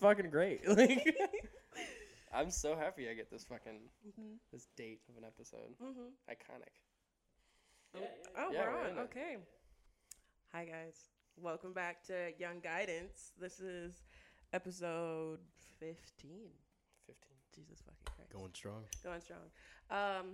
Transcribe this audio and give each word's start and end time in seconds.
fucking 0.00 0.30
great. 0.30 0.60
Like, 0.68 1.16
I'm 2.32 2.50
so 2.50 2.76
happy 2.76 3.08
I 3.10 3.14
get 3.14 3.28
this 3.30 3.44
fucking 3.44 3.80
Mhm. 4.06 4.36
this 4.52 4.66
date 4.76 5.00
of 5.08 5.16
an 5.16 5.24
episode. 5.24 5.74
Mm-hmm. 5.82 6.10
Iconic. 6.30 6.74
Oh, 8.38 8.50
Yeah, 8.52 8.66
we're 8.66 8.72
we're 8.72 8.78
on. 8.84 8.90
in 8.90 8.98
it. 8.98 9.00
Okay. 9.00 9.36
Hi 10.52 10.64
guys. 10.64 10.96
Welcome 11.36 11.72
back 11.72 12.04
to 12.06 12.30
Young 12.38 12.60
Guidance. 12.60 13.32
This 13.40 13.58
is 13.60 14.02
episode 14.52 15.40
15. 15.80 15.96
Fifteen. 17.06 17.36
Jesus 17.54 17.80
fucking 17.84 18.14
Christ. 18.14 18.30
Going 18.32 18.54
strong. 18.54 18.84
Going 19.02 19.20
strong. 19.20 19.50
Um, 19.90 20.26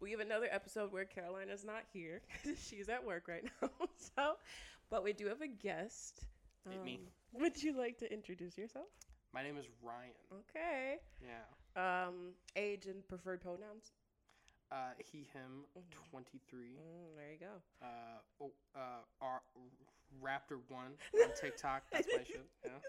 we 0.00 0.12
have 0.12 0.20
another 0.20 0.46
episode 0.52 0.92
where 0.92 1.04
Carolina's 1.04 1.64
not 1.64 1.82
here. 1.92 2.20
She's 2.62 2.88
at 2.88 3.04
work 3.04 3.26
right 3.26 3.44
now. 3.60 3.70
so, 3.96 4.34
but 4.88 5.02
we 5.02 5.12
do 5.12 5.26
have 5.26 5.40
a 5.40 5.48
guest. 5.48 6.26
It 6.70 6.82
me. 6.84 7.00
Um, 7.34 7.40
Would 7.42 7.60
you 7.62 7.76
like 7.76 7.98
to 7.98 8.12
introduce 8.12 8.56
yourself? 8.56 8.86
My 9.32 9.42
name 9.42 9.56
is 9.56 9.66
Ryan. 9.82 10.10
Okay. 10.50 10.96
Yeah. 11.22 11.46
Um, 12.06 12.32
age 12.56 12.86
and 12.86 13.06
preferred 13.06 13.40
pronouns. 13.40 13.92
Uh, 14.72 14.90
he, 14.98 15.18
him, 15.32 15.64
Mhm. 15.76 16.10
23. 16.10 16.76
Mm, 16.76 17.16
there 17.16 17.32
you 17.32 17.38
go. 17.38 17.62
Uh, 17.82 18.20
oh, 18.40 18.52
uh, 18.74 19.02
R- 19.20 19.42
Raptor 20.22 20.60
One 20.68 20.96
on 21.22 21.30
TikTok. 21.40 21.82
That's 21.90 22.08
my 22.16 22.24
shit. 22.24 22.46
Yeah. 22.64 22.80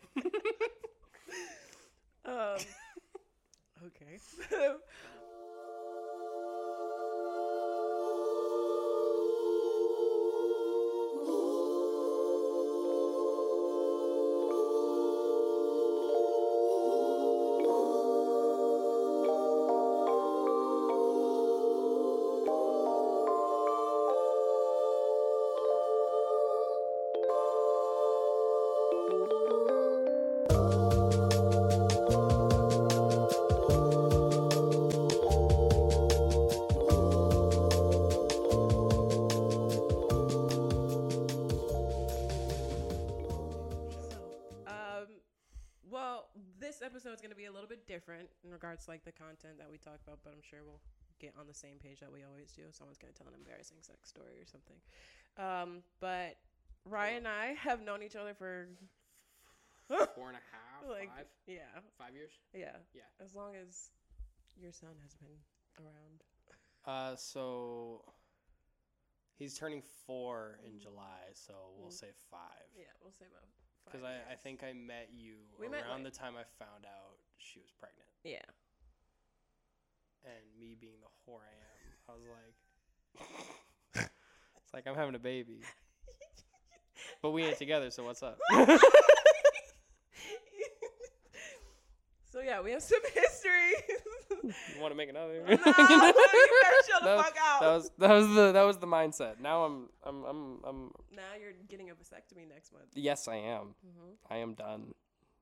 Um, 2.25 2.59
okay. 3.87 4.19
like 48.91 49.05
the 49.07 49.15
content 49.15 49.55
that 49.57 49.71
we 49.71 49.77
talk 49.79 49.99
about, 50.05 50.19
but 50.23 50.33
I'm 50.35 50.43
sure 50.43 50.59
we'll 50.67 50.83
get 51.23 51.31
on 51.39 51.47
the 51.47 51.53
same 51.55 51.79
page 51.79 51.99
that 52.03 52.11
we 52.11 52.23
always 52.27 52.51
do. 52.51 52.63
Someone's 52.75 52.97
going 52.99 53.13
to 53.13 53.17
tell 53.17 53.27
an 53.31 53.39
embarrassing 53.39 53.77
sex 53.79 54.09
story 54.11 54.35
or 54.35 54.45
something. 54.45 54.75
Um, 55.39 55.79
but 56.03 56.35
Ryan 56.83 57.23
and 57.23 57.27
I 57.31 57.45
have 57.63 57.79
known 57.81 58.03
each 58.03 58.15
other 58.19 58.33
for 58.35 58.67
Four 59.87 60.27
and 60.31 60.39
a 60.39 60.45
half, 60.55 60.87
like 60.87 61.07
five, 61.11 61.25
yeah, 61.47 61.67
five 61.99 62.15
years. 62.15 62.31
yeah, 62.53 62.79
Yeah. 62.95 63.03
As 63.23 63.35
long 63.35 63.55
as 63.59 63.91
your 64.55 64.71
son 64.71 64.95
has 65.03 65.15
been 65.15 65.35
around. 65.83 66.23
Uh, 66.87 67.15
so 67.17 68.01
he's 69.35 69.57
turning 69.57 69.81
four 70.07 70.59
in 70.65 70.79
July, 70.79 71.27
so 71.33 71.53
we'll 71.77 71.89
Mm. 71.91 71.99
say 71.99 72.11
five. 72.31 72.67
Yeah, 72.73 72.85
we'll 73.01 73.11
say 73.11 73.25
about 73.27 73.43
five 73.83 73.91
Because 73.91 74.03
I, 74.07 74.31
I 74.31 74.35
think 74.35 74.63
I 74.63 74.71
met 74.71 75.09
you 75.11 75.35
We 75.59 75.67
met, 75.67 75.83
around 75.83 76.03
like- 76.03 76.13
the 76.13 76.17
time 76.17 76.35
I 76.37 76.43
found 76.57 76.85
out 76.85 77.19
she 77.37 77.59
was 77.59 77.71
pregnant. 77.71 78.07
yeah. 78.23 78.39
And 80.23 80.59
me 80.59 80.75
being 80.79 80.97
the 81.01 81.07
whore 81.31 81.39
I 81.41 81.51
am, 81.51 82.09
I 82.09 82.11
was 82.13 82.23
like, 83.95 84.09
it's 84.63 84.73
like 84.73 84.87
I'm 84.87 84.95
having 84.95 85.15
a 85.15 85.19
baby. 85.19 85.59
But 87.21 87.31
we 87.31 87.43
ain't 87.43 87.57
together, 87.57 87.89
so 87.91 88.03
what's 88.03 88.21
up? 88.23 88.37
so 92.31 92.39
yeah, 92.41 92.61
we 92.61 92.71
have 92.71 92.81
some 92.81 92.99
history. 93.13 93.73
You 94.43 94.81
want 94.81 94.91
to 94.91 94.95
make 94.95 95.09
another? 95.09 95.43
no, 95.43 95.49
you 95.51 95.57
better 95.57 95.67
shut 95.67 97.01
the 97.01 97.05
That 97.05 97.15
was- 97.17 97.25
fuck 97.25 97.35
out. 97.43 97.61
That 97.61 97.73
was 97.73 97.91
that 97.99 98.09
was 98.11 98.27
the 98.35 98.51
that 98.53 98.63
was 98.63 98.77
the 98.77 98.87
mindset. 98.87 99.39
Now 99.39 99.63
I'm 99.65 99.89
I'm 100.03 100.23
I'm 100.23 100.59
I'm 100.65 100.91
now 101.15 101.21
you're 101.39 101.51
getting 101.69 101.89
a 101.89 101.93
vasectomy 101.93 102.47
next 102.47 102.71
month. 102.73 102.85
yes 102.95 103.27
I 103.27 103.35
am. 103.35 103.75
Mm-hmm. 103.85 104.33
I 104.33 104.37
am 104.37 104.53
done 104.53 104.93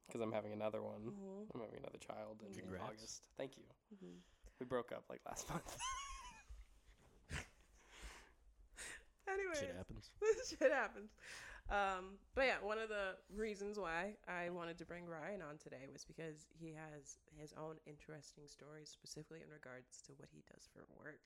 because 0.07 0.21
I'm 0.21 0.31
having 0.31 0.51
another 0.53 0.81
one. 0.81 1.01
Mm-hmm. 1.01 1.51
I'm 1.53 1.61
having 1.61 1.77
another 1.79 1.99
child 1.99 2.41
in 2.47 2.53
Congrats. 2.59 2.83
August. 2.89 3.23
Thank 3.37 3.51
you. 3.57 3.63
Mm-hmm. 3.95 4.15
We 4.59 4.65
broke 4.65 4.91
up 4.91 5.03
like 5.09 5.21
last 5.25 5.49
month. 5.49 5.77
Anyway, 9.29 9.53
Shit 9.53 9.75
happens. 9.77 10.09
this 10.19 10.49
shit 10.59 10.71
happens. 10.71 11.11
Um, 11.69 12.17
but 12.33 12.45
yeah, 12.45 12.57
one 12.61 12.79
of 12.79 12.89
the 12.89 13.13
reasons 13.35 13.77
why 13.77 14.17
I 14.27 14.49
wanted 14.49 14.77
to 14.79 14.85
bring 14.85 15.05
Ryan 15.05 15.43
on 15.43 15.57
today 15.61 15.85
was 15.91 16.03
because 16.03 16.47
he 16.59 16.73
has 16.73 17.19
his 17.37 17.53
own 17.53 17.75
interesting 17.85 18.47
stories, 18.47 18.89
specifically 18.89 19.39
in 19.45 19.49
regards 19.53 20.01
to 20.07 20.13
what 20.17 20.29
he 20.33 20.41
does 20.51 20.67
for 20.73 20.81
work. 20.97 21.21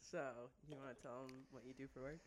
So, 0.00 0.50
you 0.68 0.76
want 0.76 0.96
to 0.96 1.02
tell 1.02 1.26
him 1.26 1.46
what 1.52 1.62
you 1.64 1.74
do 1.74 1.86
for 1.86 2.02
work? 2.02 2.18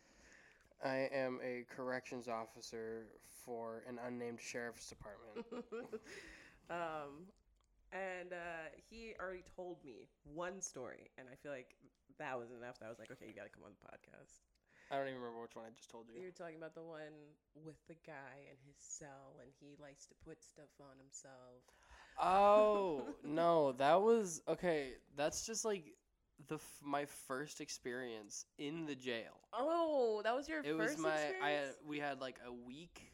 I 0.82 1.08
am 1.12 1.40
a 1.44 1.64
corrections 1.68 2.26
officer 2.26 3.04
for 3.44 3.82
an 3.86 3.98
unnamed 4.06 4.40
sheriff's 4.40 4.88
department. 4.88 5.46
um, 6.70 7.28
and 7.92 8.32
uh, 8.32 8.72
he 8.90 9.14
already 9.20 9.44
told 9.56 9.84
me 9.84 10.08
one 10.24 10.60
story, 10.60 11.10
and 11.18 11.28
I 11.30 11.36
feel 11.36 11.52
like 11.52 11.76
that 12.18 12.38
was 12.38 12.50
enough. 12.50 12.78
That 12.80 12.86
I 12.86 12.88
was 12.90 12.98
like, 12.98 13.10
okay, 13.12 13.26
you 13.28 13.34
got 13.34 13.44
to 13.44 13.54
come 13.54 13.64
on 13.64 13.72
the 13.72 13.84
podcast. 13.86 14.40
I 14.90 14.96
don't 14.98 15.08
even 15.08 15.20
remember 15.20 15.42
which 15.42 15.56
one 15.56 15.64
I 15.66 15.70
just 15.76 15.90
told 15.90 16.06
You 16.14 16.20
you. 16.20 16.26
were 16.26 16.32
talking 16.32 16.56
about 16.56 16.74
the 16.74 16.82
one 16.82 17.36
with 17.54 17.76
the 17.88 17.94
guy 18.06 18.46
in 18.50 18.56
his 18.66 18.76
cell, 18.78 19.36
and 19.40 19.50
he 19.60 19.76
likes 19.80 20.06
to 20.06 20.14
put 20.24 20.42
stuff 20.42 20.70
on 20.80 20.98
himself. 20.98 21.62
Oh 22.20 23.08
no, 23.24 23.72
that 23.72 24.00
was 24.02 24.42
okay. 24.48 24.92
That's 25.16 25.46
just 25.46 25.64
like 25.64 25.84
the 26.48 26.56
f- 26.56 26.78
my 26.82 27.04
first 27.04 27.60
experience 27.60 28.44
in 28.58 28.86
the 28.86 28.94
jail. 28.94 29.40
Oh, 29.52 30.20
that 30.24 30.34
was 30.34 30.48
your 30.48 30.62
It 30.62 30.72
first 30.76 30.98
was 30.98 30.98
my 30.98 31.18
I 31.42 31.58
we 31.86 31.98
had 31.98 32.20
like 32.20 32.36
a 32.46 32.52
week 32.52 33.12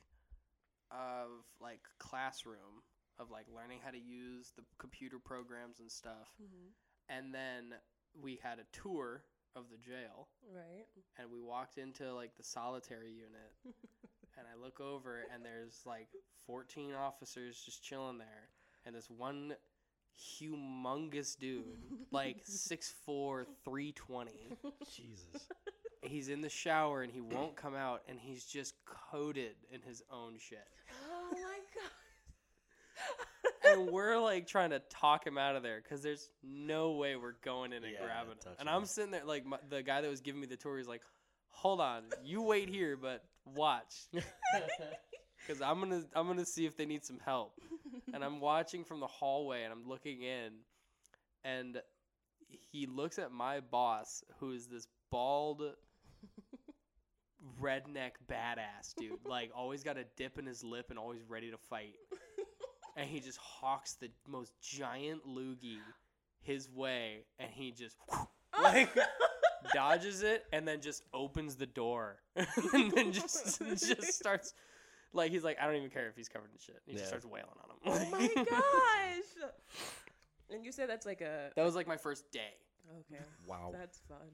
of 0.90 1.28
like 1.60 1.80
classroom 1.98 2.82
of 3.18 3.30
like 3.30 3.46
learning 3.54 3.80
how 3.84 3.90
to 3.90 3.98
use 3.98 4.52
the 4.56 4.62
computer 4.78 5.18
programs 5.18 5.80
and 5.80 5.90
stuff, 5.90 6.28
Mhm. 6.40 6.72
and 7.08 7.34
then 7.34 7.74
we 8.20 8.36
had 8.36 8.58
a 8.58 8.64
tour 8.72 9.24
of 9.56 9.70
the 9.70 9.76
jail. 9.78 10.28
Right. 10.54 10.86
and 11.16 11.30
we 11.30 11.40
walked 11.40 11.78
into 11.78 12.12
like 12.14 12.36
the 12.36 12.44
solitary 12.44 13.10
unit 13.10 13.52
and 14.38 14.46
I 14.46 14.54
look 14.54 14.80
over 14.80 15.24
and 15.32 15.44
there's 15.44 15.84
like 15.84 16.08
14 16.46 16.94
officers 16.94 17.60
just 17.64 17.82
chilling 17.82 18.18
there 18.18 18.48
and 18.86 18.94
this 18.94 19.10
one 19.10 19.56
humongous 20.16 21.36
dude 21.38 21.64
like 22.10 22.44
6'4 22.46 23.46
320 23.64 24.30
Jesus. 24.90 25.48
he's 26.02 26.28
in 26.28 26.40
the 26.40 26.48
shower 26.48 27.02
and 27.02 27.12
he 27.12 27.20
won't 27.20 27.56
come 27.56 27.74
out 27.74 28.02
and 28.08 28.18
he's 28.18 28.44
just 28.44 28.74
coated 28.84 29.56
in 29.72 29.80
his 29.82 30.02
own 30.10 30.38
shit 30.38 30.66
my 30.76 30.87
god. 30.87 30.87
And 33.72 33.90
we're 33.90 34.18
like 34.18 34.46
trying 34.46 34.70
to 34.70 34.80
talk 34.90 35.26
him 35.26 35.38
out 35.38 35.56
of 35.56 35.62
there 35.62 35.80
because 35.82 36.02
there's 36.02 36.30
no 36.42 36.92
way 36.92 37.16
we're 37.16 37.36
going 37.44 37.72
in 37.72 37.84
and 37.84 37.92
Yeah, 37.92 38.04
grabbing 38.04 38.32
him. 38.32 38.52
And 38.58 38.68
I'm 38.68 38.84
sitting 38.84 39.10
there 39.10 39.24
like 39.24 39.44
my, 39.44 39.58
the 39.68 39.82
guy 39.82 40.00
that 40.00 40.10
was 40.10 40.20
giving 40.20 40.40
me 40.40 40.46
the 40.46 40.56
tour. 40.56 40.78
He's 40.78 40.88
like, 40.88 41.02
"Hold 41.48 41.80
on, 41.80 42.04
you 42.24 42.42
wait 42.42 42.68
here, 42.68 42.96
but 42.96 43.24
watch, 43.44 43.94
because 44.12 45.62
I'm 45.62 45.80
gonna 45.80 46.02
I'm 46.14 46.26
gonna 46.26 46.44
see 46.46 46.66
if 46.66 46.76
they 46.76 46.86
need 46.86 47.04
some 47.04 47.18
help." 47.24 47.52
And 48.12 48.24
I'm 48.24 48.40
watching 48.40 48.84
from 48.84 49.00
the 49.00 49.06
hallway 49.06 49.64
and 49.64 49.72
I'm 49.72 49.86
looking 49.86 50.22
in, 50.22 50.52
and 51.44 51.80
he 52.72 52.86
looks 52.86 53.18
at 53.18 53.32
my 53.32 53.60
boss, 53.60 54.22
who 54.40 54.52
is 54.52 54.66
this 54.66 54.86
bald. 55.10 55.62
Redneck 57.62 58.12
badass 58.28 58.94
dude, 58.96 59.24
like 59.24 59.52
always 59.54 59.84
got 59.84 59.96
a 59.96 60.04
dip 60.16 60.38
in 60.38 60.46
his 60.46 60.64
lip 60.64 60.86
and 60.90 60.98
always 60.98 61.22
ready 61.28 61.50
to 61.52 61.56
fight 61.56 61.94
and 62.98 63.08
he 63.08 63.20
just 63.20 63.38
hawks 63.38 63.94
the 63.94 64.10
most 64.26 64.52
giant 64.60 65.22
loogie 65.26 65.78
his 66.42 66.68
way, 66.70 67.24
and 67.38 67.48
he 67.50 67.70
just 67.70 67.96
like 68.62 68.90
dodges 69.72 70.22
it, 70.22 70.44
and 70.52 70.66
then 70.66 70.80
just 70.80 71.04
opens 71.14 71.56
the 71.56 71.66
door, 71.66 72.16
and 72.36 72.90
then 72.92 73.12
just 73.12 73.60
just 73.60 74.12
starts 74.14 74.52
like 75.12 75.30
he's 75.30 75.44
like 75.44 75.56
I 75.60 75.66
don't 75.66 75.76
even 75.76 75.90
care 75.90 76.08
if 76.08 76.16
he's 76.16 76.28
covered 76.28 76.50
in 76.52 76.58
shit. 76.58 76.80
He 76.84 76.92
just 76.94 77.06
starts 77.06 77.24
wailing 77.24 77.48
on 77.62 77.70
him. 77.70 78.08
oh 78.10 78.10
my 78.10 78.44
gosh. 78.50 79.50
And 80.50 80.64
you 80.64 80.72
said 80.72 80.88
that's 80.88 81.06
like 81.06 81.20
a 81.20 81.50
that 81.54 81.64
was 81.64 81.74
like 81.76 81.86
my 81.86 81.96
first 81.96 82.30
day. 82.32 82.54
okay. 83.12 83.22
Wow. 83.46 83.70
That's 83.72 84.00
fun. 84.08 84.28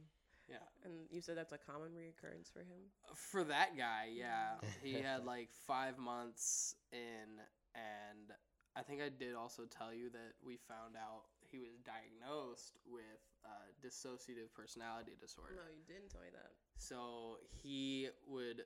Yeah, 0.49 0.57
And 0.85 0.93
you 1.11 1.23
said 1.23 1.39
that's 1.39 1.53
a 1.53 1.59
common 1.59 1.89
reoccurrence 1.93 2.53
for 2.53 2.59
him. 2.61 2.93
for 3.15 3.45
that 3.45 3.79
guy, 3.79 4.11
yeah, 4.15 4.57
he 4.83 4.93
had 4.93 5.25
like 5.25 5.49
five 5.67 5.97
months 5.97 6.75
in, 6.93 7.41
and 7.75 8.31
I 8.76 8.82
think 8.82 9.00
I 9.00 9.09
did 9.09 9.35
also 9.35 9.62
tell 9.67 9.94
you 9.94 10.11
that 10.11 10.35
we 10.44 10.56
found 10.56 10.97
out 10.97 11.25
he 11.41 11.59
was 11.59 11.79
diagnosed 11.85 12.76
with 12.87 13.23
uh, 13.44 13.49
dissociative 13.81 14.53
personality 14.55 15.12
disorder. 15.21 15.55
No, 15.55 15.62
you 15.71 15.85
didn't 15.87 16.11
tell 16.11 16.23
me 16.23 16.29
that. 16.32 16.50
So 16.79 17.38
he 17.62 18.09
would, 18.26 18.62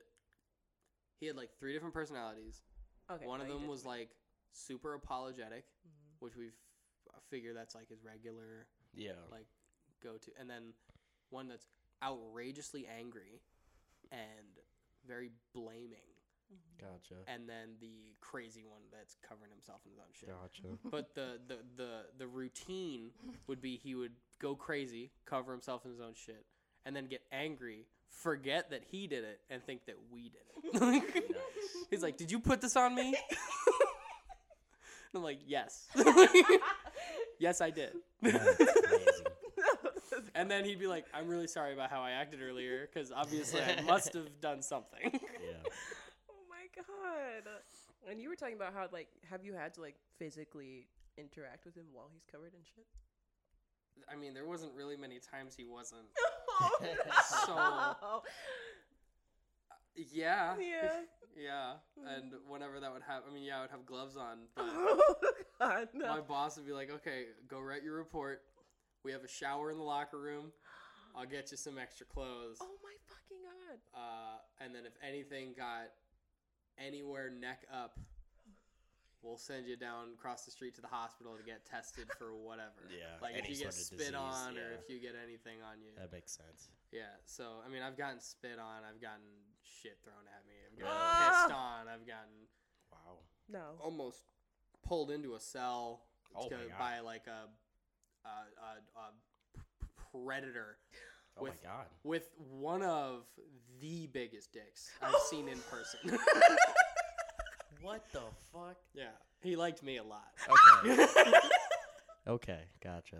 he 1.19 1.27
had 1.27 1.35
like 1.35 1.51
three 1.59 1.73
different 1.73 1.93
personalities. 1.93 2.61
Okay. 3.11 3.25
One 3.27 3.39
no, 3.39 3.45
of 3.45 3.51
them 3.51 3.67
was 3.67 3.85
like 3.85 4.09
super 4.51 4.95
apologetic, 4.95 5.65
Mhm. 5.87 6.19
which 6.19 6.35
we 6.35 6.47
f- 6.47 7.23
figure 7.29 7.53
that's 7.53 7.75
like 7.75 7.89
his 7.89 8.03
regular 8.03 8.67
Yeah. 8.93 9.13
like 9.31 9.47
go 10.01 10.17
to, 10.17 10.31
and 10.39 10.49
then 10.49 10.73
one 11.29 11.47
that's 11.47 11.67
outrageously 12.01 12.87
angry 12.87 13.41
and 14.11 14.57
very 15.05 15.29
blaming, 15.53 16.07
Gotcha. 16.79 17.21
and 17.27 17.47
then 17.49 17.75
the 17.81 18.15
crazy 18.21 18.63
one 18.63 18.81
that's 18.91 19.15
covering 19.27 19.51
himself 19.51 19.81
in 19.85 19.91
his 19.91 19.99
own 19.99 20.11
shit. 20.13 20.29
Gotcha. 20.29 20.77
But 20.91 21.13
the, 21.15 21.39
the, 21.47 21.57
the, 21.75 21.91
the 22.17 22.27
routine 22.27 23.11
would 23.47 23.61
be 23.61 23.75
he 23.75 23.95
would 23.95 24.13
go 24.39 24.55
crazy, 24.55 25.11
cover 25.25 25.51
himself 25.51 25.85
in 25.85 25.91
his 25.91 25.99
own 25.99 26.13
shit, 26.15 26.45
and 26.85 26.95
then 26.95 27.05
get 27.07 27.21
angry, 27.31 27.85
forget 28.09 28.69
that 28.71 28.83
he 28.89 29.07
did 29.07 29.23
it, 29.23 29.39
and 29.49 29.61
think 29.63 29.85
that 29.85 29.95
we 30.11 30.29
did 30.29 30.41
it. 30.73 31.03
He's 31.89 32.01
like, 32.03 32.17
Did 32.17 32.31
you 32.31 32.39
put 32.39 32.61
this 32.61 32.75
on 32.75 32.95
me? 32.95 33.15
I'm 35.15 35.23
like, 35.23 35.39
Yes. 35.47 35.87
yes, 37.39 37.61
I 37.61 37.69
did. 37.71 37.93
And 40.35 40.49
then 40.49 40.63
he'd 40.63 40.79
be 40.79 40.87
like, 40.87 41.05
I'm 41.13 41.27
really 41.27 41.47
sorry 41.47 41.73
about 41.73 41.89
how 41.89 42.01
I 42.01 42.11
acted 42.11 42.39
earlier, 42.41 42.87
because 42.91 43.11
obviously 43.11 43.61
I 43.61 43.81
must 43.81 44.13
have 44.13 44.39
done 44.41 44.61
something. 44.61 45.11
Yeah. 45.13 45.19
God. 46.87 47.49
And 48.09 48.21
you 48.21 48.29
were 48.29 48.35
talking 48.35 48.55
about 48.55 48.73
how 48.73 48.87
like 48.91 49.07
have 49.29 49.43
you 49.43 49.53
had 49.53 49.73
to 49.75 49.81
like 49.81 49.95
physically 50.17 50.87
interact 51.17 51.65
with 51.65 51.75
him 51.75 51.85
while 51.93 52.09
he's 52.13 52.23
covered 52.31 52.53
in 52.53 52.61
shit? 52.63 52.85
I 54.11 54.15
mean, 54.15 54.33
there 54.33 54.45
wasn't 54.45 54.73
really 54.73 54.95
many 54.95 55.19
times 55.19 55.55
he 55.55 55.65
wasn't. 55.65 56.07
Oh 56.61 56.77
so 57.45 58.21
Yeah. 59.95 60.55
yeah. 60.59 60.91
Yeah. 61.37 61.73
And 62.05 62.33
whenever 62.49 62.81
that 62.81 62.91
would 62.91 63.03
happen, 63.03 63.29
I 63.31 63.33
mean, 63.33 63.43
yeah, 63.43 63.59
I 63.59 63.61
would 63.61 63.69
have 63.71 63.85
gloves 63.85 64.17
on, 64.17 64.39
but 64.55 64.65
Oh 64.73 65.13
god, 65.57 65.87
no. 65.93 66.07
my 66.09 66.19
boss 66.19 66.57
would 66.57 66.65
be 66.65 66.73
like, 66.73 66.91
okay, 66.91 67.25
go 67.47 67.61
write 67.61 67.81
your 67.83 67.95
report. 67.95 68.41
We 69.05 69.13
have 69.13 69.23
a 69.23 69.27
shower 69.29 69.71
in 69.71 69.77
the 69.77 69.83
locker 69.83 70.19
room. 70.19 70.51
I'll 71.15 71.25
get 71.25 71.51
you 71.51 71.57
some 71.57 71.77
extra 71.77 72.05
clothes. 72.05 72.57
Oh 72.61 72.75
my 72.83 72.91
fucking 73.07 73.37
god. 73.45 73.79
Uh, 73.95 74.63
and 74.65 74.75
then 74.75 74.85
if 74.85 74.93
anything 75.07 75.53
got 75.55 75.91
anywhere 76.85 77.29
neck 77.29 77.63
up, 77.73 77.99
we'll 79.21 79.37
send 79.37 79.67
you 79.67 79.75
down 79.75 80.13
across 80.17 80.45
the 80.45 80.51
street 80.51 80.73
to 80.75 80.81
the 80.81 80.87
hospital 80.87 81.35
to 81.37 81.43
get 81.43 81.65
tested 81.65 82.07
for 82.17 82.33
whatever. 82.47 82.87
Yeah, 82.89 83.19
Like 83.21 83.35
if 83.37 83.49
you 83.49 83.55
get 83.57 83.73
spit 83.73 83.99
disease, 83.99 84.15
on 84.15 84.57
or 84.57 84.71
if 84.79 84.89
you 84.89 84.99
get 84.99 85.15
anything 85.21 85.59
on 85.61 85.81
you. 85.81 85.91
That 85.97 86.11
makes 86.11 86.31
sense. 86.31 86.69
Yeah. 86.91 87.11
So, 87.25 87.61
I 87.65 87.69
mean, 87.69 87.83
I've 87.83 87.97
gotten 87.97 88.19
spit 88.19 88.57
on. 88.59 88.83
I've 88.87 89.01
gotten 89.01 89.25
shit 89.63 89.97
thrown 90.03 90.23
at 90.35 90.47
me. 90.47 90.55
I've 90.65 90.79
gotten 90.79 90.97
Ah! 90.97 91.43
pissed 91.43 91.55
on. 91.55 91.87
I've 91.87 92.07
gotten 92.07 92.47
Wow. 92.91 93.19
No. 93.47 93.77
almost 93.81 94.23
pulled 94.83 95.11
into 95.11 95.35
a 95.35 95.39
cell 95.39 96.01
Oh 96.35 96.47
to- 96.47 96.55
my 96.57 96.63
God. 96.67 96.79
by 96.79 96.99
like 97.01 97.27
a 97.27 97.49
predator 100.11 100.77
Oh 101.39 101.43
With- 101.43 101.63
my 101.63 101.69
god. 101.69 101.85
with 102.03 102.29
one 102.51 102.81
of 102.83 103.21
the 103.81 104.07
biggest 104.07 104.51
dicks 104.53 104.89
I've 105.01 105.15
seen 105.29 105.47
in 105.47 105.57
person. 105.69 106.17
What 107.81 108.03
the 108.11 108.19
fuck? 108.51 108.75
yeah, 108.93 109.05
he 109.41 109.55
liked 109.55 109.81
me 109.83 109.97
a 109.97 110.03
lot. 110.03 110.27
Okay. 110.85 111.01
okay. 112.27 112.59
Gotcha. 112.83 113.17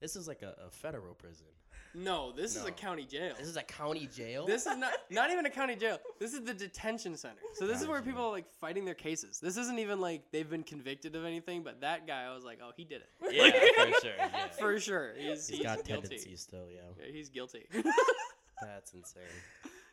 This 0.00 0.16
is 0.16 0.26
like 0.26 0.42
a, 0.42 0.56
a 0.66 0.70
federal 0.70 1.14
prison. 1.14 1.46
No, 1.94 2.32
this 2.32 2.56
is 2.56 2.64
a 2.64 2.70
county 2.70 3.04
jail. 3.04 3.34
This 3.38 3.48
is 3.48 3.56
a 3.56 3.62
county 3.62 4.08
jail. 4.14 4.46
This 4.46 4.66
is 4.66 4.76
not 4.78 4.92
not 5.10 5.30
even 5.30 5.44
a 5.46 5.50
county 5.50 5.74
jail. 5.76 5.98
This 6.18 6.32
is 6.34 6.42
the 6.44 6.54
detention 6.54 7.16
center. 7.16 7.40
So 7.54 7.66
this 7.66 7.80
is 7.80 7.86
where 7.88 7.98
Gotcha. 7.98 8.10
people 8.10 8.26
are 8.26 8.30
like 8.30 8.50
fighting 8.60 8.84
their 8.84 8.94
cases. 8.94 9.40
This 9.40 9.56
isn't 9.56 9.78
even 9.78 10.00
like 10.00 10.22
they've 10.30 10.48
been 10.48 10.62
convicted 10.62 11.16
of 11.16 11.24
anything, 11.24 11.62
but 11.62 11.80
that 11.80 12.06
guy 12.06 12.22
I 12.24 12.34
was 12.34 12.44
like, 12.44 12.60
"Oh, 12.62 12.70
he 12.76 12.84
did 12.84 13.02
it." 13.02 13.08
yeah, 13.32 13.84
for 13.84 14.00
sure. 14.00 14.12
Yeah. 14.18 14.46
For 14.58 14.80
sure. 14.80 15.14
He's, 15.16 15.48
He's 15.48 15.58
he's 15.58 15.66
got 15.66 15.84
guilty. 15.84 16.08
tendencies 16.08 16.40
still. 16.40 16.66
Yeah. 16.72 16.80
Yeah, 16.98 17.12
he's 17.12 17.28
guilty. 17.28 17.66
That's 18.62 18.92
insane. 18.92 19.22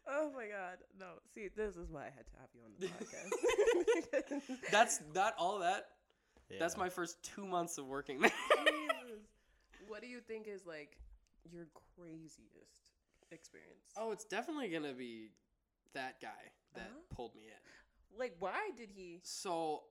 Oh 0.10 0.32
my 0.36 0.46
god. 0.48 0.78
No. 1.00 1.08
See, 1.34 1.50
this 1.56 1.76
is 1.78 1.90
why 1.92 2.02
I 2.02 2.12
had 2.16 2.26
to 2.28 2.34
have 2.40 2.50
you 2.54 2.62
on 2.66 2.72
the 2.80 2.88
podcast. 2.88 4.72
that's 4.72 5.02
not 5.16 5.34
all 5.38 5.60
that. 5.60 5.88
Yeah. 6.50 6.58
That's 6.60 6.78
my 6.78 6.90
first 6.90 7.22
2 7.36 7.46
months 7.46 7.78
of 7.78 7.86
working 7.88 8.22
there. 8.22 8.32
Jesus. 8.66 9.20
What 9.88 10.02
do 10.02 10.08
you 10.08 10.20
think 10.20 10.48
is 10.48 10.66
like 10.66 10.98
your 11.54 11.68
craziest 11.96 12.40
experience? 13.32 13.92
oh, 13.98 14.12
it's 14.12 14.26
definitely 14.26 14.70
going 14.70 14.84
to 14.84 14.94
be 14.94 15.32
that 15.94 16.20
guy 16.22 16.52
that 16.76 16.90
Uh-huh. 16.90 17.00
pulled 17.10 17.36
me 17.36 17.44
in. 17.48 18.18
Like, 18.18 18.36
why 18.40 18.72
did 18.76 18.92
he? 18.92 19.20
So, 19.24 19.84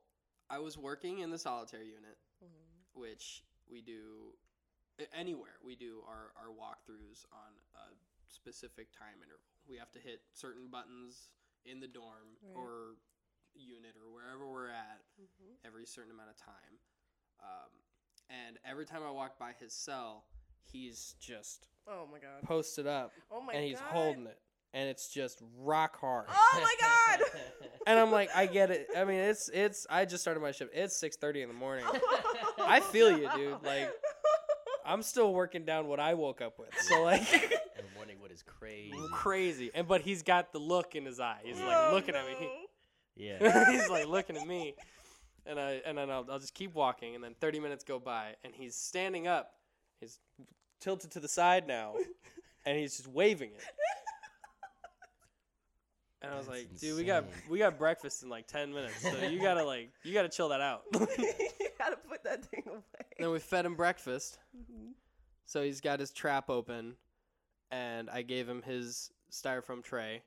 I 0.49 0.58
was 0.58 0.79
working 0.79 1.19
in 1.20 1.31
the 1.31 1.38
solitary 1.38 1.88
unit, 1.88 2.19
Mhm. 2.43 2.85
which 2.94 3.44
we 3.67 3.82
do 3.82 4.38
anywhere. 5.12 5.58
We 5.62 5.75
do 5.76 6.03
our, 6.06 6.32
our 6.37 6.49
walkthroughs 6.49 7.26
on 7.32 7.53
a 7.75 7.94
specific 8.29 8.93
time 8.93 9.23
interval. 9.23 9.44
We 9.67 9.76
have 9.76 9.91
to 9.93 9.99
hit 10.00 10.23
certain 10.32 10.69
buttons 10.69 11.29
in 11.64 11.81
the 11.81 11.88
dorm 11.88 12.38
Right. 12.43 12.56
or 12.56 12.97
unit 13.55 13.97
or 13.97 14.11
wherever 14.11 14.47
we're 14.47 14.69
at 14.69 15.05
Mhm. 15.19 15.56
every 15.64 15.85
certain 15.87 16.12
amount 16.12 16.31
of 16.31 16.37
time. 16.37 16.79
Um, 17.41 17.70
and 18.29 18.58
every 18.64 18.87
time 18.87 19.03
I 19.03 19.11
walked 19.11 19.38
by 19.38 19.53
his 19.55 19.73
cell, 19.75 20.26
he's 20.72 21.14
just 21.20 21.66
Oh 21.88 22.06
my 22.10 22.18
god. 22.18 22.42
posted 22.44 22.86
up 22.86 23.12
Oh 23.30 23.40
my 23.40 23.52
and 23.52 23.64
he's 23.64 23.78
god. 23.78 23.88
holding 23.90 24.26
it. 24.26 24.38
And 24.74 24.88
it's 24.90 25.08
just 25.08 25.40
rock 25.58 25.98
hard. 25.98 26.26
Oh 26.28 26.60
my 26.62 26.74
god. 26.80 27.26
And 27.86 28.00
I'm 28.00 28.10
like, 28.10 28.30
I 28.34 28.46
get 28.46 28.72
it. 28.72 28.88
I 28.96 29.04
mean, 29.04 29.20
it's 29.20 29.48
it's. 29.48 29.86
I 29.88 30.06
just 30.06 30.20
started 30.20 30.40
my 30.40 30.50
shift. 30.50 30.72
It's 30.74 30.96
six 30.96 31.16
thirty 31.16 31.40
in 31.42 31.48
the 31.48 31.54
morning. 31.54 31.84
I 32.60 32.80
feel 32.80 33.16
you, 33.16 33.28
dude. 33.36 33.62
Like, 33.62 33.92
I'm 34.84 35.02
still 35.02 35.32
working 35.32 35.64
down 35.64 35.86
what 35.86 36.00
I 36.00 36.14
woke 36.14 36.40
up 36.42 36.58
with. 36.58 36.69
So 36.80 37.04
like, 37.04 37.32
and 37.32 37.86
wondering 37.96 38.19
what 38.20 38.32
is 38.32 38.42
crazy. 38.42 38.92
crazy. 39.12 39.70
And 39.72 39.86
but 39.86 40.00
he's 40.00 40.24
got 40.24 40.52
the 40.52 40.58
look 40.58 40.96
in 40.96 41.04
his 41.04 41.20
eye. 41.20 41.38
He's 41.44 41.60
like 41.60 41.76
Oh, 41.76 41.90
looking 41.92 42.16
at 42.16 42.26
me. 42.26 42.34
no. 42.40 42.48
Yeah. 43.14 43.70
he's 43.70 43.88
like 43.88 44.08
looking 44.08 44.36
at 44.36 44.46
me, 44.46 44.74
and 45.46 45.60
I 45.60 45.80
and 45.86 45.96
then 45.96 46.10
I'll, 46.10 46.26
I'll 46.28 46.40
just 46.40 46.54
keep 46.54 46.74
walking, 46.74 47.14
and 47.14 47.22
then 47.22 47.36
30 47.40 47.60
minutes 47.60 47.84
go 47.84 48.00
by, 48.00 48.34
and 48.42 48.52
he's 48.52 48.74
standing 48.74 49.29
up. 49.29 49.52
He's 50.00 50.19
tilted 50.81 51.10
to 51.12 51.20
the 51.20 51.29
side 51.29 51.67
now, 51.67 51.94
and 52.65 52.79
he's 52.79 52.96
just 52.96 53.08
waving 53.08 53.50
it. 53.50 53.65
And 56.22 56.32
I 56.32 56.38
was 56.38 56.46
That's 56.46 56.58
like, 56.58 56.81
dude, 56.81 56.96
we 56.96 57.05
got 57.05 57.24
insane. 57.24 57.43
we 57.50 57.58
got 57.58 57.79
breakfast 57.79 58.22
in 58.22 58.29
like 58.29 58.46
10 58.46 58.72
minutes, 58.72 59.00
so 59.03 59.17
you 59.26 59.41
gotta 59.41 59.65
like 59.65 59.91
you 60.03 60.15
gotta 60.15 60.29
chill 60.29 60.48
that 60.48 60.60
out. 60.60 60.82
you 60.94 60.98
gotta 61.79 61.96
put 62.08 62.24
that 62.24 62.44
thing 62.46 62.62
away. 62.67 62.81
then 63.19 63.31
we 63.31 63.38
fed 63.38 63.67
him 63.67 63.74
breakfast. 63.74 64.38
Mhm. 64.56 64.93
So 65.44 65.62
he's 65.62 65.81
got 65.81 66.00
his 66.00 66.10
trap 66.10 66.50
open, 66.50 66.94
and 67.70 68.10
I 68.10 68.22
gave 68.22 68.48
him 68.48 68.62
his 68.62 69.10
styrofoam 69.31 69.82
tray, 69.84 70.22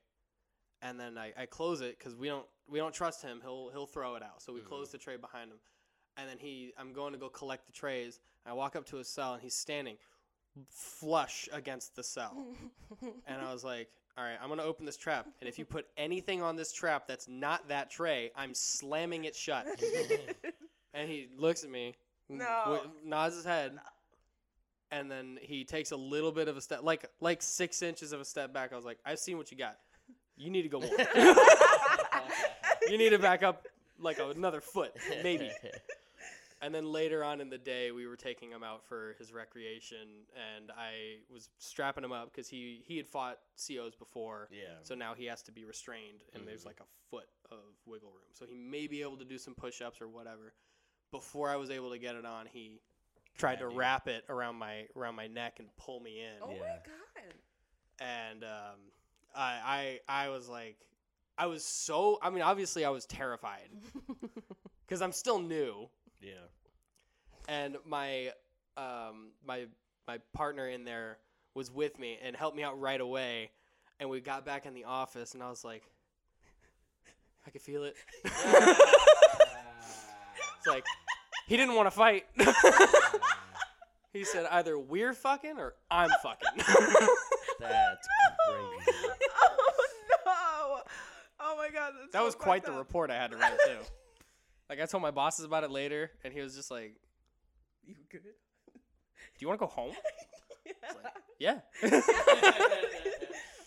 and 0.80 0.98
then 0.98 1.18
I, 1.18 1.32
I 1.36 1.46
close 1.46 1.80
it 1.80 1.98
because 1.98 2.14
we 2.14 2.28
don't 2.28 2.46
we 2.68 2.78
don't 2.78 2.94
trust 2.94 3.20
him. 3.22 3.40
He'll 3.42 3.70
he'll 3.70 3.86
throw 3.86 4.14
it 4.14 4.22
out. 4.22 4.40
So 4.42 4.52
we 4.52 4.60
close 4.60 4.90
the 4.90 4.98
tray 4.98 5.16
behind 5.16 5.50
him, 5.50 5.58
and 6.16 6.28
then 6.28 6.38
he 6.38 6.72
I'm 6.78 6.92
going 6.92 7.12
to 7.12 7.18
go 7.18 7.28
collect 7.28 7.66
the 7.66 7.72
trays. 7.72 8.20
I 8.46 8.52
walk 8.52 8.76
up 8.76 8.86
to 8.86 8.96
his 8.96 9.08
cell, 9.08 9.34
and 9.34 9.42
he's 9.42 9.54
standing 9.54 9.96
flush 10.68 11.48
against 11.52 11.94
the 11.96 12.02
cell, 12.02 12.36
and 13.26 13.40
I 13.42 13.52
was 13.52 13.64
like. 13.64 13.88
All 14.18 14.24
right, 14.24 14.36
I'm 14.42 14.48
gonna 14.50 14.64
open 14.64 14.84
this 14.84 14.98
trap, 14.98 15.26
and 15.40 15.48
if 15.48 15.58
you 15.58 15.64
put 15.64 15.86
anything 15.96 16.42
on 16.42 16.56
this 16.56 16.72
trap 16.72 17.06
that's 17.06 17.26
not 17.28 17.68
that 17.68 17.90
tray, 17.90 18.32
I'm 18.36 18.52
slamming 18.52 19.24
it 19.24 19.34
shut. 19.36 19.66
And 20.92 21.08
he 21.08 21.28
looks 21.38 21.62
at 21.62 21.70
me, 21.70 21.94
No. 22.28 22.62
w- 22.66 22.90
nods 23.04 23.36
his 23.36 23.44
head, 23.44 23.78
and 24.90 25.08
then 25.10 25.38
he 25.40 25.64
takes 25.64 25.92
a 25.92 25.96
little 25.96 26.32
bit 26.32 26.48
of 26.48 26.56
a 26.56 26.60
step, 26.60 26.80
like 26.82 27.06
like 27.20 27.40
six 27.40 27.80
inches 27.80 28.12
of 28.12 28.20
a 28.20 28.24
step 28.24 28.52
back. 28.52 28.72
I 28.72 28.76
was 28.76 28.84
like, 28.84 28.98
I've 29.06 29.20
seen 29.20 29.38
what 29.38 29.52
you 29.52 29.56
got. 29.56 29.76
You 30.36 30.50
need 30.50 30.62
to 30.62 30.68
go 30.68 30.80
more. 30.80 30.90
you 32.88 32.98
need 32.98 33.10
to 33.10 33.18
back 33.20 33.42
up 33.44 33.66
like 34.00 34.18
another 34.18 34.60
foot, 34.60 34.92
maybe. 35.22 35.50
And 36.62 36.74
then 36.74 36.92
later 36.92 37.24
on 37.24 37.40
in 37.40 37.48
the 37.48 37.56
day, 37.58 37.90
we 37.90 38.06
were 38.06 38.16
taking 38.16 38.50
him 38.50 38.62
out 38.62 38.84
for 38.84 39.14
his 39.18 39.32
recreation, 39.32 40.26
and 40.56 40.70
I 40.70 41.20
was 41.32 41.48
strapping 41.58 42.04
him 42.04 42.12
up 42.12 42.30
because 42.32 42.48
he 42.48 42.82
he 42.86 42.96
had 42.98 43.06
fought 43.06 43.38
COs 43.56 43.94
before. 43.94 44.48
Yeah. 44.52 44.74
So 44.82 44.94
now 44.94 45.14
he 45.14 45.24
has 45.26 45.42
to 45.44 45.52
be 45.52 45.64
restrained, 45.64 46.22
and 46.34 46.46
there's 46.46 46.62
Mhm. 46.62 46.66
like 46.66 46.80
a 46.80 46.86
foot 47.10 47.28
of 47.50 47.58
wiggle 47.86 48.10
room. 48.10 48.28
So 48.34 48.44
he 48.44 48.56
may 48.58 48.86
be 48.86 49.00
able 49.00 49.16
to 49.16 49.24
do 49.24 49.38
some 49.38 49.54
push 49.54 49.80
ups 49.80 50.00
or 50.02 50.08
whatever. 50.08 50.52
Before 51.10 51.48
I 51.48 51.56
was 51.56 51.70
able 51.70 51.90
to 51.90 51.98
get 51.98 52.14
it 52.14 52.24
on, 52.26 52.46
he 52.46 52.80
tried 53.38 53.58
to 53.60 53.68
wrap 53.68 54.06
it 54.06 54.24
around 54.28 54.56
my 54.56 54.86
around 54.96 55.14
my 55.14 55.26
neck 55.28 55.60
and 55.60 55.74
pull 55.76 56.00
me 56.00 56.20
in. 56.20 56.42
oh 56.42 56.48
my 56.48 56.56
god. 56.58 57.34
And 58.00 58.44
um, 58.44 58.78
I, 59.34 59.98
I 60.08 60.24
I 60.24 60.28
was 60.28 60.48
like, 60.48 60.76
I 61.38 61.46
was 61.46 61.64
so. 61.64 62.18
I 62.22 62.30
mean, 62.30 62.42
obviously, 62.42 62.84
I 62.84 62.90
was 62.90 63.06
terrified 63.06 63.70
because 64.86 65.02
I'm 65.02 65.12
still 65.12 65.38
new, 65.38 65.88
Yeah. 66.20 66.32
and 67.48 67.76
my 67.86 68.32
um 68.76 69.32
my 69.46 69.66
my 70.06 70.18
partner 70.32 70.68
in 70.68 70.84
there 70.84 71.18
was 71.54 71.70
with 71.70 71.98
me 71.98 72.18
and 72.22 72.36
helped 72.36 72.56
me 72.56 72.62
out 72.62 72.80
right 72.80 73.00
away, 73.00 73.50
and 73.98 74.08
we 74.10 74.20
got 74.20 74.44
back 74.44 74.66
in 74.66 74.74
the 74.74 74.84
office, 74.84 75.34
and 75.34 75.42
I 75.42 75.48
was 75.50 75.64
like, 75.64 75.82
I 77.46 77.50
could 77.50 77.62
feel 77.62 77.84
it. 77.84 77.96
it's 78.24 78.36
like 80.66 80.84
he 81.46 81.56
didn't 81.56 81.74
want 81.74 81.86
to 81.86 81.90
fight. 81.90 82.26
he 84.12 84.24
said 84.24 84.46
either 84.50 84.78
we're 84.78 85.12
fucking 85.14 85.58
or 85.58 85.74
I'm 85.90 86.10
fucking. 86.22 86.64
That's 87.60 88.08
crazy. 88.48 88.92
oh 89.36 89.86
no! 90.26 90.80
Oh 91.40 91.56
my 91.56 91.70
god, 91.70 91.92
that's 92.00 92.12
that 92.12 92.18
so 92.18 92.24
was 92.24 92.34
quite 92.34 92.64
the 92.64 92.72
up. 92.72 92.78
report 92.78 93.10
I 93.10 93.16
had 93.16 93.30
to 93.32 93.36
write 93.36 93.58
too. 93.66 93.78
Like 94.70 94.80
I 94.80 94.86
told 94.86 95.02
my 95.02 95.10
bosses 95.10 95.44
about 95.44 95.64
it 95.64 95.70
later, 95.72 96.12
and 96.24 96.32
he 96.32 96.40
was 96.40 96.54
just 96.54 96.70
like, 96.70 96.94
You 97.84 97.96
good? 98.10 98.22
"Do 98.74 98.80
you 99.40 99.48
want 99.48 99.58
to 99.60 99.66
go 99.66 99.70
home?" 99.70 99.92
Yeah. 101.40 101.58
Yeah. 101.82 102.00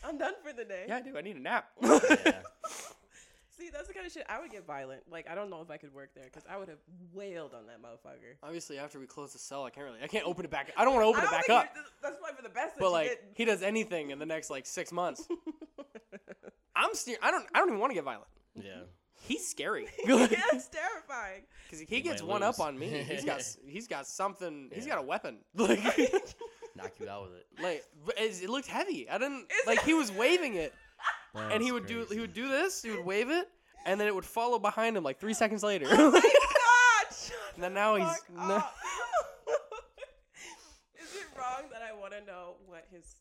I'm 0.06 0.18
done 0.18 0.34
for 0.44 0.54
the 0.54 0.64
day. 0.64 0.86
yeah, 0.88 0.98
I 0.98 1.02
do. 1.02 1.18
I 1.18 1.22
need 1.22 1.36
a 1.36 1.40
nap. 1.42 1.66
Yeah. 1.82 2.40
See, 3.58 3.70
that's 3.72 3.88
the 3.88 3.94
kind 3.94 4.06
of 4.06 4.12
shit 4.12 4.26
I 4.30 4.40
would 4.40 4.52
get 4.52 4.66
violent. 4.66 5.02
Like, 5.12 5.30
I 5.30 5.36
don't 5.36 5.50
know 5.50 5.62
if 5.62 5.70
I 5.70 5.78
could 5.78 5.94
work 5.94 6.10
there 6.16 6.24
because 6.26 6.44
I 6.50 6.58
would 6.58 6.70
have 6.70 6.80
wailed 7.14 7.54
on 7.54 7.66
that 7.68 7.82
motherfucker. 7.82 8.36
Obviously, 8.42 8.80
after 8.80 9.00
we 9.00 9.06
close 9.06 9.34
the 9.34 9.40
cell, 9.40 9.64
I 9.66 9.70
can't 9.70 9.86
really. 9.86 10.00
I 10.04 10.08
can't 10.08 10.26
open 10.26 10.46
it 10.46 10.52
back. 10.52 10.72
I 10.78 10.86
don't 10.86 10.94
want 10.96 11.04
to 11.04 11.10
open 11.10 11.22
I 11.22 11.26
it 11.26 11.32
back 11.32 11.50
up. 11.50 11.70
you're- 11.76 11.86
That's 12.02 12.16
probably 12.20 12.36
for 12.38 12.44
the 12.44 12.50
best. 12.50 12.76
But 12.80 12.86
you 12.86 12.92
like, 12.92 13.08
get- 13.10 13.24
he 13.36 13.46
does 13.46 13.62
anything 13.64 14.12
in 14.12 14.20
the 14.20 14.26
next 14.26 14.50
like 14.50 14.66
six 14.66 14.92
months. 14.92 15.28
I'm 16.76 16.94
steer. 16.96 17.18
I 17.22 17.32
don't. 17.32 17.46
I 17.54 17.60
don't 17.60 17.70
even 17.70 17.80
want 17.80 17.92
to 17.92 17.96
get 17.96 18.04
violent. 18.04 18.28
Yeah. 18.56 18.82
He's 19.22 19.48
scary 19.48 19.84
yeah, 20.06 20.28
it's 20.54 20.68
terrifying. 20.68 21.44
because 21.66 21.80
he 21.80 21.86
He 21.88 22.02
gets 22.02 22.22
might 22.22 22.28
one 22.30 22.44
up 22.44 22.60
on 22.60 22.78
me. 22.78 22.88
He's 23.08 23.24
got. 23.24 23.40
s- 23.40 23.58
He's 23.66 23.88
got 23.88 24.06
something. 24.08 24.70
He's 24.74 24.86
Yeah. 24.86 24.96
got 24.96 25.00
a 25.04 25.08
weapon. 25.08 25.38
Like, 25.56 25.80
Knock 26.76 26.92
you 27.00 27.08
out 27.08 27.24
with 27.30 27.34
it. 27.40 27.46
like 27.62 27.84
it 28.18 28.50
looked 28.50 28.68
heavy. 28.68 29.08
I 29.10 29.18
didn't 29.20 29.46
Is 29.52 29.68
like. 29.68 29.78
it? 29.80 29.84
He 29.86 29.94
was 29.94 30.12
waving 30.12 30.56
it, 30.56 30.74
and 31.36 31.62
he 31.64 31.70
That's 31.70 31.74
would 31.74 31.86
do. 31.86 32.06
He 32.12 32.20
would 32.20 32.34
do 32.34 32.48
this. 32.50 32.82
He 32.82 32.90
would 32.92 33.06
wave 33.06 33.30
it, 33.30 33.48
and 33.86 34.00
then 34.02 34.08
it 34.08 34.16
would 34.16 34.26
follow 34.26 34.58
behind 34.60 34.98
him 34.98 35.04
like 35.04 35.20
three 35.20 35.36
seconds 35.36 35.64
oh 35.64 35.68
later. 35.68 35.86
Oh 35.90 36.10
my 36.12 36.20
god! 36.20 37.16
shut 37.16 37.38
And 37.54 37.64
then 37.64 37.74
now 37.76 37.96
he's 37.96 38.08
fuck 38.08 38.30
no- 38.36 38.56
up. 38.56 38.76
Is 41.02 41.16
it 41.16 41.26
wrong 41.38 41.70
that 41.72 41.82
I 41.82 41.94
want 41.98 42.14
to 42.14 42.26
know 42.26 42.56
what 42.66 42.86
his? 42.92 43.16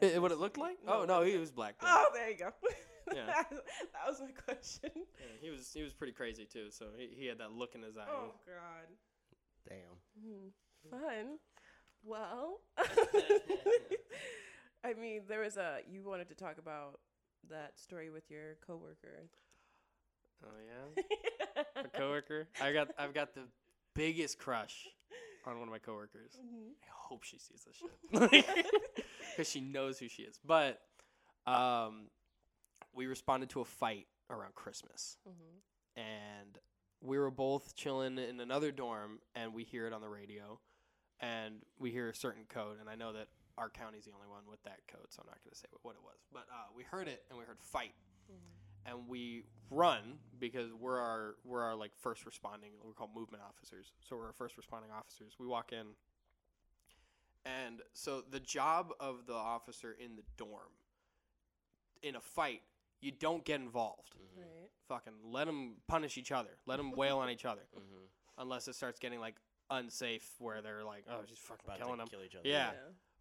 It- 0.00 0.20
what 0.20 0.32
it 0.32 0.38
looked 0.38 0.58
like? 0.58 0.78
oh 0.88 1.04
no, 1.04 1.22
he 1.22 1.36
was 1.36 1.50
black. 1.52 1.78
then. 1.80 1.88
Oh, 1.92 2.06
there 2.12 2.30
you 2.30 2.36
go. 2.36 2.50
Yeah. 3.14 3.26
that, 3.26 3.50
that 3.50 4.06
was 4.06 4.20
my 4.20 4.30
question. 4.44 4.90
Yeah, 4.94 5.36
he 5.40 5.50
was. 5.50 5.70
He 5.72 5.82
was 5.82 5.92
pretty 5.92 6.12
crazy 6.12 6.44
too. 6.44 6.70
So 6.70 6.86
he, 6.96 7.08
he 7.16 7.26
had 7.26 7.38
that 7.38 7.52
look 7.52 7.74
in 7.74 7.82
his 7.82 7.96
eye. 7.96 8.06
Oh 8.08 8.32
God. 8.46 8.88
Damn. 9.68 9.96
Hmm, 10.20 10.48
Fun. 10.90 11.38
Well, 12.04 12.60
I 14.84 14.94
mean, 14.94 15.22
there 15.28 15.40
was 15.40 15.56
a 15.56 15.78
you 15.90 16.02
wanted 16.02 16.28
to 16.28 16.34
talk 16.34 16.58
about 16.58 16.98
that 17.50 17.78
story 17.78 18.10
with 18.10 18.30
your 18.30 18.56
coworker. 18.66 19.28
Oh 20.44 20.48
yeah. 20.96 21.62
a 21.76 21.88
coworker. 21.88 22.48
I 22.60 22.72
got 22.72 22.88
I've 22.98 23.14
got 23.14 23.34
the 23.34 23.42
biggest 23.94 24.38
crush 24.38 24.86
on 25.46 25.58
one 25.58 25.68
of 25.68 25.72
my 25.72 25.78
coworkers. 25.78 26.32
Mhm. 26.36 26.70
I 26.82 26.88
hope 26.90 27.22
she 27.22 27.38
sees 27.38 27.64
this 27.64 27.76
shit 27.76 28.46
because 29.30 29.48
she 29.48 29.60
knows 29.60 29.98
who 29.98 30.08
she 30.08 30.22
is. 30.22 30.38
But 30.44 30.80
um, 31.46 32.06
we 32.92 33.06
responded 33.06 33.50
to 33.50 33.60
a 33.60 33.64
fight 33.64 34.06
around 34.30 34.54
Christmas, 34.54 35.18
Mhm. 35.26 35.62
and 35.96 36.58
we 37.00 37.18
were 37.18 37.30
both 37.30 37.74
chilling 37.74 38.18
in 38.18 38.40
another 38.40 38.70
dorm, 38.72 39.20
and 39.34 39.52
we 39.54 39.64
hear 39.64 39.86
it 39.86 39.92
on 39.92 40.00
the 40.00 40.08
radio, 40.08 40.60
and 41.20 41.64
we 41.78 41.90
hear 41.90 42.08
a 42.08 42.14
certain 42.14 42.46
code, 42.46 42.78
and 42.78 42.88
I 42.88 42.94
know 42.94 43.12
that 43.12 43.28
our 43.58 43.68
county's 43.70 44.04
the 44.06 44.12
only 44.12 44.28
one 44.28 44.46
with 44.46 44.62
that 44.62 44.86
code, 44.86 45.12
so 45.12 45.20
I'm 45.22 45.28
not 45.28 45.42
gonna 45.44 45.54
say 45.54 45.66
what, 45.70 45.84
what 45.84 45.96
it 45.96 46.02
was. 46.02 46.18
But 46.32 46.48
uh, 46.50 46.68
we 46.74 46.84
heard 46.84 47.08
it, 47.08 47.26
and 47.28 47.38
we 47.38 47.44
heard 47.44 47.60
fight. 47.62 47.94
And 48.84 49.06
we 49.06 49.46
run 49.70 50.18
because 50.40 50.72
we're 50.72 50.98
our 50.98 51.36
we're 51.44 51.62
our 51.62 51.76
like 51.76 51.94
first 51.94 52.26
responding 52.26 52.72
we're 52.82 52.94
called 52.94 53.14
movement 53.14 53.40
officers. 53.44 53.92
So 54.00 54.16
we're 54.16 54.26
our 54.26 54.32
first 54.32 54.56
responding 54.56 54.90
officers. 54.90 55.38
We 55.38 55.46
walk 55.46 55.72
in 55.72 55.94
and 57.44 57.80
so 57.92 58.22
the 58.22 58.40
job 58.40 58.92
of 58.98 59.26
the 59.26 59.34
officer 59.34 59.92
in 59.92 60.16
the 60.16 60.24
dorm 60.36 60.72
in 62.02 62.16
a 62.16 62.20
fight 62.20 62.62
you 63.02 63.10
don't 63.12 63.44
get 63.44 63.60
involved 63.60 64.14
Right. 64.36 64.70
fucking 64.88 65.12
let 65.24 65.44
them 65.46 65.74
punish 65.88 66.16
each 66.16 66.32
other 66.32 66.56
let 66.66 66.78
them 66.78 66.92
wail 66.92 67.18
on 67.18 67.28
each 67.30 67.44
other 67.44 67.62
Mm-hmm. 67.76 68.04
unless 68.38 68.66
it 68.68 68.74
starts 68.74 68.98
getting 68.98 69.20
like 69.20 69.36
unsafe 69.70 70.26
where 70.38 70.62
they're 70.62 70.84
like 70.84 71.04
oh 71.10 71.20
she's 71.28 71.38
fucking 71.38 71.64
About 71.66 71.78
killing 71.78 71.94
to 71.94 71.98
them 71.98 72.08
kill 72.08 72.22
each 72.24 72.34
other. 72.34 72.48
Yeah. 72.48 72.70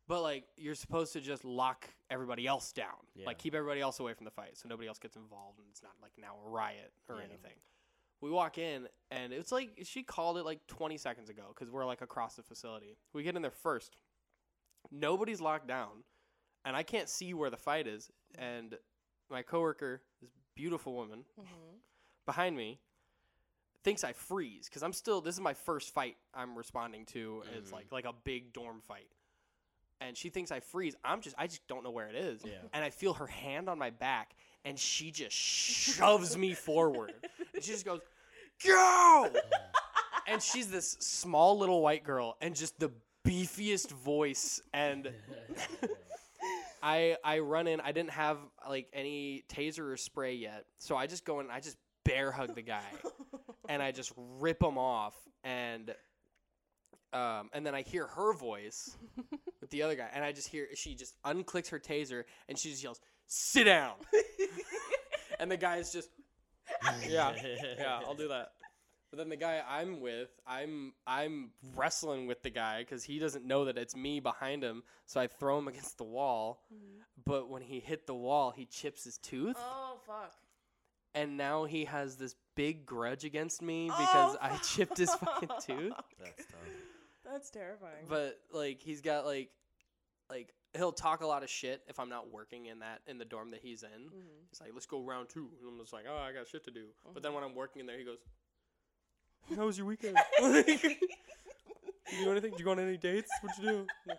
but 0.07 0.21
like 0.21 0.45
you're 0.57 0.75
supposed 0.75 1.13
to 1.13 1.21
just 1.21 1.43
lock 1.45 1.87
everybody 2.09 2.45
else 2.47 2.71
down, 2.73 2.97
Yeah. 3.15 3.25
like 3.25 3.37
keep 3.37 3.53
everybody 3.55 3.81
else 3.81 3.99
away 3.99 4.13
from 4.13 4.25
the 4.25 4.31
fight, 4.31 4.57
so 4.57 4.67
nobody 4.69 4.87
else 4.87 4.99
gets 4.99 5.15
involved, 5.15 5.59
and 5.59 5.67
it's 5.69 5.83
not 5.83 5.93
like 6.01 6.11
now 6.17 6.35
a 6.45 6.49
riot 6.49 6.91
or 7.09 7.17
Yeah. 7.17 7.23
anything. 7.23 7.55
We 8.21 8.29
walk 8.29 8.57
in, 8.57 8.87
and 9.09 9.31
it's 9.33 9.51
like 9.51 9.79
she 9.83 10.03
called 10.03 10.37
it 10.37 10.43
like 10.43 10.67
20 10.67 10.97
seconds 10.97 11.29
ago 11.29 11.43
because 11.55 11.71
we're 11.71 11.85
like 11.85 12.01
across 12.01 12.35
the 12.35 12.43
facility. 12.43 12.97
We 13.13 13.23
get 13.23 13.35
in 13.35 13.41
there 13.41 13.49
first. 13.51 13.95
Nobody's 14.91 15.39
locked 15.41 15.67
down, 15.67 16.03
and 16.65 16.75
I 16.75 16.83
can't 16.83 17.07
see 17.09 17.33
where 17.33 17.49
the 17.49 17.57
fight 17.57 17.87
is. 17.87 18.11
And 18.37 18.77
my 19.31 19.41
coworker, 19.41 20.01
this 20.21 20.29
beautiful 20.55 20.93
woman 20.93 21.25
Mhm. 21.39 21.79
behind 22.25 22.55
me, 22.55 22.79
thinks 23.83 24.03
I 24.03 24.13
freeze 24.13 24.67
because 24.67 24.83
I'm 24.83 24.93
still. 24.93 25.21
This 25.21 25.35
is 25.35 25.41
my 25.41 25.53
first 25.53 25.93
fight 25.93 26.17
I'm 26.33 26.55
responding 26.57 27.05
to. 27.07 27.43
and 27.47 27.55
It's 27.55 27.71
like 27.71 27.91
like 27.91 28.05
a 28.05 28.13
big 28.13 28.53
dorm 28.53 28.81
fight, 28.81 29.09
and 29.99 30.15
she 30.17 30.29
thinks 30.29 30.51
I 30.51 30.59
freeze. 30.59 30.95
I'm 31.03 31.21
just 31.21 31.35
I 31.39 31.47
just 31.47 31.65
don't 31.67 31.83
know 31.83 31.91
where 31.91 32.07
it 32.07 32.15
is. 32.15 32.43
Yeah. 32.45 32.59
And 32.73 32.83
I 32.83 32.89
feel 32.89 33.13
her 33.15 33.27
hand 33.27 33.69
on 33.69 33.79
my 33.79 33.89
back, 33.89 34.35
and 34.65 34.77
she 34.79 35.11
just 35.11 35.35
shoves 35.35 36.37
me 36.37 36.53
forward, 36.53 37.13
and 37.53 37.63
she 37.63 37.71
just 37.71 37.85
goes, 37.85 38.01
"Go!" 38.63 39.31
and 40.27 40.43
she's 40.43 40.69
this 40.69 40.91
small 40.99 41.57
little 41.57 41.81
white 41.81 42.03
girl, 42.03 42.37
and 42.41 42.55
just 42.55 42.77
the 42.79 42.91
beefiest 43.23 43.89
voice, 43.91 44.61
and 44.73 45.11
I 46.81 47.17
I 47.23 47.39
run 47.39 47.67
in. 47.67 47.79
I 47.79 47.91
didn't 47.91 48.11
have 48.11 48.37
like 48.67 48.87
any 48.93 49.43
taser 49.49 49.91
or 49.91 49.97
spray 49.97 50.35
yet, 50.35 50.65
so 50.79 50.95
I 50.95 51.07
just 51.07 51.25
go 51.25 51.39
in. 51.39 51.47
and 51.47 51.53
I 51.53 51.59
just 51.59 51.77
bear 52.03 52.31
hug 52.31 52.55
the 52.55 52.61
guy, 52.61 52.83
and 53.69 53.81
I 53.81 53.91
just 53.91 54.11
rip 54.39 54.61
him 54.61 54.77
off, 54.77 55.15
and 55.43 55.93
um, 57.13 57.49
and 57.53 57.65
then 57.65 57.75
I 57.75 57.81
hear 57.81 58.07
her 58.07 58.33
voice 58.33 58.95
with 59.61 59.69
the 59.69 59.83
other 59.83 59.95
guy, 59.95 60.09
and 60.13 60.23
I 60.23 60.31
just 60.31 60.47
hear 60.47 60.67
she 60.75 60.95
just 60.95 61.15
unclicks 61.23 61.69
her 61.69 61.79
taser, 61.79 62.23
and 62.47 62.57
she 62.57 62.71
just 62.71 62.83
yells, 62.83 62.99
"Sit 63.27 63.65
down!" 63.65 63.95
and 65.39 65.51
the 65.51 65.57
guy 65.57 65.77
is 65.77 65.91
just, 65.91 66.09
yeah, 67.07 67.33
yeah, 67.77 67.99
I'll 68.05 68.15
do 68.15 68.29
that. 68.29 68.53
But 69.11 69.17
then 69.17 69.29
the 69.29 69.35
guy 69.35 69.61
I'm 69.67 69.99
with, 69.99 70.29
I'm 70.47 70.93
I'm 71.05 71.51
wrestling 71.75 72.27
with 72.27 72.41
the 72.43 72.49
guy 72.49 72.79
because 72.79 73.03
he 73.03 73.19
doesn't 73.19 73.45
know 73.45 73.65
that 73.65 73.77
it's 73.77 73.95
me 73.95 74.19
behind 74.21 74.63
him. 74.63 74.83
So 75.05 75.19
I 75.19 75.27
throw 75.27 75.59
him 75.59 75.67
against 75.73 75.97
the 75.97 76.05
wall. 76.05 76.63
But 77.25 77.49
when 77.49 77.61
he 77.61 77.79
hit 77.81 78.07
the 78.07 78.15
wall, 78.15 78.51
he 78.51 78.65
chips 78.65 79.03
his 79.03 79.17
tooth, 79.17 79.57
oh 79.59 79.99
fuck. 80.07 80.33
and 81.13 81.35
now 81.37 81.65
he 81.65 81.85
has 81.85 82.15
this 82.15 82.35
big 82.55 82.85
grudge 82.85 83.25
against 83.25 83.61
me 83.61 83.85
because 83.87 84.35
Oh, 84.35 84.37
I 84.41 84.57
chipped 84.57 84.97
his 84.97 85.13
fucking 85.13 85.49
tooth. 85.61 85.93
That's 86.19 86.45
tough. 86.45 86.59
That's 87.25 87.49
terrifying. 87.49 88.05
But 88.09 88.39
like 88.53 88.81
he's 88.81 89.01
got 89.01 89.25
like 89.25 89.49
like 90.29 90.53
he'll 90.73 90.93
talk 90.93 91.21
a 91.21 91.27
lot 91.27 91.43
of 91.43 91.49
shit 91.49 91.81
if 91.89 91.99
I'm 91.99 92.07
not 92.07 92.31
working 92.31 92.67
in 92.67 92.79
that 92.79 93.01
in 93.07 93.17
the 93.17 93.25
dorm 93.25 93.51
that 93.51 93.59
he's 93.61 93.83
in. 93.83 93.89
Mhm. 93.89 94.47
He's 94.49 94.61
like, 94.61 94.71
let's 94.73 94.85
go 94.85 95.01
round 95.01 95.27
two. 95.27 95.49
And 95.61 95.69
I'm 95.69 95.79
just 95.79 95.91
like, 95.91 96.05
oh, 96.09 96.15
I 96.17 96.31
got 96.31 96.47
shit 96.47 96.63
to 96.63 96.71
do. 96.71 96.85
But 97.13 97.23
then 97.23 97.33
when 97.33 97.43
I'm 97.43 97.55
working 97.55 97.81
in 97.81 97.85
there, 97.85 97.97
he 97.97 98.05
goes, 98.05 98.19
how 99.55 99.65
was 99.65 99.77
your 99.77 99.87
weekend? 99.87 100.17
Like, 100.41 100.65
Did 100.65 102.19
you 102.19 102.25
do 102.25 102.31
anything? 102.31 102.51
Did 102.51 102.59
you 102.59 102.65
go 102.65 102.71
on 102.71 102.79
any 102.79 102.97
dates? 102.97 103.29
What'd 103.41 103.63
you 103.63 103.69
do? 103.71 103.87
Like, 104.07 104.17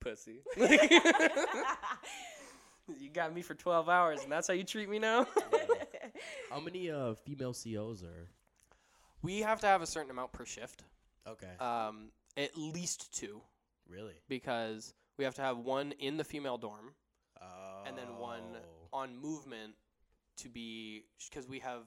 Pussy. 0.00 0.40
you 3.00 3.10
got 3.12 3.34
me 3.34 3.42
for 3.42 3.54
12 3.54 3.88
hours, 3.88 4.22
and 4.22 4.30
that's 4.32 4.48
how 4.48 4.54
you 4.54 4.64
treat 4.64 4.88
me 4.88 4.98
now? 4.98 5.26
How 6.50 6.60
many 6.60 6.90
uh 6.90 7.14
female 7.14 7.52
COs 7.52 8.02
are? 8.04 8.28
we 9.22 9.40
have 9.40 9.60
to 9.60 9.66
have 9.66 9.82
a 9.82 9.86
certain 9.86 10.10
amount 10.10 10.32
per 10.32 10.44
shift. 10.46 10.84
Okay. 11.26 11.50
Um, 11.58 12.10
at 12.36 12.56
least 12.56 13.12
two, 13.16 13.40
really? 13.88 14.14
because 14.28 14.94
we 15.18 15.24
have 15.24 15.34
to 15.34 15.42
have 15.42 15.58
one 15.58 15.92
in 15.98 16.16
the 16.16 16.24
female 16.24 16.56
dorm 16.58 16.94
Oh. 17.42 17.82
and 17.86 17.98
then 17.98 18.16
one 18.18 18.56
on 18.92 19.16
movement 19.20 19.74
to 20.38 20.48
be 20.48 21.04
because 21.28 21.48
we 21.48 21.58
have 21.58 21.82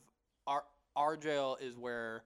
our 0.45 0.63
our 0.99 1.15
jail 1.17 1.57
is 1.61 1.77
where 1.77 2.23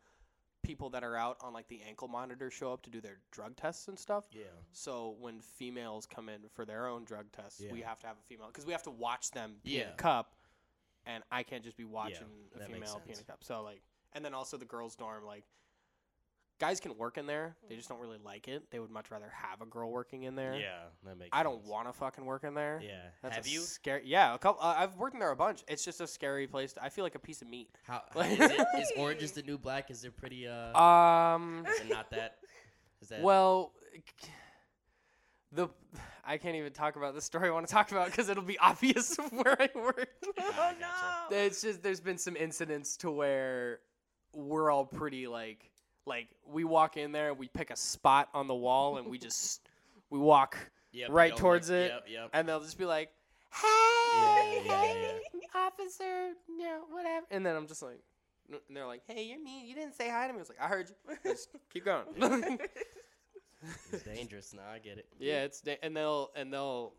people 0.63 0.89
that 0.89 1.03
are 1.03 1.15
out 1.15 1.37
on 1.41 1.53
like 1.53 1.67
the 1.67 1.81
ankle 1.87 2.07
monitor 2.07 2.49
show 2.49 2.73
up 2.73 2.81
to 2.81 2.89
do 2.89 2.99
their 3.01 3.17
drug 3.31 3.55
tests 3.55 3.87
and 3.87 3.99
stuff. 3.99 4.25
Yeah. 4.31 4.43
So 4.71 5.15
when 5.19 5.39
females 5.41 6.05
come 6.05 6.27
in 6.29 6.41
for 6.53 6.65
their 6.65 6.87
own 6.87 7.03
drug 7.03 7.31
tests, 7.31 7.61
we 7.71 7.81
have 7.81 7.99
to 7.99 8.07
have 8.07 8.17
a 8.17 8.23
female 8.27 8.47
because 8.47 8.65
we 8.65 8.71
have 8.71 8.83
to 8.83 8.91
watch 8.91 9.31
them 9.31 9.55
pee 9.63 9.75
in 9.75 9.81
Yeah. 9.81 9.93
a 9.93 9.95
cup, 9.95 10.35
and 11.05 11.23
I 11.31 11.43
can't 11.43 11.63
just 11.63 11.77
be 11.77 11.83
watching 11.85 12.27
a 12.55 12.65
female 12.65 13.01
pee 13.05 13.13
in 13.13 13.19
a 13.19 13.23
cup. 13.23 13.43
So 13.43 13.61
like 13.61 13.81
and 14.13 14.23
then 14.23 14.33
also 14.33 14.57
the 14.57 14.65
girls' 14.65 14.95
dorm. 14.95 15.25
Like, 15.25 15.43
guys 16.63 16.79
can 16.79 16.98
work 16.98 17.17
in 17.17 17.25
there. 17.27 17.55
They 17.67 17.75
just 17.75 17.89
don't 17.89 18.00
really 18.00 18.20
like 18.24 18.48
it. 18.48 18.63
They 18.72 18.79
would 18.79 18.89
much 18.89 19.12
rather 19.12 19.29
have 19.34 19.62
a 19.62 19.65
girl 19.65 19.91
working 19.91 20.24
in 20.24 20.36
there. 20.36 20.55
Yeah, 20.55 20.84
that 21.05 21.17
makes. 21.17 21.29
I 21.34 21.43
don't 21.43 21.60
sense. 21.60 21.70
want 21.70 21.88
to 21.88 21.93
fucking 21.93 22.24
work 22.25 22.43
in 22.46 22.53
there. 22.53 22.82
Yeah. 22.82 23.01
That's 23.22 23.36
Have 23.36 23.46
a 23.46 23.50
you? 23.50 23.60
Scary. 23.60 24.03
Yeah, 24.05 24.34
a 24.34 24.38
couple. 24.38 24.62
Uh, 24.63 24.75
I've 24.77 24.96
worked 24.96 25.13
in 25.15 25.20
there 25.20 25.32
a 25.32 25.36
bunch. 25.36 25.63
It's 25.67 25.84
just 25.84 26.00
a 26.00 26.08
scary 26.08 26.48
place. 26.48 26.74
To, 26.74 26.84
I 26.84 26.89
feel 26.89 27.03
like 27.03 27.15
a 27.15 27.20
piece 27.20 27.41
of 27.41 27.50
meat. 27.50 27.70
How 27.86 28.01
Like- 28.15 28.32
is, 28.39 28.51
it, 28.51 28.67
is 28.79 28.91
Orange 28.98 29.22
is 29.24 29.32
the 29.34 29.41
New 29.41 29.58
Black? 29.58 29.91
Is 29.91 30.05
it 30.05 30.15
pretty? 30.15 30.48
Uh, 30.48 30.77
Um. 30.79 31.65
is 31.70 31.82
it 31.82 31.89
not 31.89 32.10
that? 32.12 32.38
Is 33.01 33.10
that? 33.10 33.22
Well, 33.22 33.74
the 35.51 35.67
I 36.25 36.38
can't 36.38 36.55
even 36.55 36.72
talk 36.72 36.96
about 36.96 37.13
the 37.13 37.22
story 37.22 37.50
I 37.50 37.51
want 37.51 37.67
to 37.67 37.74
talk 37.74 37.91
about 37.91 38.05
because 38.08 38.29
it'll 38.29 38.43
be 38.43 38.58
obvious 38.72 39.17
where 39.32 39.62
I 39.62 39.70
work. 39.75 40.08
oh 40.25 40.32
gotcha. 40.38 40.75
no. 41.29 41.38
It's 41.38 41.62
just 41.62 41.84
there's 41.84 42.00
been 42.00 42.17
some 42.17 42.36
incidents 42.38 42.96
to 42.98 43.12
where 43.12 43.79
we're 44.34 44.72
all 44.72 44.86
pretty 44.86 45.27
like 45.27 45.70
like 46.05 46.27
we 46.48 46.63
walk 46.63 46.98
in 46.98 47.12
there, 47.12 47.33
we 47.33 47.48
pick 47.48 47.69
a 47.72 47.75
spot 47.75 48.29
on 48.33 48.48
the 48.48 48.55
wall, 48.55 48.98
and 48.98 49.07
we 49.07 49.17
just 49.17 49.62
we 50.10 50.19
walk, 50.19 50.57
Yep, 50.91 51.10
right 51.12 51.36
towards 51.36 51.69
look- 51.69 51.77
it, 51.79 51.91
Yep, 51.91 52.03
yep. 52.10 52.29
and 52.33 52.48
they'll 52.48 52.60
just 52.62 52.77
be 52.77 52.86
like, 52.86 53.10
"Hey, 53.51 53.67
Yeah, 54.15 54.51
yeah, 54.65 54.81
hey, 54.81 55.22
officer, 55.55 56.33
no, 56.50 56.81
whatever," 56.89 57.25
and 57.31 57.45
then 57.45 57.55
I'm 57.55 57.67
just 57.67 57.81
like. 57.81 58.00
And 58.50 58.75
they're 58.75 58.86
like, 58.86 59.01
"Hey, 59.07 59.24
you're 59.24 59.39
mean. 59.41 59.65
You 59.65 59.74
didn't 59.74 59.95
say 59.95 60.10
hi 60.10 60.27
to 60.27 60.33
me." 60.33 60.39
I 60.39 60.41
was 60.41 60.50
like, 60.50 60.62
"I 60.62 60.67
heard 60.67 60.89
you. 60.89 61.15
Just 61.24 61.50
keep 61.74 61.86
going." 61.86 62.05
It's 63.91 64.03
dangerous. 64.05 64.53
Now 64.53 64.63
I 64.72 64.79
get 64.79 64.98
it. 64.98 65.07
Yeah, 65.17 65.43
it's 65.43 65.62
da- 65.62 65.79
and 65.81 65.95
they'll 65.95 66.29
and 66.36 66.51
they'll 66.53 66.93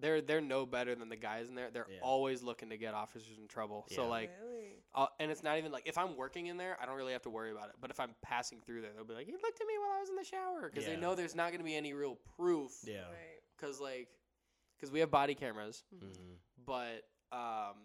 they're 0.00 0.20
they're 0.20 0.40
no 0.40 0.66
better 0.66 0.94
than 0.94 1.08
the 1.08 1.16
guys 1.16 1.48
in 1.48 1.54
there. 1.54 1.70
They're 1.70 1.86
Yeah. 1.90 1.98
always 2.02 2.42
looking 2.42 2.70
to 2.70 2.76
get 2.76 2.94
officers 2.94 3.38
in 3.38 3.48
trouble. 3.48 3.86
So 3.90 4.08
like, 4.08 4.30
really? 4.42 4.82
uh, 4.94 5.06
and 5.18 5.30
it's 5.30 5.42
not 5.42 5.58
even 5.58 5.72
like 5.72 5.86
if 5.86 5.98
I'm 5.98 6.16
working 6.16 6.46
in 6.46 6.56
there, 6.56 6.76
I 6.80 6.86
don't 6.86 6.96
really 6.96 7.12
have 7.12 7.22
to 7.22 7.30
worry 7.30 7.50
about 7.52 7.68
it. 7.68 7.76
But 7.80 7.90
if 7.90 8.00
I'm 8.00 8.14
passing 8.22 8.60
through 8.60 8.82
there, 8.82 8.92
they'll 8.94 9.04
be 9.04 9.14
like, 9.14 9.28
"You 9.28 9.38
looked 9.42 9.60
at 9.60 9.66
me 9.66 9.74
while 9.78 9.96
I 9.96 10.00
was 10.00 10.08
in 10.08 10.16
the 10.16 10.24
shower," 10.24 10.68
because 10.70 10.84
Yeah. 10.86 10.94
they 10.94 11.00
know 11.00 11.14
there's 11.14 11.34
not 11.34 11.48
going 11.50 11.58
to 11.60 11.64
be 11.64 11.76
any 11.76 11.92
real 11.92 12.16
proof. 12.36 12.72
Yeah. 12.84 13.02
Right. 13.08 13.40
Because 13.56 13.80
like, 13.80 14.08
because 14.76 14.90
we 14.90 15.00
have 15.00 15.10
body 15.10 15.34
cameras, 15.34 15.84
hmm 15.92 16.34
but 16.64 17.04
um, 17.32 17.76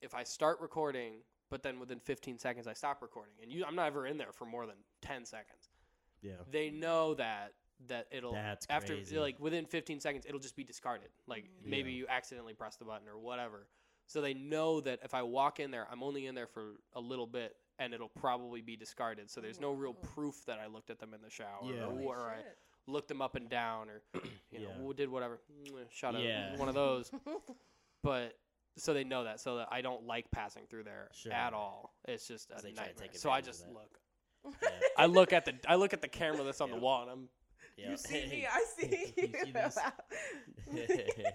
if 0.00 0.14
I 0.14 0.22
start 0.24 0.60
recording, 0.60 1.22
but 1.50 1.62
then 1.62 1.78
within 1.80 1.98
15 2.00 2.38
seconds 2.38 2.66
I 2.66 2.72
stop 2.74 3.02
recording, 3.02 3.34
and 3.42 3.50
you, 3.50 3.64
I'm 3.64 3.74
not 3.74 3.86
ever 3.86 4.06
in 4.06 4.18
there 4.18 4.32
for 4.32 4.44
more 4.44 4.66
than 4.66 4.76
10 5.02 5.24
seconds. 5.24 5.68
Yeah. 6.22 6.34
They 6.50 6.70
know 6.70 7.14
that 7.14 7.54
that 7.88 8.06
it'll 8.10 8.32
That's 8.32 8.66
after 8.70 8.94
crazy. 8.94 9.18
like 9.18 9.38
within 9.40 9.64
15 9.66 10.00
seconds 10.00 10.26
it'll 10.26 10.40
just 10.40 10.56
be 10.56 10.64
discarded 10.64 11.08
like 11.26 11.46
maybe 11.64 11.90
Yeah. 11.92 11.98
you 11.98 12.06
accidentally 12.08 12.54
press 12.54 12.76
the 12.76 12.84
button 12.84 13.08
or 13.08 13.18
whatever 13.18 13.66
so 14.06 14.20
they 14.20 14.34
know 14.34 14.80
that 14.82 14.98
if 15.02 15.14
i 15.14 15.22
walk 15.22 15.60
in 15.60 15.70
there 15.70 15.86
i'm 15.90 16.02
only 16.02 16.26
in 16.26 16.34
there 16.34 16.46
for 16.46 16.72
a 16.94 17.00
little 17.00 17.26
bit 17.26 17.56
and 17.78 17.94
it'll 17.94 18.08
probably 18.08 18.60
be 18.60 18.76
discarded 18.76 19.30
so 19.30 19.40
there's 19.40 19.60
no 19.60 19.72
real 19.72 19.94
proof 19.94 20.44
that 20.46 20.58
i 20.58 20.66
looked 20.66 20.90
at 20.90 20.98
them 20.98 21.14
in 21.14 21.22
the 21.22 21.30
shower 21.30 21.60
Yeah. 21.64 21.84
or, 21.84 22.16
or 22.16 22.30
i 22.30 22.42
looked 22.86 23.08
them 23.08 23.22
up 23.22 23.34
and 23.36 23.48
down 23.48 23.88
or 23.88 24.02
you 24.50 24.58
know 24.58 24.66
Yeah. 24.68 24.74
w- 24.74 24.94
did 24.94 25.08
whatever 25.08 25.40
shut 25.90 26.14
up 26.14 26.20
Yeah. 26.22 26.56
one 26.58 26.68
of 26.68 26.74
those 26.74 27.10
but 28.02 28.36
so 28.76 28.94
they 28.94 29.04
know 29.04 29.24
that 29.24 29.40
so 29.40 29.56
that 29.56 29.68
i 29.70 29.80
don't 29.80 30.06
like 30.06 30.30
passing 30.30 30.64
through 30.68 30.84
there 30.84 31.08
Sure. 31.14 31.32
at 31.32 31.52
all 31.54 31.94
it's 32.06 32.26
just 32.28 32.50
a 32.50 32.54
'Cause 32.54 32.62
they 32.62 32.72
try 32.72 32.84
to 32.84 32.90
nightmare 32.90 33.08
so 33.14 33.30
i 33.30 33.40
just 33.40 33.66
look 33.68 33.98
Yeah. 34.62 34.70
i 34.96 35.06
look 35.06 35.32
at 35.32 35.44
the 35.44 35.54
i 35.68 35.74
look 35.74 35.92
at 35.92 36.00
the 36.02 36.08
camera 36.08 36.42
that's 36.44 36.60
on 36.60 36.68
Yeah. 36.70 36.74
the 36.76 36.80
wall 36.80 37.02
and 37.02 37.10
i'm 37.10 37.28
yeah. 37.80 37.90
You 37.90 37.96
see 37.96 38.26
me, 38.26 38.46
I 38.52 38.64
see 38.78 39.14
You 39.16 39.32
see 39.44 39.52
this? 39.52 39.78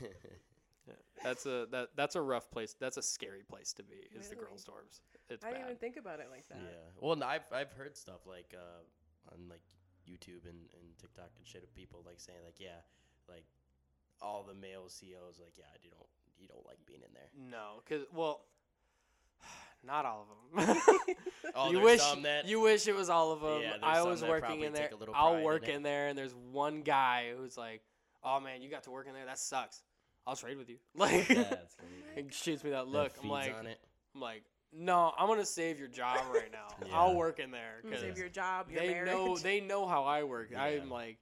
That's 1.22 1.44
a 1.44 1.66
that 1.70 1.88
that's 1.96 2.16
a 2.16 2.20
rough 2.22 2.50
place. 2.50 2.74
That's 2.80 2.96
a 2.96 3.02
scary 3.02 3.42
place 3.42 3.74
to 3.74 3.82
be. 3.82 4.08
Is 4.16 4.28
the 4.28 4.36
Really? 4.36 4.48
girls' 4.48 4.64
dorms? 4.64 5.00
It's 5.28 5.44
I 5.44 5.48
didn't 5.48 5.62
bad. 5.62 5.68
even 5.68 5.76
think 5.76 5.96
about 5.98 6.18
it 6.20 6.28
like 6.30 6.48
that. 6.48 6.58
Yeah. 6.64 6.88
Well, 6.98 7.14
no, 7.14 7.26
I've 7.26 7.44
I've 7.52 7.72
heard 7.72 7.94
stuff 7.96 8.26
like 8.26 8.54
uh, 8.56 8.80
on 9.34 9.48
like 9.50 9.60
YouTube 10.08 10.48
and, 10.48 10.56
and 10.72 10.96
TikTok 10.98 11.28
and 11.36 11.46
shit 11.46 11.62
of 11.62 11.74
people 11.74 12.02
like 12.06 12.18
saying 12.20 12.38
like 12.42 12.58
yeah, 12.58 12.80
like 13.28 13.44
all 14.22 14.44
the 14.48 14.54
male 14.54 14.88
CEOs 14.88 15.38
like 15.40 15.52
yeah, 15.58 15.68
you 15.82 15.90
don't 15.90 16.08
you 16.38 16.48
don't 16.48 16.64
like 16.64 16.78
being 16.86 17.02
in 17.04 17.12
there. 17.12 17.28
No, 17.36 17.82
because 17.84 18.06
well, 18.14 18.46
not 19.84 20.04
all 20.06 20.26
of 20.56 20.66
them. 20.66 20.76
Oh, 21.52 21.72
you 21.72 21.80
wish 21.80 22.00
some 22.00 22.22
that- 22.22 22.46
you 22.46 22.60
wish 22.60 22.86
it 22.86 22.94
was 22.94 23.10
all 23.10 23.32
of 23.32 23.40
them. 23.40 23.62
Yeah, 23.62 23.76
I 23.82 24.02
was 24.02 24.22
working 24.22 24.60
in 24.60 24.72
there. 24.72 24.84
take 24.84 24.92
a 24.92 24.96
little 24.96 25.14
I'll 25.16 25.30
pride 25.32 25.38
in 25.40 25.44
work 25.44 25.68
in 25.68 25.82
there, 25.82 26.06
and 26.08 26.16
there's 26.16 26.34
one 26.34 26.82
guy 26.82 27.32
who's 27.36 27.56
like, 27.56 27.82
"Oh 28.22 28.38
man, 28.38 28.62
you 28.62 28.70
got 28.70 28.84
to 28.84 28.90
work 28.92 29.08
in 29.08 29.14
there. 29.14 29.26
That 29.26 29.38
sucks. 29.38 29.82
I'll 30.26 30.36
trade 30.36 30.58
with 30.58 30.68
you." 30.68 30.76
Like, 30.94 31.26
That's 31.26 31.74
crazy. 31.74 32.04
and 32.16 32.32
shoots 32.32 32.62
me 32.62 32.70
that 32.70 32.84
That 32.84 32.86
look. 32.88 33.12
I'm 33.20 33.28
like, 33.28 33.52
on 33.58 33.66
it. 33.66 33.80
I'm 34.14 34.20
like, 34.20 34.44
no, 34.72 35.12
I'm 35.18 35.26
gonna 35.26 35.44
save 35.44 35.78
your 35.80 35.88
job 35.88 36.20
right 36.32 36.52
now. 36.52 36.68
Yeah. 36.86 36.96
I'll 36.96 37.16
work 37.16 37.40
in 37.40 37.50
there 37.50 37.78
because 37.82 38.00
Save 38.00 38.16
your 38.16 38.28
job, 38.28 38.70
your 38.70 38.80
they 38.80 38.88
marriage. 38.90 39.10
know 39.10 39.36
they 39.36 39.60
know 39.60 39.86
how 39.86 40.04
I 40.04 40.22
work. 40.22 40.50
Yeah. 40.52 40.62
I'm 40.62 40.88
like 40.88 41.18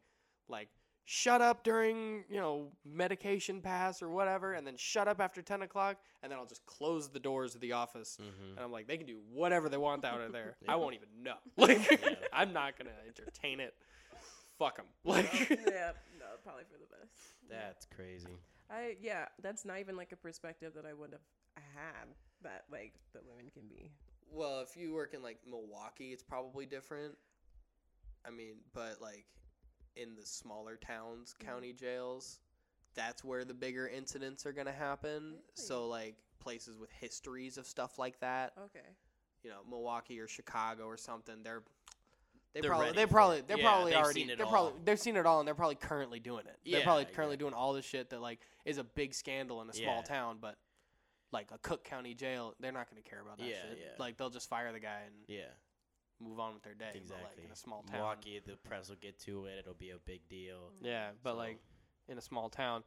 like 0.50 0.68
shut 1.10 1.40
up 1.40 1.64
during 1.64 2.22
you 2.28 2.36
know 2.36 2.68
medication 2.84 3.62
pass 3.62 4.02
or 4.02 4.10
whatever, 4.10 4.52
and 4.52 4.66
then 4.66 4.76
shut 4.76 5.08
up 5.08 5.20
after 5.22 5.40
ten 5.40 5.62
o'clock, 5.62 5.96
and 6.22 6.30
then 6.30 6.38
I'll 6.38 6.44
just 6.46 6.66
close 6.66 7.08
the 7.08 7.18
doors 7.18 7.54
of 7.54 7.62
the 7.62 7.72
office, 7.72 8.18
Mm-hmm. 8.20 8.56
and 8.56 8.60
I'm 8.60 8.70
like 8.70 8.86
they 8.86 8.98
can 8.98 9.06
do 9.06 9.18
whatever 9.32 9.68
they 9.70 9.78
want 9.78 10.04
out 10.04 10.20
of 10.20 10.32
there. 10.32 10.56
Yeah. 10.62 10.72
I 10.72 10.76
won't 10.76 10.94
even 10.94 11.08
know. 11.22 11.36
Like 11.56 11.90
Yeah. 11.90 12.14
I'm 12.32 12.52
not 12.52 12.76
gonna 12.76 12.90
entertain 13.06 13.60
it. 13.60 13.74
Fuck 14.58 14.76
them. 14.76 14.86
Like 15.04 15.32
yeah, 15.48 15.92
no, 16.18 16.26
probably 16.44 16.64
for 16.64 16.78
the 16.78 16.86
best. 16.94 17.12
That's 17.48 17.86
crazy. 17.86 18.36
I 18.70 18.96
yeah, 19.00 19.26
that's 19.42 19.64
not 19.64 19.78
even 19.80 19.96
like 19.96 20.12
a 20.12 20.16
perspective 20.16 20.72
that 20.74 20.84
I 20.84 20.92
would 20.92 21.12
have 21.12 21.64
had 21.74 22.08
that 22.42 22.64
like 22.70 22.92
the 23.14 23.20
women 23.26 23.50
can 23.52 23.62
be. 23.66 23.90
Well, 24.30 24.60
if 24.60 24.76
you 24.76 24.92
work 24.92 25.14
in 25.14 25.22
like 25.22 25.38
Milwaukee, 25.48 26.12
it's 26.12 26.22
probably 26.22 26.66
different. 26.66 27.14
I 28.26 28.30
mean, 28.30 28.56
but 28.74 29.00
like 29.00 29.24
in 29.98 30.14
the 30.14 30.24
smaller 30.24 30.76
towns, 30.76 31.34
Mhm. 31.34 31.44
county 31.44 31.72
jails, 31.72 32.40
that's 32.94 33.22
where 33.24 33.44
the 33.44 33.54
bigger 33.54 33.88
incidents 33.88 34.46
are 34.46 34.52
going 34.52 34.66
to 34.66 34.72
happen. 34.72 35.42
So 35.54 35.86
like 35.88 36.16
places 36.38 36.78
with 36.78 36.90
histories 36.92 37.58
of 37.58 37.66
stuff 37.66 37.98
like 37.98 38.18
that, 38.20 38.56
Okay. 38.58 38.96
you 39.42 39.50
know, 39.50 39.62
Milwaukee 39.68 40.20
or 40.20 40.28
Chicago 40.28 40.84
or 40.86 40.96
something, 40.96 41.42
they're 41.42 41.62
they 42.54 42.62
They're 42.62 42.70
probably 42.70 42.92
they 42.92 43.06
probably 43.06 43.40
they're 43.42 43.58
Yeah, 43.58 43.64
probably 43.64 43.92
they've 43.92 44.00
already 44.02 44.20
seen 44.22 44.30
it 44.30 44.36
they're 44.38 44.46
all. 44.46 44.52
probably 44.52 44.80
they've 44.84 44.98
seen 44.98 45.16
it 45.16 45.26
all 45.26 45.38
and 45.40 45.46
they're 45.46 45.54
probably 45.54 45.74
currently 45.76 46.18
doing 46.18 46.46
it. 46.46 46.58
they're 46.64 46.82
probably 46.82 47.04
currently 47.04 47.34
exactly. 47.34 47.36
doing 47.36 47.52
all 47.54 47.72
the 47.74 47.82
shit 47.82 48.08
that 48.10 48.20
like 48.20 48.40
is 48.64 48.78
a 48.78 48.84
big 48.84 49.12
scandal 49.14 49.60
in 49.60 49.68
a 49.68 49.74
small 49.74 49.96
Yeah. 49.96 50.02
town, 50.02 50.38
but 50.38 50.58
like 51.30 51.50
a 51.50 51.58
Cook 51.58 51.84
County 51.84 52.14
jail, 52.14 52.54
they're 52.58 52.72
not 52.72 52.90
going 52.90 53.00
to 53.02 53.08
care 53.08 53.20
about 53.20 53.36
that 53.36 53.46
Yeah, 53.46 53.60
shit. 53.68 53.78
yeah. 53.78 53.94
Like 53.98 54.16
they'll 54.16 54.30
just 54.30 54.48
fire 54.48 54.72
the 54.72 54.80
guy 54.80 55.00
and 55.02 55.24
Yeah. 55.28 55.50
Move 56.20 56.38
on 56.40 56.54
with 56.54 56.62
their 56.62 56.74
day. 56.74 56.90
But 56.92 57.02
like 57.02 57.02
Exactly. 57.22 57.44
in 57.44 57.50
a 57.50 57.56
small 57.56 57.82
town, 57.82 57.92
Milwaukee, 58.00 58.40
the 58.44 58.56
press 58.56 58.88
will 58.88 58.96
get 58.96 59.18
to 59.20 59.46
it. 59.46 59.58
It'll 59.60 59.74
be 59.74 59.90
a 59.90 59.98
big 59.98 60.28
deal. 60.28 60.72
yeah. 60.80 61.10
But 61.22 61.32
So- 61.32 61.36
like 61.38 61.58
in 62.08 62.18
a 62.18 62.22
small 62.22 62.48
town, 62.50 62.84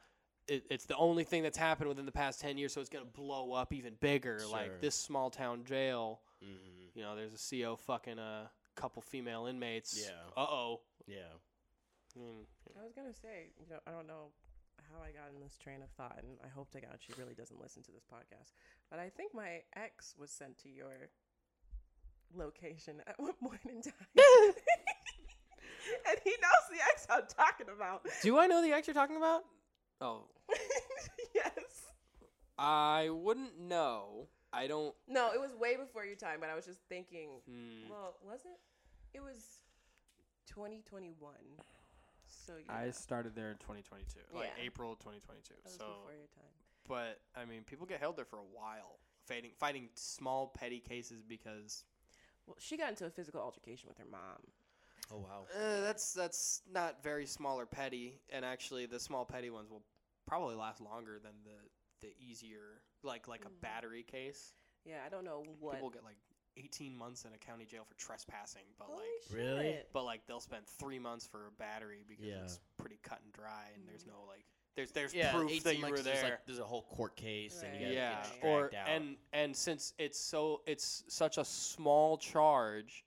it, 0.47 0.65
it's 0.69 0.85
the 0.85 0.95
only 0.97 1.23
thing 1.23 1.43
that's 1.43 1.57
happened 1.57 1.87
within 1.87 2.05
the 2.05 2.11
past 2.11 2.41
ten 2.41 2.57
years, 2.57 2.73
so 2.73 2.81
it's 2.81 2.89
gonna 2.89 3.05
blow 3.05 3.53
up 3.53 3.71
even 3.73 3.93
bigger. 3.95 4.39
Sure. 4.39 4.49
Like 4.49 4.81
this 4.81 4.95
small 4.95 5.29
town 5.29 5.63
jail, 5.65 6.21
Mm-hmm. 6.43 6.97
you 6.97 7.03
know, 7.03 7.15
there's 7.15 7.33
a 7.35 7.37
CO 7.37 7.75
fucking 7.75 8.17
a 8.17 8.49
couple 8.75 9.01
female 9.03 9.45
inmates. 9.45 10.03
Yeah. 10.03 10.15
Uh 10.35 10.45
oh. 10.49 10.81
Yeah. 11.05 11.21
I 12.17 12.83
was 12.83 12.93
gonna 12.93 13.13
say, 13.13 13.51
you 13.59 13.67
know, 13.69 13.79
I 13.87 13.91
don't 13.91 14.07
know 14.07 14.31
how 14.91 14.99
I 15.01 15.11
got 15.11 15.29
in 15.33 15.39
this 15.39 15.55
train 15.57 15.81
of 15.83 15.89
thought, 15.91 16.17
and 16.17 16.37
I 16.43 16.47
hope 16.49 16.71
to 16.71 16.81
God 16.81 16.97
she 16.99 17.13
really 17.17 17.33
doesn't 17.35 17.61
listen 17.61 17.83
to 17.83 17.91
this 17.91 18.03
podcast. 18.03 18.51
But 18.89 18.99
I 18.99 19.09
think 19.09 19.33
my 19.33 19.61
ex 19.75 20.15
was 20.17 20.31
sent 20.31 20.57
to 20.63 20.69
your 20.69 21.09
location 22.35 23.01
at 23.07 23.19
one 23.19 23.33
point 23.43 23.61
in 23.65 23.81
time, 23.81 23.93
and 26.07 26.17
he 26.23 26.31
knows 26.31 26.65
the 26.71 26.77
ex 26.91 27.07
I'm 27.09 27.23
talking 27.27 27.67
about. 27.75 28.05
Do 28.21 28.37
I 28.39 28.47
know 28.47 28.61
the 28.61 28.71
ex 28.71 28.87
you're 28.87 28.93
talking 28.93 29.17
about? 29.17 29.43
Oh, 29.99 30.23
yes. 31.35 31.53
I 32.57 33.09
wouldn't 33.11 33.59
know. 33.59 34.27
I 34.53 34.67
don't. 34.67 34.93
No, 35.07 35.31
it 35.33 35.39
was 35.39 35.51
way 35.55 35.77
before 35.77 36.05
your 36.05 36.15
time, 36.15 36.37
but 36.39 36.49
I 36.49 36.55
was 36.55 36.65
just 36.65 36.81
thinking. 36.89 37.29
Hmm. 37.49 37.89
Well, 37.89 38.15
was 38.23 38.41
it? 38.45 38.59
It 39.17 39.21
was 39.21 39.61
2021. 40.47 41.33
So 42.27 42.53
yeah, 42.65 42.73
I 42.73 42.91
started 42.91 43.35
there 43.35 43.51
in 43.51 43.57
2022, 43.57 44.19
like 44.33 44.49
Yeah. 44.57 44.63
April 44.63 44.95
2022. 44.95 45.53
that 45.53 45.63
was 45.65 45.73
So, 45.73 45.85
before 45.85 46.13
your 46.13 46.27
time. 46.35 46.51
but 46.87 47.19
I 47.35 47.45
mean, 47.45 47.63
people 47.63 47.85
get 47.85 47.99
held 47.99 48.15
there 48.17 48.25
for 48.25 48.39
a 48.39 48.49
while, 48.53 48.99
fighting 49.25 49.51
fighting 49.57 49.89
small 49.95 50.47
petty 50.47 50.79
cases 50.79 51.23
because 51.27 51.83
Well, 52.47 52.58
she 52.60 52.77
got 52.77 52.89
into 52.89 53.06
a 53.06 53.10
physical 53.10 53.41
altercation 53.41 53.88
with 53.88 53.97
her 53.97 54.06
mom. 54.10 54.41
Oh 55.13 55.17
wow. 55.17 55.45
uh, 55.54 55.82
that's 55.82 56.13
that's 56.13 56.62
not 56.71 57.04
very 57.04 57.25
small 57.25 57.60
or 57.60 57.65
petty, 57.65 58.19
and 58.30 58.45
actually 58.45 58.86
the 58.86 58.99
small 58.99 59.25
petty 59.25 59.49
ones 59.49 59.69
will 59.69 59.84
probably 60.25 60.56
last 60.56 60.80
longer 60.82 61.19
than 61.21 61.34
the 61.43 62.08
the 62.08 62.13
easier 62.19 62.82
like 63.04 63.27
like 63.27 63.43
a 63.45 63.49
Mhm. 63.49 63.62
battery 63.62 64.04
case. 64.04 64.54
Yeah, 64.86 65.04
I 65.06 65.10
don't 65.10 65.25
know 65.25 65.43
what. 65.60 65.73
People 65.75 65.89
get 65.89 66.04
like 66.06 66.17
18 66.58 66.95
months 66.97 67.25
in 67.25 67.34
a 67.34 67.38
county 67.38 67.65
jail 67.65 67.84
for 67.84 67.93
trespassing, 67.95 68.63
but 68.77 68.86
Holy 68.88 68.99
like 68.99 69.23
shit. 69.27 69.38
Really? 69.38 69.80
but 69.93 70.04
like 70.06 70.25
they'll 70.27 70.39
spend 70.39 70.65
three 70.65 70.99
months 70.99 71.27
for 71.27 71.47
a 71.47 71.51
battery 71.51 72.04
because 72.08 72.25
Yeah. 72.25 72.43
it's 72.43 72.60
pretty 72.77 72.97
cut 73.04 73.21
and 73.21 73.32
dry, 73.34 73.69
and 73.75 73.88
there's 73.88 74.04
Mhm. 74.06 74.08
no 74.13 74.23
like 74.27 74.45
There's 74.75 74.91
there's 74.91 75.13
yeah, 75.13 75.34
proof 75.34 75.63
that 75.63 75.77
you 75.77 75.81
were 75.86 75.99
there's 75.99 76.21
there. 76.21 76.23
like 76.23 76.45
there's 76.45 76.60
a 76.60 76.63
whole 76.63 76.84
court 76.84 77.15
case 77.17 77.62
and 77.62 77.75
you 77.79 77.88
Right. 77.88 77.95
gotta 77.95 77.95
yeah, 77.95 78.23
get 78.41 78.49
or 78.49 78.65
out. 78.75 78.88
and 78.88 79.17
and 79.34 79.55
since 79.55 79.93
it's 79.99 80.17
so 80.19 80.62
it's 80.65 81.03
such 81.10 81.38
a 81.38 81.43
small 81.43 82.17
charge, 82.17 83.03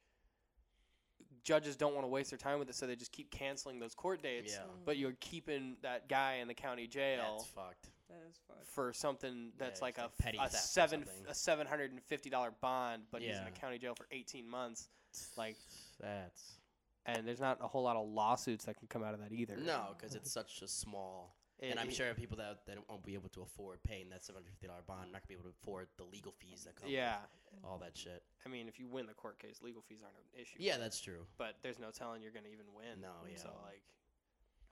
judges 1.42 1.76
don't 1.76 1.94
want 1.94 2.04
to 2.04 2.08
waste 2.08 2.30
their 2.30 2.38
time 2.38 2.58
with 2.58 2.68
it, 2.68 2.74
so 2.74 2.86
they 2.86 2.96
just 2.96 3.12
keep 3.12 3.30
canceling 3.30 3.78
those 3.78 3.94
court 3.94 4.22
dates. 4.22 4.52
yeah, 4.52 4.60
mm-hmm. 4.60 4.84
But 4.84 4.96
you're 4.98 5.16
keeping 5.20 5.76
that 5.82 6.08
guy 6.08 6.34
in 6.42 6.48
the 6.48 6.54
county 6.54 6.86
jail 6.86 7.36
that's 7.38 7.48
fucked. 7.48 7.90
That 8.10 8.20
is 8.28 8.38
fucked. 8.46 8.66
for 8.66 8.92
something 8.92 9.52
that's 9.58 9.72
it's 9.72 9.82
like 9.82 9.96
a, 9.98 10.02
like 10.02 10.18
petty 10.18 10.38
a 10.38 10.42
theft 10.48 10.64
seven 10.64 11.04
something. 11.06 11.24
a 11.30 11.34
seven 11.34 11.66
hundred 11.66 11.92
and 11.92 12.02
fifty 12.02 12.28
dollar 12.30 12.52
bond, 12.60 13.02
but 13.10 13.22
he's 13.22 13.30
in 13.36 13.42
Yeah. 13.42 13.48
a 13.48 13.58
county 13.58 13.78
jail 13.78 13.94
for 13.94 14.06
eighteen 14.10 14.48
months. 14.48 14.88
Like, 15.36 15.56
That's 16.00 16.58
and 17.06 17.26
there's 17.26 17.40
not 17.40 17.58
a 17.62 17.68
whole 17.68 17.82
lot 17.84 17.96
of 17.96 18.06
lawsuits 18.08 18.64
that 18.64 18.76
can 18.76 18.88
come 18.88 19.02
out 19.04 19.14
of 19.14 19.20
that 19.20 19.32
either. 19.32 19.56
no, 19.56 19.94
because 19.96 20.14
it's 20.14 20.30
such 20.30 20.60
a 20.62 20.68
small. 20.68 21.34
It- 21.60 21.70
and 21.70 21.78
I'm 21.80 21.88
it- 21.88 21.94
sure 21.94 22.12
people 22.14 22.36
that, 22.38 22.66
that 22.66 22.76
won't 22.88 23.04
be 23.04 23.14
able 23.14 23.28
to 23.30 23.42
afford 23.42 23.82
paying 23.82 24.08
that 24.10 24.24
seven 24.24 24.42
hundred 24.42 24.50
fifty 24.52 24.66
dollar 24.66 24.82
bond, 24.86 25.12
not 25.12 25.22
gonna 25.22 25.28
be 25.28 25.34
able 25.34 25.44
to 25.44 25.54
afford 25.62 25.88
the 25.96 26.04
legal 26.04 26.32
fees 26.32 26.64
that 26.64 26.74
come. 26.76 26.88
Yeah, 26.90 27.18
with 27.52 27.64
all 27.64 27.78
that 27.78 27.96
shit. 27.96 28.22
I 28.44 28.48
mean, 28.48 28.68
if 28.68 28.78
you 28.78 28.86
win 28.88 29.06
the 29.06 29.14
court 29.14 29.38
case, 29.38 29.60
legal 29.62 29.82
fees 29.82 30.00
aren't 30.02 30.16
an 30.16 30.40
issue. 30.40 30.56
Yeah, 30.58 30.76
that's 30.78 31.00
true. 31.00 31.26
but 31.38 31.56
there's 31.62 31.78
no 31.78 31.90
telling 31.90 32.22
you're 32.22 32.32
gonna 32.32 32.48
even 32.52 32.66
win. 32.76 33.00
No, 33.00 33.12
yeah. 33.30 33.36
So 33.38 33.48
like, 33.64 33.82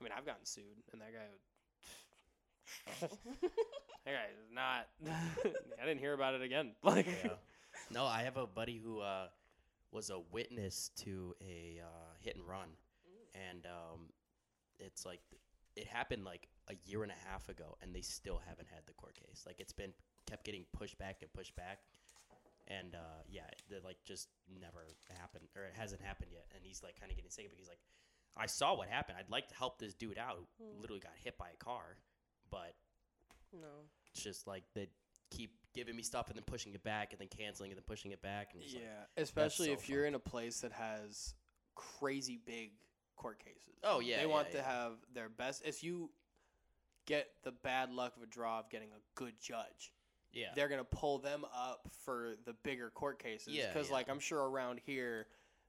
I 0.00 0.04
mean, 0.04 0.12
I've 0.16 0.26
gotten 0.26 0.44
sued, 0.44 0.64
and 0.92 1.00
that 1.00 1.12
guy. 1.12 1.26
Would, 1.30 3.10
that 4.04 4.10
guy 4.12 4.26
is 4.32 4.50
not. 4.52 4.88
I 5.80 5.86
didn't 5.86 6.00
hear 6.00 6.14
about 6.14 6.34
it 6.34 6.42
again. 6.42 6.72
Like, 6.82 7.06
Yeah. 7.24 7.30
No, 7.90 8.04
I 8.06 8.22
have 8.22 8.36
a 8.36 8.46
buddy 8.46 8.78
who 8.82 9.00
uh, 9.00 9.28
was 9.92 10.10
a 10.10 10.18
witness 10.32 10.90
to 10.96 11.34
a 11.40 11.80
uh, 11.82 12.14
hit 12.20 12.36
and 12.36 12.46
run, 12.46 12.68
and 13.34 13.66
um, 13.66 14.00
it's 14.78 15.04
like 15.06 15.20
it 15.76 15.86
happened 15.86 16.24
like 16.24 16.48
a 16.68 16.74
year 16.84 17.02
and 17.02 17.12
a 17.12 17.28
half 17.30 17.48
ago, 17.48 17.76
and 17.82 17.94
they 17.94 18.00
still 18.02 18.40
haven't 18.46 18.68
had 18.68 18.80
the 18.86 18.92
court 18.92 19.14
case. 19.14 19.44
Like 19.46 19.60
it's 19.60 19.72
been 19.72 19.92
kept 20.28 20.44
getting 20.44 20.64
pushed 20.72 20.98
back 20.98 21.18
and 21.22 21.32
pushed 21.32 21.56
back, 21.56 21.78
and 22.68 22.94
uh, 22.94 23.22
yeah, 23.28 23.46
it 23.70 23.84
like 23.84 23.96
just 24.04 24.28
never 24.60 24.86
happened, 25.18 25.44
or 25.56 25.64
it 25.64 25.74
hasn't 25.76 26.00
happened 26.02 26.30
yet. 26.32 26.46
And 26.54 26.64
he's 26.64 26.82
like 26.82 26.98
kind 26.98 27.10
of 27.10 27.16
getting 27.16 27.30
sick 27.30 27.50
because 27.50 27.68
like, 27.68 27.80
I 28.36 28.46
saw 28.46 28.74
what 28.76 28.88
happened. 28.88 29.18
I'd 29.18 29.30
like 29.30 29.48
to 29.48 29.54
help 29.54 29.78
this 29.78 29.94
dude 29.94 30.18
out. 30.18 30.36
who 30.58 30.64
Hmm. 30.64 30.80
Literally 30.80 31.00
got 31.00 31.12
hit 31.22 31.36
by 31.38 31.48
a 31.52 31.56
car, 31.64 31.96
but 32.50 32.74
No. 33.52 33.86
it's 34.12 34.22
just 34.22 34.46
like 34.46 34.64
they 34.74 34.88
keep 35.30 35.54
giving 35.74 35.96
me 35.96 36.02
stuff 36.02 36.28
and 36.28 36.36
then 36.36 36.44
pushing 36.44 36.74
it 36.74 36.84
back 36.84 37.12
and 37.12 37.20
then 37.20 37.28
canceling 37.28 37.70
and 37.70 37.78
then 37.78 37.84
pushing 37.86 38.12
it 38.12 38.20
back 38.20 38.52
and 38.52 38.62
yeah, 38.62 38.80
like, 39.16 39.24
especially 39.24 39.68
so 39.68 39.72
if 39.72 39.88
you're 39.88 40.04
in 40.04 40.14
a 40.14 40.18
place 40.18 40.60
that 40.60 40.72
has 40.72 41.34
crazy 41.74 42.38
big 42.44 42.72
court 43.22 43.38
cases. 43.38 43.78
Oh, 43.84 44.00
yeah, 44.00 44.16
they 44.16 44.22
yeah, 44.22 44.28
want 44.28 44.50
to 44.50 44.58
yeah. 44.58 44.64
have 44.64 44.92
their 45.14 45.28
best. 45.28 45.62
If 45.64 45.82
you 45.84 46.10
get 47.06 47.28
the 47.42 47.52
bad 47.52 47.92
luck 47.92 48.16
of 48.16 48.22
a 48.22 48.26
draw 48.26 48.58
of 48.58 48.70
getting 48.70 48.88
a 48.88 49.00
good 49.20 49.34
judge, 49.40 49.92
yeah 50.32 50.46
they're 50.54 50.68
gonna 50.68 50.84
pull 50.84 51.18
them 51.18 51.44
up 51.54 51.88
for 52.04 52.34
the 52.46 52.54
bigger 52.62 52.90
court 52.90 53.22
cases. 53.22 53.48
Yeah, 53.52 53.68
because 53.72 53.88
yeah. 53.88 53.94
like 53.94 54.08
I'm 54.08 54.20
sure 54.20 54.48
around 54.48 54.80
here, 54.84 55.26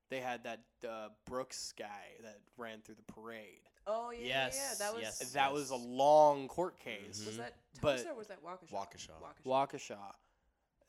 they 0.10 0.20
had 0.20 0.44
that 0.46 0.62
uh, 0.88 1.10
Brooks 1.26 1.74
guy 1.78 1.86
that 2.24 2.40
ran 2.58 2.82
through 2.82 2.96
the 2.96 3.14
parade. 3.14 3.62
Oh 3.86 4.12
yeah, 4.12 4.20
yeah, 4.20 4.28
yeah. 4.28 4.46
Yes, 4.54 4.78
That 4.80 4.94
was 4.94 5.02
yes. 5.04 5.20
that 5.34 5.54
was 5.54 5.70
a 5.72 5.76
long 5.76 6.48
court 6.48 6.80
case. 6.80 7.26
was 7.26 7.36
Mhm. 7.36 7.38
that 7.38 7.56
But- 7.82 7.96
Tulsa 7.98 8.12
or 8.12 8.16
was 8.16 8.28
that 8.28 8.42
Waukesha? 8.42 8.72
Waukesha. 8.72 9.44
Waukesha. 9.46 9.98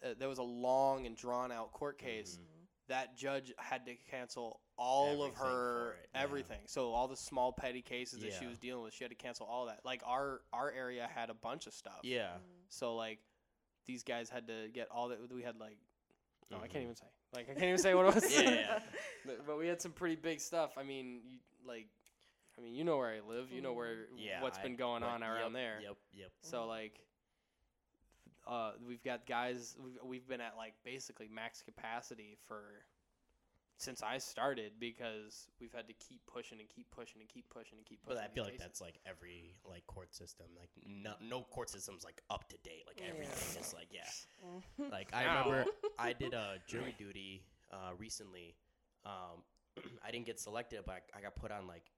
Uh, 0.04 0.14
there 0.18 0.28
was 0.28 0.38
a 0.38 0.42
long 0.44 1.06
and 1.06 1.16
drawn 1.16 1.50
out 1.50 1.72
court 1.72 1.98
case. 1.98 2.36
Mhm. 2.36 2.66
That 2.88 3.16
judge 3.16 3.52
had 3.58 3.86
to 3.86 3.96
cancel 3.96 4.60
all 4.76 5.22
of 5.22 5.34
her 5.34 5.44
for 5.44 5.96
it, 6.02 6.08
yeah. 6.14 6.22
everything. 6.22 6.58
So 6.66 6.92
all 6.92 7.06
the 7.08 7.16
small 7.16 7.52
petty 7.52 7.82
cases 7.82 8.20
that 8.20 8.32
she 8.34 8.46
was 8.46 8.58
dealing 8.58 8.82
with, 8.82 8.92
she 8.94 9.04
had 9.04 9.10
to 9.10 9.16
cancel 9.16 9.46
all 9.46 9.66
that. 9.66 9.80
Like 9.84 10.02
our 10.06 10.40
our 10.52 10.70
area 10.70 11.08
had 11.14 11.30
a 11.30 11.34
bunch 11.34 11.66
of 11.66 11.72
stuff. 11.74 12.00
yeah 12.02 12.32
So 12.68 12.96
like 12.96 13.18
these 13.86 14.02
guys 14.02 14.28
had 14.30 14.46
to 14.48 14.68
get 14.72 14.88
all 14.90 15.08
that. 15.08 15.18
We 15.32 15.42
had 15.42 15.58
like 15.60 15.76
no, 16.50 16.58
I 16.58 16.66
Mhm. 16.66 16.70
can't 16.70 16.82
even 16.84 16.96
say. 16.96 17.06
Like 17.34 17.44
I 17.50 17.52
can't 17.54 17.64
even 17.64 17.78
say 17.78 17.94
what 17.94 18.06
it 18.06 18.14
was. 18.14 18.32
Yeah, 18.32 18.50
yeah. 18.50 18.78
but, 19.26 19.46
but 19.46 19.58
we 19.58 19.66
had 19.66 19.80
some 19.80 19.92
pretty 19.92 20.16
big 20.16 20.40
stuff. 20.40 20.76
I 20.76 20.82
mean, 20.82 21.20
you, 21.26 21.38
like, 21.66 21.86
I 22.56 22.60
mean, 22.60 22.74
you 22.74 22.84
know 22.84 22.96
where 22.98 23.08
I 23.10 23.20
live. 23.28 23.50
You 23.50 23.60
know 23.62 23.72
where 23.72 24.06
yeah 24.16 24.42
what's 24.42 24.58
I- 24.58 24.62
been 24.62 24.76
going 24.76 25.00
but 25.02 25.08
on 25.08 25.22
around 25.22 25.52
yep, 25.52 25.52
there. 25.52 25.78
yep 25.82 25.96
yep 26.12 26.30
So 26.42 26.66
like, 26.66 27.00
uh, 28.46 28.72
we've 28.86 29.02
got 29.02 29.26
guys. 29.26 29.76
We've, 29.82 29.98
we've 30.04 30.28
been 30.28 30.40
at 30.40 30.54
like 30.56 30.74
basically 30.84 31.28
max 31.32 31.62
capacity 31.62 32.36
for 32.46 32.62
since 33.76 34.02
I 34.02 34.18
started 34.18 34.72
because 34.78 35.48
we've 35.60 35.72
had 35.72 35.88
to 35.88 35.94
keep 35.94 36.20
pushing 36.26 36.60
and 36.60 36.68
keep 36.68 36.90
pushing 36.90 37.20
and 37.20 37.28
keep 37.28 37.48
pushing 37.50 37.76
and 37.78 37.84
keep 37.86 38.02
pushing. 38.02 38.16
but 38.20 38.24
I 38.24 38.28
feel 38.32 38.44
like 38.44 38.52
cases. 38.54 38.66
that's 38.66 38.80
like 38.80 39.00
every 39.06 39.56
like 39.68 39.86
court 39.86 40.14
system 40.14 40.46
like 40.58 40.70
no 40.86 41.12
no 41.20 41.42
court 41.42 41.68
system's 41.70 42.04
like 42.04 42.22
up 42.30 42.48
to 42.50 42.56
date 42.62 42.84
like 42.86 43.02
everything 43.08 43.60
is 43.60 43.74
like 43.74 43.88
yeah 43.90 44.02
Mhm. 44.80 44.90
like 44.92 45.08
I 45.12 45.24
Ow. 45.26 45.50
remember 45.50 45.70
I 45.98 46.12
did 46.12 46.34
a 46.34 46.56
jury 46.68 46.94
duty 46.98 47.42
uh, 47.72 47.90
recently. 47.98 48.54
Um, 49.04 49.42
I 50.06 50.10
didn't 50.12 50.26
get 50.26 50.38
selected, 50.38 50.80
but 50.86 51.02
I, 51.14 51.18
I 51.18 51.20
got 51.22 51.34
put 51.34 51.50
on 51.50 51.66
like 51.66 51.90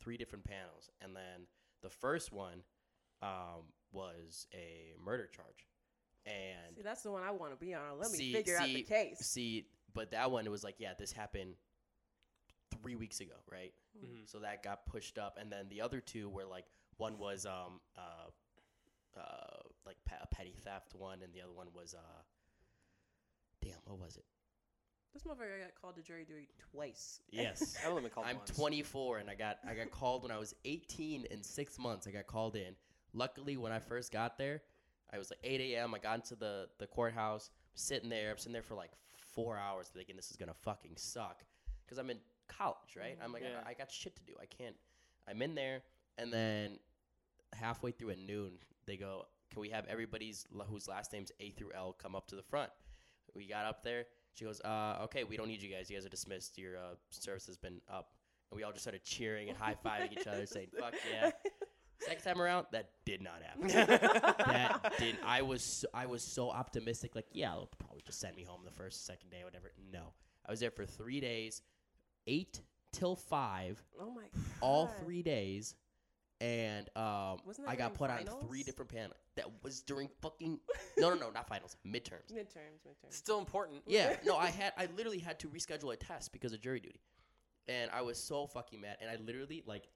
three 0.00 0.16
different 0.16 0.44
panels, 0.44 0.90
and 1.00 1.14
then 1.14 1.46
the 1.82 1.90
first 1.90 2.32
one 2.32 2.62
um, 3.22 3.62
was 3.92 4.46
a 4.52 4.94
murder 5.04 5.28
charge, 5.28 5.68
and 6.26 6.74
See, 6.76 6.82
that's 6.82 7.02
the 7.02 7.12
one 7.12 7.22
I 7.22 7.30
want 7.30 7.52
to 7.52 7.56
be 7.64 7.72
on. 7.74 7.98
Let 8.00 8.10
me 8.10 8.18
See- 8.18 8.32
figure 8.32 8.56
out 8.58 8.66
the 8.66 8.82
case. 8.82 9.18
see, 9.20 9.66
but 9.94 10.10
that 10.12 10.30
one 10.30 10.46
it 10.46 10.50
was 10.50 10.64
like, 10.64 10.76
yeah, 10.78 10.92
this 10.98 11.12
happened 11.12 11.54
three 12.82 12.94
weeks 12.94 13.20
ago, 13.20 13.34
right? 13.50 13.72
Mhm. 13.98 14.28
So 14.28 14.38
that 14.40 14.62
got 14.62 14.86
pushed 14.86 15.18
up, 15.18 15.38
and 15.40 15.50
then 15.52 15.68
the 15.68 15.80
other 15.80 16.00
two 16.00 16.28
were 16.28 16.44
like, 16.46 16.64
one 16.96 17.18
was 17.18 17.46
um 17.46 17.80
uh 17.96 18.30
uh 19.18 19.60
like 19.86 19.96
pe- 20.04 20.16
a 20.20 20.26
petty 20.26 20.54
theft 20.64 20.94
one, 20.94 21.22
and 21.22 21.32
the 21.34 21.42
other 21.42 21.52
one 21.52 21.68
was 21.74 21.94
uh, 21.94 22.22
damn, 23.60 23.78
what 23.84 23.98
was 23.98 24.16
it? 24.16 24.24
This 25.12 25.24
motherfucker 25.24 25.54
I 25.60 25.64
got 25.64 25.74
called 25.80 25.96
to 25.96 26.02
jury 26.02 26.24
duty 26.24 26.48
twice. 26.72 27.20
Yes. 27.30 27.76
I 27.84 27.88
only 27.88 28.02
been 28.02 28.10
called 28.10 28.26
I'm 28.26 28.38
once. 28.38 28.50
24 28.50 29.18
and 29.18 29.28
I 29.28 29.34
got 29.34 29.58
I 29.68 29.74
got 29.74 29.90
called 29.90 30.22
when 30.22 30.32
I 30.32 30.38
was 30.38 30.54
18 30.64 31.26
in 31.30 31.42
six 31.42 31.78
months. 31.78 32.06
I 32.06 32.10
got 32.12 32.26
called 32.26 32.56
in. 32.56 32.74
Luckily, 33.12 33.58
when 33.58 33.72
I 33.72 33.78
first 33.78 34.10
got 34.10 34.38
there, 34.38 34.62
I 35.12 35.18
was 35.18 35.30
like 35.30 35.40
8 35.44 35.60
a.m. 35.60 35.94
I 35.94 35.98
got 35.98 36.14
into 36.14 36.34
the 36.34 36.68
the 36.78 36.86
courthouse, 36.86 37.50
sitting 37.74 38.08
there. 38.08 38.30
I'm 38.30 38.38
sitting 38.38 38.54
there 38.54 38.62
for 38.62 38.74
like 38.74 38.92
four 39.32 39.56
hours, 39.58 39.88
thinking 39.88 40.16
this 40.16 40.30
is 40.30 40.36
gonna 40.36 40.54
fucking 40.62 40.92
suck, 40.96 41.44
because 41.84 41.98
I'm 41.98 42.10
in 42.10 42.18
college, 42.48 42.96
right? 42.96 43.16
I'm 43.22 43.32
like, 43.32 43.42
I 43.42 43.46
Yeah. 43.48 43.54
got- 43.54 43.66
I, 43.66 43.74
got 43.74 43.90
shit 43.90 44.14
to 44.16 44.22
do. 44.24 44.34
I 44.40 44.46
can't. 44.46 44.76
I'm 45.28 45.40
in 45.42 45.54
there, 45.54 45.82
and 46.18 46.32
then 46.32 46.78
halfway 47.52 47.90
through 47.92 48.10
at 48.10 48.18
noon, 48.18 48.58
they 48.86 48.96
go, 48.96 49.26
"Can 49.50 49.60
we 49.60 49.68
have 49.70 49.86
everybody's 49.86 50.46
whose 50.66 50.88
last 50.88 51.12
name's 51.12 51.30
A 51.40 51.50
through 51.50 51.72
L 51.74 51.92
come 51.92 52.14
up 52.16 52.26
to 52.28 52.36
the 52.36 52.42
front?" 52.42 52.70
We 53.34 53.46
got 53.46 53.64
up 53.66 53.82
there. 53.84 54.06
She 54.34 54.44
goes, 54.44 54.60
uh, 54.62 54.98
"Okay, 55.04 55.24
we 55.24 55.36
don't 55.36 55.48
need 55.48 55.62
you 55.62 55.70
guys. 55.70 55.88
You 55.90 55.96
guys 55.96 56.04
are 56.06 56.10
dismissed. 56.10 56.58
Your 56.58 56.76
uh, 56.76 56.94
service 57.10 57.46
has 57.46 57.56
been 57.56 57.80
up." 57.88 58.14
And 58.50 58.56
we 58.56 58.64
all 58.64 58.72
just 58.72 58.82
started 58.82 59.04
cheering 59.04 59.48
and 59.48 59.56
high 59.56 59.74
fiving 59.84 60.12
each 60.12 60.26
other, 60.26 60.44
saying, 60.46 60.68
"Fuck 60.78 60.94
yeah!" 61.10 61.30
Second 62.06 62.22
time 62.22 62.40
around, 62.42 62.66
that 62.72 62.90
did 63.04 63.22
not 63.22 63.42
happen. 63.42 63.68
that 64.46 64.94
did. 64.98 65.16
I 65.24 65.42
was 65.42 65.62
so, 65.62 65.88
I 65.94 66.06
was 66.06 66.22
so 66.22 66.50
optimistic. 66.50 67.14
Like, 67.14 67.26
yeah, 67.32 67.50
they'll 67.50 67.68
probably 67.78 68.02
just 68.04 68.20
send 68.20 68.36
me 68.36 68.44
home 68.44 68.62
the 68.64 68.72
first, 68.72 69.06
second 69.06 69.30
day, 69.30 69.44
whatever. 69.44 69.72
No, 69.92 70.12
I 70.46 70.50
was 70.50 70.60
there 70.60 70.70
for 70.70 70.84
three 70.84 71.20
days, 71.20 71.62
eight 72.26 72.60
till 72.92 73.16
five, 73.16 73.82
Oh 74.00 74.10
my. 74.10 74.22
God. 74.22 74.42
All 74.60 74.86
three 74.86 75.22
days, 75.22 75.74
and 76.40 76.88
um, 76.96 77.38
I 77.66 77.76
got 77.76 77.94
during 77.94 78.26
put 78.26 78.30
on 78.30 78.46
three 78.46 78.62
different 78.62 78.92
panels. 78.92 79.14
That 79.36 79.46
was 79.62 79.80
during 79.80 80.08
fucking 80.20 80.58
no, 80.98 81.10
no, 81.10 81.16
no, 81.16 81.30
not 81.30 81.48
finals, 81.48 81.76
midterms. 81.86 82.30
midterms. 82.32 82.82
Midterms. 82.86 83.10
Still 83.10 83.38
important. 83.38 83.82
Yeah, 83.86 84.16
no, 84.26 84.36
I 84.36 84.48
had 84.48 84.72
I 84.76 84.88
literally 84.96 85.18
had 85.20 85.38
to 85.40 85.48
reschedule 85.48 85.92
a 85.92 85.96
test 85.96 86.32
because 86.32 86.52
of 86.52 86.60
jury 86.60 86.80
duty, 86.80 87.00
and 87.68 87.90
I 87.92 88.02
was 88.02 88.18
so 88.18 88.46
fucking 88.46 88.80
mad. 88.80 88.96
And 89.00 89.08
I 89.08 89.16
literally 89.24 89.62
like 89.66 89.88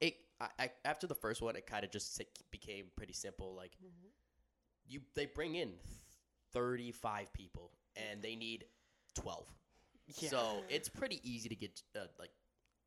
it. 0.00 0.14
I, 0.58 0.64
I 0.64 0.70
after 0.84 1.06
the 1.06 1.14
first 1.14 1.40
one, 1.42 1.56
it 1.56 1.66
kind 1.66 1.84
of 1.84 1.90
just 1.90 2.20
became 2.50 2.86
pretty 2.96 3.12
simple. 3.12 3.54
Like 3.54 3.72
Mhm. 3.82 4.10
you, 4.86 5.00
they 5.14 5.26
bring 5.26 5.54
in 5.54 5.72
thirty 6.52 6.92
five 6.92 7.32
people, 7.32 7.70
and 7.96 8.22
they 8.22 8.36
need 8.36 8.64
twelve. 9.14 9.46
Yeah. 10.18 10.30
So 10.30 10.64
it's 10.68 10.88
pretty 10.88 11.20
easy 11.22 11.48
to 11.48 11.54
get 11.56 11.80
uh, 11.96 12.06
like 12.18 12.30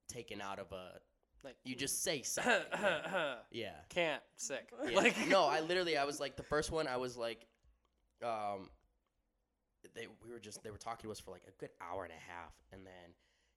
taken 0.10 0.42
out 0.42 0.60
of 0.60 0.72
a. 0.72 1.00
Like- 1.44 1.56
you 1.64 1.76
just 1.76 2.04
say 2.04 2.22
something. 2.24 2.62
yeah. 2.74 3.36
yeah. 3.52 3.72
Can't 3.90 4.22
sick. 4.36 4.72
Yeah. 4.88 4.96
Like 4.96 5.28
no, 5.28 5.46
I 5.46 5.62
literally 5.62 5.98
I 5.98 6.04
was 6.06 6.20
like 6.20 6.36
the 6.38 6.44
first 6.44 6.72
one 6.72 6.88
I 6.88 6.98
was 6.98 7.16
like 7.18 7.46
um 8.24 8.70
they 9.94 10.08
we 10.26 10.32
were 10.32 10.40
just 10.40 10.64
they 10.64 10.72
were 10.72 10.78
talking 10.78 11.08
to 11.08 11.12
us 11.12 11.20
for 11.20 11.32
like 11.32 11.44
a 11.48 11.52
good 11.60 11.70
hour 11.82 12.04
and 12.04 12.12
a 12.14 12.32
half 12.32 12.54
and 12.72 12.86
then 12.86 13.14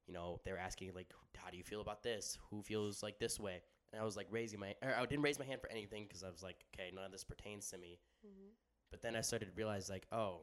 you 0.07 0.13
know 0.13 0.41
they 0.45 0.53
were 0.53 0.59
asking 0.59 0.93
like 0.95 1.07
how 1.37 1.49
do 1.51 1.57
you 1.57 1.63
feel 1.63 1.81
about 1.81 2.03
this 2.03 2.37
who 2.51 2.61
feels 2.63 3.03
like 3.03 3.19
this 3.19 3.39
way 3.41 3.63
and 3.93 4.01
I 4.01 4.05
was 4.05 4.17
like 4.17 4.27
raising 4.31 4.61
my 4.61 4.75
or 4.83 4.95
I 4.97 5.05
didn't 5.07 5.23
raise 5.23 5.39
my 5.39 5.45
hand 5.45 5.61
for 5.61 5.71
anything 5.71 6.05
because 6.07 6.23
I 6.23 6.31
was 6.31 6.43
like 6.43 6.57
okay 6.75 6.91
none 6.95 7.05
of 7.05 7.13
this 7.13 7.25
pertains 7.25 7.69
to 7.71 7.79
me 7.79 7.99
Mhm. 8.27 8.51
but 8.91 9.01
then 9.03 9.17
I 9.17 9.21
started 9.23 9.47
to 9.47 9.53
realize 9.57 9.89
like 9.91 10.07
oh 10.13 10.41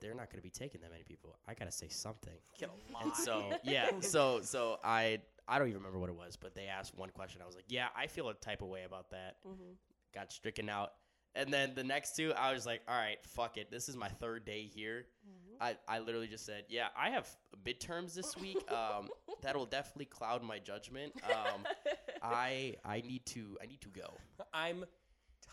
they're 0.00 0.14
not 0.14 0.30
going 0.30 0.38
to 0.38 0.42
be 0.42 0.50
taking 0.50 0.80
that 0.80 0.90
many 0.90 1.02
people 1.04 1.36
I 1.46 1.54
got 1.54 1.66
to 1.66 1.72
say 1.72 1.88
something 1.88 2.32
get 2.58 2.70
a 2.70 2.92
lot. 2.92 3.04
and 3.04 3.14
so 3.16 3.52
yeah, 3.64 3.90
so 4.00 4.40
so 4.42 4.78
I 4.82 5.20
I 5.48 5.58
don't 5.58 5.68
even 5.68 5.78
remember 5.80 5.98
what 5.98 6.08
it 6.10 6.14
was, 6.16 6.36
but 6.36 6.54
they 6.54 6.66
asked 6.66 6.96
one 6.96 7.10
question. 7.10 7.42
I 7.42 7.46
was 7.46 7.56
like, 7.56 7.64
yeah, 7.68 7.88
I 7.96 8.06
feel 8.06 8.28
a 8.28 8.34
type 8.34 8.62
of 8.62 8.68
way 8.68 8.84
about 8.84 9.10
that. 9.10 9.36
Mhm. 9.44 9.74
Got 10.14 10.32
stricken 10.32 10.68
out. 10.68 10.92
And 11.34 11.52
then 11.52 11.74
the 11.74 11.82
next 11.84 12.14
two, 12.16 12.32
I 12.34 12.52
was 12.52 12.66
like, 12.66 12.82
all 12.88 12.94
right, 12.96 13.18
fuck 13.24 13.56
it. 13.56 13.68
This 13.70 13.88
is 13.88 13.96
my 13.96 14.08
third 14.08 14.44
day 14.44 14.62
here. 14.62 15.06
Mm-hmm. 15.28 15.62
I, 15.62 15.76
I 15.88 15.98
literally 16.00 16.26
just 16.28 16.44
said, 16.46 16.64
yeah, 16.68 16.88
I 16.96 17.10
have 17.10 17.28
midterms 17.64 18.14
this 18.14 18.36
week. 18.36 18.58
Um, 18.70 19.08
that'll 19.42 19.66
definitely 19.66 20.04
cloud 20.06 20.42
my 20.44 20.58
judgment. 20.60 21.12
Um, 21.24 21.64
I 22.22 22.76
I 22.84 23.00
need 23.00 23.24
to 23.26 23.56
I 23.62 23.66
need 23.66 23.80
to 23.82 23.88
go. 23.88 24.14
I'm 24.52 24.84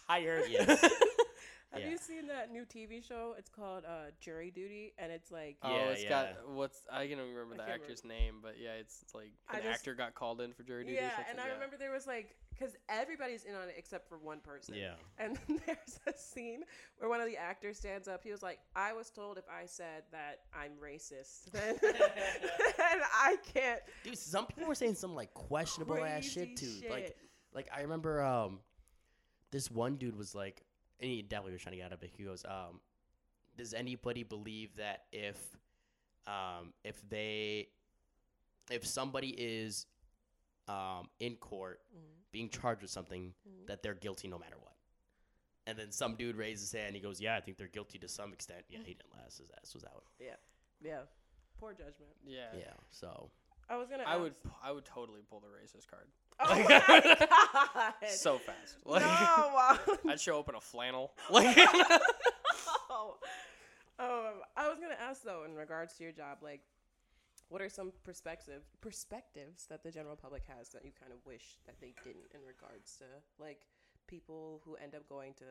tired. 0.07 0.45
Yes. 0.49 0.83
Have 1.73 1.81
Yeah. 1.81 1.89
you 1.89 1.97
seen 1.97 2.27
that 2.27 2.49
new 2.51 2.63
TV 2.63 3.05
show? 3.05 3.35
It's 3.37 3.49
called 3.49 3.83
uh, 3.85 4.11
Jury 4.21 4.51
Duty, 4.51 4.93
and 4.97 5.11
it's 5.11 5.31
like 5.31 5.57
Oh, 5.61 5.69
Yeah, 5.75 5.83
it's 5.89 6.03
yeah. 6.03 6.09
got 6.09 6.49
what's 6.49 6.79
I 6.91 7.07
can't 7.07 7.19
remember 7.19 7.55
I 7.55 7.57
the 7.57 7.63
can't 7.63 7.81
actor's 7.81 8.05
name, 8.05 8.35
but 8.41 8.55
yeah, 8.57 8.73
it's, 8.79 9.01
it's 9.01 9.13
like 9.13 9.31
an 9.49 9.57
just- 9.63 9.79
actor 9.79 9.93
got 9.93 10.15
called 10.15 10.39
in 10.39 10.53
for 10.53 10.63
jury 10.63 10.85
duty. 10.85 10.95
yeah, 10.95 11.11
and 11.29 11.39
I 11.41 11.47
yeah. 11.47 11.53
remember 11.53 11.75
there 11.77 11.91
was 11.91 12.07
like 12.07 12.35
because 12.57 12.75
everybody's 12.89 13.43
in 13.43 13.53
on 13.53 13.67
it 13.67 13.75
except 13.77 14.07
for 14.07 14.17
one 14.17 14.39
person. 14.39 14.75
Yeah. 14.75 14.93
And 15.19 15.37
there's 15.65 15.99
a 16.07 16.13
scene 16.17 16.63
where 16.99 17.09
one 17.09 17.19
of 17.19 17.27
the 17.27 17.35
actors 17.37 17.77
stands 17.77 18.07
up. 18.07 18.23
He 18.23 18.31
was 18.31 18.41
like, 18.41 18.59
"I 18.75 18.93
was 18.93 19.09
told 19.11 19.37
if 19.37 19.43
I 19.49 19.65
said 19.65 20.03
that 20.13 20.39
I'm 20.53 20.71
racist, 20.81 21.45
then, 21.51 21.75
then 21.81 22.99
I 23.13 23.35
can't." 23.53 23.81
Dude, 24.03 24.17
some 24.17 24.45
people 24.47 24.67
were 24.67 24.73
saying 24.75 24.95
some 24.95 25.15
like 25.15 25.33
questionable 25.33 26.01
ass 26.03 26.23
shit 26.23 26.55
too. 26.55 26.71
Like 26.89 27.17
like 27.53 27.67
I 27.75 27.81
remember 27.81 28.23
um 28.23 28.59
this 29.51 29.69
one 29.69 29.95
dude 29.97 30.17
was 30.17 30.33
like 30.33 30.63
and 30.99 31.09
he 31.09 31.21
definitely 31.21 31.53
was 31.53 31.61
trying 31.61 31.73
to 31.73 31.77
get 31.77 31.85
out 31.87 31.93
of 31.93 32.03
it. 32.03 32.11
He 32.17 32.23
goes, 32.23 32.43
um, 32.45 32.81
does 33.57 33.73
anybody 33.73 34.23
believe 34.23 34.75
that 34.77 35.03
if 35.11 35.37
um 36.27 36.73
if 36.83 37.01
they 37.09 37.69
if 38.69 38.85
somebody 38.85 39.29
is 39.29 39.85
um 40.67 41.09
in 41.19 41.35
court 41.37 41.81
Mhm. 41.95 42.31
being 42.31 42.49
charged 42.49 42.81
with 42.81 42.91
something 42.91 43.33
Mhm. 43.47 43.67
that 43.67 43.81
they're 43.81 43.93
guilty 43.95 44.27
no 44.27 44.37
matter 44.37 44.57
what? 44.59 44.75
And 45.65 45.77
then 45.77 45.91
some 45.91 46.15
dude 46.15 46.35
raises 46.35 46.71
his 46.71 46.79
hand. 46.79 46.87
And 46.87 46.95
he 46.95 47.01
goes, 47.01 47.19
"Yeah, 47.19 47.35
I 47.35 47.41
think 47.41 47.57
they're 47.57 47.67
guilty 47.67 47.97
to 47.99 48.07
some 48.07 48.31
extent." 48.33 48.65
Yeah, 48.69 48.79
he 48.83 48.93
didn't 48.93 49.11
last. 49.13 49.37
His 49.39 49.49
ass 49.61 49.73
was 49.73 49.83
out. 49.85 50.05
Yeah, 50.19 50.35
yeah, 50.81 51.03
poor 51.59 51.73
judgment. 51.73 52.15
yeah. 52.23 52.53
Yeah. 52.55 52.73
So 52.89 53.31
I 53.69 53.75
was 53.77 53.89
gonna. 53.89 54.03
I 54.03 54.15
would 54.17 54.35
I 54.61 54.71
would 54.71 54.85
totally 54.85 55.21
pull 55.23 55.39
the 55.39 55.47
racist 55.47 55.87
card 55.87 56.09
Oh 56.39 56.63
my 56.63 57.15
god! 58.01 58.09
so 58.09 58.37
fast. 58.37 58.77
no, 58.85 58.91
Like, 58.93 59.01
wow. 59.03 59.79
I'd 60.07 60.19
show 60.19 60.39
up 60.39 60.49
in 60.49 60.55
a 60.55 60.61
flannel. 60.61 61.13
Like 61.29 61.57
Oh. 62.89 63.17
um, 63.99 64.41
I 64.55 64.69
was 64.69 64.77
gonna 64.79 64.95
ask 64.99 65.23
though, 65.23 65.43
in 65.45 65.55
regards 65.55 65.93
to 65.95 66.03
your 66.03 66.11
job, 66.11 66.39
like, 66.41 66.61
what 67.49 67.61
are 67.61 67.69
some 67.69 67.91
perspective 68.03 68.61
perspectives 68.81 69.65
that 69.67 69.83
the 69.83 69.91
general 69.91 70.15
public 70.15 70.43
has 70.57 70.69
that 70.69 70.83
you 70.85 70.91
kind 70.99 71.11
of 71.11 71.19
wish 71.25 71.57
that 71.65 71.79
they 71.79 71.93
didn't 72.03 72.27
in 72.33 72.41
regards 72.45 72.97
to 72.97 73.05
like 73.39 73.61
people 74.07 74.61
who 74.65 74.75
end 74.75 74.95
up 74.95 75.07
going 75.09 75.33
to 75.35 75.45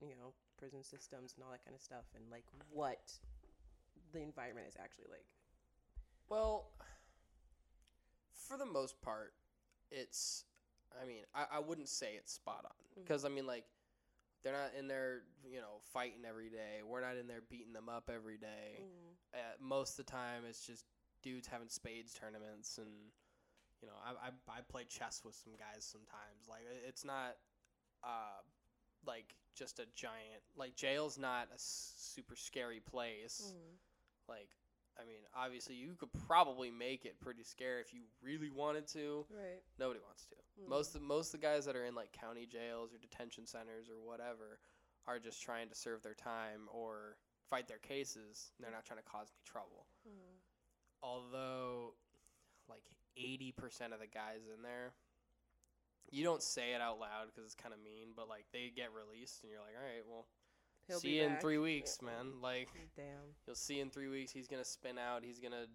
you 0.00 0.14
know 0.16 0.32
prison 0.58 0.82
systems 0.82 1.34
and 1.36 1.44
all 1.44 1.50
that 1.50 1.64
kind 1.64 1.74
of 1.74 1.82
stuff, 1.82 2.04
and 2.14 2.24
like 2.30 2.44
what 2.70 3.12
the 4.12 4.20
environment 4.22 4.66
is 4.68 4.76
actually 4.82 5.06
like. 5.10 5.26
Well, 6.28 6.70
for 8.32 8.56
the 8.56 8.66
most 8.66 9.00
part, 9.02 9.32
it's. 9.90 10.44
I 11.00 11.06
mean, 11.06 11.22
I, 11.34 11.44
I 11.56 11.58
wouldn't 11.60 11.88
say 11.88 12.14
it's 12.16 12.32
spot 12.32 12.64
on 12.64 12.72
because 12.96 13.24
I 13.24 13.28
mean, 13.28 13.46
like, 13.46 13.64
they're 14.42 14.52
not 14.52 14.72
in 14.78 14.88
there, 14.88 15.22
you 15.48 15.58
know, 15.58 15.80
fighting 15.92 16.24
every 16.28 16.48
day. 16.50 16.82
We're 16.84 17.00
not 17.00 17.16
in 17.16 17.28
there 17.28 17.42
beating 17.48 17.72
them 17.72 17.88
up 17.88 18.10
every 18.12 18.36
day. 18.36 18.82
Uh, 19.32 19.38
most 19.60 19.98
of 19.98 20.06
the 20.06 20.10
time, 20.10 20.42
it's 20.48 20.66
just 20.66 20.84
dudes 21.22 21.46
having 21.46 21.68
spades 21.68 22.12
tournaments, 22.12 22.78
and 22.78 22.88
you 23.80 23.88
know, 23.88 23.94
I 24.04 24.28
I, 24.28 24.58
I 24.58 24.60
play 24.68 24.84
chess 24.88 25.22
with 25.24 25.34
some 25.34 25.52
guys 25.52 25.84
sometimes. 25.84 26.48
Like, 26.48 26.62
it's 26.88 27.04
not, 27.04 27.36
uh, 28.02 28.42
like 29.06 29.36
just 29.54 29.78
a 29.78 29.86
giant. 29.94 30.42
Like, 30.56 30.74
jail's 30.74 31.18
not 31.18 31.48
a 31.54 31.58
super 31.58 32.34
scary 32.34 32.80
place 32.80 33.54
like 34.28 34.48
i 35.00 35.04
mean 35.06 35.20
obviously 35.34 35.74
you 35.74 35.94
could 35.98 36.10
probably 36.26 36.70
make 36.70 37.04
it 37.04 37.18
pretty 37.20 37.42
scary 37.42 37.80
if 37.80 37.92
you 37.94 38.00
really 38.22 38.50
wanted 38.50 38.86
to 38.86 39.24
Right. 39.30 39.62
nobody 39.78 40.00
wants 40.00 40.26
to 40.26 40.34
Mm. 40.60 40.68
most 40.68 40.94
of 40.94 41.02
most 41.02 41.32
of 41.34 41.40
the 41.40 41.46
guys 41.46 41.64
that 41.64 41.76
are 41.76 41.84
in 41.84 41.94
like 41.94 42.12
county 42.12 42.46
jails 42.46 42.92
or 42.92 42.98
detention 42.98 43.46
centers 43.46 43.88
or 43.88 43.98
whatever 44.00 44.58
are 45.06 45.18
just 45.18 45.42
trying 45.42 45.68
to 45.68 45.74
serve 45.74 46.02
their 46.02 46.14
time 46.14 46.68
or 46.72 47.16
fight 47.48 47.66
their 47.66 47.78
cases 47.78 48.52
they're 48.60 48.70
not 48.70 48.84
trying 48.84 48.98
to 49.00 49.04
cause 49.04 49.28
any 49.32 49.42
trouble 49.44 49.86
although 51.02 51.94
like 52.68 52.84
80% 53.18 53.92
of 53.92 53.98
the 54.00 54.06
guys 54.06 54.46
in 54.54 54.62
there 54.62 54.92
you 56.10 56.24
don't 56.24 56.42
say 56.42 56.72
it 56.74 56.80
out 56.80 56.98
loud 56.98 57.26
because 57.26 57.44
it's 57.44 57.54
kind 57.54 57.72
of 57.74 57.80
mean 57.82 58.12
but 58.14 58.28
like 58.28 58.44
they 58.52 58.70
get 58.74 58.90
released 58.92 59.42
and 59.42 59.50
you're 59.50 59.60
like 59.60 59.74
all 59.78 59.84
right 59.84 60.04
well 60.08 60.26
He'll 60.90 61.00
see 61.00 61.08
be 61.08 61.14
you 61.16 61.22
in 61.24 61.36
three 61.38 61.58
weeks 61.58 62.00
man 62.02 62.40
like 62.42 62.68
Damn. 62.96 63.06
You'll 63.46 63.56
see 63.56 63.80
in 63.80 63.90
three 63.90 64.08
weeks 64.08 64.32
he's 64.32 64.48
gonna 64.48 64.64
spin 64.64 64.98
out. 64.98 65.22
He's 65.24 65.38
gonna, 65.38 65.66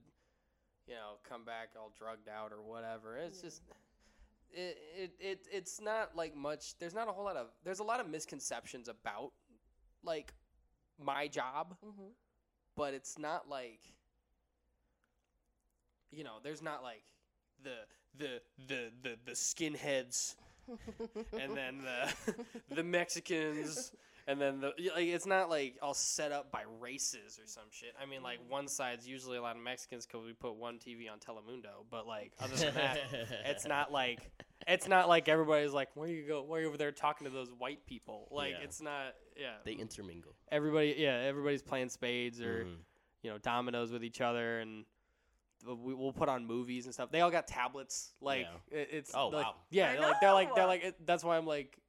you 0.87 0.93
know, 0.93 1.17
come 1.27 1.43
back 1.45 1.69
all 1.79 1.91
drugged 1.97 2.29
out 2.29 2.51
or 2.51 2.61
whatever. 2.61 3.17
It's 3.17 3.37
Yeah. 3.37 3.43
just, 3.49 3.61
it, 4.51 4.77
it 4.97 5.11
it 5.19 5.47
it's 5.51 5.81
not 5.81 6.15
like 6.15 6.35
much. 6.35 6.77
There's 6.79 6.93
not 6.93 7.07
a 7.07 7.11
whole 7.11 7.23
lot 7.25 7.35
of. 7.37 7.47
There's 7.63 7.79
a 7.79 7.83
lot 7.83 7.99
of 7.99 8.07
misconceptions 8.09 8.87
about, 8.87 9.31
like, 10.03 10.33
my 11.03 11.27
job, 11.27 11.75
Mm-hmm. 11.85 12.09
but 12.75 12.93
it's 12.93 13.17
not 13.17 13.49
like, 13.49 13.81
you 16.11 16.23
know, 16.23 16.37
there's 16.43 16.61
not 16.61 16.83
like 16.83 17.03
the 17.63 17.75
the 18.17 18.41
the 18.67 18.91
the 19.01 19.17
the 19.25 19.31
skinheads 19.31 20.35
and 21.39 21.55
then 21.55 21.81
the 21.83 22.35
the 22.75 22.83
Mexicans, 22.83 23.91
and 24.27 24.39
then 24.41 24.59
the 24.61 24.67
like. 24.95 25.07
It's 25.07 25.25
not 25.25 25.49
like 25.49 25.75
all 25.81 25.93
set 25.93 26.31
up 26.31 26.51
by 26.51 26.63
races 26.79 27.39
or 27.41 27.47
some 27.47 27.65
shit. 27.71 27.89
I 28.01 28.05
mean, 28.05 28.23
like 28.23 28.39
one 28.49 28.67
side's 28.67 29.07
usually 29.07 29.37
a 29.37 29.41
lot 29.41 29.55
of 29.55 29.61
Mexicans 29.61 30.05
because 30.05 30.25
we 30.25 30.33
put 30.33 30.55
one 30.55 30.79
TV 30.79 31.09
on 31.11 31.19
Telemundo, 31.19 31.85
but 31.89 32.07
like 32.07 32.31
other 32.39 32.55
than 32.55 32.73
that, 32.75 32.97
it's 33.45 33.65
not 33.65 33.91
like 33.91 34.19
it's 34.67 34.87
not 34.87 35.07
like 35.07 35.29
everybody's 35.29 35.73
like, 35.73 35.89
where 35.95 36.07
you 36.07 36.27
go? 36.27 36.41
Where 36.43 36.61
you 36.61 36.67
over 36.67 36.77
there 36.77 36.91
talking 36.91 37.25
to 37.25 37.31
those 37.33 37.49
white 37.57 37.85
people? 37.85 38.27
Like 38.31 38.51
Yeah. 38.51 38.63
it's 38.63 38.81
not. 38.81 39.13
Yeah, 39.37 39.53
they 39.63 39.73
intermingle. 39.73 40.33
everybody. 40.51 40.95
Yeah, 40.97 41.17
everybody's 41.17 41.61
playing 41.61 41.89
spades 41.89 42.41
or 42.41 42.65
Mhm. 42.65 42.75
you 43.21 43.29
know 43.31 43.37
dominoes 43.37 43.91
with 43.91 44.03
each 44.03 44.21
other 44.21 44.59
and. 44.59 44.85
We, 45.65 45.95
we'll 45.95 46.13
put 46.13 46.29
on 46.29 46.45
movies 46.45 46.85
and 46.85 46.93
stuff. 46.93 47.09
They 47.09 47.21
all 47.21 47.31
got 47.31 47.47
tablets. 47.47 48.13
Like 48.21 48.45
it, 48.69 48.89
it's 48.91 49.15
Oh, 49.15 49.29
like, 49.29 49.45
wow. 49.47 49.55
yeah. 49.71 49.89
I 49.89 49.95
they're 49.95 50.01
like 50.01 50.19
they're 50.21 50.33
like 50.33 50.53
they're 50.55 50.63
know. 50.65 50.67
like 50.67 50.83
it, 50.83 51.05
that's 51.07 51.23
why 51.23 51.37
I'm 51.37 51.47
like, 51.47 51.79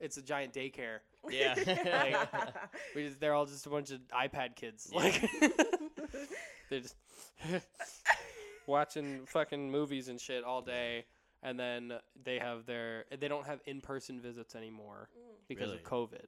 it's 0.00 0.16
a 0.16 0.22
giant 0.22 0.52
daycare. 0.52 0.98
Yeah. 1.30 1.54
We 2.94 3.08
just, 3.08 3.18
they're 3.20 3.34
all 3.34 3.46
just 3.46 3.66
a 3.66 3.70
bunch 3.70 3.90
of 3.90 4.00
iPad 4.08 4.56
kids. 4.56 4.88
Yeah. 4.92 4.98
Like 5.00 5.30
they're 6.70 6.80
just 6.80 6.96
watching 8.66 9.26
fucking 9.26 9.70
movies 9.70 10.08
and 10.08 10.20
shit 10.20 10.44
all 10.44 10.62
day, 10.62 11.06
and 11.42 11.58
then 11.58 11.92
they 12.22 12.38
have 12.38 12.66
their 12.66 13.04
they 13.18 13.28
don't 13.28 13.46
have 13.46 13.60
in 13.66 13.80
person 13.80 14.20
visits 14.20 14.54
anymore 14.54 15.08
mm. 15.16 15.20
because 15.48 15.68
Really? 15.68 15.78
of 15.78 15.84
COVID. 15.84 16.26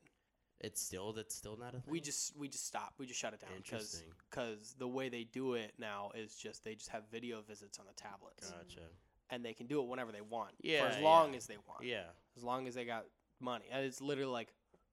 it's 0.61 0.83
still 0.83 1.12
that's 1.12 1.35
still 1.35 1.57
not 1.57 1.68
a 1.74 1.81
thing. 1.81 1.83
We 1.92 2.00
just 2.00 2.37
we 2.37 2.48
just 2.48 2.66
stopped. 2.66 2.98
We 2.98 3.07
just 3.07 3.20
shut 3.20 3.33
it 3.35 3.40
down 3.40 3.50
because 3.57 3.94
Interesting. 3.94 4.12
because 4.31 4.74
the 4.79 4.88
way 4.88 5.09
they 5.09 5.24
do 5.24 5.55
it 5.55 5.72
now 5.79 6.11
is 6.14 6.35
just 6.35 6.64
they 6.64 6.74
just 6.74 6.88
have 6.90 7.02
video 7.12 7.42
visits 7.42 7.79
on 7.79 7.87
the 7.87 7.94
tablets, 7.94 8.50
Gotcha. 8.50 8.87
and 9.31 9.44
they 9.44 9.52
can 9.55 9.66
do 9.66 9.81
it 9.83 9.88
whenever 9.88 10.12
they 10.12 10.20
want 10.22 10.50
for 10.61 10.66
Yeah, 10.66 10.87
as 10.87 11.02
long 11.02 11.33
yeah. 11.33 11.37
as 11.37 11.46
they 11.46 11.57
want, 11.68 11.85
Yeah. 11.85 12.05
as 12.37 12.42
long 12.42 12.66
as 12.66 12.74
they 12.74 12.85
got 12.85 13.05
money, 13.40 13.66
and 13.70 13.85
it's 13.85 14.01
literally 14.01 14.31
like 14.33 14.53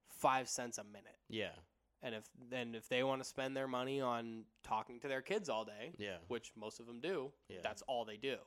five 0.10 0.48
cents 0.50 0.78
a 0.78 0.84
minute. 0.84 1.18
Yeah. 1.30 1.52
And 2.02 2.14
if 2.16 2.26
then 2.50 2.76
if 2.76 2.90
they 2.90 3.02
want 3.04 3.22
to 3.22 3.28
spend 3.28 3.56
their 3.56 3.68
money 3.68 4.02
on 4.02 4.44
talking 4.64 5.00
to 5.02 5.08
their 5.08 5.22
kids 5.22 5.50
all 5.50 5.64
day, 5.66 5.94
Yeah. 5.98 6.18
which 6.28 6.52
most 6.56 6.80
of 6.80 6.86
them 6.86 7.00
do, 7.00 7.32
Yeah. 7.48 7.60
that's 7.64 7.82
all 7.84 8.04
they 8.06 8.18
do. 8.18 8.38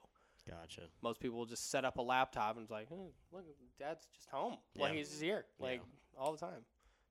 Gotcha. 0.48 0.82
Most 1.02 1.20
people 1.20 1.38
will 1.38 1.46
just 1.46 1.70
set 1.70 1.84
up 1.84 1.96
a 1.98 2.02
laptop 2.02 2.56
and 2.56 2.62
it's 2.64 2.70
like, 2.70 2.88
"Hmm, 2.88 3.08
look, 3.32 3.44
dad's 3.78 4.06
just 4.14 4.28
home. 4.28 4.58
Yeah. 4.74 4.82
Like 4.82 4.92
he's 4.94 5.08
just 5.08 5.22
here, 5.22 5.46
like 5.58 5.80
Yeah. 5.80 6.20
all 6.20 6.32
the 6.32 6.38
time. 6.38 6.64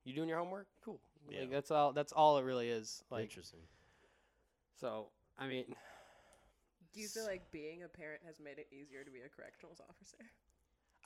You 0.04 0.14
doing 0.14 0.30
your 0.30 0.38
homework? 0.38 0.68
Cool. 0.82 1.02
Yeah. 1.30 1.42
Like 1.42 1.50
that's 1.50 1.72
all. 1.72 1.92
That's 1.94 2.14
all 2.14 2.38
it 2.38 2.44
really 2.44 2.70
is. 2.70 3.04
Like 3.10 3.24
Interesting. 3.24 3.68
so. 4.76 5.12
I 5.38 5.48
mean, 5.48 5.76
Do 6.94 7.02
you 7.02 7.10
feel 7.10 7.26
like 7.26 7.52
being 7.52 7.84
a 7.84 7.90
parent 7.90 8.24
has 8.24 8.40
made 8.40 8.58
it 8.58 8.70
easier 8.72 9.04
to 9.04 9.12
be 9.12 9.20
a 9.20 9.28
corrections 9.28 9.82
officer? 9.82 10.32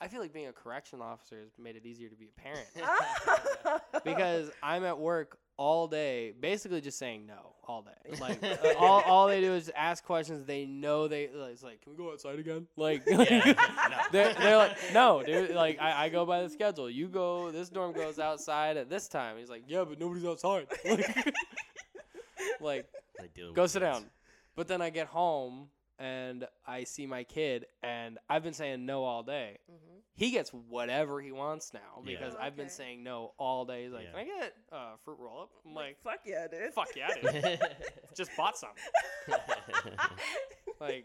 I 0.00 0.08
feel 0.08 0.20
like 0.20 0.32
being 0.32 0.48
a 0.48 0.52
correction 0.52 1.02
officer 1.02 1.38
has 1.40 1.50
made 1.58 1.76
it 1.76 1.84
easier 1.84 2.08
to 2.08 2.16
be 2.16 2.28
a 2.36 2.40
parent 2.40 2.66
because 4.04 4.50
I'm 4.62 4.84
at 4.84 4.98
work 4.98 5.38
all 5.56 5.88
day, 5.88 6.32
basically 6.40 6.80
just 6.80 6.98
saying 6.98 7.26
no 7.26 7.54
all 7.68 7.82
day. 7.82 8.16
Like 8.20 8.42
uh, 8.42 8.56
all, 8.78 9.02
all 9.02 9.28
they 9.28 9.40
do 9.42 9.52
is 9.52 9.70
ask 9.76 10.02
questions. 10.02 10.46
They 10.46 10.64
know 10.64 11.06
they. 11.06 11.28
like, 11.34 11.52
It's 11.52 11.62
like, 11.62 11.82
can 11.82 11.92
we 11.92 11.98
go 11.98 12.10
outside 12.12 12.38
again? 12.38 12.66
Like, 12.76 13.02
Yeah, 13.06 13.16
no. 13.90 13.96
they're, 14.10 14.34
they're 14.34 14.56
like, 14.56 14.76
no, 14.94 15.22
dude. 15.22 15.50
Like, 15.50 15.78
I, 15.80 16.06
I 16.06 16.08
go 16.08 16.24
by 16.24 16.42
the 16.42 16.48
schedule. 16.48 16.88
You 16.88 17.08
go. 17.08 17.50
This 17.50 17.68
dorm 17.68 17.92
goes 17.92 18.18
outside 18.18 18.78
at 18.78 18.88
this 18.88 19.06
time. 19.06 19.36
He's 19.38 19.50
like, 19.50 19.64
yeah, 19.68 19.84
but 19.86 20.00
nobody's 20.00 20.24
outside. 20.24 20.66
Like, 20.84 21.26
like 22.60 22.86
Like 23.18 23.54
go 23.54 23.66
sit 23.66 23.82
kids. 23.82 23.98
down. 23.98 24.10
But 24.56 24.66
then 24.66 24.80
I 24.82 24.88
get 24.90 25.06
home 25.08 25.68
and 26.00 26.46
I 26.66 26.84
see 26.84 27.06
my 27.06 27.22
kid, 27.24 27.66
and 27.82 28.18
I've 28.28 28.42
been 28.42 28.54
saying 28.54 28.84
no 28.86 29.04
all 29.04 29.22
day. 29.22 29.58
Mm-hmm. 29.70 29.98
He 30.16 30.30
gets 30.32 30.50
whatever 30.50 31.20
he 31.20 31.30
wants 31.30 31.72
now 31.72 32.02
because 32.04 32.34
Yeah. 32.34 32.44
I've 32.44 32.56
been 32.56 32.68
saying 32.68 33.02
no 33.04 33.32
all 33.38 33.64
day. 33.64 33.84
He's 33.84 33.92
like, 33.92 34.04
Yeah. 34.04 34.10
"Can 34.10 34.20
I 34.20 34.24
get 34.40 34.52
a 34.72 34.76
uh, 34.76 34.96
fruit 35.04 35.18
roll 35.20 35.42
up?" 35.42 35.50
I'm 35.64 35.74
like, 35.74 35.98
fuck 36.02 36.20
yeah, 36.26 36.46
dude. 36.48 36.72
"Fuck 36.74 36.88
yeah, 36.96 37.08
dude! 37.22 37.60
Just 38.16 38.30
bought 38.36 38.58
some." 38.58 38.70
Like, 40.80 41.04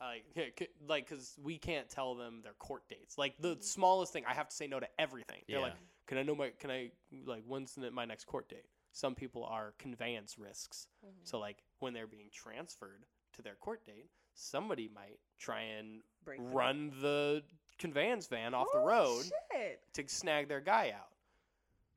like, 0.00 0.24
yeah, 0.34 0.44
c- 0.58 0.68
like, 0.86 1.08
cause 1.08 1.34
we 1.42 1.56
can't 1.56 1.88
tell 1.88 2.14
them 2.14 2.40
their 2.42 2.52
court 2.54 2.82
dates. 2.88 3.16
Like 3.16 3.34
the 3.40 3.56
smallest 3.60 4.12
thing, 4.12 4.24
I 4.28 4.34
have 4.34 4.48
to 4.48 4.54
say 4.54 4.66
no 4.66 4.78
to 4.80 4.88
everything. 4.98 5.38
They're 5.48 5.60
like, 5.60 5.76
"Can 6.06 6.18
I 6.18 6.22
know 6.22 6.34
my? 6.34 6.50
Can 6.58 6.70
I 6.70 6.90
like 7.24 7.42
when's 7.46 7.74
the, 7.74 7.90
my 7.90 8.04
next 8.04 8.26
court 8.26 8.48
date?" 8.50 8.66
Some 8.92 9.14
people 9.14 9.44
are 9.44 9.72
conveyance 9.78 10.38
risks. 10.38 10.86
Mhm. 11.04 11.08
So 11.24 11.38
like 11.38 11.62
when 11.78 11.94
they're 11.94 12.06
being 12.06 12.28
transferred 12.32 13.04
to 13.34 13.42
their 13.42 13.54
court 13.56 13.84
date, 13.86 14.10
somebody 14.34 14.88
might 14.94 15.18
try 15.38 15.60
and 15.62 16.00
Break 16.24 16.38
them. 16.40 16.52
run 16.52 16.92
the 17.00 17.42
conveyance 17.78 18.26
van 18.26 18.54
off 18.54 18.68
the 18.72 18.78
Oh, 18.78 18.84
road 18.86 19.24
Shit. 19.52 19.80
to 19.94 20.08
snag 20.08 20.48
their 20.48 20.60
guy 20.60 20.92
out. 20.94 21.08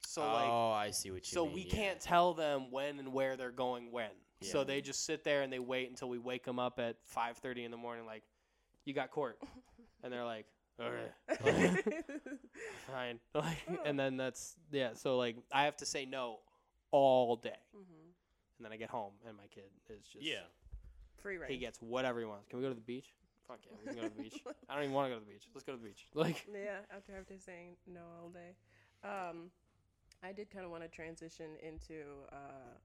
So 0.07 0.21
like 0.21 0.47
oh, 0.47 0.71
I 0.71 0.91
see 0.91 1.11
what 1.11 1.29
you 1.31 1.35
mean. 1.41 1.45
so 1.45 1.45
mean. 1.45 1.55
we 1.55 1.61
yeah. 1.63 1.73
can't 1.75 1.99
tell 1.99 2.33
them 2.33 2.71
when 2.71 2.99
and 2.99 3.11
where 3.11 3.35
they're 3.37 3.51
going 3.51 3.91
when. 3.91 4.11
So 4.41 4.63
they 4.63 4.79
just 4.81 5.05
sit 5.05 5.23
there 5.23 5.41
and 5.41 5.51
they 5.51 5.57
wait 5.59 5.89
until 5.89 6.07
we 6.07 6.19
wake 6.19 6.43
them 6.45 6.59
up 6.59 6.77
at 6.79 6.97
5:30 7.15 7.65
in 7.65 7.71
the 7.71 7.77
morning 7.77 8.05
like 8.05 8.23
you 8.85 8.93
got 8.93 9.09
court. 9.09 9.39
and 10.03 10.13
they're 10.13 10.25
like, 10.25 10.45
"All 10.79 10.91
right." 10.91 11.13
Fine. 12.91 13.19
Like 13.33 13.57
and 13.85 13.99
then 13.99 14.17
that's 14.17 14.55
yeah, 14.71 14.93
so 14.93 15.17
like 15.17 15.37
I 15.51 15.63
have 15.63 15.77
to 15.77 15.85
say 15.85 16.05
no 16.05 16.39
all 16.91 17.35
day. 17.37 17.57
Mhm. 17.75 18.13
And 18.57 18.65
then 18.65 18.71
I 18.71 18.77
get 18.77 18.89
home 18.89 19.13
and 19.27 19.35
my 19.35 19.47
kid 19.47 19.63
is 19.89 20.05
just 20.07 20.23
Yeah. 20.23 20.43
Free 21.25 21.37
reign. 21.37 21.49
he 21.49 21.57
gets 21.57 21.81
whatever 21.81 22.19
he 22.19 22.25
wants. 22.25 22.47
Can 22.47 22.59
we 22.59 22.63
go 22.63 22.69
to 22.69 22.75
the 22.75 22.81
beach? 22.81 23.07
Fuck 23.47 23.59
yeah, 23.65 23.77
we 23.81 23.87
can 23.87 23.95
go 23.95 24.07
to 24.07 24.15
the 24.15 24.21
beach. 24.21 24.43
I 24.69 24.75
don't 24.75 24.83
even 24.83 24.93
want 24.93 25.09
to 25.09 25.15
go 25.15 25.19
to 25.19 25.25
the 25.25 25.31
beach. 25.31 25.47
Let's 25.55 25.63
go 25.65 25.71
to 25.73 25.79
the 25.79 25.83
beach. 25.87 26.05
Like 26.13 26.45
Yeah, 26.53 26.85
after 26.95 27.17
after 27.17 27.33
saying 27.39 27.77
no 27.87 28.01
all 28.21 28.29
day. 28.29 28.53
Um, 29.03 29.49
I 30.21 30.33
did 30.33 30.51
kind 30.51 30.65
of 30.65 30.69
want 30.71 30.83
to 30.83 30.89
transition 30.89 31.57
into 31.65 32.05
uh, 32.31 32.77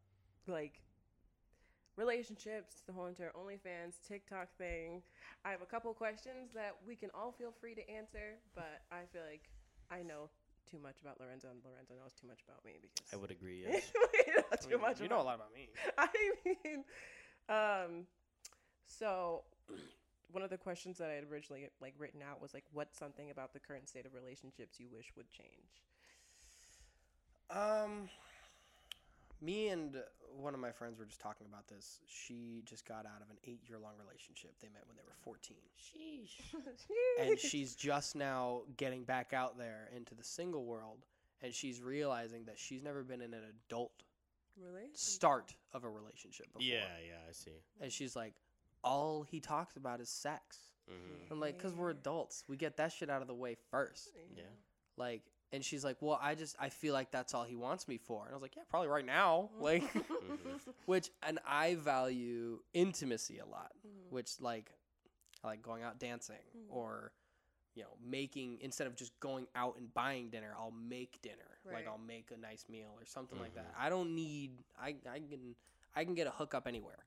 like 0.47 0.81
relationships, 1.97 2.83
the 2.87 2.93
whole 2.95 3.07
entire 3.07 3.33
OnlyFans 3.37 4.01
TikTok 4.09 4.49
thing. 4.57 5.03
I 5.45 5.51
have 5.51 5.61
a 5.63 5.67
couple 5.67 5.93
questions 5.93 6.51
that 6.55 6.77
we 6.87 6.97
can 6.97 7.11
all 7.15 7.33
feel 7.33 7.53
free 7.61 7.75
to 7.75 7.91
answer, 7.91 8.41
but 8.55 8.81
I 8.91 9.03
feel 9.13 9.23
like 9.29 9.51
I 9.91 10.03
know 10.03 10.31
too 10.71 10.79
much 10.79 11.01
about 11.03 11.21
Lorenzo, 11.21 11.49
and 11.51 11.61
Lorenzo 11.65 11.95
knows 12.01 12.13
too 12.19 12.27
much 12.27 12.41
about 12.49 12.65
me 12.65 12.73
because 12.81 13.13
I 13.13 13.17
would 13.17 13.31
agree. 13.31 13.65
Yes. 13.69 13.91
we 13.95 14.33
know 14.35 14.43
I 14.53 14.57
too 14.57 14.69
mean, 14.71 14.81
much. 14.81 15.01
you 15.01 15.09
know 15.09 15.21
a 15.21 15.25
lot 15.29 15.35
about 15.37 15.53
me. 15.55 15.69
I 15.99 16.09
mean, 16.45 16.85
um, 17.49 18.07
so 18.91 19.43
one 20.33 20.43
of 20.43 20.51
the 20.51 20.59
questions 20.59 20.99
that 20.99 21.11
I 21.11 21.15
had 21.15 21.25
originally 21.31 21.69
like 21.81 21.95
written 21.99 22.21
out 22.29 22.41
was 22.41 22.55
like, 22.55 22.65
what's 22.73 22.99
something 22.99 23.31
about 23.31 23.53
the 23.53 23.61
current 23.61 23.89
state 23.89 24.07
of 24.07 24.15
relationships 24.15 24.79
you 24.79 24.89
wish 24.93 25.13
would 25.17 25.31
change? 25.31 25.83
Um, 27.51 28.09
me 29.43 29.69
and 29.69 29.97
one 30.37 30.55
of 30.55 30.61
my 30.61 30.71
friends 30.71 30.99
were 30.99 31.05
just 31.05 31.21
talking 31.21 31.47
about 31.49 31.67
this. 31.67 31.99
She 32.07 32.63
just 32.65 32.87
got 32.87 33.07
out 33.07 33.23
of 33.23 33.31
an 33.31 33.37
eight-year-long 33.45 33.95
relationship. 33.99 34.53
They 34.61 34.69
met 34.69 34.83
when 34.87 34.97
they 34.97 35.03
were 35.05 35.17
fourteen, 35.23 35.57
Sheesh. 35.77 36.41
and 37.21 37.39
she's 37.39 37.75
just 37.75 38.15
now 38.15 38.63
getting 38.77 39.03
back 39.03 39.33
out 39.33 39.59
there 39.59 39.89
into 39.97 40.15
the 40.15 40.23
single 40.23 40.65
world, 40.65 41.07
and 41.43 41.53
she's 41.53 41.81
realizing 41.81 42.45
that 42.45 42.59
she's 42.59 42.83
never 42.83 43.03
been 43.03 43.21
in 43.21 43.35
an 43.35 43.43
adult 43.69 44.05
really 44.57 44.89
start 44.93 45.55
of 45.73 45.85
a 45.85 45.89
relationship 45.89 46.47
before. 46.53 46.63
Yeah, 46.63 46.85
yeah, 47.05 47.29
I 47.29 47.33
see. 47.33 47.51
and 47.81 47.91
she's 47.91 48.15
like, 48.15 48.35
all 48.83 49.23
he 49.23 49.41
talks 49.41 49.77
about 49.77 50.01
is 50.01 50.09
sex. 50.09 50.59
hmm 50.89 50.95
I'm 51.31 51.39
like, 51.41 51.59
cause 51.59 51.75
we're 51.75 51.91
adults, 51.91 52.45
we 52.49 52.57
get 52.57 52.77
that 52.79 52.93
shit 52.93 53.09
out 53.11 53.23
of 53.23 53.29
the 53.29 53.35
way 53.35 53.57
first. 53.71 54.11
Yeah. 54.37 54.43
Like, 54.97 55.23
and 55.53 55.65
she's 55.65 55.85
like, 55.85 55.97
well, 56.01 56.19
I 56.21 56.35
just 56.35 56.57
I 56.61 56.69
feel 56.69 56.95
like 56.95 57.11
that's 57.11 57.35
all 57.35 57.45
he 57.45 57.57
wants 57.57 57.87
me 57.89 57.99
for, 57.99 58.25
and 58.25 58.33
I 58.33 58.35
was 58.37 58.43
like, 58.43 58.57
yeah, 58.57 58.63
probably 58.69 58.89
right 58.89 59.05
now, 59.07 59.51
like, 59.61 59.83
which 60.87 61.11
and 61.23 61.39
I 61.47 61.75
value 61.77 62.61
intimacy 62.73 63.39
a 63.39 63.47
lot, 63.47 63.73
Mhm. 63.87 64.11
which 64.11 64.41
like, 64.41 64.71
I 65.45 65.49
like 65.49 65.63
going 65.63 65.83
out 65.83 65.99
dancing 65.99 66.37
Mhm. 66.57 66.75
or, 66.75 67.13
you 67.75 67.83
know, 67.85 67.97
making 68.05 68.59
instead 68.61 68.87
of 68.87 68.95
just 68.97 69.19
going 69.21 69.47
out 69.55 69.77
and 69.79 69.93
buying 69.95 70.31
dinner, 70.31 70.55
I'll 70.59 70.71
make 70.73 71.21
dinner, 71.23 71.59
Right. 71.65 71.75
like 71.77 71.87
I'll 71.89 71.99
make 71.99 72.31
a 72.31 72.37
nice 72.37 72.65
meal 72.69 72.93
or 72.99 73.05
something 73.05 73.39
like 73.39 73.55
that. 73.55 73.73
Mhm. 73.75 73.79
I 73.81 73.89
don't 73.89 74.15
need 74.15 74.63
I 74.79 74.97
I 75.09 75.21
can 75.21 75.55
I 75.95 76.05
can 76.05 76.15
get 76.15 76.27
a 76.27 76.31
hookup 76.31 76.67
anywhere. 76.67 77.05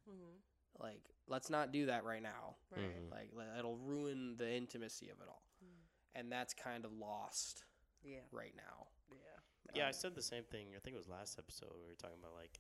Like, 0.79 1.01
let's 1.27 1.49
not 1.49 1.71
do 1.71 1.85
that 1.87 2.03
right 2.03 2.21
now. 2.21 2.55
Right. 2.71 2.81
Mhm. 2.81 3.11
Like, 3.11 3.31
it'll 3.57 3.77
ruin 3.77 4.35
the 4.37 4.51
intimacy 4.51 5.09
of 5.09 5.19
it 5.21 5.27
all. 5.27 5.43
Mm. 5.63 5.67
And 6.15 6.31
that's 6.31 6.53
kind 6.53 6.85
of 6.85 6.91
lost 6.93 7.63
Yeah. 8.03 8.21
right 8.31 8.55
now. 8.55 8.87
Yeah. 9.11 9.39
Yeah, 9.75 9.85
I 9.85 9.87
Um, 9.87 9.93
said 9.93 10.15
the 10.15 10.21
same 10.21 10.43
thing. 10.45 10.75
I 10.75 10.79
think 10.79 10.93
it 10.95 10.97
was 10.97 11.07
last 11.07 11.39
episode 11.39 11.73
we 11.75 11.87
were 11.87 11.95
talking 11.95 12.19
about 12.19 12.33
like, 12.33 12.59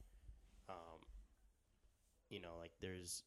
um, 0.69 1.05
you 2.29 2.39
know, 2.39 2.57
like 2.57 2.71
there's 2.79 3.23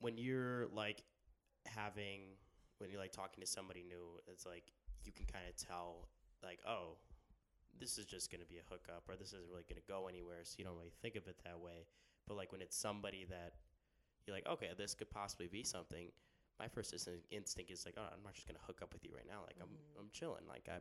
when 0.00 0.18
you're 0.18 0.66
like 0.68 1.04
having 1.66 2.36
when 2.78 2.90
you're 2.90 2.98
like 3.00 3.12
talking 3.12 3.40
to 3.40 3.46
somebody 3.46 3.84
new, 3.84 4.18
it's 4.26 4.44
like 4.44 4.72
you 5.04 5.12
can 5.12 5.24
kind 5.26 5.48
of 5.48 5.54
tell 5.56 6.08
like, 6.42 6.58
oh, 6.66 6.96
this 7.78 7.96
is 7.98 8.04
just 8.04 8.30
gonna 8.30 8.44
be 8.44 8.58
a 8.58 8.62
hookup, 8.68 9.08
or 9.08 9.16
this 9.16 9.28
isn't 9.28 9.48
really 9.48 9.64
gonna 9.68 9.80
go 9.86 10.08
anywhere. 10.08 10.40
So 10.44 10.56
you 10.58 10.64
don't 10.64 10.76
really 10.76 10.92
think 11.00 11.14
of 11.14 11.28
it 11.28 11.36
that 11.44 11.60
way. 11.60 11.86
But 12.26 12.36
like 12.36 12.52
when 12.52 12.62
it's 12.62 12.76
somebody 12.76 13.26
that 13.30 13.54
you're 14.26 14.36
like, 14.36 14.46
okay, 14.46 14.70
this 14.76 14.94
could 14.94 15.10
possibly 15.10 15.48
be 15.48 15.62
something. 15.64 16.08
My 16.60 16.68
first 16.68 16.92
instinct- 16.92 17.26
instinct 17.32 17.70
is 17.70 17.84
like, 17.84 17.94
oh, 17.98 18.02
I'm 18.12 18.22
not 18.22 18.34
just 18.34 18.46
gonna 18.46 18.60
hook 18.66 18.80
up 18.82 18.92
with 18.92 19.04
you 19.04 19.10
right 19.14 19.26
now. 19.26 19.40
Like 19.46 19.56
Mhm. 19.58 19.62
I'm, 19.62 19.76
I'm 19.98 20.10
chilling. 20.12 20.46
Like 20.48 20.68
I, 20.68 20.78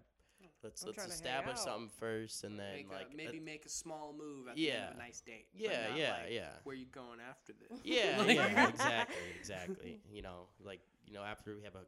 let's 0.64 0.84
I'm 0.84 0.88
let's 0.88 0.96
trying 0.96 0.96
to 0.96 1.02
hang 1.02 1.10
establish 1.12 1.58
something 1.60 1.90
first, 2.00 2.44
and 2.44 2.60
then 2.60 2.74
make 2.76 2.90
a- 2.90 2.94
like 2.94 3.16
maybe 3.16 3.40
uh, 3.40 3.42
make 3.42 3.66
a 3.66 3.70
small 3.70 4.14
move 4.14 4.48
at 4.48 4.56
the 4.56 4.70
end 4.72 4.84
of 4.84 4.90
Yeah. 4.92 4.96
a 4.96 4.98
nice 4.98 5.22
date. 5.22 5.48
yeah, 5.54 5.96
yeah, 5.96 6.12
like, 6.22 6.32
yeah, 6.32 6.50
Where 6.64 6.76
you 6.76 6.86
going 6.86 7.20
after 7.20 7.54
this? 7.54 7.80
yeah, 7.84 8.18
Like- 8.22 8.28
yeah, 8.38 8.68
exactly, 8.70 9.26
exactly. 9.40 10.02
You 10.12 10.22
know, 10.22 10.48
like 10.64 10.82
you 11.08 11.14
know, 11.14 11.24
after 11.24 11.56
we 11.56 11.64
have 11.64 11.76
a, 11.76 11.80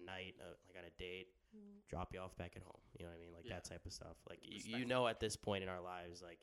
a 0.00 0.04
night, 0.06 0.34
uh, 0.40 0.54
like 0.66 0.78
on 0.78 0.84
a 0.88 0.94
date, 0.98 1.28
Mm. 1.54 1.86
drop 1.90 2.14
you 2.14 2.18
off 2.20 2.34
back 2.38 2.54
at 2.56 2.62
home. 2.62 2.80
You 2.98 3.04
know 3.04 3.10
what 3.10 3.18
I 3.18 3.20
mean? 3.20 3.34
Like 3.34 3.44
Yeah. 3.44 3.56
that 3.56 3.64
type 3.64 3.84
of 3.84 3.92
stuff. 3.92 4.16
Like 4.26 4.38
you, 4.42 4.78
you 4.78 4.84
know, 4.86 5.06
at 5.06 5.20
this 5.20 5.36
point 5.36 5.62
in 5.62 5.68
our 5.68 5.82
lives, 5.82 6.22
like 6.22 6.38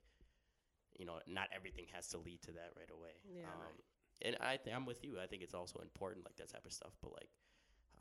you 1.00 1.06
know, 1.06 1.20
not 1.28 1.48
everything 1.56 1.86
has 1.94 2.08
to 2.10 2.18
lead 2.20 2.42
to 2.44 2.52
that 2.52 2.72
right 2.78 2.90
away. 2.92 3.16
Yeah. 3.34 3.44
Um, 3.46 3.74
and 4.22 4.36
I 4.42 4.58
think 4.58 4.76
I'm 4.76 4.86
with 4.86 5.04
you. 5.04 5.18
I 5.20 5.26
think 5.28 5.42
it's 5.42 5.54
also 5.56 5.80
important, 5.80 6.26
like 6.26 6.36
that 6.36 6.50
type 6.50 6.66
of 6.66 6.74
stuff. 6.74 6.92
But 7.02 7.14
like, 7.14 7.30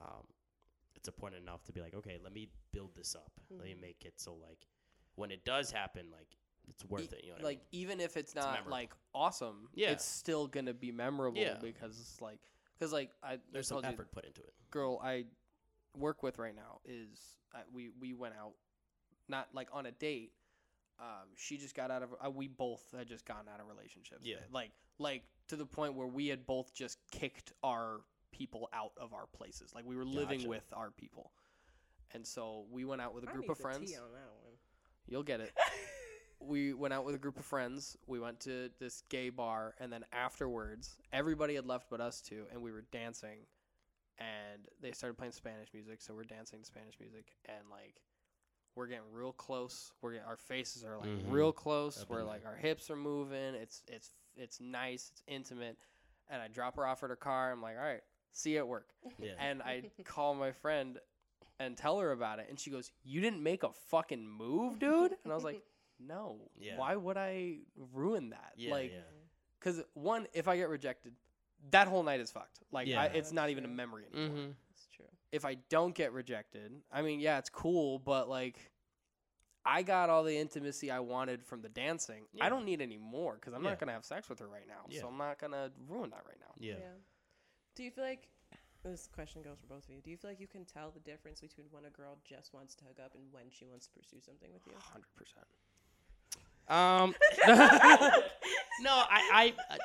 um, 0.00 0.24
it's 0.96 1.06
important 1.08 1.42
enough 1.42 1.62
to 1.64 1.72
be 1.72 1.80
like, 1.80 1.94
okay, 1.94 2.18
let 2.22 2.32
me 2.34 2.48
build 2.72 2.90
this 2.96 3.14
up. 3.14 3.30
Let 3.50 3.64
me 3.64 3.74
Mhm. 3.74 3.80
make 3.80 4.04
it 4.04 4.18
so 4.20 4.34
like 4.34 4.66
when 5.14 5.30
it 5.30 5.44
does 5.44 5.70
happen, 5.70 6.10
like 6.10 6.36
it's 6.68 6.84
worth 6.84 7.12
E- 7.12 7.16
it. 7.16 7.24
You 7.24 7.30
know, 7.36 7.44
like 7.44 7.58
I 7.58 7.60
mean? 7.60 7.82
even 7.82 8.00
if 8.00 8.16
it's 8.16 8.34
not 8.34 8.46
memorable. 8.52 8.70
like 8.72 8.92
awesome, 9.14 9.68
Yeah. 9.74 9.92
it's 9.92 10.04
still 10.04 10.46
gonna 10.48 10.74
be 10.74 10.90
memorable 10.92 11.40
Yeah. 11.40 11.58
because 11.58 11.98
it's 12.00 12.20
like 12.20 12.40
because 12.76 12.92
like 12.92 13.12
I 13.22 13.38
there's 13.52 13.70
I 13.72 13.76
some 13.76 13.84
effort 13.84 14.10
put 14.12 14.24
into 14.24 14.42
it. 14.42 14.54
girl 14.70 14.98
I 15.02 15.26
work 15.96 16.22
with 16.22 16.38
right 16.38 16.54
now 16.54 16.80
is 16.84 17.38
uh, 17.54 17.58
we 17.72 17.90
we 17.90 18.12
went 18.12 18.34
out 18.34 18.54
not 19.28 19.54
like 19.54 19.68
on 19.72 19.86
a 19.86 19.92
date. 19.92 20.32
Um, 21.00 21.28
she 21.36 21.56
just 21.56 21.74
got 21.76 21.90
out 21.90 22.02
of. 22.02 22.10
Uh, 22.24 22.30
we 22.30 22.48
both 22.48 22.82
had 22.96 23.06
just 23.06 23.24
gotten 23.24 23.48
out 23.52 23.60
of 23.60 23.68
relationships. 23.68 24.22
Yeah. 24.24 24.36
Like 24.52 24.72
like 24.98 25.22
to 25.48 25.56
the 25.56 25.66
point 25.66 25.94
where 25.94 26.06
we 26.06 26.28
had 26.28 26.46
both 26.46 26.74
just 26.74 26.98
kicked 27.12 27.52
our 27.62 28.00
people 28.32 28.68
out 28.72 28.92
of 29.00 29.12
our 29.14 29.26
places. 29.26 29.72
Like 29.74 29.86
we 29.86 29.96
were 29.96 30.04
living 30.04 30.40
Gotcha. 30.40 30.48
with 30.48 30.72
our 30.72 30.90
people, 30.90 31.30
and 32.12 32.26
so 32.26 32.64
we 32.70 32.84
went 32.84 33.00
out 33.00 33.14
with 33.14 33.24
a 33.24 33.28
I 33.28 33.32
group 33.32 33.44
need 33.44 33.50
of 33.50 33.56
the 33.58 33.62
friends. 33.62 33.90
tea 33.90 33.96
on 33.96 34.12
that 34.12 34.30
one. 34.42 34.54
You'll 35.06 35.22
get 35.22 35.40
it. 35.40 35.52
we 36.40 36.72
went 36.72 36.94
out 36.94 37.04
with 37.04 37.14
a 37.14 37.18
group 37.18 37.38
of 37.38 37.44
friends. 37.44 37.96
We 38.06 38.20
went 38.20 38.40
to 38.40 38.70
this 38.78 39.02
gay 39.08 39.30
bar, 39.30 39.74
and 39.78 39.92
then 39.92 40.04
afterwards, 40.12 40.96
everybody 41.12 41.54
had 41.54 41.66
left 41.66 41.88
but 41.90 42.00
us 42.00 42.20
two, 42.20 42.44
and 42.52 42.60
we 42.60 42.72
were 42.72 42.84
dancing. 42.92 43.46
And 44.18 44.66
they 44.82 44.90
started 44.90 45.16
playing 45.16 45.32
Spanish 45.32 45.68
music, 45.72 46.02
so 46.02 46.12
we're 46.12 46.24
dancing 46.24 46.58
to 46.58 46.64
Spanish 46.64 46.94
music, 46.98 47.36
and 47.44 47.70
like, 47.70 47.94
we're 48.78 48.86
getting 48.86 49.12
real 49.12 49.32
close. 49.32 49.92
We're 50.00 50.12
getting, 50.12 50.26
our 50.26 50.36
faces 50.36 50.84
are 50.84 50.96
like 50.96 51.08
Mhm. 51.08 51.30
real 51.32 51.52
close. 51.52 52.00
I've 52.00 52.08
we're 52.08 52.22
like 52.22 52.42
there. 52.42 52.52
our 52.52 52.56
hips 52.56 52.90
are 52.90 52.96
moving. 52.96 53.54
It's 53.54 53.82
it's 53.88 54.14
it's 54.36 54.60
nice. 54.60 55.10
It's 55.10 55.22
intimate. 55.26 55.76
And 56.30 56.40
I 56.40 56.48
drop 56.48 56.76
her 56.76 56.86
off 56.86 57.02
at 57.02 57.10
her 57.10 57.16
car. 57.16 57.50
I'm 57.52 57.60
like, 57.60 57.76
all 57.76 57.82
right, 57.82 58.02
see 58.32 58.52
you 58.52 58.58
at 58.58 58.68
work 58.68 58.88
Yeah. 59.18 59.32
and 59.38 59.60
I 59.62 59.90
call 60.04 60.34
my 60.34 60.52
friend 60.52 60.98
and 61.58 61.76
tell 61.76 61.98
her 61.98 62.12
about 62.12 62.38
it, 62.38 62.46
and 62.48 62.58
she 62.60 62.70
goes, 62.70 62.92
"You 63.02 63.20
didn't 63.20 63.42
make 63.42 63.64
a 63.64 63.72
fucking 63.72 64.24
move, 64.26 64.78
dude." 64.78 65.16
And 65.24 65.32
I 65.32 65.34
was 65.34 65.42
like, 65.44 65.60
"No. 65.98 66.50
Yeah. 66.56 66.78
Why 66.78 66.94
would 66.94 67.16
I 67.16 67.58
ruin 67.92 68.30
that? 68.30 68.52
Yeah, 68.56 68.70
like, 68.70 68.92
yeah. 68.92 69.00
because 69.58 69.82
one, 69.94 70.28
if 70.34 70.46
I 70.46 70.56
get 70.56 70.68
rejected, 70.68 71.14
that 71.72 71.88
whole 71.88 72.04
night 72.04 72.20
is 72.20 72.30
fucked. 72.30 72.60
Like, 72.70 72.86
I, 72.88 73.06
it's 73.06 73.32
not 73.32 73.50
even 73.50 73.64
a 73.64 73.68
memory 73.68 74.04
anymore. 74.14 74.36
Mm-hmm. 74.38 74.50
That's 75.32 75.42
true. 75.42 75.50
If 75.50 75.56
I 75.56 75.60
don't 75.68 75.94
get 75.94 76.12
rejected, 76.12 76.72
I 76.92 77.02
mean, 77.02 77.20
yeah, 77.20 77.38
it's 77.38 77.50
cool, 77.50 77.98
but 77.98 78.28
like, 78.28 78.58
I 79.64 79.82
got 79.82 80.08
all 80.08 80.24
the 80.24 80.36
intimacy 80.36 80.90
I 80.90 81.00
wanted 81.00 81.44
from 81.44 81.60
the 81.62 81.68
dancing. 81.68 82.24
I 82.40 82.48
don't 82.48 82.64
need 82.64 82.80
any 82.80 82.96
more 82.96 83.34
because 83.34 83.52
I'm 83.52 83.62
Yeah. 83.62 83.70
not 83.70 83.78
gonna 83.80 83.92
have 83.92 84.04
sex 84.04 84.28
with 84.28 84.38
her 84.38 84.48
right 84.48 84.66
now. 84.66 84.86
Yeah. 84.88 85.00
So 85.02 85.08
I'm 85.08 85.18
not 85.18 85.38
gonna 85.38 85.70
ruin 85.86 86.10
that 86.10 86.24
right 86.26 86.38
now. 86.40 86.54
Yeah. 86.56 86.76
Do 87.74 87.82
you 87.82 87.90
feel 87.90 88.04
like 88.04 88.28
this 88.82 89.08
question 89.12 89.42
goes 89.42 89.58
for 89.60 89.66
both 89.66 89.84
of 89.84 89.90
you? 89.90 90.00
Do 90.00 90.10
you 90.10 90.16
feel 90.16 90.30
like 90.30 90.40
you 90.40 90.46
can 90.46 90.64
tell 90.64 90.90
the 90.90 91.00
difference 91.00 91.40
between 91.40 91.66
when 91.70 91.84
a 91.84 91.90
girl 91.90 92.16
just 92.24 92.54
wants 92.54 92.74
to 92.76 92.84
hook 92.84 92.98
up 93.04 93.14
and 93.14 93.24
when 93.32 93.50
she 93.50 93.66
wants 93.66 93.86
to 93.88 93.92
pursue 93.92 94.20
something 94.20 94.50
with 94.52 94.62
you? 94.66 94.72
Hundred 94.78 95.14
percent. 95.16 95.46
Um, 96.68 97.14
no, 98.80 98.90
I, 98.92 99.20
I, 99.32 99.54
I, 99.70 99.78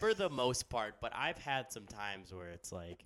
for 0.00 0.14
the 0.14 0.28
most 0.30 0.68
part, 0.68 0.94
but 1.00 1.12
I've 1.14 1.38
had 1.38 1.70
some 1.72 1.86
times 1.86 2.32
where 2.34 2.48
it's 2.50 2.72
like, 2.72 3.04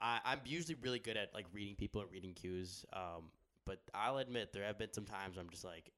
I, 0.00 0.20
I'm 0.24 0.40
usually 0.44 0.76
really 0.82 0.98
good 0.98 1.16
at 1.16 1.32
like 1.34 1.46
reading 1.52 1.74
people 1.76 2.00
and 2.00 2.10
reading 2.10 2.32
cues. 2.34 2.84
Um, 2.92 3.30
but 3.66 3.80
I'll 3.94 4.18
admit 4.18 4.52
there 4.52 4.64
have 4.64 4.78
been 4.78 4.92
some 4.92 5.04
times 5.04 5.36
where 5.36 5.44
I'm 5.44 5.50
just 5.50 5.64
like, 5.64 5.90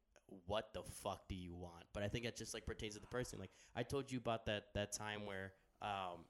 what 0.46 0.72
the 0.74 0.82
fuck 0.82 1.28
do 1.28 1.34
you 1.34 1.54
want? 1.54 1.84
But 1.92 2.02
I 2.02 2.08
think 2.08 2.24
it 2.24 2.36
just 2.36 2.54
like 2.54 2.66
pertains 2.66 2.94
to 2.94 3.00
the 3.00 3.06
person. 3.06 3.38
Like 3.38 3.50
I 3.76 3.82
told 3.82 4.10
you 4.10 4.18
about 4.18 4.46
that 4.46 4.64
that 4.74 4.92
time 4.92 5.26
where 5.26 5.52
um, 5.82 6.24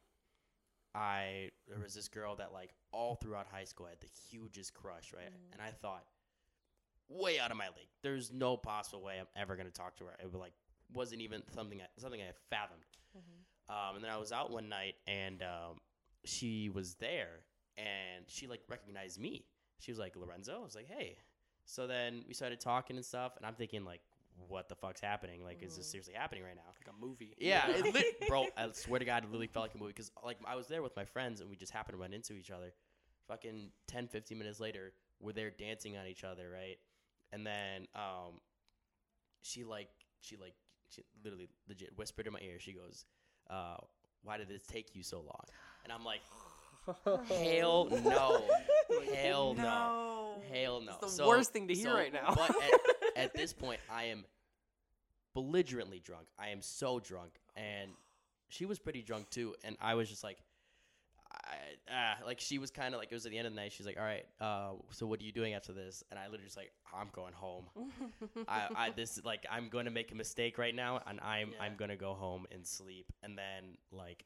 I 0.95 1.51
there 1.69 1.79
was 1.81 1.95
this 1.95 2.09
girl 2.09 2.37
that 2.37 2.53
like 2.53 2.71
all 2.93 3.15
throughout 3.15 3.47
high 3.47 3.65
school 3.65 3.87
I 3.87 3.91
had 3.91 4.01
the 4.01 4.09
hugest 4.31 4.75
crush, 4.75 5.13
right? 5.15 5.25
Mhm. 5.33 5.53
And 5.53 5.63
I 5.63 5.71
thought, 5.71 6.05
way 7.09 7.39
out 7.39 7.51
of 7.51 7.57
my 7.57 7.69
league. 7.69 7.89
There's 8.03 8.33
no 8.33 8.57
possible 8.57 9.03
way 9.03 9.19
I'm 9.21 9.27
ever 9.37 9.57
gonna 9.57 9.71
talk 9.71 9.97
to 9.97 10.05
her. 10.05 10.17
It 10.21 10.25
was 10.25 10.35
like 10.35 10.53
wasn't 10.93 11.23
even 11.23 11.43
something 11.55 11.81
I, 11.81 11.87
something 11.99 12.21
I 12.21 12.33
fathomed. 12.51 12.85
Um, 13.69 13.97
and 13.97 14.05
then 14.05 14.11
I 14.11 14.19
was 14.19 14.33
out 14.33 14.51
one 14.51 14.69
night 14.69 14.97
and 15.07 15.43
um, 15.43 15.79
she 16.25 16.69
was 16.69 16.95
there 16.97 17.41
and 17.77 18.25
she 18.29 18.47
like 18.47 18.61
recognized 18.69 19.21
me. 19.21 19.45
She 19.79 19.91
was 19.91 19.99
like 19.99 20.17
Lorenzo. 20.17 20.61
I 20.61 20.65
was 20.65 20.75
like, 20.75 20.89
hey. 20.89 21.17
So 21.65 21.87
then 21.87 22.25
we 22.27 22.35
started 22.35 22.61
talking 22.61 22.97
and 22.97 23.05
stuff, 23.05 23.37
and 23.37 23.47
I'm 23.47 23.55
thinking 23.55 23.85
like, 23.85 24.01
what 24.49 24.69
the 24.69 24.75
fuck's 24.75 25.01
happening? 25.01 25.45
Like, 25.45 25.63
is 25.63 25.77
this 25.77 25.87
Mhm. 25.87 25.91
seriously 25.91 26.15
happening 26.15 26.43
right 26.43 26.57
now? 26.57 26.63
Like 26.67 26.93
a 26.95 26.99
movie. 27.05 27.35
Yeah, 27.39 27.67
it 27.77 27.93
lit, 27.93 28.27
bro. 28.29 28.47
I 28.57 28.71
swear 28.73 28.99
to 28.99 29.05
God, 29.05 29.25
it 29.25 29.27
literally 29.27 29.47
felt 29.47 29.65
like 29.65 29.75
a 29.75 29.79
movie 29.79 29.91
because 29.91 30.11
like 30.25 30.39
I 30.47 30.57
was 30.57 30.67
there 30.69 30.83
with 30.83 30.97
my 30.97 31.05
friends 31.05 31.41
and 31.41 31.49
we 31.51 31.57
just 31.57 31.73
happened 31.73 31.97
to 31.99 32.01
run 32.01 32.13
into 32.13 32.35
each 32.35 32.51
other. 32.51 32.73
Fucking 33.29 33.71
10, 33.87 34.09
15 34.09 34.37
minutes 34.39 34.59
later, 34.59 34.93
we're 35.21 35.33
there 35.33 35.51
dancing 35.51 35.97
on 35.97 36.07
each 36.07 36.25
other, 36.25 36.51
right? 36.51 36.79
And 37.31 37.47
then 37.47 37.87
um, 37.95 38.41
she 39.43 39.65
like 39.65 39.89
she 40.21 40.37
like 40.37 40.55
she 40.91 41.03
literally 41.25 41.49
legit 41.69 41.97
whispered 41.97 42.27
in 42.27 42.33
my 42.33 42.41
ear. 42.41 42.59
She 42.59 42.73
goes, 42.73 43.05
uh, 43.51 43.77
"Why 44.23 44.37
did 44.39 44.49
this 44.49 44.67
take 44.67 44.95
you 44.95 45.03
so 45.03 45.19
long?" 45.21 45.45
And 45.85 45.93
I'm 45.93 46.05
like, 46.05 46.21
"Hell 47.29 47.89
no, 47.91 48.43
hell 49.15 49.55
no, 49.55 50.43
hell 50.53 50.81
no." 50.81 50.93
It's 50.93 51.01
the 51.01 51.09
So- 51.09 51.29
worst 51.29 51.53
thing 51.53 51.69
to 51.69 51.75
hear 51.75 51.91
so- 51.91 51.95
right 51.95 52.13
now. 52.13 52.35
But 52.35 52.51
at, 52.63 52.81
at 53.17 53.35
this 53.35 53.53
point, 53.53 53.81
I 53.91 54.05
am 54.05 54.25
belligerently 55.35 56.01
drunk. 56.01 56.27
I 56.39 56.49
am 56.49 56.61
so 56.63 56.99
drunk, 57.01 57.39
and 57.57 57.91
she 58.49 58.67
was 58.67 58.79
pretty 58.79 59.03
drunk 59.03 59.31
too. 59.31 59.55
And 59.65 59.77
I 59.81 59.95
was 59.95 60.09
just 60.09 60.23
like, 60.23 60.39
I, 61.33 61.57
ah, 61.91 62.17
like 62.27 62.41
she 62.41 62.59
was 62.59 62.71
kind 62.71 62.95
of 62.95 63.01
like 63.01 63.09
it 63.11 63.15
was 63.15 63.25
at 63.25 63.33
the 63.33 63.39
end 63.39 63.47
of 63.47 63.55
the 63.55 63.61
night. 63.61 63.73
She's 63.73 63.87
like, 63.87 63.97
"All 63.99 64.05
right, 64.05 64.27
uh, 64.41 64.73
so 64.91 65.07
what 65.07 65.21
are 65.21 65.25
you 65.25 65.33
doing 65.33 65.55
after 65.55 65.73
this?" 65.73 66.03
And 66.11 66.19
I 66.19 66.25
literally 66.27 66.45
just 66.45 66.57
like, 66.59 66.73
"I'm 66.95 67.09
going 67.13 67.33
home. 67.33 67.65
I, 68.49 68.69
I 68.77 68.91
this 68.97 69.21
like 69.25 69.47
I'm 69.51 69.69
going 69.69 69.87
to 69.87 69.91
make 69.91 70.13
a 70.13 70.15
mistake 70.15 70.59
right 70.59 70.75
now, 70.75 71.01
and 71.07 71.21
I'm 71.21 71.53
Yeah. 71.53 71.63
I'm 71.63 71.77
gonna 71.77 71.97
go 71.97 72.13
home 72.15 72.47
and 72.53 72.67
sleep." 72.67 73.13
And 73.23 73.39
then 73.39 73.77
like 73.91 74.25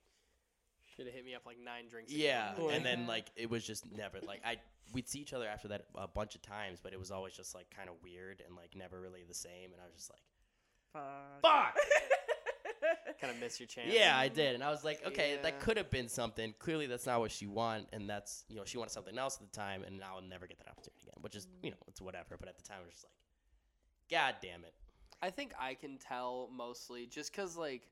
Should 0.97 1.07
have 1.07 1.14
hit 1.14 1.24
me 1.24 1.34
up 1.34 1.42
like 1.47 1.59
nine 1.62 1.88
drinks. 1.88 2.12
ago. 2.12 2.22
yeah, 2.22 2.55
and 2.72 2.84
then 2.84 3.07
like 3.07 3.26
it 3.36 3.51
was 3.51 3.64
just 3.66 3.84
never 3.94 4.18
like 4.26 4.40
I 4.44 4.57
we'd 4.92 5.09
see 5.09 5.18
each 5.20 5.32
other 5.32 5.47
after 5.47 5.68
that 5.68 5.84
a 5.94 6.09
bunch 6.09 6.34
of 6.34 6.42
times, 6.42 6.78
but 6.82 6.92
it 6.92 6.99
was 6.99 7.11
always 7.11 7.34
just 7.34 7.55
like 7.55 7.66
kind 7.74 7.88
of 7.88 7.97
weird 8.03 8.42
and 8.47 8.57
like 8.57 8.74
never 8.74 9.01
really 9.01 9.24
the 9.28 9.34
same. 9.34 9.72
And 9.72 9.80
I 9.80 9.84
was 9.84 9.94
just 9.94 10.11
like, 10.11 10.20
Fuck. 10.92 11.42
Fuck! 11.42 11.76
kind 13.20 13.32
of 13.34 13.40
miss 13.40 13.59
your 13.61 13.66
chance. 13.66 13.92
yeah, 13.92 14.16
I 14.16 14.28
did, 14.28 14.55
and 14.55 14.62
I 14.62 14.70
was 14.70 14.84
like, 14.84 15.01
okay, 15.07 15.34
Yeah. 15.36 15.42
that 15.42 15.61
could 15.61 15.76
have 15.76 15.90
been 15.90 16.09
something. 16.09 16.55
Clearly, 16.59 16.86
that's 16.86 17.07
not 17.07 17.18
what 17.20 17.30
she 17.32 17.47
wanted, 17.47 17.86
and 17.92 18.09
that's 18.09 18.44
you 18.49 18.57
know 18.57 18.64
she 18.64 18.78
wanted 18.78 18.92
something 18.92 19.18
else 19.18 19.38
at 19.40 19.51
the 19.51 19.57
time, 19.59 19.82
and 19.84 19.99
now 19.99 20.14
I'll 20.16 20.22
never 20.22 20.47
get 20.47 20.59
that 20.59 20.68
opportunity 20.68 21.03
again. 21.09 21.14
Which 21.20 21.34
is 21.36 21.47
you 21.62 21.70
know 21.72 21.76
it's 21.88 22.01
whatever, 22.01 22.36
but 22.38 22.49
at 22.49 22.57
the 22.57 22.62
time 22.62 22.78
I 22.80 22.84
was 22.84 22.92
just 22.92 23.05
like, 23.05 23.12
God 24.20 24.36
damn 24.40 24.64
it. 24.64 24.72
I 25.22 25.30
think 25.30 25.53
I 25.61 25.74
can 25.74 25.99
tell 25.99 26.49
mostly 26.55 27.07
just 27.07 27.32
because 27.32 27.57
like 27.57 27.82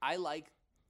I 0.00 0.16
like 0.16 0.46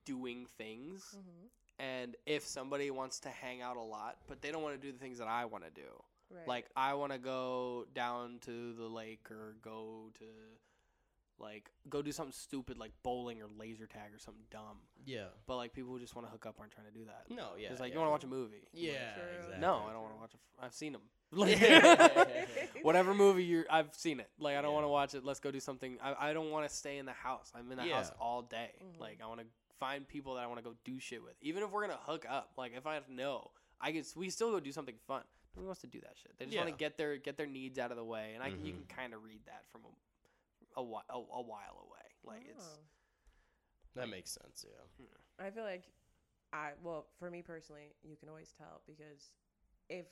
doing 0.09 0.46
things, 0.46 1.14
Mhm. 1.16 1.48
and 1.78 2.16
if 2.26 2.44
somebody 2.46 2.90
wants 2.90 3.20
to 3.20 3.28
hang 3.30 3.61
out 3.62 3.76
a 3.76 3.82
lot, 3.82 4.18
but 4.26 4.40
they 4.40 4.50
don't 4.50 4.62
want 4.62 4.74
to 4.80 4.86
do 4.86 4.90
the 4.92 4.98
things 4.98 5.18
that 5.18 5.28
I 5.28 5.44
want 5.44 5.64
to 5.64 5.70
do, 5.70 5.90
Right. 6.30 6.46
like 6.48 6.70
I 6.76 6.94
want 6.94 7.12
to 7.12 7.18
go 7.18 7.86
down 7.94 8.38
to 8.40 8.72
the 8.74 8.88
lake 8.88 9.30
or 9.30 9.54
go 9.62 10.11
to 10.18 10.24
like 11.40 11.70
go 11.88 12.02
do 12.02 12.11
something 12.11 12.32
stupid 12.32 12.78
like 12.78 12.90
bowling 13.04 13.40
or 13.40 13.46
laser 13.46 13.86
tag 13.86 14.12
or 14.12 14.18
something 14.18 14.44
dumb. 14.50 14.80
Yeah. 15.06 15.28
But 15.46 15.56
like 15.56 15.72
people 15.72 15.92
who 15.92 16.00
just 16.00 16.16
want 16.16 16.26
to 16.26 16.32
hook 16.32 16.46
up 16.46 16.59
aren't 16.59 16.72
trying 16.72 16.86
to 16.88 16.92
do 16.92 17.04
that. 17.04 17.30
No. 17.30 17.54
Yeah. 17.56 17.70
it's 17.70 17.80
like 17.80 17.90
yeah. 17.90 17.94
you 17.94 18.00
want 18.00 18.09
to 18.09 18.12
watch 18.12 18.24
a 18.24 18.26
movie. 18.26 18.66
Yeah. 18.72 19.14
True. 19.14 19.22
Exactly. 19.36 19.59
No, 19.61 19.84
I 19.88 19.92
don't 19.92 20.02
want 20.02 20.14
to 20.14 20.20
watch. 20.20 20.34
A 20.34 20.36
f- 20.36 20.64
I've 20.64 20.74
seen 20.74 20.92
them. 20.94 21.02
Yeah. 21.32 22.24
Whatever 22.82 23.14
movie 23.14 23.44
you're, 23.44 23.66
I've 23.70 23.94
seen 23.94 24.18
it. 24.18 24.28
Like 24.40 24.56
I 24.56 24.62
don't 24.62 24.70
Yeah. 24.70 24.74
want 24.74 24.84
to 24.84 24.88
watch 24.88 25.14
it. 25.14 25.24
Let's 25.24 25.38
go 25.40 25.50
do 25.52 25.61
something. 25.61 25.98
I, 26.02 26.30
I 26.30 26.32
don't 26.32 26.50
want 26.50 26.68
to 26.68 26.74
stay 26.74 26.98
in 26.98 27.06
the 27.06 27.12
house. 27.12 27.52
I'm 27.54 27.70
in 27.70 27.76
the 27.78 27.84
house 27.84 28.11
all 28.20 28.42
day. 28.42 28.72
Mhm. 28.82 29.00
Like 29.00 29.20
I 29.22 29.26
want 29.28 29.40
to 29.40 29.46
find 29.79 30.07
people 30.07 30.35
that 30.35 30.45
I 30.45 30.47
want 30.47 30.59
to 30.59 30.64
go 30.64 30.74
do 30.85 30.99
shit 30.99 31.22
with. 31.22 31.35
Even 31.41 31.62
if 31.62 31.70
we're 31.70 31.83
gonna 31.83 31.99
hook 32.03 32.26
up. 32.29 32.53
Like 32.57 32.72
if 32.76 32.87
I 32.87 33.01
know, 33.09 33.51
I 33.81 33.93
can. 33.93 34.05
We 34.16 34.31
still 34.31 34.51
go 34.51 34.61
do 34.61 34.72
something 34.72 34.97
fun. 35.07 35.22
Nobody 35.55 35.66
wants 35.66 35.81
to 35.81 35.87
do 35.87 36.01
that 36.01 36.14
shit. 36.22 36.33
They 36.39 36.45
just 36.47 36.57
want 36.57 36.68
to 36.68 36.76
get 36.76 36.97
their 36.97 37.16
get 37.16 37.37
their 37.37 37.47
needs 37.47 37.79
out 37.79 37.91
of 37.91 37.97
the 37.97 38.05
way, 38.05 38.33
and 38.35 38.43
I 38.43 38.51
can, 38.51 38.64
you 38.64 38.72
can 38.72 38.83
mm-hmm. 38.83 39.01
kind 39.01 39.14
of 39.14 39.24
read 39.24 39.41
that 39.47 39.64
from 39.70 39.83
a 39.85 40.81
a, 40.81 40.83
whi- 40.83 41.09
a, 41.11 41.16
a 41.16 41.43
while 41.43 41.83
away. 41.83 42.07
Like 42.24 42.47
it's 42.49 42.64
Oh. 42.64 42.81
That 43.97 44.09
makes 44.09 44.31
sense. 44.31 44.64
Yeah. 44.64 45.05
Hmm. 45.05 45.47
I 45.47 45.51
feel 45.51 45.64
like 45.64 45.85
I 46.53 46.70
well, 46.83 47.07
for 47.18 47.31
me 47.31 47.43
personally, 47.43 47.95
you 48.03 48.16
can 48.16 48.29
always 48.29 48.53
tell 48.57 48.83
because 48.87 49.31
if 49.89 50.07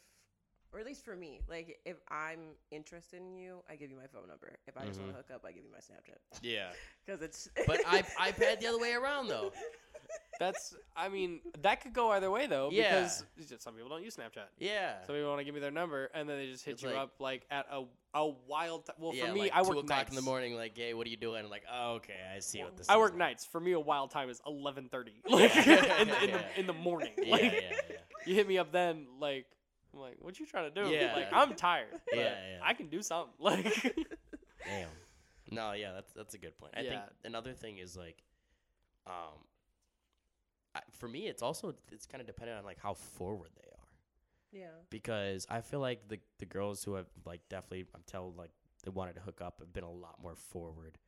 or 0.77 0.81
at 0.81 0.85
least 0.85 1.07
for 1.07 1.17
me, 1.17 1.41
like 1.49 1.79
if 1.87 1.97
I'm 2.11 2.41
interested 2.71 3.23
in 3.23 3.35
you, 3.35 3.63
I 3.69 3.77
give 3.77 3.91
you 3.91 3.97
my 3.97 4.07
phone 4.07 4.29
number. 4.29 4.59
If 4.67 4.77
I 4.77 4.85
just 4.85 5.01
want 5.01 5.13
to 5.13 5.17
mm-hmm. 5.19 5.33
hook 5.33 5.43
up, 5.43 5.45
I 5.49 5.53
give 5.53 5.65
you 5.65 5.71
my 5.73 5.79
Snapchat 5.79 6.41
Yeah. 6.43 6.69
because 7.07 7.23
it's. 7.23 7.49
But 7.67 7.81
I've 7.89 8.07
I've 8.21 8.37
had 8.37 8.61
the 8.61 8.67
other 8.67 8.79
way 8.79 8.93
around 8.93 9.29
though. 9.29 9.53
that's. 10.39 10.75
I 10.95 11.09
mean, 11.09 11.41
that 11.63 11.81
could 11.81 11.95
go 11.95 12.11
either 12.11 12.31
way 12.31 12.47
though. 12.47 12.69
Yeah. 12.71 13.01
Because 13.01 13.25
it's 13.39 13.49
just 13.49 13.63
some 13.63 13.73
people 13.73 13.89
don't 13.89 14.05
use 14.05 14.17
Snapchat. 14.17 14.49
Yeah. 14.59 15.03
Some 15.07 15.15
people 15.15 15.31
want 15.31 15.41
to 15.41 15.45
give 15.45 15.55
me 15.55 15.63
their 15.63 15.71
number, 15.71 16.11
and 16.15 16.29
then 16.29 16.37
they 16.37 16.47
just 16.47 16.63
hit 16.63 16.75
It's 16.75 16.83
you 16.83 16.91
like- 16.91 16.99
up 16.99 17.15
like 17.21 17.47
at 17.51 17.65
a 17.73 17.85
a 18.13 18.29
wild. 18.47 18.85
T- 18.85 18.93
well, 18.99 19.15
yeah, 19.15 19.29
for 19.29 19.33
me, 19.33 19.41
like 19.41 19.53
I 19.55 19.63
two 19.63 19.69
work 19.69 19.79
o'clock 19.79 19.89
nights. 19.89 20.11
in 20.11 20.17
the 20.17 20.23
morning. 20.23 20.57
Like, 20.57 20.77
hey, 20.77 20.93
what 20.93 21.07
are 21.07 21.11
you 21.11 21.17
doing? 21.17 21.49
Like, 21.49 21.65
oh, 21.73 21.95
okay, 21.95 22.15
I 22.35 22.41
see 22.41 22.63
what 22.63 22.77
this. 22.77 22.87
I 22.91 22.95
is 22.95 22.99
work 22.99 23.17
now." 23.17 23.25
nights. 23.25 23.47
For 23.47 23.61
me, 23.61 23.73
a 23.73 23.81
wild 23.81 24.11
time 24.11 24.29
is 24.29 24.43
eleven 24.47 24.91
thirty, 24.91 25.23
like 25.27 25.55
Yeah. 25.55 26.03
in, 26.03 26.09
the, 26.09 26.23
in 26.23 26.29
Yeah. 26.29 26.39
the 26.39 26.61
in 26.61 26.67
the 26.67 26.75
morning. 26.75 27.13
Yeah, 27.17 27.33
Like 27.33 27.43
yeah, 27.45 27.61
yeah. 27.91 27.97
you 28.27 28.35
hit 28.35 28.47
me 28.47 28.59
up 28.59 28.73
then, 28.73 29.07
like 29.19 29.47
I'm 29.97 30.03
like, 30.03 30.17
what 30.21 30.39
you 30.39 30.47
trying 30.47 30.73
to 30.73 30.83
do? 30.83 30.91
Yeah. 30.91 31.15
Like 31.15 31.29
I'm 31.33 31.55
tired. 31.55 31.89
but 32.11 32.19
Yeah, 32.19 32.23
yeah. 32.23 32.59
I 32.63 32.75
can 32.75 32.89
do 32.89 33.03
something. 33.03 33.33
Like 33.41 33.65
Damn. 34.65 34.89
No, 35.51 35.73
yeah, 35.73 35.93
that's 35.93 36.13
that's 36.13 36.35
a 36.35 36.39
good 36.39 36.59
point. 36.59 36.73
I 36.77 36.81
think 36.81 36.93
Yeah. 36.95 37.09
another 37.25 37.53
thing 37.53 37.79
is 37.79 37.97
like, 37.97 38.23
um, 39.07 39.39
I, 40.75 40.81
for 40.99 41.09
me, 41.09 41.29
it's 41.29 41.43
also 41.43 41.75
it's 41.93 42.07
kind 42.07 42.21
of 42.21 42.27
dependent 42.27 42.59
on 42.59 42.65
like 42.65 42.79
how 42.81 42.95
forward 42.95 43.51
they 43.57 43.71
are 43.71 43.77
yeah. 44.53 44.67
because 44.91 45.47
I 45.49 45.61
feel 45.61 45.81
like 45.81 46.09
the 46.09 46.19
the 46.39 46.47
girls 46.47 46.83
who 46.83 46.95
have 46.95 47.07
like 47.25 47.41
definitely 47.49 47.87
I'm 47.95 48.03
told 48.07 48.37
like 48.37 48.51
they 48.85 48.91
wanted 48.91 49.15
to 49.15 49.21
hook 49.21 49.41
up 49.41 49.61
have 49.61 49.73
been 49.73 49.85
a 49.85 49.91
lot 49.91 50.19
more 50.23 50.35
forward, 50.35 50.99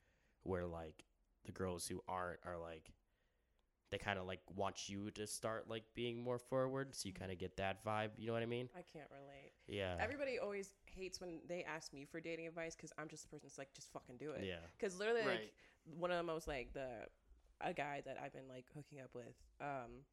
where 0.43 0.67
like 0.67 1.05
the 1.45 1.53
girls 1.53 1.87
who 1.89 2.01
aren't 2.09 2.41
are 2.45 2.59
like. 2.59 2.93
They 3.91 3.99
kind 3.99 4.19
of 4.19 4.27
like 4.27 4.41
want 4.55 4.89
you 4.89 5.11
to 5.13 5.27
start 5.27 5.69
like 5.69 5.85
being 5.95 6.23
more 6.23 6.39
forward, 6.39 6.95
so 6.95 7.09
you 7.09 7.15
kind 7.15 7.33
of 7.33 7.39
get 7.39 7.57
that 7.57 7.85
vibe. 7.85 8.11
You 8.19 8.27
know 8.27 8.35
what 8.35 8.43
I 8.43 8.47
mean? 8.47 8.69
I 8.77 8.83
can't 8.83 9.09
relate. 9.11 9.53
Yeah. 9.67 9.97
Everybody 9.99 10.39
always 10.39 10.73
hates 10.85 11.21
when 11.21 11.41
they 11.49 11.65
ask 11.65 11.93
me 11.93 12.05
for 12.05 12.21
dating 12.21 12.47
advice 12.47 12.75
because 12.77 12.93
I'm 12.99 13.09
just 13.09 13.23
the 13.23 13.29
person 13.29 13.47
that's 13.49 13.59
like, 13.59 13.73
just 13.75 13.93
fucking 13.93 14.17
do 14.19 14.33
it. 14.33 14.45
Yeah. 14.45 14.57
Because 14.79 14.99
literally, 14.99 15.23
like, 15.25 15.53
one 15.99 16.11
of 16.11 16.19
the 16.19 16.23
most 16.23 16.47
like 16.47 16.73
the 16.75 16.89
a 17.61 17.73
guy 17.73 18.03
that 18.05 18.17
I've 18.23 18.33
been 18.33 18.49
like 18.49 18.67
hooking 18.75 19.01
up 19.01 19.11
with. 19.15 19.35
Um, 19.61 20.05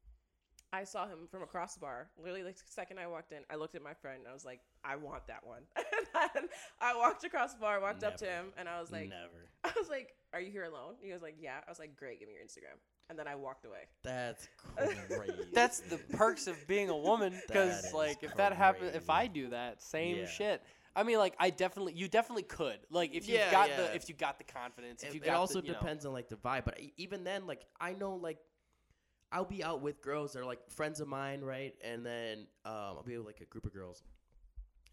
I 0.72 0.84
saw 0.84 1.06
him 1.06 1.28
from 1.30 1.42
across 1.42 1.74
the 1.74 1.80
bar. 1.80 2.08
Literally, 2.18 2.42
like 2.42 2.56
the 2.56 2.62
second 2.66 2.98
I 2.98 3.06
walked 3.06 3.32
in, 3.32 3.38
I 3.50 3.56
looked 3.56 3.74
at 3.74 3.82
my 3.82 3.94
friend 3.94 4.18
and 4.20 4.28
I 4.28 4.32
was 4.32 4.44
like, 4.44 4.60
I 4.84 4.96
want 4.96 5.26
that 5.28 5.46
one. 5.46 5.62
and 5.76 6.30
then 6.34 6.48
I 6.80 6.96
walked 6.96 7.24
across 7.24 7.54
the 7.54 7.60
bar, 7.60 7.80
walked 7.80 8.02
up 8.02 8.16
to 8.18 8.26
him, 8.26 8.46
and 8.58 8.68
I 8.68 8.80
was 8.80 8.90
like, 8.90 9.08
Never. 9.08 9.48
I 9.64 9.72
was 9.78 9.88
like, 9.88 10.14
Are 10.32 10.40
you 10.40 10.50
here 10.50 10.64
alone? 10.64 10.94
He 11.00 11.12
was 11.12 11.22
like, 11.22 11.36
Yeah. 11.38 11.58
I 11.66 11.70
was 11.70 11.78
like, 11.78 11.96
Great, 11.96 12.18
give 12.18 12.28
me 12.28 12.34
your 12.34 12.42
Instagram. 12.42 12.78
And 13.08 13.18
then 13.18 13.28
I 13.28 13.34
walked 13.36 13.64
away. 13.64 13.84
That's 14.02 14.48
crazy. 14.76 15.32
that's 15.54 15.80
the 15.80 15.98
perks 16.16 16.46
of 16.46 16.56
being 16.66 16.88
a 16.90 16.96
woman. 16.96 17.32
Because 17.46 17.92
like 17.92 18.22
if 18.22 18.34
that 18.36 18.52
happens, 18.52 18.94
if 18.96 19.08
I 19.10 19.26
do 19.26 19.48
that, 19.50 19.80
same 19.82 20.18
Yeah. 20.18 20.26
shit. 20.26 20.62
I 20.94 21.02
mean, 21.02 21.18
like 21.18 21.34
I 21.38 21.50
definitely, 21.50 21.92
you 21.92 22.08
definitely 22.08 22.42
could. 22.44 22.78
Like 22.90 23.14
if 23.14 23.28
you 23.28 23.36
Yeah, 23.36 23.50
got 23.50 23.68
yeah. 23.68 23.76
the, 23.76 23.94
if 23.94 24.08
you 24.08 24.14
got 24.14 24.38
the 24.38 24.44
confidence, 24.44 25.02
if 25.02 25.10
it, 25.10 25.14
you 25.14 25.20
it 25.22 25.28
also 25.28 25.60
the, 25.60 25.66
you 25.68 25.72
know- 25.74 25.78
depends 25.78 26.04
on 26.06 26.12
like 26.12 26.28
the 26.28 26.36
vibe 26.36 26.64
but 26.64 26.80
even 26.96 27.22
then 27.22 27.46
like 27.46 27.64
i 27.80 27.92
know 27.92 28.14
like 28.16 28.38
i'll 29.30 29.44
be 29.44 29.62
out 29.62 29.82
with 29.82 30.00
girls 30.00 30.32
that 30.32 30.40
are 30.40 30.44
like 30.44 30.60
friends 30.70 31.00
of 31.00 31.08
mine 31.08 31.42
right 31.42 31.74
and 31.84 32.04
then 32.06 32.46
um, 32.64 32.72
i'll 32.96 33.02
be 33.02 33.16
with 33.18 33.26
like 33.26 33.40
a 33.40 33.44
group 33.44 33.66
of 33.66 33.72
girls 33.72 34.02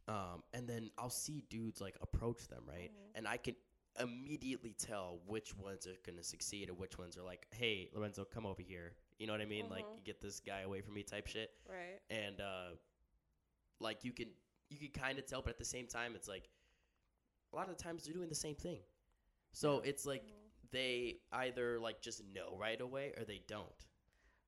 Um, 0.07 0.43
and 0.53 0.67
then 0.67 0.91
I'll 0.97 1.09
see 1.09 1.43
dudes 1.49 1.79
like 1.79 1.95
approach 2.01 2.47
them, 2.49 2.63
right? 2.67 2.91
Mhm. 2.91 3.11
And 3.15 3.27
I 3.27 3.37
can 3.37 3.55
immediately 3.99 4.73
tell 4.73 5.19
which 5.27 5.55
ones 5.55 5.85
are 5.87 5.95
gonna 6.05 6.23
succeed 6.23 6.69
and 6.69 6.77
which 6.77 6.97
ones 6.97 7.17
are 7.17 7.23
like, 7.23 7.47
"Hey, 7.53 7.89
Lorenzo, 7.93 8.25
come 8.25 8.45
over 8.45 8.61
here." 8.61 8.95
You 9.19 9.27
know 9.27 9.33
what 9.33 9.41
I 9.41 9.45
mean? 9.45 9.69
Like, 9.69 9.85
Mhm. 9.85 10.03
get 10.03 10.19
this 10.21 10.39
guy 10.39 10.61
away 10.61 10.81
from 10.81 10.95
me, 10.95 11.03
type 11.03 11.27
shit. 11.27 11.55
Right. 11.67 12.01
And 12.09 12.41
uh, 12.41 12.75
like 13.79 14.03
you 14.03 14.11
can 14.13 14.35
you 14.69 14.77
can 14.79 14.89
kind 14.91 15.19
of 15.19 15.25
tell, 15.25 15.41
but 15.41 15.51
at 15.51 15.57
the 15.59 15.65
same 15.65 15.85
time, 15.87 16.15
it's 16.15 16.27
like 16.27 16.49
a 17.51 17.55
lot 17.55 17.69
of 17.69 17.77
the 17.77 17.83
times 17.83 18.05
they're 18.05 18.13
doing 18.13 18.29
the 18.29 18.33
same 18.35 18.55
thing. 18.55 18.83
So 19.51 19.81
it's 19.81 20.05
like 20.05 20.25
Mhm. 20.25 20.69
they 20.71 21.21
either 21.31 21.79
like 21.79 22.01
just 22.01 22.23
know 22.23 22.57
right 22.57 22.81
away 22.81 23.13
or 23.15 23.23
they 23.25 23.39
don't. 23.39 23.85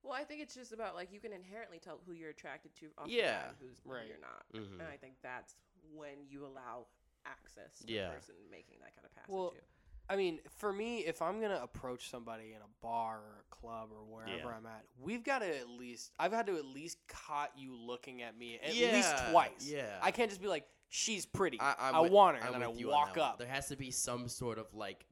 Well, 0.02 0.12
I 0.14 0.24
think 0.24 0.40
it's 0.42 0.54
just 0.54 0.72
about 0.72 0.94
like 0.96 1.12
you 1.12 1.20
can 1.20 1.32
inherently 1.32 1.78
tell 1.78 1.98
who 1.98 2.12
you're 2.12 2.30
attracted 2.30 2.74
to 2.76 2.92
off 2.98 3.08
Yeah. 3.08 3.54
who's 3.60 3.78
who 3.80 3.90
Right. 3.92 4.08
you're 4.08 4.18
not, 4.18 4.48
Mhm. 4.52 4.72
and 4.80 4.82
I 4.82 4.96
think 4.96 5.20
that's 5.20 5.54
when 5.92 6.26
you 6.28 6.44
allow 6.44 6.88
access 7.30 7.78
to 7.80 7.92
Yeah. 7.92 8.08
the 8.08 8.14
person 8.14 8.34
making 8.50 8.78
that 8.80 8.94
kind 8.94 9.04
of 9.04 9.14
pass 9.14 9.24
Well, 9.28 9.48
at 9.48 9.54
you. 9.54 9.60
I 10.08 10.14
mean, 10.14 10.38
for 10.58 10.72
me, 10.72 10.98
if 11.04 11.20
I'm 11.20 11.40
gonna 11.40 11.60
approach 11.62 12.10
somebody 12.10 12.52
in 12.52 12.58
a 12.62 12.68
bar 12.80 13.18
or 13.18 13.40
a 13.40 13.54
club 13.54 13.90
or 13.92 14.04
wherever 14.04 14.32
Yeah. 14.50 14.56
I'm 14.56 14.66
at, 14.66 14.84
we've 14.98 15.24
got 15.24 15.40
to 15.40 15.58
at 15.58 15.68
least. 15.68 16.12
I've 16.18 16.32
had 16.32 16.46
to 16.46 16.56
at 16.56 16.64
least 16.64 16.98
caught 17.08 17.50
you 17.58 17.74
looking 17.76 18.22
at 18.22 18.36
me 18.38 18.60
at 18.60 18.72
least 18.72 19.12
twice. 19.30 19.66
Yeah. 19.68 19.98
I 20.00 20.12
can't 20.12 20.30
just 20.30 20.40
be 20.40 20.46
like, 20.46 20.68
"She's 20.90 21.26
pretty. 21.26 21.58
I, 21.60 21.72
I, 21.72 21.90
I'm 21.90 22.02
with- 22.02 22.12
want 22.12 22.36
her," 22.36 22.42
I'm 22.42 22.54
and 22.54 22.54
then 22.54 22.62
I 22.62 22.68
with 22.68 22.78
you 22.78 22.92
on 22.92 23.08
walk 23.08 23.18
up. 23.18 23.38
There 23.38 23.48
has 23.48 23.66
to 23.68 23.76
be 23.76 23.90
some 23.90 24.28
sort 24.28 24.58
of 24.58 24.72
like, 24.74 25.04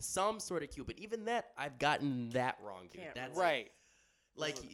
some 0.00 0.40
sort 0.40 0.62
of 0.62 0.70
cue. 0.70 0.84
But 0.84 0.98
even 0.98 1.26
that, 1.26 1.52
I've 1.58 1.78
gotten 1.78 2.30
that 2.30 2.56
wrong, 2.62 2.88
dude. 2.90 3.02
Can't 3.02 3.14
That's 3.14 3.36
right? 3.38 3.70
Like, 4.36 4.56
Listen. 4.56 4.70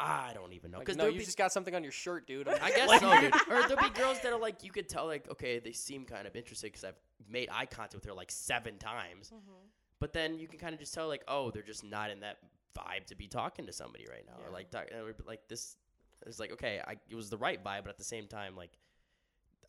Y- 0.00 0.28
I 0.30 0.34
don't 0.34 0.52
even 0.52 0.70
know. 0.70 0.78
Like, 0.78 0.86
Because 0.86 0.96
no, 0.98 1.06
you 1.06 1.20
just 1.20 1.38
got 1.38 1.52
something 1.52 1.74
on 1.74 1.82
your 1.82 1.92
shirt, 1.92 2.26
dude. 2.26 2.48
I'm 2.48 2.58
I 2.62 2.70
just 2.70 2.76
guess 2.76 3.00
so, 3.00 3.20
dude. 3.20 3.34
Or 3.48 3.68
there'll 3.68 3.82
be 3.82 3.90
girls 3.98 4.20
that 4.20 4.32
are 4.32 4.38
like, 4.38 4.62
you 4.64 4.70
could 4.70 4.88
tell, 4.88 5.06
like, 5.06 5.30
okay, 5.30 5.58
they 5.58 5.72
seem 5.72 6.04
kind 6.04 6.26
of 6.26 6.36
interested 6.36 6.68
because 6.72 6.84
I've 6.84 6.98
made 7.30 7.48
eye 7.52 7.66
contact 7.66 7.94
with 7.94 8.04
her 8.04 8.12
like 8.12 8.30
seven 8.30 8.78
times. 8.78 9.28
Mm-hmm. 9.34 9.52
But 10.00 10.12
then 10.12 10.38
you 10.38 10.46
can 10.48 10.58
kind 10.58 10.74
of 10.74 10.80
just 10.80 10.92
tell, 10.94 11.08
like, 11.08 11.22
oh, 11.28 11.50
they're 11.50 11.62
just 11.62 11.84
not 11.84 12.10
in 12.10 12.20
that 12.20 12.38
vibe 12.76 13.06
to 13.06 13.14
be 13.16 13.26
talking 13.26 13.66
to 13.66 13.72
somebody 13.72 14.06
right 14.10 14.24
now, 14.26 14.34
Yeah. 14.40 14.48
or 14.48 14.52
like, 14.52 14.70
talk, 14.70 14.86
or, 14.92 15.14
like 15.26 15.48
this. 15.48 15.76
It's 16.26 16.38
like, 16.40 16.52
okay, 16.52 16.80
I, 16.86 16.96
it 17.08 17.14
was 17.14 17.30
the 17.30 17.36
right 17.38 17.62
vibe, 17.62 17.82
but 17.84 17.88
at 17.88 17.98
the 17.98 18.04
same 18.04 18.26
time, 18.26 18.56
like, 18.56 18.70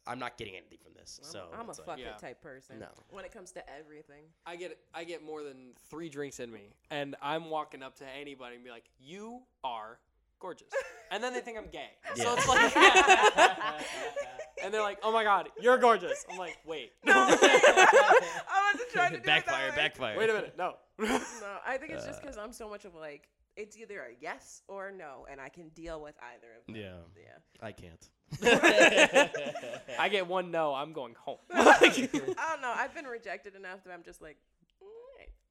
I'm 0.06 0.20
not 0.20 0.38
getting 0.38 0.56
anything 0.56 0.78
from 0.82 0.94
this. 0.94 1.20
I'm, 1.22 1.30
so 1.30 1.48
I'm 1.54 1.68
a 1.68 1.70
it's 1.70 1.80
like, 1.80 1.88
fuck 1.88 2.00
Yeah. 2.00 2.14
type 2.14 2.42
person. 2.42 2.80
No. 2.80 2.88
When 3.10 3.26
it 3.26 3.32
comes 3.34 3.52
to 3.54 3.64
everything. 3.70 4.24
I 4.46 4.56
get 4.56 4.78
I 4.94 5.04
get 5.04 5.22
more 5.24 5.44
than 5.44 5.74
three 5.90 6.08
drinks 6.08 6.40
in 6.40 6.50
me, 6.52 6.74
and 6.90 7.16
I'm 7.22 7.50
walking 7.50 7.84
up 7.84 7.98
to 7.98 8.06
anybody 8.18 8.56
and 8.56 8.64
be 8.64 8.70
like, 8.72 8.86
"You 8.98 9.42
are 9.66 10.00
gorgeous," 10.40 10.68
and 11.12 11.24
then 11.24 11.34
they 11.34 11.42
think 11.42 11.58
I'm 11.58 11.68
gay. 11.70 11.90
So 12.16 12.24
Yeah. 12.24 12.36
it's 12.38 12.48
like, 12.48 12.76
and 14.64 14.74
they're 14.74 14.82
like, 14.82 15.00
"Oh 15.04 15.12
my 15.12 15.24
god, 15.24 15.50
you're 15.60 15.78
gorgeous." 15.78 16.26
I'm 16.32 16.38
like, 16.38 16.58
"Wait, 16.66 16.92
No, 17.06 17.14
I 17.16 18.72
wasn't 18.74 18.90
trying 18.92 19.12
to 19.14 19.18
do 19.20 19.24
backfire, 19.26 19.68
it 19.68 19.70
that 19.72 19.78
way. 19.78 19.84
backfire. 19.84 20.18
wait 20.18 20.30
a 20.30 20.34
minute, 20.34 20.56
no." 20.58 20.76
No, 21.00 21.58
I 21.66 21.78
think 21.78 21.92
it's 21.94 22.06
just 22.06 22.20
Uh. 22.20 22.22
because 22.24 22.38
I'm 22.38 22.54
so 22.54 22.70
much 22.70 22.86
of 22.86 22.96
like 22.96 23.28
it's 23.56 23.76
either 23.78 24.00
a 24.02 24.14
yes 24.22 24.62
or 24.68 24.90
a 24.90 24.92
no, 24.94 25.26
and 25.32 25.42
I 25.42 25.50
can 25.50 25.70
deal 25.70 26.00
with 26.02 26.16
either 26.34 26.48
of 26.60 26.66
them. 26.68 26.76
Yeah. 26.76 26.98
Yeah. 27.16 27.40
I 27.68 27.72
can't. 27.72 28.10
I 30.00 30.10
get 30.10 30.28
one 30.28 30.52
no, 30.52 30.74
I'm 30.76 30.94
going 30.94 31.16
home. 31.20 31.38
I 31.52 31.74
don't 32.52 32.62
know. 32.62 32.74
I've 32.76 32.94
been 32.94 33.06
rejected 33.06 33.56
enough 33.56 33.84
that 33.86 33.94
I'm 33.94 34.04
just 34.04 34.22
like, 34.22 34.38
"Alright, 34.38 34.57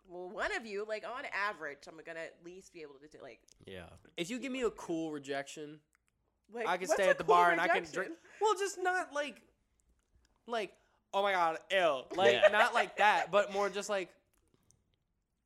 well, 0.08 0.28
one 0.30 0.54
of 0.56 0.64
you, 0.66 0.84
like 0.88 1.04
on 1.04 1.24
average, 1.32 1.78
I'm 1.88 1.94
gonna 2.04 2.20
at 2.20 2.34
least 2.44 2.72
be 2.72 2.82
able 2.82 2.94
to 2.94 3.08
do, 3.08 3.18
like, 3.22 3.40
yeah. 3.66 3.84
if 4.16 4.30
you 4.30 4.38
give 4.38 4.52
me 4.52 4.62
a 4.62 4.70
cool 4.70 5.10
rejection, 5.12 5.80
like 6.52 6.66
I 6.68 6.76
can 6.76 6.88
stay 6.88 7.08
at 7.08 7.18
the 7.18 7.24
cool 7.24 7.34
bar 7.34 7.50
and 7.50 7.60
I 7.60 7.68
can 7.68 7.84
drink. 7.92 8.12
Well, 8.40 8.54
just 8.58 8.78
not 8.80 9.12
like, 9.12 9.40
like, 10.46 10.72
oh 11.12 11.22
my 11.22 11.32
god, 11.32 11.58
ill. 11.70 12.06
Like, 12.16 12.32
Yeah. 12.34 12.48
not 12.52 12.74
like 12.74 12.96
that, 12.98 13.30
but 13.30 13.52
more 13.52 13.68
just 13.68 13.88
like, 13.88 14.10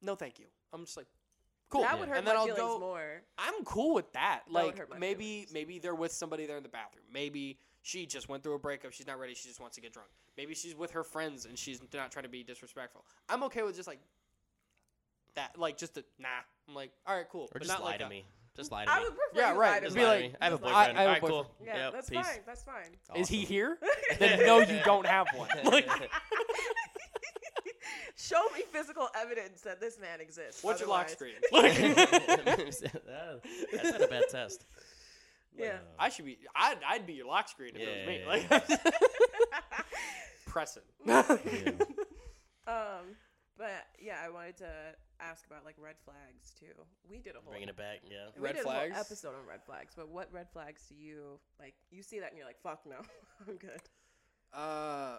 no, 0.03 0.15
thank 0.15 0.39
you. 0.39 0.47
I'm 0.73 0.85
just 0.85 0.97
like, 0.97 1.07
cool. 1.69 1.83
That 1.83 1.95
Yeah. 1.95 2.01
would 2.01 2.09
hurt 2.09 2.19
And 2.19 2.27
then 2.27 2.35
my 2.35 2.41
I'll 2.41 2.47
feelings 2.47 2.63
go- 2.63 2.79
more. 2.79 3.23
I'm 3.39 3.65
cool 3.65 3.95
with 3.95 4.13
that. 4.13 4.43
That 4.47 4.53
would 4.53 4.63
Like, 4.67 4.79
hurt 4.79 4.91
my 4.91 4.99
maybe, 4.99 5.25
feelings. 5.25 5.53
maybe 5.53 5.79
they're 5.79 5.95
with 5.95 6.13
somebody 6.13 6.47
there 6.47 6.57
in 6.57 6.63
the 6.63 6.69
bathroom. 6.69 7.05
Maybe 7.13 7.59
she 7.83 8.07
just 8.07 8.29
went 8.29 8.43
through 8.43 8.55
a 8.55 8.59
breakup. 8.59 8.93
She's 8.93 9.07
not 9.07 9.19
ready. 9.19 9.35
She 9.35 9.49
just 9.49 9.61
wants 9.61 9.75
to 9.77 9.81
get 9.81 9.93
drunk. 9.93 10.09
Maybe 10.37 10.55
she's 10.55 10.75
with 10.75 10.91
her 10.93 11.05
friends 11.05 11.45
and 11.47 11.59
she's 11.59 11.81
not 11.93 12.11
trying 12.13 12.23
to 12.25 12.29
be 12.29 12.43
disrespectful. 12.43 13.05
I'm 13.29 13.43
okay 13.45 13.63
with 13.63 13.75
just 13.77 13.89
like 13.89 14.01
that. 15.37 15.59
Like, 15.59 15.77
just 15.79 15.97
a 15.99 16.05
nah. 16.19 16.29
I'm 16.69 16.75
like, 16.75 16.93
all 17.07 17.17
right, 17.17 17.27
cool. 17.31 17.43
Or 17.45 17.49
but 17.53 17.63
just 17.63 17.71
not 17.73 17.83
lie 17.83 17.91
like 17.91 17.99
to 18.01 18.07
a- 18.07 18.11
me. 18.11 18.27
Just 18.57 18.73
lie 18.73 18.85
to 18.85 18.91
I 18.91 18.99
me. 18.99 19.05
would 19.05 19.15
prefer 19.17 19.41
Yeah, 19.41 19.53
you 19.55 19.61
right. 19.61 19.71
lie 19.71 19.79
to 19.81 19.85
Just 19.87 19.97
me. 19.97 20.03
be 20.03 20.07
lie 20.07 20.13
like, 20.15 20.23
to 20.25 20.29
me. 20.31 20.37
I 20.41 20.45
have 20.45 20.53
a 20.53 20.57
Just 20.57 20.63
boyfriend. 20.63 20.77
I 20.77 20.87
have 20.89 20.97
a 20.97 21.01
Alright, 21.15 21.23
cool. 21.23 21.51
Yeah, 21.65 21.77
Yep, 21.77 21.93
that's 21.93 22.11
peace. 22.11 22.27
fine. 22.27 22.41
That's 22.47 22.63
fine. 22.65 22.97
Is 23.21 23.29
he 23.29 23.45
here? 23.45 23.79
then 24.19 24.41
no, 24.47 24.59
you 24.61 24.81
don't 24.85 25.07
have 25.07 25.27
one. 25.35 25.49
Like, 25.65 25.89
Show 28.17 28.43
me 28.55 28.63
physical 28.71 29.09
evidence 29.19 29.63
that 29.63 29.81
this 29.81 29.99
man 29.99 30.21
exists. 30.21 30.63
what's 30.63 30.81
your 30.81 30.89
lock 30.91 31.07
otherwise- 31.07 31.13
screen? 31.13 31.35
That- 31.53 33.41
That's 33.73 33.91
not 33.93 34.03
a 34.03 34.09
bad 34.09 34.25
test. 34.31 34.67
Yeah. 35.57 35.79
I 35.99 36.09
should 36.11 36.27
be. 36.27 36.39
I'd, 36.55 36.79
I'd 36.87 37.07
be 37.07 37.15
your 37.15 37.27
lock 37.27 37.49
screen 37.49 37.73
if 37.77 37.81
it 37.83 37.89
was 37.89 38.07
me. 38.07 38.21
Yeah, 38.27 38.49
yeah, 38.51 38.61
Like, 38.69 38.81
pressing. 40.47 40.83
Um, 42.67 43.17
but 43.61 43.85
yeah, 44.01 44.17
I 44.25 44.31
wanted 44.31 44.57
to 44.59 44.71
ask 45.21 45.45
about 45.47 45.67
like 45.67 45.77
red 45.79 45.97
flags 46.03 46.55
too. 46.59 46.73
We 47.09 47.19
did 47.19 47.37
a 47.37 47.41
whole 47.41 47.51
Bringing 47.51 47.69
it 47.69 47.77
back, 47.77 47.99
yeah. 48.11 48.33
we 48.35 48.43
Red 48.43 48.57
did 48.57 48.65
a 48.65 48.71
whole 48.71 48.81
episode 48.99 49.29
on 49.29 49.47
red 49.47 49.63
flags. 49.63 49.93
But 49.95 50.09
what 50.09 50.33
red 50.33 50.47
flags 50.51 50.87
do 50.89 50.95
you 50.95 51.39
like? 51.61 51.75
You 51.91 52.03
see 52.03 52.21
that 52.21 52.31
and 52.31 52.39
you're 52.39 52.47
like, 52.47 52.61
fuck 52.63 52.81
no, 52.87 52.97
I'm 53.47 53.57
good. 53.59 53.83
Uh, 54.55 55.19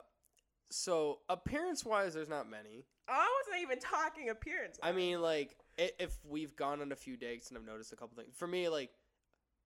so 0.72 1.20
appearance 1.30 1.86
wise, 1.86 2.16
there's 2.16 2.30
not 2.30 2.50
many. 2.50 2.84
I 3.08 3.30
wasn't 3.39 3.62
even 3.62 3.78
talking 3.80 4.30
appearance. 4.30 4.80
I 4.82 4.92
mean, 4.92 5.22
like 5.22 5.56
if 5.78 6.18
we've 6.28 6.56
gone 6.56 6.82
on 6.82 6.92
a 6.92 6.96
few 6.96 7.18
dates 7.18 7.50
and 7.50 7.60
I've 7.60 7.66
noticed 7.66 7.94
a 7.94 7.96
couple 7.96 8.18
things. 8.18 8.34
For 8.36 8.48
me, 8.48 8.70
like 8.70 8.89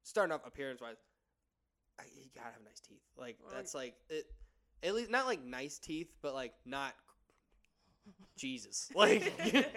starting 0.04 0.34
off 0.34 0.46
appearance 0.46 0.82
wise, 0.82 0.98
I, 1.98 2.04
you 2.14 2.26
gotta 2.36 2.52
have 2.52 2.64
nice 2.66 2.82
teeth. 2.82 3.04
Like 3.18 3.38
that's 3.54 3.74
like 3.74 3.96
it. 4.10 4.26
At 4.84 4.94
least 4.94 5.10
not 5.10 5.28
like 5.28 5.44
nice 5.44 5.80
teeth, 5.80 6.12
but 6.22 6.34
like 6.34 6.54
not 6.66 6.94
Jesus. 8.38 8.90
Like 8.96 9.34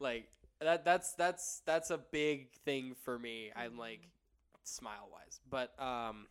like 0.00 0.28
that. 0.60 0.84
That's 0.84 1.12
that's 1.14 1.62
that's 1.66 1.90
a 1.90 1.98
big 1.98 2.50
thing 2.64 2.94
for 3.04 3.18
me. 3.18 3.50
I'm 3.56 3.76
like 3.78 4.00
smile 4.64 5.08
wise, 5.12 5.40
but 5.48 5.72
um, 5.82 6.26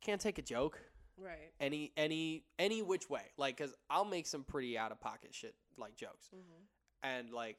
can't 0.00 0.20
take 0.20 0.38
a 0.38 0.42
joke 0.42 0.78
right. 1.18 1.50
any 1.60 1.92
any 1.96 2.44
any 2.58 2.82
which 2.82 3.08
way. 3.10 3.22
Like, 3.36 3.56
cause 3.58 3.74
I'll 3.88 4.04
make 4.04 4.26
some 4.26 4.44
pretty 4.44 4.78
out 4.78 4.92
of 4.92 5.00
pocket 5.00 5.34
shit 5.34 5.54
like 5.78 5.96
jokes, 5.96 6.28
Mm-hmm. 6.34 7.08
and 7.18 7.32
like 7.32 7.56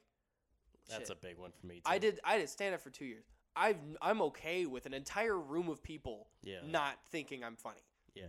That's 0.89 1.09
shit. 1.09 1.17
a 1.17 1.21
big 1.27 1.37
one 1.37 1.51
for 1.59 1.67
me, 1.67 1.75
too. 1.75 1.81
I 1.85 1.97
did 1.97 2.19
I 2.23 2.37
did 2.37 2.49
stand 2.49 2.75
up 2.75 2.81
for 2.81 2.89
two 2.89 3.05
years. 3.05 3.25
I've 3.55 3.77
I'm 4.01 4.21
okay 4.23 4.65
with 4.65 4.85
an 4.85 4.93
entire 4.93 5.37
room 5.37 5.69
of 5.69 5.83
people 5.83 6.27
Yeah. 6.43 6.59
not 6.67 6.95
thinking 7.11 7.43
I'm 7.43 7.55
funny. 7.57 7.81
Yeah. 8.15 8.25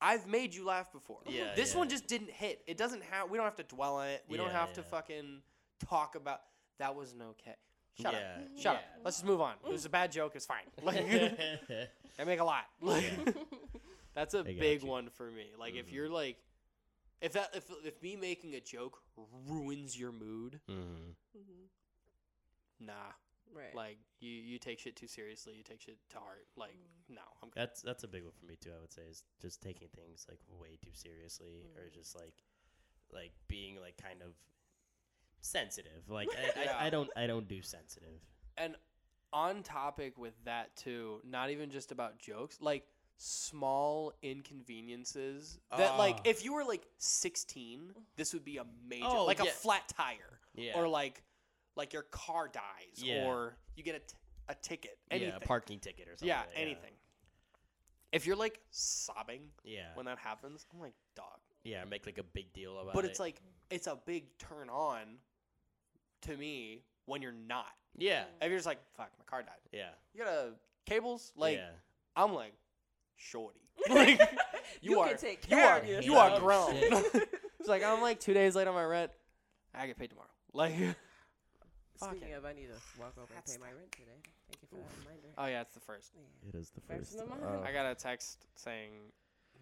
I've 0.00 0.26
made 0.26 0.54
you 0.54 0.64
laugh 0.64 0.92
before. 0.92 1.20
Yeah, 1.26 1.52
This 1.56 1.72
yeah. 1.72 1.78
one 1.78 1.88
just 1.88 2.06
didn't 2.06 2.30
hit. 2.30 2.62
It 2.66 2.76
doesn't 2.76 3.02
have. 3.04 3.30
We 3.30 3.38
don't 3.38 3.46
have 3.46 3.56
to 3.56 3.62
dwell 3.62 3.96
on 3.96 4.08
it. 4.08 4.24
We 4.28 4.36
don't 4.36 4.48
Yeah, 4.50 4.60
have 4.60 4.72
to 4.74 4.82
fucking 4.82 5.42
talk 5.88 6.14
about. 6.14 6.40
That 6.78 6.94
wasn't 6.94 7.22
okay. 7.22 7.54
Shut 8.00 8.14
up. 8.14 8.20
yeah. 8.20 8.42
Shut 8.62 8.76
up. 8.76 8.84
Let's 9.04 9.16
just 9.16 9.26
move 9.26 9.40
on. 9.40 9.54
It 9.66 9.72
was 9.72 9.86
a 9.86 9.88
bad 9.90 10.12
joke. 10.12 10.32
It's 10.36 10.44
fine. 10.46 10.64
Like, 10.82 10.98
I 12.18 12.24
make 12.24 12.40
a 12.40 12.44
lot. 12.44 12.64
Like, 12.82 13.04
that's 14.14 14.34
a 14.34 14.44
big 14.44 14.82
you. 14.82 14.88
one 14.88 15.08
for 15.10 15.30
me. 15.30 15.46
Like, 15.58 15.74
if 15.74 15.86
Mhm. 15.86 15.92
you're 15.92 16.08
like, 16.10 16.36
if 17.22 17.32
that 17.32 17.50
if 17.54 17.64
if 17.84 18.02
me 18.02 18.16
making 18.16 18.54
a 18.54 18.60
joke 18.60 18.98
ruins 19.48 19.98
your 19.98 20.12
mood, 20.12 20.60
hmm 20.68 20.74
Mm-hmm. 21.36 21.66
nah. 22.86 22.92
Right. 23.54 23.74
Like, 23.74 23.98
you 24.20 24.30
you 24.30 24.58
take 24.58 24.78
shit 24.78 24.96
too 24.96 25.06
seriously. 25.06 25.54
You 25.56 25.62
take 25.62 25.80
shit 25.80 25.98
to 26.10 26.18
heart. 26.18 26.46
Like, 26.56 26.76
no, 27.08 27.22
I'm 27.42 27.48
good. 27.50 27.60
That's 27.60 27.82
that's 27.82 28.04
a 28.04 28.08
big 28.08 28.22
one 28.24 28.32
for 28.38 28.46
me 28.46 28.56
too. 28.60 28.70
I 28.76 28.80
would 28.80 28.92
say 28.92 29.02
is 29.10 29.24
just 29.40 29.62
taking 29.62 29.88
things 29.94 30.26
like 30.28 30.40
way 30.60 30.78
too 30.82 30.92
seriously, 30.92 31.64
or 31.76 31.84
Mhm. 31.88 31.94
just 31.94 32.14
like 32.16 32.42
like 33.12 33.32
being 33.48 33.80
like 33.80 33.96
kind 33.96 34.20
of 34.22 34.32
sensitive. 35.40 36.08
Like 36.08 36.28
I, 36.36 36.60
Yeah. 36.64 36.76
I, 36.78 36.86
I 36.86 36.90
don't 36.90 37.10
I 37.16 37.26
don't 37.26 37.48
do 37.48 37.62
sensitive. 37.62 38.20
And 38.56 38.76
on 39.32 39.62
topic 39.62 40.16
with 40.18 40.34
that 40.44 40.74
too, 40.76 41.20
not 41.24 41.50
even 41.50 41.70
just 41.70 41.92
about 41.92 42.18
jokes, 42.18 42.58
like 42.60 42.86
small 43.18 44.12
inconveniences 44.22 45.58
that 45.76 45.96
like 45.98 46.16
Ah. 46.18 46.22
if 46.24 46.44
you 46.44 46.52
were 46.52 46.64
like 46.64 46.86
16, 46.98 47.92
this 48.16 48.32
would 48.34 48.44
be 48.44 48.58
a 48.58 48.64
major 48.88 49.06
Oh, 49.06 49.24
like 49.24 49.40
a 49.40 49.46
flat 49.46 49.88
tire 49.88 50.40
Yeah. 50.54 50.78
or 50.78 50.88
like 50.88 51.22
like 51.76 51.92
your 51.92 52.02
car 52.02 52.48
dies 52.52 52.62
Yeah. 52.96 53.26
or 53.26 53.56
you 53.76 53.82
get 53.82 53.94
a, 53.94 53.98
t- 54.00 54.04
a 54.48 54.54
ticket, 54.54 54.98
anything. 55.10 55.30
Yeah, 55.30 55.36
a 55.36 55.40
parking 55.40 55.78
ticket 55.78 56.08
or 56.08 56.12
something. 56.12 56.28
yeah, 56.28 56.40
like 56.40 56.54
that, 56.54 56.60
anything. 56.60 56.92
If 58.12 58.26
you're 58.26 58.36
like 58.36 58.60
sobbing 58.70 59.42
Yeah. 59.64 59.88
when 59.94 60.06
that 60.06 60.18
happens, 60.18 60.66
I'm 60.72 60.80
like, 60.80 60.94
dog. 61.14 61.26
Yeah, 61.64 61.84
make 61.84 62.06
like 62.06 62.18
a 62.18 62.22
big 62.22 62.52
deal 62.52 62.72
about 62.78 62.90
it. 62.90 62.94
But 62.94 63.04
it. 63.04 63.08
it's 63.10 63.20
like 63.20 63.40
it's 63.70 63.86
a 63.88 63.98
big 64.06 64.24
turn 64.38 64.70
on 64.70 65.18
to 66.22 66.36
me 66.36 66.82
when 67.06 67.20
you're 67.22 67.32
not. 67.32 67.72
yeah, 67.96 68.24
If 68.40 68.48
you're 68.48 68.58
just 68.58 68.66
like, 68.66 68.78
fuck, 68.96 69.10
my 69.18 69.24
car 69.24 69.42
died. 69.42 69.50
yeah, 69.72 69.88
You 70.14 70.24
got 70.24 70.32
a 70.32 70.52
cables? 70.86 71.32
Like 71.36 71.56
yeah. 71.58 71.68
I'm 72.14 72.32
like, 72.34 72.54
shorty. 73.16 73.60
Like, 73.90 74.18
you, 74.80 74.92
You 74.92 75.00
are, 75.00 75.08
can 75.08 75.16
take 75.18 75.44
you 75.50 75.56
care 75.56 75.68
are, 75.68 75.78
of 75.78 75.86
you 75.86 75.94
yourself. 75.96 76.32
are 76.32 76.40
grown. 76.40 76.74
Oh, 76.92 77.02
shit. 77.12 77.28
it's 77.60 77.68
like 77.68 77.82
I'm 77.84 78.00
like 78.00 78.20
two 78.20 78.32
days 78.34 78.54
late 78.54 78.66
on 78.68 78.74
my 78.74 78.84
rent. 78.84 79.10
I 79.74 79.86
get 79.86 79.98
paid 79.98 80.10
tomorrow. 80.10 80.28
Like, 80.52 80.74
Fuck 81.98 82.10
Speaking 82.10 82.28
it. 82.30 82.38
of, 82.38 82.44
I 82.44 82.52
need 82.52 82.68
to 82.68 82.80
walk 83.00 83.14
over 83.16 83.26
and 83.32 83.36
That's 83.40 83.56
pay 83.56 83.60
my 83.60 83.72
rent 83.72 83.92
today. 83.92 84.20
Thank 84.48 84.60
you 84.62 84.68
for 84.68 84.76
that 84.76 84.92
reminder. 85.00 85.28
oh 85.38 85.46
yeah, 85.46 85.60
it's 85.62 85.74
the 85.74 85.80
first. 85.80 86.12
Yeah. 86.14 86.48
It 86.50 86.54
is 86.54 86.70
the 86.70 86.80
First 86.82 87.12
first. 87.12 87.12
in 87.12 87.18
the 87.18 87.32
uh, 87.32 87.50
month. 87.50 87.64
I 87.64 87.72
got 87.72 87.86
a 87.90 87.94
text 87.94 88.46
saying, 88.54 88.92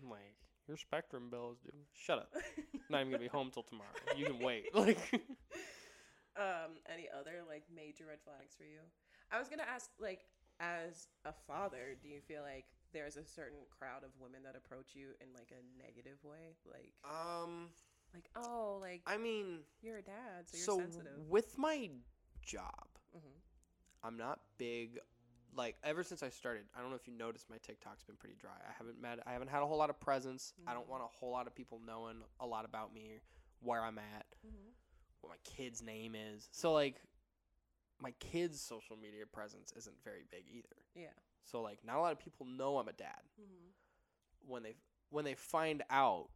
like, 0.03 0.35
your 0.67 0.77
Spectrum 0.77 1.31
bill 1.31 1.53
is 1.53 1.59
due. 1.61 1.79
Shut 1.93 2.19
up. 2.19 2.31
Not 2.91 3.01
even 3.01 3.13
gonna 3.13 3.23
be 3.23 3.29
home 3.29 3.51
till 3.53 3.63
tomorrow. 3.63 3.91
You 4.17 4.27
can 4.27 4.39
wait. 4.41 4.67
Like, 4.75 4.99
um, 6.37 6.75
any 6.93 7.07
other 7.15 7.47
like 7.49 7.63
major 7.75 8.07
red 8.09 8.19
flags 8.25 8.55
for 8.59 8.65
you? 8.65 8.83
I 9.31 9.39
was 9.39 9.49
gonna 9.49 9.63
ask, 9.73 9.91
like, 10.01 10.25
as 10.59 11.07
a 11.25 11.33
father, 11.47 11.95
do 12.03 12.09
you 12.09 12.21
feel 12.21 12.43
like 12.43 12.65
there's 12.93 13.17
a 13.17 13.25
certain 13.25 13.59
crowd 13.71 14.03
of 14.03 14.11
women 14.21 14.43
that 14.45 14.57
approach 14.57 14.95
you 14.95 15.09
in 15.21 15.29
like 15.35 15.53
a 15.53 15.63
negative 15.79 16.19
way, 16.25 16.55
like, 16.67 16.93
um, 17.05 17.69
like, 18.15 18.31
oh, 18.37 18.79
like 18.81 19.03
I 19.07 19.17
mean, 19.17 19.61
you're 19.83 19.99
a 19.99 20.03
dad, 20.03 20.47
so 20.47 20.57
you're 20.57 20.65
so 20.65 20.79
sensitive. 20.79 21.29
with 21.29 21.59
my 21.59 21.91
job, 22.45 22.87
hmm 23.13 23.39
I'm 24.03 24.17
not 24.17 24.41
big. 24.59 24.99
Like 25.57 25.77
ever 25.85 26.03
since 26.03 26.23
I 26.23 26.29
started, 26.31 26.65
I 26.77 26.81
don't 26.81 26.91
know 26.91 26.97
if 26.97 27.07
you 27.07 27.15
noticed 27.17 27.49
my 27.49 27.59
TikTok's 27.59 28.03
been 28.05 28.17
pretty 28.17 28.35
dry. 28.41 28.51
I 28.69 28.73
haven't 28.77 29.01
met, 29.01 29.21
I 29.27 29.33
haven't 29.33 29.49
had 29.49 29.63
a 29.63 29.67
whole 29.67 29.79
lot 29.79 29.89
of 29.91 30.01
presence. 30.01 30.53
I 30.67 30.75
don't 30.75 30.87
Mhm. 30.87 30.91
want 30.91 31.03
a 31.05 31.07
whole 31.07 31.31
lot 31.31 31.47
of 31.47 31.55
people 31.55 31.79
knowing 31.79 32.23
a 32.41 32.47
lot 32.47 32.65
about 32.65 32.93
me, 32.93 33.21
where 33.61 33.83
I'm 33.85 33.99
at, 33.99 34.27
hmm 34.43 34.71
what 35.21 35.31
my 35.31 35.39
kid's 35.45 35.81
name 35.83 36.15
is. 36.15 36.49
So 36.53 36.73
like, 36.73 37.01
my 37.99 38.11
kid's 38.19 38.61
social 38.61 38.97
media 38.97 39.25
presence 39.27 39.73
isn't 39.77 40.03
very 40.05 40.25
big 40.31 40.45
either. 40.51 40.85
Yeah. 40.95 41.15
So 41.45 41.63
like, 41.63 41.83
not 41.85 41.97
a 41.97 42.01
lot 42.01 42.13
of 42.13 42.19
people 42.19 42.45
know 42.47 42.77
I'm 42.79 42.89
a 42.89 42.93
dad. 42.93 43.23
hmm 43.37 43.71
When 44.47 44.63
they 44.63 44.75
when 45.11 45.25
they 45.25 45.35
find 45.35 45.83
out, 45.89 46.29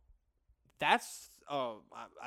that's 0.80 1.30
uh 1.50 1.72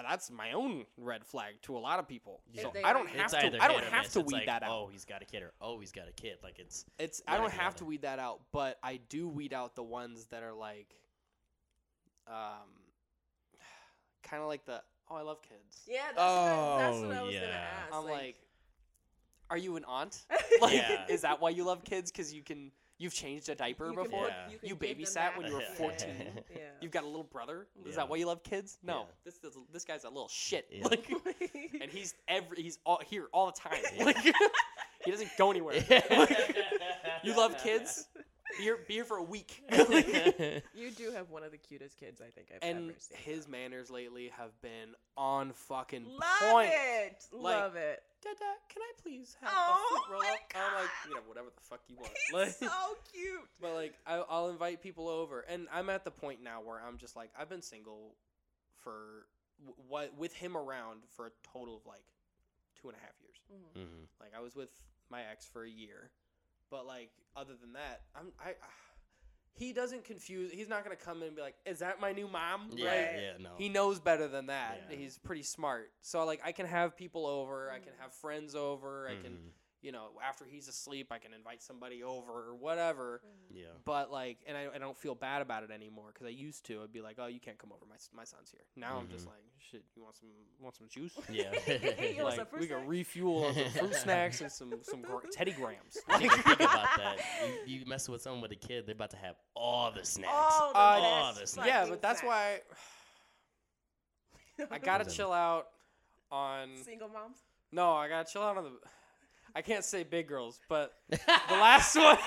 that's 0.04 0.32
my 0.32 0.52
own 0.54 0.86
red 0.98 1.26
flag 1.26 1.54
to 1.64 1.78
a 1.78 1.80
lot 1.80 2.00
of 2.00 2.08
people. 2.08 2.42
If 2.54 2.62
So 2.62 2.74
I 2.84 2.94
don't 2.94 3.08
have 3.10 3.32
to. 3.32 3.62
I 3.62 3.68
don't 3.68 3.84
have 3.84 4.04
miss. 4.04 4.14
to 4.14 4.22
weed 4.22 4.34
like, 4.34 4.46
that 4.48 4.64
out. 4.64 4.70
Oh, 4.72 4.90
he's 4.92 5.06
got 5.06 5.22
a 5.22 5.26
kid, 5.26 5.44
or 5.44 5.54
oh, 5.62 5.80
he's 5.80 5.92
got 5.92 6.08
a 6.08 6.12
kid. 6.12 6.38
Like 6.44 6.60
it's 6.60 6.86
It's 7.00 7.22
I 7.28 7.38
don't 7.38 7.52
have 7.54 7.76
to 7.78 7.86
weed 7.86 8.02
that 8.04 8.20
out, 8.20 8.42
but 8.52 8.78
I 8.84 9.00
do 9.10 9.28
weed 9.28 9.54
out 9.54 9.76
the 9.76 9.84
ones 9.84 10.26
that 10.32 10.44
are 10.44 10.54
like, 10.54 10.94
um, 12.28 12.68
kind 14.24 14.42
of 14.42 14.48
like 14.48 14.66
the 14.66 14.82
oh 15.10 15.16
I 15.16 15.22
love 15.22 15.42
kids. 15.42 15.84
Yeah, 15.88 16.00
that's, 16.16 16.18
what, 16.18 16.78
that's 16.78 16.98
what 17.00 17.18
Oh, 17.18 17.20
I 17.20 17.22
was 17.24 17.34
gonna 17.34 17.48
yeah. 17.48 17.66
ask. 17.86 17.94
I'm 17.94 18.06
like, 18.06 18.36
are 19.50 19.58
you 19.58 19.76
an 19.76 19.86
aunt? 19.86 20.26
like, 20.30 20.42
Like, 20.62 20.74
Yeah. 20.74 21.06
is 21.10 21.22
that 21.22 21.42
why 21.42 21.50
you 21.52 21.64
love 21.64 21.84
kids? 21.84 22.12
Because 22.12 22.34
you 22.34 22.42
can 22.44 22.72
you've 23.02 23.14
changed 23.14 23.50
a 23.50 23.56
diaper 23.56 23.88
you 23.90 23.96
before. 23.96 24.26
put- 24.26 24.30
Yeah. 24.30 24.58
can 24.60 24.70
You 24.70 24.76
babysat 24.76 25.38
when 25.38 25.48
you 25.48 25.56
were 25.56 25.62
14. 25.76 26.10
Yeah. 26.56 26.62
You've 26.82 26.92
got 26.92 27.04
a 27.04 27.08
little 27.08 27.24
brother. 27.24 27.68
Is 27.86 27.92
Yeah. 27.92 27.96
that 27.98 28.10
why 28.10 28.18
you 28.18 28.28
love 28.28 28.44
kids? 28.44 28.78
No, 28.84 29.00
Yeah. 29.00 29.06
this 29.26 29.38
this 29.38 29.58
this 29.74 29.86
guy's 29.86 30.04
a 30.04 30.10
little 30.10 30.28
shit. 30.30 30.68
Yeah. 30.72 30.88
Like, 30.88 31.10
and 31.82 31.90
he's 31.92 32.14
every 32.28 32.62
he's 32.62 32.78
all 32.86 33.02
here 33.06 33.28
all 33.34 33.48
the 33.48 33.54
time. 33.54 33.82
Yeah. 33.96 34.04
Like, 34.12 34.18
he 35.04 35.10
doesn't 35.10 35.32
go 35.36 35.50
anywhere. 35.50 35.84
you 37.24 37.36
love 37.36 37.58
kids? 37.64 38.08
Be 38.58 38.64
here, 38.64 38.78
be 38.88 38.94
here 38.96 39.06
for 39.06 39.18
a 39.18 39.24
week. 39.24 39.62
you 39.72 40.92
do 40.96 41.12
have 41.12 41.30
one 41.30 41.44
of 41.44 41.52
the 41.52 41.58
cutest 41.58 41.98
kids 41.98 42.22
I 42.22 42.30
think 42.30 42.48
I've 42.54 42.60
and 42.62 42.90
ever 42.92 43.00
seen. 43.00 43.18
And 43.18 43.26
his 43.36 43.48
manners 43.48 43.90
lately 43.90 44.32
have 44.38 44.60
been 44.62 44.96
on 45.18 45.52
fucking 45.54 46.06
Love 46.06 46.52
point. 46.52 46.72
it. 46.74 47.24
Like, 47.32 47.56
Love 47.56 47.76
it. 47.76 48.04
Dada, 48.24 48.36
can 48.70 48.82
I 48.84 48.92
please 49.02 49.36
have 49.42 49.52
Oh 49.52 49.84
a 49.84 49.90
fruit 50.08 50.14
roll 50.14 50.22
up? 50.22 50.28
I'm 50.56 50.74
like, 50.76 50.84
God. 50.84 50.90
you 51.10 51.16
know, 51.16 51.22
whatever 51.28 51.48
the 51.56 51.62
fuck 51.62 51.80
you 51.88 51.96
want. 51.96 52.12
He's 52.28 52.34
Like, 52.34 52.50
so 52.72 52.96
cute. 53.12 53.42
but 53.62 53.74
like, 53.74 53.94
I, 54.06 54.24
I'll 54.30 54.50
invite 54.50 54.84
people 54.84 55.08
over, 55.10 55.42
and 55.50 55.68
I'm 55.74 55.90
at 55.90 56.04
the 56.06 56.12
point 56.12 56.44
now 56.44 56.62
where 56.62 56.80
I'm 56.80 56.98
just 56.98 57.16
like, 57.16 57.32
I've 57.40 57.50
been 57.50 57.64
single 57.64 58.16
for 58.84 59.26
what 59.88 60.16
with 60.18 60.34
him 60.34 60.56
around 60.58 61.02
for 61.16 61.28
a 61.28 61.32
total 61.54 61.78
of 61.78 61.86
like 61.88 62.04
two 62.80 62.90
and 62.90 62.98
a 62.98 63.00
half 63.00 63.14
years. 63.22 63.38
Mhm. 63.52 63.82
Mhm. 63.82 64.06
Like 64.20 64.32
I 64.38 64.42
was 64.42 64.56
with 64.56 64.70
my 65.10 65.22
ex 65.32 65.48
for 65.48 65.64
a 65.64 65.70
year, 65.70 66.10
but 66.72 66.88
like 66.88 67.12
other 67.36 67.54
than 67.62 67.74
that, 67.74 68.02
I'm 68.16 68.32
I. 68.40 68.56
He 69.54 69.74
doesn't 69.74 70.06
confuse. 70.06 70.50
He's 70.52 70.70
not 70.70 70.84
gonna 70.86 70.96
come 70.96 71.18
in 71.22 71.28
and 71.28 71.36
be 71.36 71.42
like, 71.42 71.56
"Is 71.66 71.80
that 71.80 72.00
my 72.00 72.14
new 72.14 72.28
mom?" 72.28 72.70
Yeah, 72.74 72.86
Right? 72.88 73.10
yeah, 73.14 73.34
no. 73.38 73.50
He 73.58 73.68
knows 73.68 74.00
better 74.00 74.30
than 74.30 74.46
that. 74.48 74.86
Yeah. 74.90 74.96
He's 74.96 75.18
pretty 75.18 75.44
smart. 75.44 75.92
So 76.02 76.24
like 76.26 76.40
I 76.44 76.54
can 76.54 76.66
have 76.66 76.96
people 76.96 77.28
over, 77.28 77.70
I 77.70 77.80
can 77.80 77.92
Mhm. 77.94 78.00
have 78.00 78.14
friends 78.14 78.56
over, 78.56 79.10
I 79.10 79.16
can, 79.22 79.34
Mhm. 79.34 79.52
You 79.82 79.92
know, 79.92 80.10
after 80.28 80.46
he's 80.46 80.68
asleep, 80.68 81.08
I 81.12 81.18
can 81.18 81.34
invite 81.34 81.62
somebody 81.64 82.04
over 82.04 82.32
or 82.50 82.56
whatever. 82.56 83.22
Yeah. 83.50 83.66
But 83.84 84.12
like, 84.12 84.38
and 84.46 84.56
I, 84.56 84.68
I 84.76 84.78
don't 84.78 84.98
feel 84.98 85.16
bad 85.16 85.42
about 85.42 85.64
it 85.64 85.72
anymore 85.72 86.12
because 86.14 86.28
I 86.28 86.30
used 86.30 86.66
to. 86.68 86.82
I'd 86.84 86.94
be 86.94 87.02
like, 87.02 87.18
"Oh, 87.20 87.26
you 87.28 87.40
can't 87.40 87.58
come 87.58 87.72
over. 87.72 87.86
My 87.90 87.96
my 88.16 88.24
son's 88.24 88.52
here." 88.52 88.62
Now 88.76 88.98
I'm 88.98 89.08
just 89.10 89.26
Mhm. 89.26 89.30
like, 89.30 89.44
"Shit, 89.58 89.84
you 89.96 90.04
want 90.04 90.16
some 90.16 90.30
want 90.60 90.76
some 90.76 90.88
juice?" 90.88 91.14
Yeah. 91.32 91.52
You 92.16 92.24
want 92.24 92.36
some 92.36 92.40
like 92.46 92.50
fruit 92.50 92.62
we 92.62 92.68
can 92.68 92.86
refuel 92.88 93.46
on 93.46 93.54
some 93.56 93.70
fruit 93.72 93.96
snacks 93.96 94.42
and 94.42 94.52
some 94.52 94.74
some 94.84 95.02
gr- 95.02 95.26
Teddy 95.32 95.52
Grahams. 95.54 95.98
You 96.10 96.18
think, 96.30 96.32
think 96.34 96.60
about 96.62 96.90
that. 96.98 97.18
You, 97.66 97.80
you 97.80 97.86
mess 97.88 98.08
with 98.08 98.22
someone 98.22 98.42
with 98.42 98.52
a 98.52 98.56
kid, 98.56 98.86
they're 98.86 98.94
about 98.94 99.10
to 99.12 99.18
have 99.18 99.36
all 99.56 99.92
the 99.92 100.06
snacks. 100.06 100.32
All 100.32 100.74
the 100.74 100.78
Uh, 100.80 100.98
Oh, 101.02 101.28
best 101.30 101.40
this- 101.40 101.56
fucking 101.56 101.68
yeah, 101.70 101.86
but 101.90 102.02
that's 102.02 102.22
why 102.22 102.62
I 104.70 104.78
gotta 104.78 105.06
chill 105.06 105.32
out 105.32 105.68
on. 106.32 106.70
Single 106.84 107.10
moms. 107.10 107.38
No, 107.72 107.94
I 107.94 108.08
gotta 108.10 108.32
chill 108.32 108.44
out 108.44 108.58
on 108.58 108.64
the. 108.66 108.72
I 109.56 109.62
can't 109.62 109.84
say 109.84 110.04
big 110.04 110.28
girls, 110.28 110.60
but 110.70 110.94
the 111.10 111.20
last 111.52 111.96
one. 111.96 112.18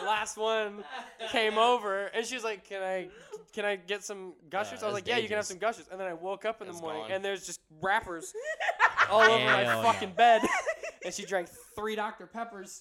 the 0.00 0.06
last 0.06 0.36
one 0.36 0.82
came 1.30 1.58
over 1.58 2.06
and 2.06 2.24
she 2.26 2.34
was 2.34 2.44
like, 2.44 2.68
"Can 2.68 2.82
I, 2.82 3.08
can 3.52 3.64
I 3.64 3.76
get 3.76 4.02
some 4.04 4.32
gushers?" 4.48 4.82
Uh, 4.82 4.86
I 4.86 4.88
was 4.88 4.94
that's 4.98 5.06
like, 5.06 5.06
"Yeah, 5.08 5.16
you 5.18 5.28
can 5.28 5.36
have 5.36 5.46
dangerous. 5.46 5.48
some 5.48 5.58
gushers." 5.58 5.86
And 5.90 6.00
then 6.00 6.06
I 6.08 6.14
woke 6.14 6.44
up 6.44 6.60
in 6.60 6.66
the 6.68 6.72
It's 6.72 6.82
morning 6.82 7.02
gone. 7.02 7.12
and 7.12 7.24
there's 7.24 7.46
just 7.46 7.60
wrappers 7.80 8.32
all 9.10 9.20
over 9.22 9.44
my 9.44 9.62
Hell 9.64 9.82
fucking 9.82 10.12
bed, 10.16 10.42
and 11.04 11.12
she 11.14 11.24
drank 11.24 11.48
three 11.76 11.96
Dr 11.96 12.26
Peppers. 12.26 12.80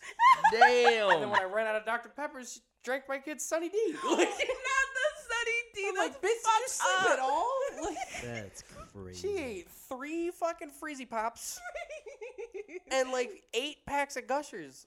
Damn. 0.52 0.62
And 0.64 1.12
then 1.12 1.20
Damn. 1.22 1.30
when 1.30 1.42
I 1.42 1.46
ran 1.46 1.68
out 1.68 1.76
of 1.76 1.86
Dr 1.86 2.10
Peppers, 2.10 2.54
she 2.54 2.60
drank 2.84 3.04
my 3.10 3.20
kid's 3.20 3.46
Sunny 3.46 3.70
D. 3.70 3.78
Like, 3.94 4.02
Not 4.18 4.28
the 4.28 4.28
Sunny 4.28 5.60
D. 5.76 5.86
I'm 5.90 5.96
That's 5.96 6.10
like, 6.14 6.22
bitch, 6.22 6.22
did 6.22 6.62
you 6.62 6.68
sleep 6.68 7.02
up." 7.06 7.10
at 7.12 7.20
all? 7.20 7.52
Like, 7.84 7.98
That's 8.24 8.64
crazy. 8.94 9.28
she 9.28 9.38
ate 9.38 9.70
three 9.70 10.32
fucking 10.32 10.72
Freezy 10.82 11.10
Pops 11.10 11.60
and 12.92 13.12
like 13.12 13.44
eight 13.54 13.78
packs 13.86 14.16
of 14.18 14.28
Gushers. 14.28 14.86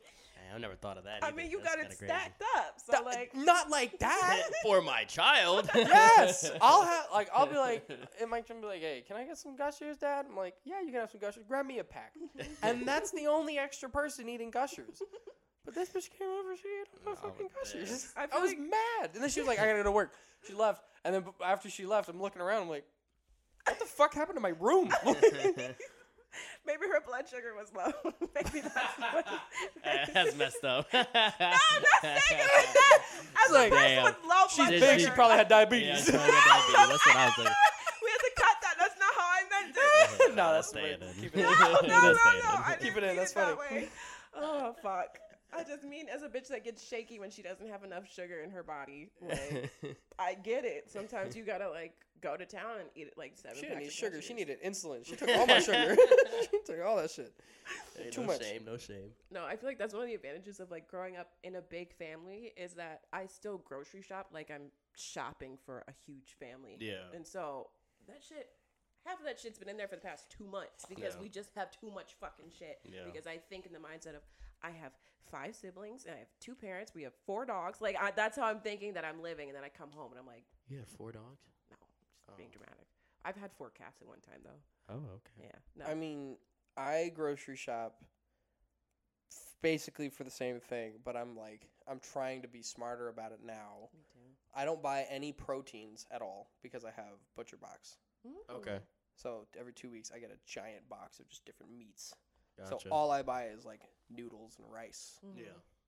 I 0.54 0.58
never 0.58 0.74
thought 0.74 0.98
of 0.98 1.04
that. 1.04 1.22
I 1.24 1.28
either. 1.28 1.36
mean, 1.36 1.50
you 1.50 1.60
That's 1.62 1.76
got 1.76 1.78
it 1.78 1.82
kinda 1.88 1.96
crazy. 1.96 2.12
stacked 2.12 2.42
up. 2.58 2.74
So 2.84 2.92
Th- 2.92 3.04
like, 3.06 3.34
not 3.34 3.70
like 3.70 3.98
that. 4.00 4.42
for 4.62 4.82
my 4.82 5.04
child. 5.04 5.70
yes, 5.74 6.50
I'll 6.60 6.82
have 6.84 7.06
like 7.12 7.30
I'll 7.34 7.46
be 7.46 7.56
like, 7.56 7.88
and 8.20 8.28
Mike 8.30 8.46
can 8.48 8.60
be 8.60 8.66
like, 8.66 8.80
"Hey, 8.80 9.02
can 9.06 9.16
I 9.16 9.24
get 9.24 9.38
some 9.38 9.56
Gushers, 9.56 9.96
Dad?" 9.96 10.26
I'm 10.28 10.36
like, 10.36 10.54
"Yeah, 10.64 10.80
you 10.80 10.88
can 10.90 11.00
have 11.00 11.10
some 11.10 11.20
Gushers. 11.20 11.44
Grab 11.48 11.64
me 11.64 11.78
a 11.78 11.84
pack." 11.84 12.12
And 12.62 12.86
that's 12.86 13.12
the 13.12 13.26
only 13.28 13.56
extra 13.58 13.88
person 13.88 14.28
eating 14.28 14.50
Gushers. 14.50 15.00
But 15.64 15.74
this 15.74 15.88
bitch 15.88 16.10
came 16.18 16.28
over, 16.28 16.54
she 16.56 16.64
ate 16.82 16.88
all 17.06 17.12
my 17.14 17.18
Oh, 17.22 17.28
fucking. 17.30 17.48
Gushers. 17.58 18.12
I 18.16 18.24
I, 18.24 18.26
feel 18.26 18.40
was 18.42 18.50
like- 18.50 18.58
mad, 18.58 19.10
and 19.14 19.22
then 19.22 19.30
she 19.30 19.40
was 19.40 19.46
like, 19.48 19.58
"I 19.58 19.64
gotta 19.64 19.78
go 19.78 19.84
to 19.84 19.90
work." 19.92 20.12
She 20.46 20.52
left, 20.54 20.82
and 21.04 21.14
then 21.14 21.22
b- 21.22 21.30
after 21.42 21.70
she 21.70 21.86
left, 21.86 22.10
I'm 22.10 22.20
looking 22.20 22.42
around. 22.42 22.62
I'm 22.62 22.68
like, 22.68 22.84
"What 23.66 23.78
the 23.78 23.84
fuck 23.86 24.14
happened 24.14 24.36
to 24.36 24.40
my 24.40 24.54
room?" 24.60 24.90
maybe 26.66 26.86
her 26.90 27.00
blood 27.06 27.28
sugar 27.28 27.54
was 27.56 27.72
low. 27.74 27.92
maybe 28.34 28.60
that's 28.60 28.98
what. 28.98 29.26
That's 30.14 30.36
messed 30.36 30.64
up. 30.64 30.86
I'm 30.92 31.06
not 31.12 31.32
saying 32.00 32.18
it 32.30 32.50
was 32.56 32.74
that. 32.74 33.02
As 33.44 33.50
a 33.50 33.54
like, 33.54 33.70
person 33.72 33.88
damn. 33.88 34.04
with 34.04 34.16
low 34.28 34.44
She's 34.48 34.56
blood 34.56 34.70
Did 34.70 34.80
big. 34.80 35.00
she- 35.00 35.04
She 35.06 35.10
probably 35.12 35.36
had 35.36 35.46
Yeah, 35.50 35.56
diabetes. 35.58 36.08
I 36.08 36.12
totally 36.12 36.30
got 36.32 36.44
diabetes. 36.46 36.72
That's 36.72 37.06
what 37.06 37.16
I 37.16 37.24
was 37.26 37.34
thinking. 37.34 37.54
we 38.02 38.10
had 38.10 38.18
to 38.18 38.32
cut 38.36 38.56
that. 38.62 38.74
That's 38.78 38.98
not 38.98 39.12
how 39.14 39.28
I 39.28 39.42
meant 39.50 39.76
it. 39.76 40.36
no, 40.36 40.52
that's 40.52 40.68
Stay 40.68 40.96
the 40.98 41.06
in. 41.08 41.14
Keep 41.20 41.36
it 41.36 41.42
No, 41.42 41.50
in. 41.52 41.88
no, 41.88 42.00
no, 42.00 42.12
no, 42.12 42.14
Stay. 42.14 42.40
I 42.42 42.76
Keep 42.80 42.94
didn't 42.94 42.96
it 42.96 43.02
in, 43.02 43.08
mean 43.10 43.16
that's 43.16 43.32
that 43.34 43.56
funny. 43.58 43.76
way. 43.76 43.88
Oh 44.34 44.74
fuck. 44.82 45.18
I 45.54 45.64
just 45.64 45.84
mean 45.84 46.06
as 46.08 46.22
a 46.22 46.28
bitch 46.28 46.48
that 46.48 46.64
gets 46.64 46.86
shaky 46.86 47.18
when 47.18 47.30
she 47.30 47.42
doesn't 47.42 47.68
have 47.68 47.84
enough 47.84 48.10
sugar 48.10 48.40
in 48.40 48.50
her 48.50 48.62
body. 48.62 49.10
Like, 49.28 49.70
I 50.18 50.34
get 50.34 50.64
it. 50.64 50.90
Sometimes 50.90 51.34
you 51.36 51.44
gotta 51.44 51.68
like 51.68 51.94
go 52.20 52.36
to 52.36 52.46
town 52.46 52.78
and 52.80 52.88
eat 52.94 53.08
it 53.08 53.14
like 53.18 53.32
seven. 53.36 53.56
She 53.56 53.62
didn't 53.62 53.78
need 53.80 53.92
sugar. 53.92 54.22
She 54.22 54.34
needed 54.34 54.62
insulin. 54.64 55.04
She 55.04 55.16
took 55.16 55.28
all 55.30 55.46
my 55.46 55.58
sugar. 55.68 55.96
she 56.50 56.58
took 56.64 56.84
all 56.84 56.96
that 56.96 57.10
shit. 57.10 57.32
Hey, 57.96 58.10
Too 58.10 58.20
no 58.22 58.26
much. 58.28 58.42
shame, 58.42 58.62
no 58.64 58.76
shame. 58.76 59.10
No, 59.30 59.44
I 59.44 59.56
feel 59.56 59.68
like 59.68 59.78
that's 59.78 59.94
one 59.94 60.02
of 60.02 60.08
the 60.08 60.14
advantages 60.14 60.60
of 60.60 60.70
like 60.70 60.88
growing 60.88 61.16
up 61.16 61.28
in 61.44 61.56
a 61.56 61.60
big 61.62 61.92
family 61.92 62.52
is 62.56 62.74
that 62.74 63.02
I 63.12 63.26
still 63.26 63.58
grocery 63.58 64.02
shop 64.02 64.28
like 64.32 64.50
I'm 64.50 64.70
shopping 64.96 65.58
for 65.64 65.84
a 65.88 65.92
huge 66.06 66.36
family. 66.38 66.76
Yeah. 66.80 67.14
And 67.14 67.26
so 67.26 67.68
that 68.08 68.22
shit, 68.26 68.48
half 69.06 69.18
of 69.18 69.24
that 69.26 69.38
shit's 69.40 69.58
been 69.58 69.68
in 69.68 69.76
there 69.76 69.88
for 69.88 69.96
the 69.96 70.02
past 70.02 70.30
two 70.30 70.44
months 70.46 70.84
because 70.88 71.14
Yeah. 71.14 71.20
we 71.22 71.28
just 71.28 71.50
have 71.56 71.70
too 71.70 71.90
much 71.90 72.14
fucking 72.20 72.50
shit. 72.56 72.78
Yeah. 72.84 73.00
Because 73.04 73.26
I 73.26 73.38
think 73.38 73.66
in 73.66 73.72
the 73.72 73.78
mindset 73.78 74.14
of 74.16 74.22
I 74.62 74.70
have 74.70 74.92
five 75.30 75.54
siblings 75.54 76.04
and 76.04 76.14
I 76.14 76.18
have 76.18 76.28
two 76.40 76.54
parents. 76.54 76.92
We 76.94 77.02
have 77.04 77.12
four 77.26 77.44
dogs. 77.46 77.80
Like 77.80 77.96
I, 78.00 78.10
that's 78.14 78.36
how 78.36 78.44
I'm 78.44 78.60
thinking 78.60 78.94
that 78.94 79.04
I'm 79.04 79.22
living. 79.22 79.48
And 79.48 79.56
then 79.56 79.64
I 79.64 79.68
come 79.68 79.90
home 79.92 80.10
and 80.12 80.20
I'm 80.20 80.26
like, 80.26 80.44
You 80.68 80.78
have 80.78 80.88
four 80.88 81.12
dogs? 81.12 81.42
no, 81.70 81.76
I'm 81.80 81.88
just 81.98 82.10
Oh. 82.28 82.34
being 82.36 82.50
dramatic. 82.50 82.86
I've 83.24 83.36
had 83.36 83.52
four 83.52 83.70
cats 83.70 84.00
at 84.00 84.06
one 84.08 84.20
time 84.20 84.40
though. 84.44 84.94
Oh, 84.94 85.14
okay. 85.16 85.48
Yeah. 85.50 85.58
No. 85.76 85.84
I 85.90 85.94
mean, 85.94 86.36
I 86.76 87.10
grocery 87.14 87.56
shop 87.56 88.02
basically 89.62 90.08
for 90.08 90.24
the 90.24 90.30
same 90.30 90.58
thing, 90.60 90.94
but 91.04 91.16
I'm 91.16 91.36
like 91.36 91.68
I'm 91.88 92.00
trying 92.00 92.42
to 92.42 92.48
be 92.48 92.62
smarter 92.62 93.08
about 93.08 93.32
it 93.32 93.40
now. 93.44 93.88
Me 93.94 94.00
too. 94.12 94.18
I 94.54 94.64
don't 94.64 94.82
buy 94.82 95.06
any 95.10 95.32
proteins 95.32 96.06
at 96.10 96.20
all 96.22 96.50
because 96.62 96.84
I 96.84 96.90
have 96.90 97.14
Butcher 97.36 97.56
Box. 97.56 97.96
Mm. 98.26 98.54
Okay. 98.56 98.78
So 99.16 99.46
every 99.58 99.72
two 99.72 99.90
weeks 99.90 100.10
I 100.14 100.18
get 100.18 100.30
a 100.30 100.38
giant 100.46 100.88
box 100.88 101.20
of 101.20 101.28
just 101.28 101.44
different 101.44 101.72
meats. 101.76 102.14
Gotcha. 102.58 102.78
So 102.84 102.90
all 102.90 103.10
I 103.10 103.22
buy 103.22 103.46
is 103.46 103.64
like 103.64 103.80
noodles 104.10 104.56
and 104.58 104.70
rice 104.70 105.18
Mm-hmm. 105.26 105.38
yeah. 105.38 105.44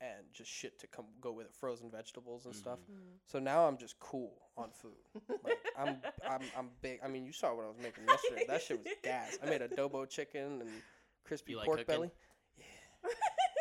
and 0.09 0.25
just 0.33 0.51
shit 0.51 0.79
to 0.81 0.87
come 0.87 1.05
go 1.21 1.33
with 1.33 1.47
it, 1.47 1.55
frozen 1.55 1.91
vegetables 1.91 2.47
and 2.47 2.55
stuff. 2.55 2.79
Mhm. 2.91 3.19
So 3.27 3.39
now 3.39 3.67
I'm 3.67 3.77
just 3.77 3.99
cool 4.01 4.33
on 4.57 4.71
food. 4.73 4.93
Like 5.45 5.59
I'm 5.79 5.97
I'm 6.29 6.41
I'm 6.57 6.69
big. 6.83 7.01
I 7.05 7.09
mean, 7.09 7.25
you 7.27 7.33
saw 7.33 7.55
what 7.55 7.65
I 7.65 7.69
was 7.69 7.79
making 7.83 8.05
yesterday. 8.09 8.45
That 8.49 8.63
shit 8.63 8.79
was 8.83 8.93
gas. 9.03 9.39
I 9.43 9.47
made 9.51 9.61
adobo 9.61 10.09
chicken 10.09 10.61
and 10.63 10.71
crispy 11.25 11.53
You 11.53 11.59
pork 11.65 11.79
cooking? 11.81 11.87
belly. 11.95 12.11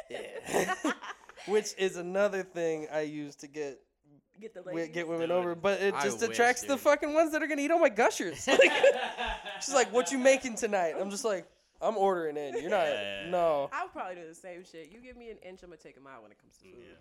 Yeah. 0.09 0.19
Yeah. 0.49 0.75
Which 1.47 1.73
is 1.77 1.97
another 1.97 2.43
thing 2.43 2.87
I 2.91 3.01
use 3.01 3.35
to 3.37 3.47
get 3.47 3.79
Get 4.39 4.53
the 4.53 4.61
ladies. 4.61 4.93
get 4.93 5.07
women 5.07 5.29
Dude, 5.29 5.37
over, 5.37 5.55
but 5.55 5.79
it 5.81 5.93
I 5.93 6.03
just 6.03 6.19
wish, 6.21 6.29
attracts 6.31 6.63
the 6.63 6.77
fucking 6.77 7.13
ones 7.13 7.31
that 7.33 7.43
are 7.43 7.47
gonna 7.47 7.61
eat 7.61 7.69
all 7.71 7.79
my 7.79 7.89
gushers. 7.89 8.47
Like, 8.47 8.59
she's 9.61 9.73
like, 9.75 9.91
"What 9.93 10.11
you 10.11 10.17
making 10.17 10.55
tonight?" 10.55 10.95
I'm 10.99 11.09
just 11.11 11.23
like, 11.23 11.45
"I'm 11.83 11.97
ordering 11.97 12.37
in. 12.37 12.53
You're 12.61 12.69
not. 12.69 12.85
Yeah. 12.87 13.29
No." 13.29 13.69
I 13.71 13.83
would 13.83 13.91
probably 13.93 14.15
do 14.15 14.27
the 14.27 14.35
same 14.35 14.63
shit. 14.63 14.91
You 14.91 14.99
give 15.01 15.17
me 15.17 15.29
an 15.29 15.37
inch, 15.39 15.61
I'm 15.63 15.69
gonna 15.69 15.77
take 15.77 15.97
a 15.97 15.99
mile 16.01 16.21
when 16.21 16.31
it 16.31 16.39
comes 16.39 16.57
to 16.57 16.63
food. 16.65 16.73
Yeah. 16.79 16.95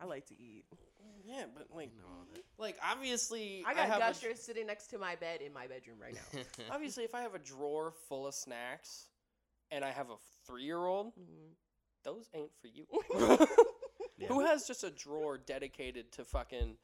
I 0.00 0.04
like 0.04 0.26
to 0.26 0.34
eat. 0.40 0.64
Yeah, 1.24 1.44
but 1.54 1.66
like, 1.74 1.90
No, 1.96 2.38
like 2.58 2.76
obviously, 2.88 3.64
I 3.66 3.74
got 3.74 3.86
have 3.88 3.96
a- 3.96 4.00
gushers 4.00 4.40
sitting 4.40 4.66
next 4.66 4.86
to 4.88 4.98
my 4.98 5.16
bed 5.16 5.40
in 5.42 5.52
my 5.52 5.66
bedroom 5.66 5.96
right 6.00 6.14
now. 6.14 6.40
obviously, 6.70 7.04
if 7.04 7.14
I 7.14 7.22
have 7.22 7.34
a 7.34 7.38
drawer 7.38 7.92
full 8.08 8.26
of 8.26 8.34
snacks, 8.34 9.08
and 9.70 9.84
I 9.84 9.90
have 9.90 10.08
a 10.10 10.16
three-year-old, 10.46 11.08
Mhm. 11.16 11.52
those 12.04 12.28
ain't 12.34 12.52
for 12.60 12.68
you. 12.68 12.86
Yeah. 14.20 14.26
Who 14.26 14.40
has 14.44 14.66
just 14.66 14.82
a 14.82 14.90
drawer 14.90 15.38
dedicated 15.38 16.10
to 16.14 16.24
fucking 16.24 16.76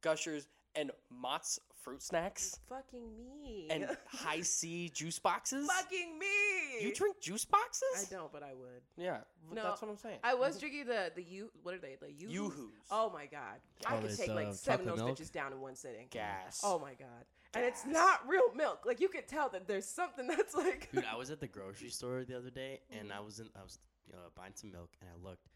gushers 0.00 0.46
and 0.76 0.92
Mott's 1.10 1.58
fruit 1.82 2.02
snacks 2.02 2.58
Fucking 2.68 3.02
me. 3.18 3.66
and 3.70 3.86
Hi-C 4.06 4.90
juice 4.90 5.18
boxes? 5.18 5.68
fucking 5.68 6.18
me. 6.18 6.86
You 6.86 6.94
drink 6.94 7.20
juice 7.20 7.44
boxes? 7.44 7.82
I 8.08 8.14
don't, 8.14 8.32
but 8.32 8.42
I 8.42 8.52
would. 8.54 8.82
Yeah, 8.96 9.18
No, 9.52 9.62
that's 9.64 9.82
what 9.82 9.90
I'm 9.90 9.96
saying. 9.96 10.18
I 10.24 10.34
was 10.34 10.58
drinking 10.58 10.86
the 10.86 11.10
the 11.14 11.22
you. 11.22 11.50
What 11.62 11.74
are 11.74 11.78
they? 11.78 11.96
The 12.00 12.10
you. 12.12 12.28
Yoo-hoos. 12.28 12.70
Oh 12.90 13.10
my 13.12 13.26
god! 13.26 13.60
I 13.86 13.94
Oh, 13.94 14.00
could 14.00 14.10
it's, 14.10 14.18
take 14.18 14.28
like 14.28 14.48
uh, 14.48 14.52
seven 14.52 14.88
of 14.88 14.94
chocolate 14.94 14.96
those 14.96 15.04
milk? 15.06 15.18
bitches 15.18 15.32
down 15.32 15.52
in 15.52 15.60
one 15.60 15.74
sitting. 15.74 16.06
gas. 16.10 16.60
Oh 16.64 16.78
my 16.78 16.94
god! 16.94 17.24
And 17.54 17.64
it's 17.64 17.84
not 17.84 18.26
real 18.28 18.52
milk. 18.54 18.84
Like 18.86 19.00
you 19.00 19.08
could 19.08 19.28
tell 19.28 19.48
that 19.50 19.66
there's 19.66 19.86
something 19.86 20.26
that's 20.36 20.54
like. 20.54 20.88
Dude, 20.92 21.04
I 21.12 21.16
was 21.16 21.30
at 21.30 21.40
the 21.40 21.48
grocery 21.48 21.90
store 21.90 22.24
the 22.24 22.36
other 22.36 22.50
day, 22.50 22.80
and 22.98 23.12
I 23.12 23.20
was 23.20 23.40
in, 23.40 23.48
I 23.58 23.62
was 23.62 23.78
uh, 24.12 24.16
buying 24.36 24.52
some 24.54 24.72
milk, 24.72 24.90
and 25.00 25.10
I 25.10 25.28
looked, 25.28 25.48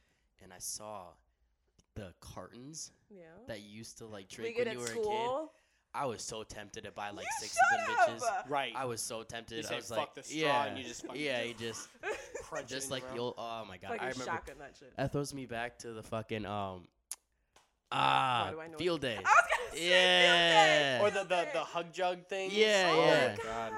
and 0.42 0.52
I 0.52 0.58
saw 0.58 1.06
the 1.94 2.12
cartons 2.20 2.92
yeah. 3.10 3.22
that 3.48 3.62
you 3.62 3.70
used 3.78 3.96
to 3.98 4.06
like 4.06 4.28
drink 4.28 4.56
get 4.56 4.66
when 4.66 4.68
at 4.68 4.74
you 4.74 4.80
were 4.80 4.86
a 4.86 4.88
kid. 5.48 5.48
School. 5.96 6.02
I 6.02 6.06
was 6.06 6.22
so 6.22 6.42
tempted 6.42 6.84
to 6.84 6.90
buy 6.92 7.10
like 7.10 7.24
You 7.24 7.30
six 7.40 7.54
shut 7.70 7.80
of 7.80 8.06
them 8.08 8.18
bitches. 8.18 8.50
right. 8.50 8.72
I 8.76 8.84
was 8.84 9.00
so 9.00 9.22
tempted. 9.22 9.56
You 9.58 9.64
I 9.64 9.68
say, 9.68 9.76
was 9.76 9.88
"Fuck 9.88 9.98
like, 9.98 10.14
the 10.14 10.22
straw," 10.22 10.38
yeah, 10.38 10.64
and 10.66 10.78
you 10.78 10.84
just 10.84 11.06
fucking 11.06 11.20
yeah, 11.22 11.44
just 11.44 11.60
you 11.60 11.66
just 12.58 12.68
just 12.68 12.90
like 12.92 13.02
your 13.02 13.14
the 13.14 13.20
old. 13.20 13.34
Oh 13.38 13.64
my 13.68 13.76
god, 13.78 13.90
like 13.90 14.02
I 14.02 14.06
a 14.06 14.10
remember. 14.12 14.24
shotgun 14.32 14.56
that 14.58 14.74
shit. 14.78 14.96
That 14.96 15.12
throws 15.12 15.32
me 15.34 15.46
back 15.46 15.78
to 15.80 15.92
the 15.92 16.02
fucking 16.02 16.44
um. 16.46 16.88
Ah, 17.92 18.48
do 18.50 18.60
I 18.60 18.66
know 18.66 18.78
field 18.78 19.00
day. 19.00 19.16
I 19.18 19.20
was 19.20 19.24
gonna 19.70 19.80
say 19.80 19.88
Yeah. 19.90 21.02
or 21.02 21.10
the, 21.10 21.22
the 21.24 21.46
the 21.52 21.60
hug 21.60 21.92
jug 21.92 22.26
thing. 22.26 22.50
Yeah, 22.52 22.90
oh 22.92 23.04
yeah. 23.06 23.36
my 23.38 23.42
god. 23.44 23.72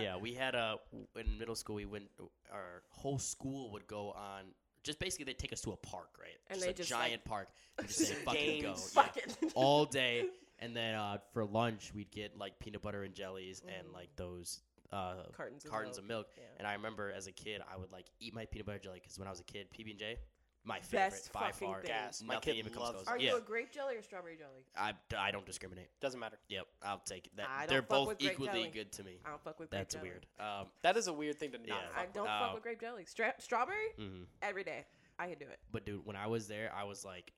Yeah, 0.00 0.16
we 0.16 0.34
had 0.34 0.54
a 0.54 0.76
in 1.16 1.38
middle 1.38 1.54
school. 1.54 1.76
We 1.76 1.86
went. 1.86 2.08
Our 2.52 2.82
whole 2.90 3.18
school 3.18 3.70
would 3.72 3.86
go 3.86 4.10
on. 4.10 4.44
Just 4.84 4.98
basically, 4.98 5.24
they 5.24 5.34
take 5.34 5.52
us 5.52 5.60
to 5.62 5.72
a 5.72 5.76
park, 5.76 6.08
right? 6.20 6.30
And 6.48 6.56
just 6.60 6.64
they 6.66 6.70
a 6.70 6.74
just, 6.74 6.92
like- 6.92 7.02
giant 7.08 7.24
park. 7.24 7.48
And 7.78 7.86
just 7.86 8.00
say 8.00 8.14
fucking 8.24 8.62
go, 8.62 8.68
Games. 8.68 8.92
yeah. 8.94 9.02
Fuck 9.02 9.16
all 9.54 9.84
day. 9.84 10.26
And 10.60 10.74
then 10.76 10.94
uh, 10.94 11.18
for 11.32 11.44
lunch, 11.44 11.92
we'd 11.94 12.10
get 12.10 12.36
like 12.38 12.58
peanut 12.58 12.82
butter 12.82 13.04
and 13.04 13.14
jellies 13.14 13.62
and 13.66 13.86
Mm. 13.88 13.94
like 13.94 14.08
those 14.16 14.60
uh, 14.92 15.14
Cartons 15.36 15.64
of 15.64 15.70
cartons 15.70 15.96
milk. 15.96 16.02
of 16.04 16.08
milk. 16.08 16.26
Yeah. 16.36 16.42
And 16.58 16.66
I 16.66 16.72
remember 16.72 17.12
as 17.14 17.26
a 17.26 17.32
kid, 17.32 17.60
I 17.72 17.76
would 17.76 17.92
like 17.92 18.06
eat 18.20 18.34
my 18.34 18.44
peanut 18.46 18.66
butter 18.66 18.78
jelly 18.78 19.00
because 19.00 19.18
when 19.18 19.28
I 19.28 19.30
was 19.30 19.40
a 19.40 19.44
kid, 19.44 19.66
PB 19.70 19.90
and 19.90 19.98
J, 19.98 20.16
my 20.64 20.80
favorite 20.80 21.10
Best 21.10 21.32
by 21.32 21.52
far. 21.52 21.80
thing. 21.80 21.86
Gas. 21.86 22.22
My 22.22 22.34
Nothing 22.34 22.54
kid 22.54 22.58
even 22.58 22.72
comes 22.72 22.82
loves 22.86 23.02
close. 23.04 23.06
Are 23.08 23.18
yeah, 23.18 23.30
you 23.32 23.36
a 23.36 23.40
grape 23.40 23.70
jelly 23.70 23.96
or 23.96 24.02
strawberry 24.02 24.36
jelly? 24.36 24.64
I, 24.76 24.92
I 25.16 25.30
don't 25.30 25.46
discriminate. 25.46 25.88
Doesn't 26.00 26.18
matter. 26.18 26.38
Yep, 26.48 26.66
I'll 26.82 26.98
take 26.98 27.26
it. 27.26 27.36
That, 27.36 27.46
I 27.54 27.66
they're 27.66 27.80
both 27.82 28.16
equally 28.18 28.48
jelly. 28.48 28.70
good 28.74 28.90
to 28.92 29.04
me. 29.04 29.18
I 29.24 29.30
don't 29.30 29.42
fuck 29.44 29.60
with 29.60 29.70
grape 29.70 29.80
That's 29.80 29.94
jelly. 29.94 30.08
weird. 30.08 30.26
Um, 30.40 30.66
That 30.82 30.96
is 30.96 31.06
a 31.06 31.12
weird 31.12 31.38
thing 31.38 31.52
to 31.52 31.58
not. 31.58 31.68
Yeah. 31.68 31.74
fuck 31.90 31.98
I 31.98 32.06
don't 32.12 32.26
Uh, 32.28 32.40
fuck 32.40 32.54
with 32.54 32.62
grape 32.64 32.80
jelly. 32.80 33.04
Stra- 33.04 33.34
strawberry 33.38 33.88
mhm. 33.98 34.24
every 34.42 34.64
day. 34.64 34.84
I 35.18 35.28
could 35.28 35.38
do 35.38 35.46
it. 35.46 35.58
But 35.72 35.84
dude, 35.86 36.04
when 36.06 36.16
I 36.16 36.26
was 36.28 36.48
there, 36.48 36.72
I 36.74 36.84
was 36.84 37.04
like, 37.04 37.32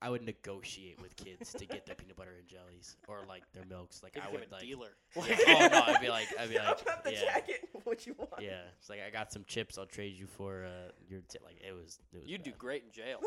I 0.00 0.10
would 0.10 0.22
negotiate 0.22 1.00
with 1.00 1.16
kids 1.16 1.52
to 1.54 1.66
get 1.66 1.84
their 1.84 1.96
peanut 1.96 2.16
butter 2.16 2.34
and 2.38 2.46
jellies 2.46 2.96
or 3.08 3.18
like 3.28 3.42
their 3.52 3.64
milks. 3.68 4.00
Like 4.02 4.16
I 4.16 4.30
would 4.30 4.46
a 4.48 4.54
like, 4.54 4.62
dealer. 4.62 4.90
Yeah, 5.16 5.22
oh 5.48 5.68
no, 5.72 5.82
I'd 5.86 6.00
be 6.00 6.08
like, 6.08 6.28
I'd 6.38 6.48
be 6.48 6.54
Tell 6.54 6.64
like, 6.66 6.84
them 6.84 6.98
the 7.04 7.12
yeah, 7.12 7.20
jacket 7.24 7.68
what 7.84 8.06
you 8.06 8.14
want. 8.16 8.30
yeah. 8.40 8.60
It's 8.78 8.88
like 8.88 9.00
I 9.04 9.10
got 9.10 9.32
some 9.32 9.44
chips. 9.46 9.76
I'll 9.76 9.86
trade 9.86 10.16
you 10.16 10.26
for 10.26 10.64
uh, 10.64 10.92
your 11.08 11.20
t-. 11.28 11.38
like. 11.44 11.56
It 11.66 11.72
was. 11.72 11.98
It 12.12 12.18
was 12.20 12.28
You'd 12.28 12.44
do 12.44 12.52
great 12.58 12.84
in 12.84 12.92
jail. 12.92 13.18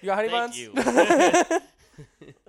You 0.00 0.06
got 0.06 0.16
honey 0.16 0.28
Thank 0.30 0.52
buns? 0.52 0.58
you. 0.58 1.60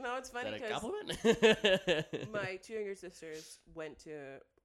No, 0.04 0.18
it's 0.18 0.30
funny 0.30 0.52
because 0.52 0.84
my 2.32 2.60
two 2.62 2.74
younger 2.74 2.96
sisters 2.96 3.60
went 3.74 4.00
to. 4.00 4.12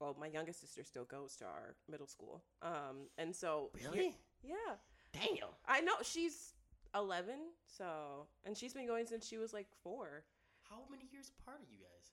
Well, 0.01 0.17
my 0.21 0.27
youngest 0.27 0.61
sister 0.61 0.85
still 0.85 1.05
goes 1.05 1.37
to 1.37 1.45
our 1.45 1.75
middle 1.89 2.07
school. 2.07 2.43
Um, 2.63 3.09
and 3.17 3.35
so 3.35 3.71
really? 3.85 4.17
yeah, 4.43 4.77
Damn. 5.13 5.49
I 5.67 5.81
know 5.81 5.95
she's 6.03 6.53
eleven. 6.95 7.39
So, 7.67 8.27
and 8.45 8.57
she's 8.57 8.75
been 8.75 8.87
going 8.87 9.07
since 9.07 9.27
she 9.27 9.39
was 9.39 9.53
like 9.53 9.67
four. 9.83 10.25
How 10.69 10.83
many 10.91 11.05
years 11.11 11.31
apart 11.41 11.61
are 11.61 11.71
you 11.73 11.79
guys? 11.79 12.13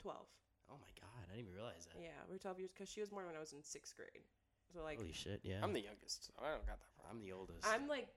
12. 0.00 0.16
Oh 0.70 0.76
my 0.80 0.88
god, 1.00 1.12
I 1.20 1.36
didn't 1.36 1.48
even 1.48 1.52
realize 1.52 1.84
that. 1.92 2.00
Yeah, 2.00 2.16
we 2.28 2.36
are 2.36 2.38
12 2.38 2.58
years 2.60 2.70
because 2.72 2.88
she 2.88 3.00
was 3.00 3.10
born 3.10 3.26
when 3.26 3.36
I 3.36 3.40
was 3.40 3.52
in 3.52 3.62
sixth 3.62 3.96
grade. 3.96 4.24
So, 4.72 4.82
like, 4.82 4.96
Holy 4.96 5.12
shit, 5.12 5.40
yeah. 5.44 5.60
I'm 5.62 5.72
the 5.72 5.84
youngest. 5.84 6.26
So 6.28 6.32
I 6.40 6.50
don't 6.52 6.64
got 6.66 6.80
that 6.80 6.92
problem. 6.96 7.12
I'm 7.12 7.20
the 7.20 7.32
oldest. 7.32 7.64
I'm 7.64 7.86
like 7.88 8.08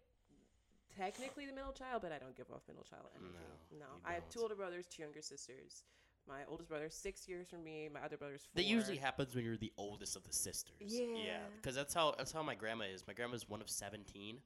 technically 0.98 1.46
the 1.46 1.54
middle 1.54 1.72
child, 1.74 2.02
but 2.02 2.12
I 2.12 2.18
don't 2.18 2.36
give 2.36 2.48
off 2.52 2.62
middle 2.68 2.84
child 2.84 3.06
energy. 3.16 3.34
No, 3.72 3.80
No, 3.80 3.86
you 3.96 4.02
I 4.06 4.14
have 4.14 4.28
two 4.30 4.42
older 4.42 4.56
brothers, 4.56 4.86
two 4.88 5.04
younger 5.04 5.22
sisters. 5.22 5.84
My 6.28 6.40
oldest 6.50 6.68
brother's 6.68 6.94
six 6.94 7.26
years 7.28 7.48
from 7.48 7.64
me. 7.64 7.88
My 7.94 8.02
other 8.02 8.18
brother's 8.18 8.42
four. 8.42 8.52
that 8.62 8.66
usually 8.66 8.98
happens 8.98 9.34
when 9.34 9.46
you're 9.46 9.56
the 9.56 9.72
oldest 9.78 10.18
of 10.18 10.24
the 10.26 10.34
sisters. 10.34 10.76
Yeah. 10.82 11.06
Yeah. 11.16 11.38
because 11.56 11.74
that's 11.74 11.94
how 11.94 12.16
that's 12.18 12.34
how 12.34 12.44
my 12.44 12.54
grandma 12.56 12.84
is. 12.94 13.06
My 13.08 13.14
grandma's 13.14 13.48
one 13.48 13.62
of 13.62 13.70
seventeen, 13.70 14.40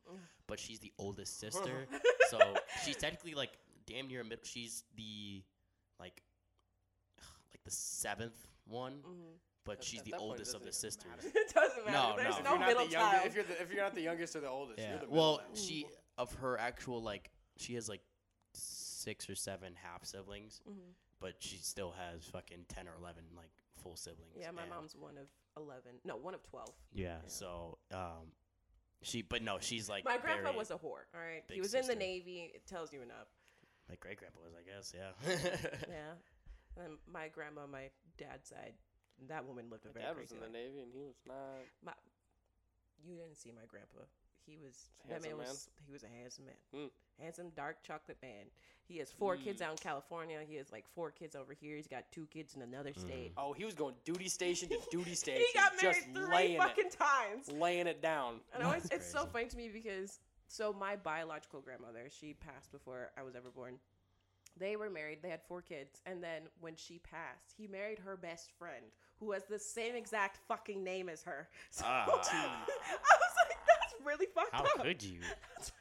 but 0.45 0.59
she's 0.59 0.79
the 0.79 0.93
oldest 0.99 1.39
sister. 1.45 1.87
So 2.29 2.39
she's 2.85 2.97
technically 2.97 3.33
like 3.33 3.57
damn 3.87 4.07
near 4.07 4.21
a 4.21 4.23
middle. 4.23 4.43
She's 4.45 4.83
the 4.95 5.41
like 5.99 6.21
like 7.51 7.63
the 7.65 7.71
seventh 7.71 8.47
one, 8.65 9.01
Mhm. 9.01 9.33
but 9.65 9.77
At- 9.79 9.83
she's 9.83 9.99
at 10.01 10.05
the 10.05 10.15
oldest 10.17 10.53
of 10.53 10.63
the 10.63 10.71
sisters. 10.71 11.07
matter. 11.09 11.27
it 11.35 11.51
doesn't 11.53 11.85
matter. 11.85 11.97
No, 11.97 12.15
There's 12.15 12.43
no. 12.43 12.43
no, 12.43 12.53
If 12.53 12.59
you're 12.59 12.67
middle 12.67 12.85
the 12.85 12.91
younger, 12.91 13.11
child. 13.17 13.25
if 13.27 13.35
you're 13.35 13.43
the, 13.43 13.61
if 13.61 13.71
you're 13.73 13.83
not 13.83 13.95
the 13.95 14.01
youngest 14.01 14.35
or 14.35 14.39
the 14.41 14.49
oldest, 14.49 14.79
Yeah. 14.79 14.89
you're 14.91 14.99
the 14.99 15.09
Well, 15.09 15.41
middle 15.49 15.55
she 15.63 15.85
of 16.17 16.33
her 16.35 16.57
actual 16.59 17.01
like 17.01 17.31
she 17.57 17.73
has 17.75 17.87
like 17.89 18.01
six 18.53 19.29
or 19.29 19.35
seven 19.35 19.73
half 19.81 20.05
siblings, 20.05 20.61
Mhm. 20.69 20.93
but 21.19 21.35
she 21.39 21.57
still 21.57 21.91
has 21.91 22.25
fucking 22.25 22.65
ten 22.67 22.87
or 22.87 22.95
eleven 22.95 23.23
like 23.35 23.51
full 23.81 23.95
siblings. 23.95 24.35
Yeah, 24.37 24.51
my 24.51 24.61
and- 24.63 24.71
mom's 24.71 24.95
one 24.95 25.17
of 25.17 25.27
eleven. 25.57 25.99
No, 26.03 26.15
one 26.17 26.33
of 26.33 26.43
twelve. 26.43 26.73
Yeah, 26.93 27.19
Yeah. 27.21 27.27
so 27.27 27.77
um, 27.91 28.31
she 29.01 29.21
but 29.21 29.41
no, 29.41 29.59
she's 29.59 29.89
like 29.89 30.05
my 30.05 30.17
grandpa 30.17 30.51
was 30.53 30.69
a 30.71 30.75
whore. 30.75 31.05
All 31.13 31.19
right, 31.21 31.43
he 31.47 31.55
big 31.55 31.61
was 31.61 31.73
in 31.73 31.87
the 31.87 31.95
navy. 31.95 32.51
It 32.53 32.65
tells 32.67 32.93
you 32.93 33.01
enough. 33.01 33.27
my 33.89 33.95
great 33.95 34.17
grandpa 34.17 34.39
was, 34.41 34.53
I 34.53 34.63
guess. 34.63 34.93
Yeah. 34.95 35.11
Yeah. 35.89 36.13
And 36.77 36.97
my 37.11 37.27
grandma, 37.27 37.67
my 37.67 37.89
dad's 38.17 38.47
side, 38.47 38.73
that 39.27 39.45
woman 39.45 39.69
lived 39.69 39.83
a 39.85 39.89
My 39.89 39.93
very 39.93 40.05
dad 40.05 40.17
was 40.17 40.29
crazy 40.29 40.45
in 40.45 40.51
the. 40.53 40.57
Navy 40.57 40.79
and 40.81 40.93
he 40.93 41.03
was 41.03 41.15
not. 41.27 41.35
My, 41.83 41.91
you 43.03 43.15
didn't 43.17 43.35
see 43.35 43.51
my 43.51 43.65
grandpa. 43.67 44.05
He 44.45 44.57
was 44.57 44.89
Handsome 45.07 45.09
that 45.09 45.21
man 45.29 45.37
man? 45.37 45.47
was 45.47 45.69
he 45.85 45.91
was 45.91 46.03
a 46.03 46.07
handsome 46.07 46.45
man, 46.45 46.55
Hmm. 46.73 46.87
handsome 47.21 47.49
dark 47.55 47.83
chocolate 47.83 48.17
man. 48.21 48.45
He 48.83 48.97
has 48.97 49.11
four 49.11 49.37
kids 49.37 49.61
Mm. 49.61 49.65
out 49.65 49.71
in 49.71 49.77
California. 49.77 50.41
He 50.45 50.55
has 50.55 50.71
like 50.71 50.85
four 50.93 51.11
kids 51.11 51.35
over 51.35 51.53
here. 51.53 51.75
He's 51.77 51.87
got 51.87 52.11
two 52.11 52.25
kids 52.27 52.55
in 52.55 52.61
another 52.61 52.93
state. 52.93 53.31
Oh, 53.37 53.53
he 53.53 53.63
was 53.63 53.73
going 53.73 53.95
duty 54.03 54.27
station 54.27 54.67
to 54.69 54.79
duty 54.91 55.15
station. 55.15 55.45
he 55.47 55.53
got 55.57 55.71
married 55.81 55.95
just 55.95 56.07
three 56.13 56.57
fucking 56.57 56.85
it, 56.87 56.91
times. 56.91 57.51
laying 57.51 57.87
it 57.87 58.01
down. 58.01 58.41
And 58.53 58.63
always, 58.63 58.85
it's 58.91 59.09
so 59.09 59.25
funny 59.27 59.45
to 59.47 59.55
me 59.57 59.69
because 59.69 60.19
so 60.47 60.73
my 60.73 60.95
biological 60.97 61.61
grandmother, 61.61 62.09
she 62.09 62.33
passed 62.33 62.71
before 62.71 63.11
I 63.17 63.23
was 63.23 63.35
ever 63.35 63.49
born. 63.49 63.79
They 64.57 64.75
were 64.75 64.89
married. 64.89 65.19
They 65.21 65.29
had 65.29 65.41
four 65.47 65.61
kids, 65.61 66.01
and 66.05 66.21
then 66.21 66.41
when 66.59 66.75
she 66.75 66.99
passed, 66.99 67.53
he 67.57 67.67
married 67.67 67.99
her 67.99 68.17
best 68.17 68.51
friend, 68.59 68.83
who 69.17 69.31
has 69.31 69.45
the 69.45 69.57
same 69.57 69.95
exact 69.95 70.39
fucking 70.49 70.83
name 70.83 71.07
as 71.07 71.23
her. 71.23 71.47
So 71.69 71.85
Ah. 71.87 72.03
I 72.09 72.09
was 72.09 72.27
like, 72.27 72.99
that's 73.21 73.30
really 74.05 74.27
fucked 74.33 74.53
up. 74.55 74.65
How 74.67 74.79
up. 74.79 74.85
could 74.85 75.03
you? 75.03 75.19
That's 75.57 75.71
what 75.71 75.75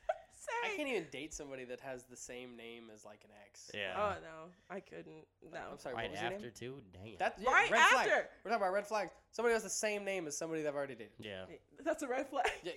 I'm 0.64 0.72
I 0.72 0.76
can't 0.76 0.88
even 0.88 1.06
date 1.12 1.32
somebody 1.32 1.64
that 1.64 1.80
has 1.80 2.04
the 2.04 2.16
same 2.16 2.56
name 2.56 2.90
as 2.92 3.04
like 3.04 3.20
an 3.24 3.30
ex. 3.46 3.70
Yeah. 3.72 3.94
Oh 3.96 4.14
no, 4.20 4.50
I 4.74 4.80
couldn't. 4.80 5.24
No. 5.52 5.60
I'm 5.72 5.78
sorry. 5.78 5.94
right 5.94 6.02
what 6.04 6.10
was 6.12 6.20
your 6.20 6.32
after 6.32 6.42
name? 6.44 6.52
too. 6.58 6.74
Damn. 6.92 7.12
That's 7.18 7.40
yeah, 7.40 7.50
Right 7.50 7.70
red 7.70 7.80
flag. 7.88 8.08
after. 8.08 8.28
We're 8.44 8.50
talking 8.50 8.62
about 8.64 8.72
red 8.74 8.86
flags. 8.86 9.10
Somebody 9.32 9.52
has 9.54 9.62
the 9.62 9.70
same 9.70 10.04
name 10.04 10.26
as 10.26 10.36
somebody 10.36 10.62
they've 10.62 10.74
already 10.74 10.94
dated. 10.96 11.12
yeah. 11.20 11.44
That's 11.84 12.02
a 12.02 12.08
red 12.08 12.28
flag. 12.28 12.46
Yeah, 12.64 12.72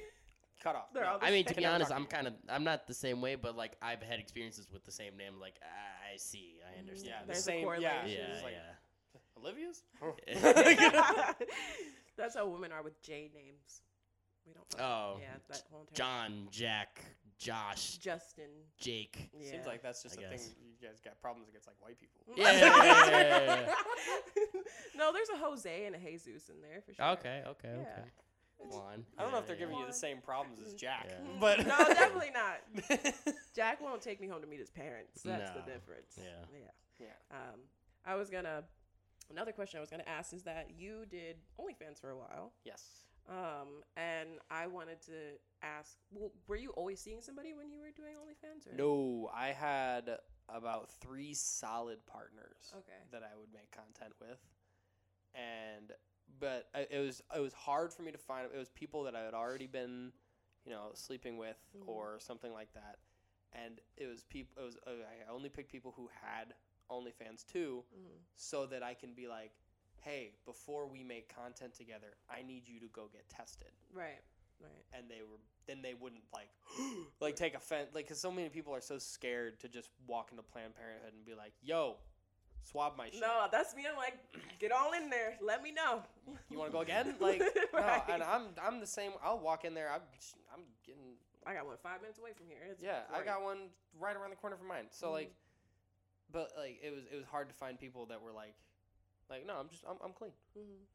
cut 0.63 0.75
off. 0.75 0.85
They're 0.93 1.03
No. 1.03 1.09
all 1.13 1.19
the 1.19 1.25
I 1.25 1.31
mean, 1.31 1.45
to 1.45 1.53
same. 1.53 1.63
be 1.63 1.65
honest, 1.65 1.91
I'm 1.91 2.05
kind 2.05 2.27
of 2.27 2.33
I'm 2.47 2.63
not 2.63 2.85
the 2.87 2.93
same 2.93 3.21
way, 3.21 3.35
but 3.35 3.57
like 3.57 3.75
I've 3.81 4.03
had 4.03 4.19
experiences 4.19 4.67
with 4.71 4.85
the 4.85 4.91
same 4.91 5.17
name. 5.17 5.39
Like 5.41 5.55
ah, 5.63 6.13
I 6.13 6.17
see, 6.17 6.57
I 6.69 6.77
mm, 6.77 6.81
understand. 6.81 7.09
Yeah, 7.09 7.21
the 7.21 7.27
There's 7.27 7.39
a 7.39 7.41
same. 7.41 7.59
Yeah, 7.59 7.63
correlation. 7.65 8.07
yeah, 8.07 8.33
it's 8.35 8.43
like, 8.43 8.53
yeah. 8.53 8.75
Olivia's. 9.37 9.83
That's 12.17 12.35
how 12.35 12.47
women 12.47 12.71
are 12.71 12.83
with 12.83 13.01
J 13.01 13.31
names. 13.33 13.81
We 14.45 14.53
don't. 14.53 14.65
Oh, 14.79 15.17
yeah, 15.19 15.27
that 15.49 15.63
whole 15.71 15.81
entire 15.81 15.93
John, 15.95 16.47
Jack, 16.51 16.99
Josh, 17.37 17.97
Justin. 17.97 18.49
Jake. 18.79 19.29
Yeah. 19.39 19.51
Seems 19.51 19.65
like 19.65 19.81
that's 19.81 20.03
just 20.03 20.19
I 20.19 20.23
a 20.23 20.29
thing. 20.29 20.39
You 20.61 20.87
guys 20.87 20.99
got 21.03 21.19
problems 21.21 21.49
against 21.49 21.67
like 21.67 21.77
white 21.79 21.97
people. 21.99 22.21
Yeah, 22.35 22.51
yeah, 22.51 22.83
yeah, 22.83 23.65
yeah, 23.65 23.73
no, 24.97 25.11
there's 25.13 25.29
a 25.29 25.37
Jose 25.37 25.85
and 25.85 25.95
a 25.95 25.99
Jesus 25.99 26.49
in 26.49 26.61
there 26.61 26.81
for 26.81 26.93
sure. 26.93 27.05
Okay, 27.17 27.43
okay, 27.47 27.69
Yeah. 27.75 27.81
okay. 27.81 28.09
Juan. 28.69 29.03
I 29.17 29.23
don't 29.23 29.31
know 29.33 29.39
if 29.39 29.47
they're 29.47 29.55
yeah. 29.55 29.61
giving 29.65 29.77
you 29.77 29.85
the 29.85 29.91
same 29.91 30.19
problems 30.21 30.59
as 30.65 30.73
Jack, 30.73 31.07
Yeah. 31.09 31.15
but 31.39 31.59
no, 31.59 31.77
definitely 31.77 32.31
not. 32.33 33.13
Jack 33.53 33.81
won't 33.81 34.01
take 34.01 34.21
me 34.21 34.27
home 34.27 34.41
to 34.41 34.47
meet 34.47 34.59
his 34.59 34.69
parents. 34.69 35.21
That's 35.23 35.51
the 35.51 35.59
difference. 35.69 36.17
Yeah. 36.17 36.45
Yeah. 36.53 37.07
Yeah. 37.07 37.37
Um, 37.37 37.59
I 38.05 38.15
was 38.15 38.29
gonna. 38.29 38.63
Another 39.29 39.51
question 39.51 39.77
I 39.77 39.81
was 39.81 39.89
gonna 39.89 40.03
ask 40.07 40.33
is 40.33 40.43
that 40.43 40.67
you 40.75 41.05
did 41.09 41.37
OnlyFans 41.59 41.99
for 41.99 42.11
a 42.11 42.17
while. 42.17 42.53
yes. 42.63 42.83
Um, 43.29 43.83
and 43.95 44.29
I 44.51 44.67
wanted 44.67 45.01
to 45.03 45.13
ask, 45.61 45.97
well, 46.11 46.31
were 46.47 46.57
you 46.57 46.71
always 46.71 46.99
seeing 46.99 47.21
somebody 47.21 47.53
when 47.53 47.71
you 47.71 47.79
were 47.79 47.91
doing 47.95 48.13
OnlyFans? 48.15 48.67
Or? 48.71 48.75
No, 48.75 49.29
I 49.33 49.49
had 49.49 50.17
about 50.49 50.89
three 50.99 51.33
solid 51.33 52.05
partners 52.05 52.73
Okay. 52.75 53.01
that 53.11 53.23
I 53.23 53.37
would 53.37 53.53
make 53.53 53.71
content 53.71 54.13
with, 54.19 54.39
and 55.33 55.91
but 56.39 56.67
I, 56.75 56.87
it 56.89 56.99
was 56.99 57.21
it 57.35 57.39
was 57.39 57.53
hard 57.53 57.93
for 57.93 58.01
me 58.03 58.11
to 58.11 58.17
find. 58.17 58.47
It 58.53 58.57
was 58.57 58.69
people 58.69 59.03
that 59.03 59.15
I 59.15 59.21
had 59.21 59.33
already 59.33 59.67
been, 59.67 60.11
you 60.65 60.71
know, 60.71 60.91
sleeping 60.93 61.37
with 61.37 61.57
Mhm. 61.77 61.87
or 61.87 62.19
something 62.19 62.51
like 62.51 62.73
that, 62.73 62.97
and 63.53 63.79
it 63.95 64.07
was 64.07 64.23
people. 64.25 64.61
It 64.61 64.65
was 64.65 64.77
I 64.85 65.31
only 65.31 65.49
picked 65.49 65.71
people 65.71 65.93
who 65.95 66.09
had 66.21 66.53
OnlyFans 66.91 67.45
too, 67.45 67.85
Mhm. 67.95 68.19
so 68.35 68.65
that 68.65 68.83
I 68.83 68.93
can 68.93 69.13
be 69.13 69.27
like, 69.27 69.53
hey, 70.03 70.31
before 70.45 70.87
we 70.87 71.03
make 71.03 71.33
content 71.35 71.73
together, 71.73 72.07
I 72.29 72.41
need 72.43 72.67
you 72.67 72.79
to 72.81 72.87
go 72.87 73.09
get 73.11 73.27
tested. 73.29 73.69
Right. 73.93 74.21
Right. 74.61 74.85
and 74.97 75.09
they 75.09 75.19
were 75.29 75.39
then 75.67 75.81
they 75.81 75.93
wouldn't 75.93 76.21
like 76.33 76.47
like 77.19 77.35
take 77.35 77.53
offense 77.55 77.89
like 77.93 78.05
because 78.05 78.19
so 78.21 78.31
many 78.31 78.47
people 78.49 78.73
are 78.73 78.79
so 78.81 78.97
scared 78.97 79.59
to 79.59 79.67
just 79.67 79.89
walk 80.07 80.29
into 80.31 80.43
Planned 80.43 80.75
Parenthood 80.75 81.11
and 81.13 81.25
be 81.25 81.33
like, 81.33 81.51
"Yo, 81.61 81.95
swab 82.61 82.95
my 82.97 83.09
shit. 83.09 83.19
No, 83.19 83.47
that's 83.51 83.75
me. 83.75 83.83
I'm 83.89 83.97
like, 83.97 84.13
get 84.59 84.71
all 84.71 84.93
in 84.93 85.09
there. 85.09 85.33
Let 85.41 85.63
me 85.63 85.71
know. 85.73 86.03
You 86.49 86.57
want 86.59 86.69
to 86.71 86.73
go 86.73 86.79
again? 86.81 87.15
Like, 87.19 87.41
Right. 87.73 88.01
no." 88.07 88.13
And 88.13 88.23
I'm 88.23 88.43
I'm 88.61 88.79
the 88.79 88.87
same. 88.87 89.11
I'll 89.23 89.39
walk 89.39 89.65
in 89.65 89.73
there. 89.73 89.89
I'm 89.91 90.01
I'm 90.53 90.63
getting 90.85 91.01
I 91.45 91.53
got 91.55 91.65
one 91.65 91.75
five 91.83 91.99
minutes 92.01 92.19
away 92.19 92.31
from 92.37 92.45
here. 92.47 92.59
It's 92.71 92.81
yeah. 92.81 92.99
I 93.13 93.21
got 93.25 93.41
one 93.43 93.67
right 93.99 94.15
around 94.15 94.29
the 94.29 94.37
corner 94.37 94.55
from 94.55 94.67
mine. 94.69 94.85
So 94.91 95.07
Mhm. 95.07 95.11
like, 95.13 95.33
but 96.31 96.51
like 96.57 96.79
it 96.81 96.91
was 96.93 97.03
it 97.11 97.15
was 97.15 97.25
hard 97.25 97.49
to 97.49 97.55
find 97.55 97.77
people 97.77 98.05
that 98.05 98.21
were 98.21 98.31
like, 98.31 98.53
like 99.29 99.45
no, 99.45 99.55
I'm 99.59 99.69
just 99.69 99.83
I'm 99.89 99.97
I'm 100.03 100.13
clean. 100.13 100.31
Mhm. 100.57 100.85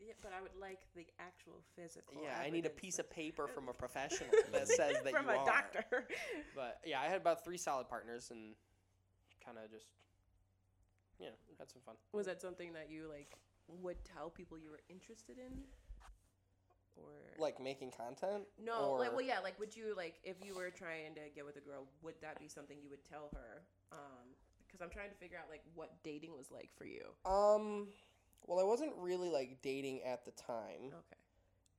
Yeah, 0.00 0.12
but 0.22 0.32
I 0.36 0.42
would 0.42 0.54
like 0.60 0.80
the 0.94 1.06
actual 1.18 1.62
physical. 1.76 2.20
Yeah, 2.22 2.36
I 2.38 2.50
need 2.50 2.66
a 2.66 2.70
piece 2.70 2.98
of 2.98 3.08
paper 3.08 3.46
from 3.48 3.68
a 3.68 3.72
professional 3.84 4.28
that 4.52 4.68
says 4.68 4.96
that 5.02 5.12
you 5.12 5.16
are. 5.16 5.22
from 5.22 5.26
you 5.26 5.32
a 5.32 5.38
are. 5.38 5.46
doctor. 5.46 5.84
But 6.54 6.80
yeah, 6.84 7.00
I 7.00 7.04
had 7.06 7.20
about 7.20 7.42
three 7.42 7.56
solid 7.56 7.88
partners 7.88 8.30
and 8.30 8.54
kind 9.42 9.56
of 9.56 9.70
just, 9.70 9.86
yeah, 11.18 11.28
had 11.58 11.70
some 11.70 11.80
fun. 11.86 11.94
Was 12.12 12.26
that 12.26 12.42
something 12.42 12.72
that 12.74 12.90
you 12.90 13.08
like 13.08 13.38
would 13.80 13.96
tell 14.04 14.28
people 14.28 14.58
you 14.58 14.70
were 14.70 14.82
interested 14.90 15.38
in, 15.38 15.52
or 16.96 17.08
Like 17.38 17.58
making 17.58 17.90
content? 17.92 18.44
no? 18.62 18.90
Or, 18.90 18.98
Like, 18.98 19.12
well, 19.12 19.24
yeah. 19.24 19.38
Like, 19.40 19.58
would 19.58 19.74
you 19.74 19.94
like 19.96 20.16
if 20.22 20.36
you 20.44 20.54
were 20.54 20.70
trying 20.70 21.14
to 21.14 21.22
get 21.34 21.46
with 21.46 21.56
a 21.56 21.60
girl, 21.60 21.86
would 22.02 22.14
that 22.20 22.38
be 22.38 22.48
something 22.48 22.76
you 22.82 22.90
would 22.90 23.04
tell 23.08 23.30
her? 23.32 23.62
Um, 23.90 24.13
because 24.74 24.84
I'm 24.84 24.90
trying 24.90 25.10
to 25.10 25.16
figure 25.16 25.38
out 25.38 25.48
like 25.48 25.62
what 25.74 25.90
dating 26.02 26.32
was 26.36 26.50
like 26.50 26.70
for 26.76 26.84
you. 26.84 27.04
Um, 27.24 27.88
well, 28.46 28.58
I 28.58 28.64
wasn't 28.64 28.92
really 28.98 29.30
like 29.30 29.58
dating 29.62 30.02
at 30.02 30.24
the 30.24 30.32
time. 30.32 30.86
Okay. 30.88 31.16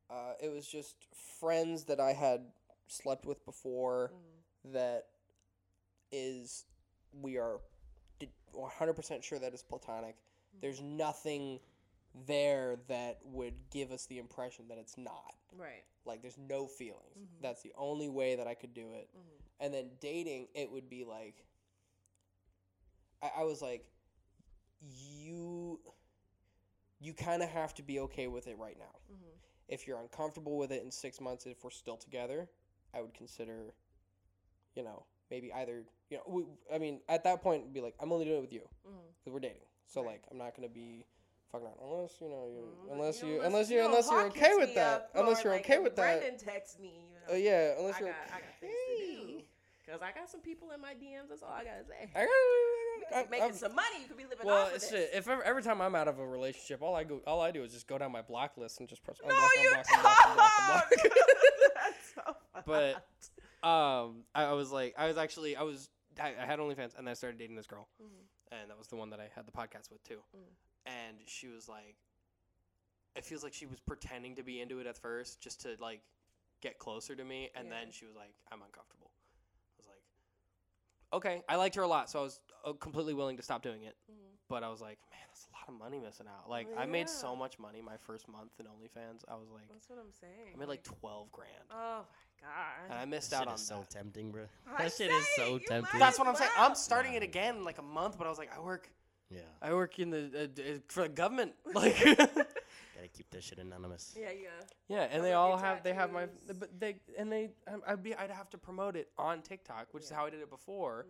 Uh, 0.10 0.34
it 0.41 0.50
was 0.52 0.66
just 0.68 0.96
friends 1.39 1.84
that 1.86 2.00
I 2.00 2.14
had 2.14 2.41
slept 2.88 3.26
with 3.26 3.43
before 3.46 4.12
Mm. 4.14 4.72
that 4.74 5.08
is, 6.12 6.66
we 7.12 7.38
are 7.38 7.60
100% 8.54 9.24
sure 9.24 9.39
that 9.39 9.54
is 9.54 9.62
platonic. 9.64 10.16
There's 10.62 10.82
nothing 10.82 11.60
there 12.26 12.78
that 12.88 13.20
would 13.26 13.56
give 13.72 13.91
us 13.91 14.06
the 14.06 14.20
impression 14.20 14.68
that 14.70 14.78
it's 14.78 14.98
not. 14.98 15.36
Right. 15.58 15.84
Like, 16.06 16.22
there's 16.22 16.38
no 16.38 16.66
feelings. 16.68 17.18
Mhm. 17.18 17.41
That's 17.41 17.62
the 17.62 17.74
only 17.76 18.08
way 18.08 18.36
that 18.36 18.48
I 18.48 18.54
could 18.54 18.74
do 18.74 18.93
it. 18.93 19.10
Mhm. 19.14 19.41
And 19.60 19.74
then 19.74 19.98
dating, 20.00 20.48
it 20.54 20.72
would 20.72 20.88
be 20.89 21.04
like, 21.04 21.46
I, 23.26 23.42
I 23.42 23.44
was 23.44 23.62
like, 23.62 23.86
you, 24.82 25.80
you 27.00 27.14
kind 27.14 27.42
of 27.42 27.50
have 27.50 27.74
to 27.76 27.84
be 27.84 28.00
okay 28.02 28.28
with 28.28 28.48
it 28.48 28.58
right 28.58 28.78
now. 28.78 29.00
Mhm. 29.12 29.32
If 29.68 29.88
you're 29.88 30.00
uncomfortable 30.00 30.58
with 30.58 30.72
it 30.72 30.84
in 30.84 30.92
six 30.92 31.20
months, 31.20 31.46
if 31.46 31.64
we're 31.64 31.72
still 31.72 31.98
together, 31.98 32.50
I 32.94 33.02
would 33.02 33.14
consider, 33.14 33.74
you 34.76 34.84
know, 34.84 35.06
maybe 35.32 35.52
either, 35.54 35.84
you 36.10 36.18
know, 36.18 36.24
we, 36.28 36.44
I 36.74 36.78
mean, 36.78 37.02
at 37.10 37.24
that 37.24 37.42
point, 37.42 37.74
be 37.74 37.82
like, 37.82 37.96
I'm 38.00 38.12
only 38.12 38.26
doing 38.26 38.38
it 38.38 38.42
with 38.42 38.54
you 38.54 38.68
Mhm. 38.88 39.34
we're 39.34 39.40
dating. 39.40 39.66
So 39.88 40.02
Right. 40.02 40.12
like, 40.14 40.24
I'm 40.30 40.38
not 40.38 40.56
gonna 40.56 40.70
be 40.70 41.06
fucking 41.52 41.66
around 41.68 41.78
unless 41.82 42.20
you 42.22 42.28
know 42.30 42.48
you 42.48 42.62
Mm, 42.90 42.92
unless 42.94 43.22
know, 43.22 43.28
you 43.30 43.42
unless 43.42 43.70
you 43.70 43.86
unless 43.86 44.10
you're 44.12 44.26
okay 44.28 44.56
with 44.56 44.76
that 44.76 45.10
unless 45.16 45.44
you're 45.44 45.54
okay 45.56 45.80
with 45.80 45.96
that. 45.96 46.20
Brendan 46.20 46.38
texts 46.40 46.80
me. 46.80 46.90
You 47.14 47.16
know, 47.20 47.26
Oh 47.30 47.36
yeah, 47.36 47.74
unless 47.78 47.96
I 47.96 48.00
you're 48.00 48.10
got, 48.10 48.18
I 48.34 48.40
got 48.42 48.60
things 48.60 48.74
okay. 48.88 49.16
to 49.16 49.28
do. 49.28 49.44
Cause 49.88 50.02
I 50.02 50.12
got 50.12 50.30
some 50.30 50.42
people 50.42 50.72
in 50.72 50.82
my 50.82 50.94
DMs. 50.96 51.30
That's 51.30 51.44
all 51.44 51.52
I 51.52 51.64
gotta 51.64 51.86
say. 51.86 52.10
I 52.16 52.26
got, 52.26 52.30
could 53.10 53.18
I, 53.18 53.24
be 53.24 53.30
making 53.30 53.43
I'm- 53.45 53.53
some 53.56 53.76
money. 53.76 54.01
You 54.01 54.08
could 54.08 54.18
be 54.18 54.24
living 54.26 54.45
Well, 54.45 54.64
off 54.64 54.76
of 54.76 54.82
this. 54.82 54.91
if 54.91 55.28
ever, 55.28 55.43
every 55.43 55.64
time 55.64 55.82
I'm 55.82 55.95
out 55.95 56.08
of 56.08 56.20
a 56.20 56.26
relationship, 56.28 56.82
all 56.82 56.95
I 56.95 57.03
go, 57.03 57.22
all 57.28 57.41
I 57.41 57.51
do 57.51 57.64
is 57.64 57.72
just 57.74 57.88
go 57.88 57.97
down 57.97 58.12
my 58.12 58.22
block 58.22 58.58
list 58.58 58.80
and 58.80 58.88
just 58.89 59.03
press 59.03 59.18
no, 59.26 59.34
unblock, 59.34 59.49
you 59.64 59.72
unblock, 59.72 59.84
unblock, 59.84 60.16
unblock, 60.16 60.89
don't. 60.89 61.03
unblock. 61.03 61.12
That's 61.76 62.14
so 62.16 62.36
But- 62.66 63.68
um, 63.68 64.24
I, 64.36 64.43
I 64.45 64.53
was 64.53 64.72
like, 64.72 64.93
I 64.97 65.08
was 65.08 65.18
actually, 65.18 65.56
I 65.56 65.64
was, 65.64 65.89
I, 66.22 66.34
I 66.39 66.45
had 66.45 66.60
OnlyFans, 66.60 66.95
and 66.97 67.08
then 67.08 67.10
I 67.10 67.14
started 67.14 67.39
dating 67.39 67.56
this 67.56 67.66
girl, 67.68 67.88
Mhm. 68.01 68.26
and 68.51 68.70
that 68.70 68.78
was 68.78 68.88
the 68.89 68.95
one 68.95 69.10
that 69.10 69.20
I 69.20 69.28
had 69.36 69.47
the 69.47 69.51
podcast 69.51 69.91
with 69.91 70.03
too. 70.03 70.20
Mm. 70.36 70.41
And 70.86 71.18
she 71.26 71.47
was 71.47 71.68
like, 71.68 71.95
it 73.16 73.26
feels 73.26 73.43
like 73.43 73.53
she 73.53 73.66
was 73.66 73.80
pretending 73.80 74.36
to 74.36 74.43
be 74.43 74.62
into 74.62 74.80
it 74.80 74.86
at 74.88 74.97
first, 74.97 75.41
just 75.41 75.62
to 75.62 75.76
like 75.80 76.01
get 76.62 76.78
closer 76.78 77.16
to 77.16 77.24
me, 77.24 77.49
and 77.56 77.68
Yeah. 77.70 77.74
then 77.80 77.91
she 77.91 78.06
was 78.06 78.16
like, 78.16 78.36
I'm 78.51 78.62
uncomfortable. 78.62 79.10
I 81.16 81.18
was 81.18 81.24
like, 81.26 81.34
okay, 81.34 81.43
I 81.49 81.55
liked 81.55 81.76
her 81.76 81.82
a 81.84 81.88
lot, 81.88 82.09
so 82.09 82.20
I 82.20 82.24
was 82.24 82.39
uh, 82.66 82.74
completely 82.74 83.13
willing 83.13 83.38
to 83.38 83.43
stop 83.43 83.61
doing 83.61 83.84
it. 83.84 83.95
Mhm. 84.11 84.16
But 84.49 84.63
I 84.63 84.70
was 84.70 84.82
like, 84.82 84.99
man, 85.09 85.20
that's 85.28 85.47
a 85.47 85.53
lot 85.55 85.68
of 85.70 85.80
money 85.80 85.99
missing 86.03 86.28
out. 86.28 86.49
Like, 86.49 86.68
I 86.78 86.86
made 86.86 87.09
so 87.09 87.36
much 87.36 87.57
money 87.57 87.82
my 87.82 87.97
first 87.97 88.28
month 88.28 88.51
in 88.59 88.66
OnlyFans. 88.66 89.24
I 89.28 89.36
was 89.36 89.49
like, 89.51 89.68
That's 89.72 89.89
what 89.89 89.97
I'm 89.99 90.11
saying. 90.11 90.53
I 90.53 90.57
made 90.57 90.68
like 90.68 90.84
twelve 90.84 91.32
grand, 91.32 91.49
oh 91.72 92.01
my 92.05 92.47
god! 92.47 92.91
and. 92.91 92.99
I 92.99 93.05
missed 93.05 93.32
That 93.32 93.38
out 93.38 93.41
shit 93.43 93.47
on 93.49 93.55
is 93.55 93.61
so 93.68 93.80
that. 93.80 93.89
tempting, 93.89 94.32
bro. 94.32 94.43
I 94.78 94.84
That 94.84 94.93
shit 94.93 95.09
is 95.09 95.26
so 95.36 95.57
tempting. 95.59 95.99
That's 95.99 96.20
what 96.20 96.28
I'm 96.28 96.36
saying. 96.36 96.51
I'm 96.57 96.72
Wow. 96.72 96.76
starting 96.76 97.13
it 97.13 97.24
again 97.24 97.57
in 97.57 97.63
like 97.63 97.78
a 97.80 97.84
month, 97.84 98.18
but 98.18 98.28
I 98.28 98.30
was 98.30 98.38
like, 98.38 98.51
I 98.55 98.59
work, 98.59 98.89
Yeah, 99.30 99.39
I 99.61 99.74
work 99.74 99.97
in 99.99 100.09
the 100.11 100.49
uh, 100.57 100.61
uh, 100.61 100.78
for 100.88 101.03
the 101.03 101.09
government, 101.09 101.53
like. 101.74 101.95
gotta 102.96 103.08
keep 103.10 103.30
this 103.30 103.43
shit 103.43 103.60
anonymous. 103.60 104.16
Yeah, 104.20 104.30
yeah. 104.32 104.50
Yeah, 104.88 105.02
and 105.04 105.14
How 105.14 105.22
they 105.22 105.34
all 105.34 105.50
your 105.50 105.58
have 105.60 105.84
they 105.84 105.93
have 105.93 106.12
my 106.12 106.22
tattoos? 106.26 106.58
but 106.60 106.80
they 106.80 106.96
and 107.18 107.32
they 107.32 107.50
um, 107.68 107.82
I'd 107.88 108.02
be 108.02 108.16
I'd 108.16 108.32
have 108.32 108.50
to 108.52 108.58
promote 108.58 108.96
it 108.96 109.10
on 109.18 109.41
TikTok, 109.41 109.88
which 109.91 110.04
is 110.04 110.12
Yeah. 110.12 110.18
how 110.18 110.26
I 110.26 110.30
did 110.30 110.41
it 110.41 110.50
before, 110.50 111.06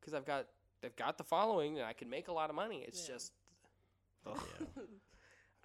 because 0.00 0.14
I've 0.14 0.24
got 0.26 0.46
they've 0.82 0.94
got 0.96 1.16
the 1.18 1.24
following 1.24 1.78
and 1.78 1.86
I 1.86 1.92
can 1.92 2.10
make 2.10 2.28
a 2.28 2.32
lot 2.32 2.50
of 2.50 2.56
money. 2.56 2.84
It's 2.86 3.00
Yeah. 3.08 3.14
just 3.14 3.32
Oh, 4.26 4.34
Yeah. 4.60 4.82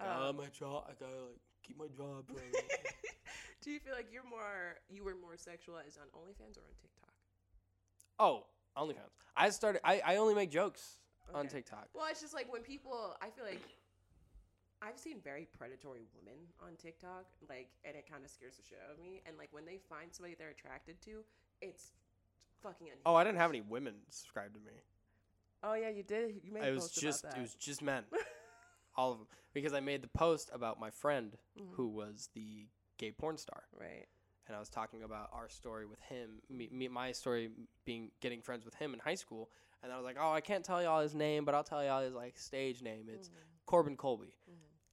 uh, 0.06 0.28
Um, 0.30 0.36
my 0.36 0.46
job. 0.46 0.84
I 0.88 0.92
gotta 0.92 1.16
like, 1.24 1.40
keep 1.62 1.76
my 1.78 1.88
job. 1.88 2.24
Do 3.62 3.70
you 3.70 3.80
feel 3.80 3.94
like 3.94 4.08
you're 4.12 4.24
more 4.28 4.76
you 4.88 5.02
were 5.04 5.14
more 5.14 5.34
sexualized 5.34 5.98
on 6.00 6.06
OnlyFans 6.14 6.56
or 6.58 6.64
on 6.68 6.74
TikTok? 6.80 7.10
oh, 8.20 8.44
OnlyFans. 8.76 9.10
I 9.36 9.50
started. 9.50 9.80
I 9.84 10.00
I 10.04 10.16
only 10.16 10.34
make 10.34 10.50
jokes 10.50 10.98
on 11.34 11.46
Okay. 11.46 11.56
TikTok. 11.56 11.88
Well, 11.94 12.06
it's 12.10 12.20
just 12.20 12.34
like 12.34 12.52
when 12.52 12.62
people, 12.62 13.16
I 13.22 13.30
feel 13.30 13.44
like 13.44 13.62
I've 14.86 14.98
seen 14.98 15.16
very 15.22 15.48
predatory 15.56 16.02
women 16.14 16.38
on 16.62 16.76
TikTok, 16.76 17.24
like, 17.48 17.68
and 17.84 17.96
it 17.96 18.04
kind 18.10 18.24
of 18.24 18.30
scares 18.30 18.56
the 18.56 18.62
shit 18.62 18.78
out 18.86 18.92
of 18.92 19.00
me. 19.00 19.22
And 19.26 19.36
like 19.38 19.48
when 19.52 19.64
they 19.64 19.78
find 19.88 20.12
somebody 20.12 20.34
they're 20.38 20.50
attracted 20.50 21.00
to, 21.02 21.24
it's 21.62 21.92
fucking 22.62 22.86
unhinged. 22.88 23.02
Oh, 23.06 23.14
I 23.14 23.24
didn't 23.24 23.38
have 23.38 23.50
any 23.50 23.62
women 23.62 23.94
subscribe 24.10 24.52
to 24.54 24.60
me. 24.60 24.72
Oh 25.62 25.74
yeah, 25.74 25.88
you 25.88 26.02
did. 26.02 26.40
You 26.44 26.52
made. 26.52 26.64
It 26.64 26.74
was 26.74 26.90
just 26.90 27.24
it 27.24 27.40
was 27.40 27.54
just 27.54 27.80
men, 27.80 28.04
all 28.96 29.12
of 29.12 29.18
them, 29.18 29.26
because 29.54 29.72
I 29.72 29.80
made 29.80 30.02
the 30.02 30.08
post 30.08 30.50
about 30.52 30.78
my 30.78 30.90
friend 30.90 31.36
Mhm. 31.58 31.72
who 31.72 31.88
was 31.88 32.28
the 32.34 32.66
gay 32.98 33.10
porn 33.12 33.38
star. 33.38 33.64
right. 33.80 34.06
and 34.46 34.54
I 34.54 34.60
was 34.60 34.68
talking 34.68 35.02
about 35.02 35.30
our 35.32 35.48
story 35.48 35.86
with 35.86 36.00
him, 36.02 36.42
me, 36.50 36.68
me 36.70 36.86
my 36.88 37.12
story 37.12 37.50
being 37.86 38.10
getting 38.20 38.42
friends 38.42 38.62
with 38.66 38.74
him 38.74 38.92
in 38.92 39.00
high 39.00 39.14
school, 39.14 39.48
and 39.82 39.90
I 39.90 39.96
was 39.96 40.04
like, 40.04 40.16
oh, 40.20 40.32
I 40.32 40.42
can't 40.42 40.62
tell 40.62 40.82
y'all 40.82 41.00
his 41.00 41.14
name, 41.14 41.46
but 41.46 41.54
I'll 41.54 41.64
tell 41.64 41.82
y'all 41.82 42.02
his 42.02 42.12
like 42.12 42.36
stage 42.36 42.82
name. 42.82 43.06
It's 43.08 43.30
Corbin 43.64 43.96
Colby, 43.96 44.34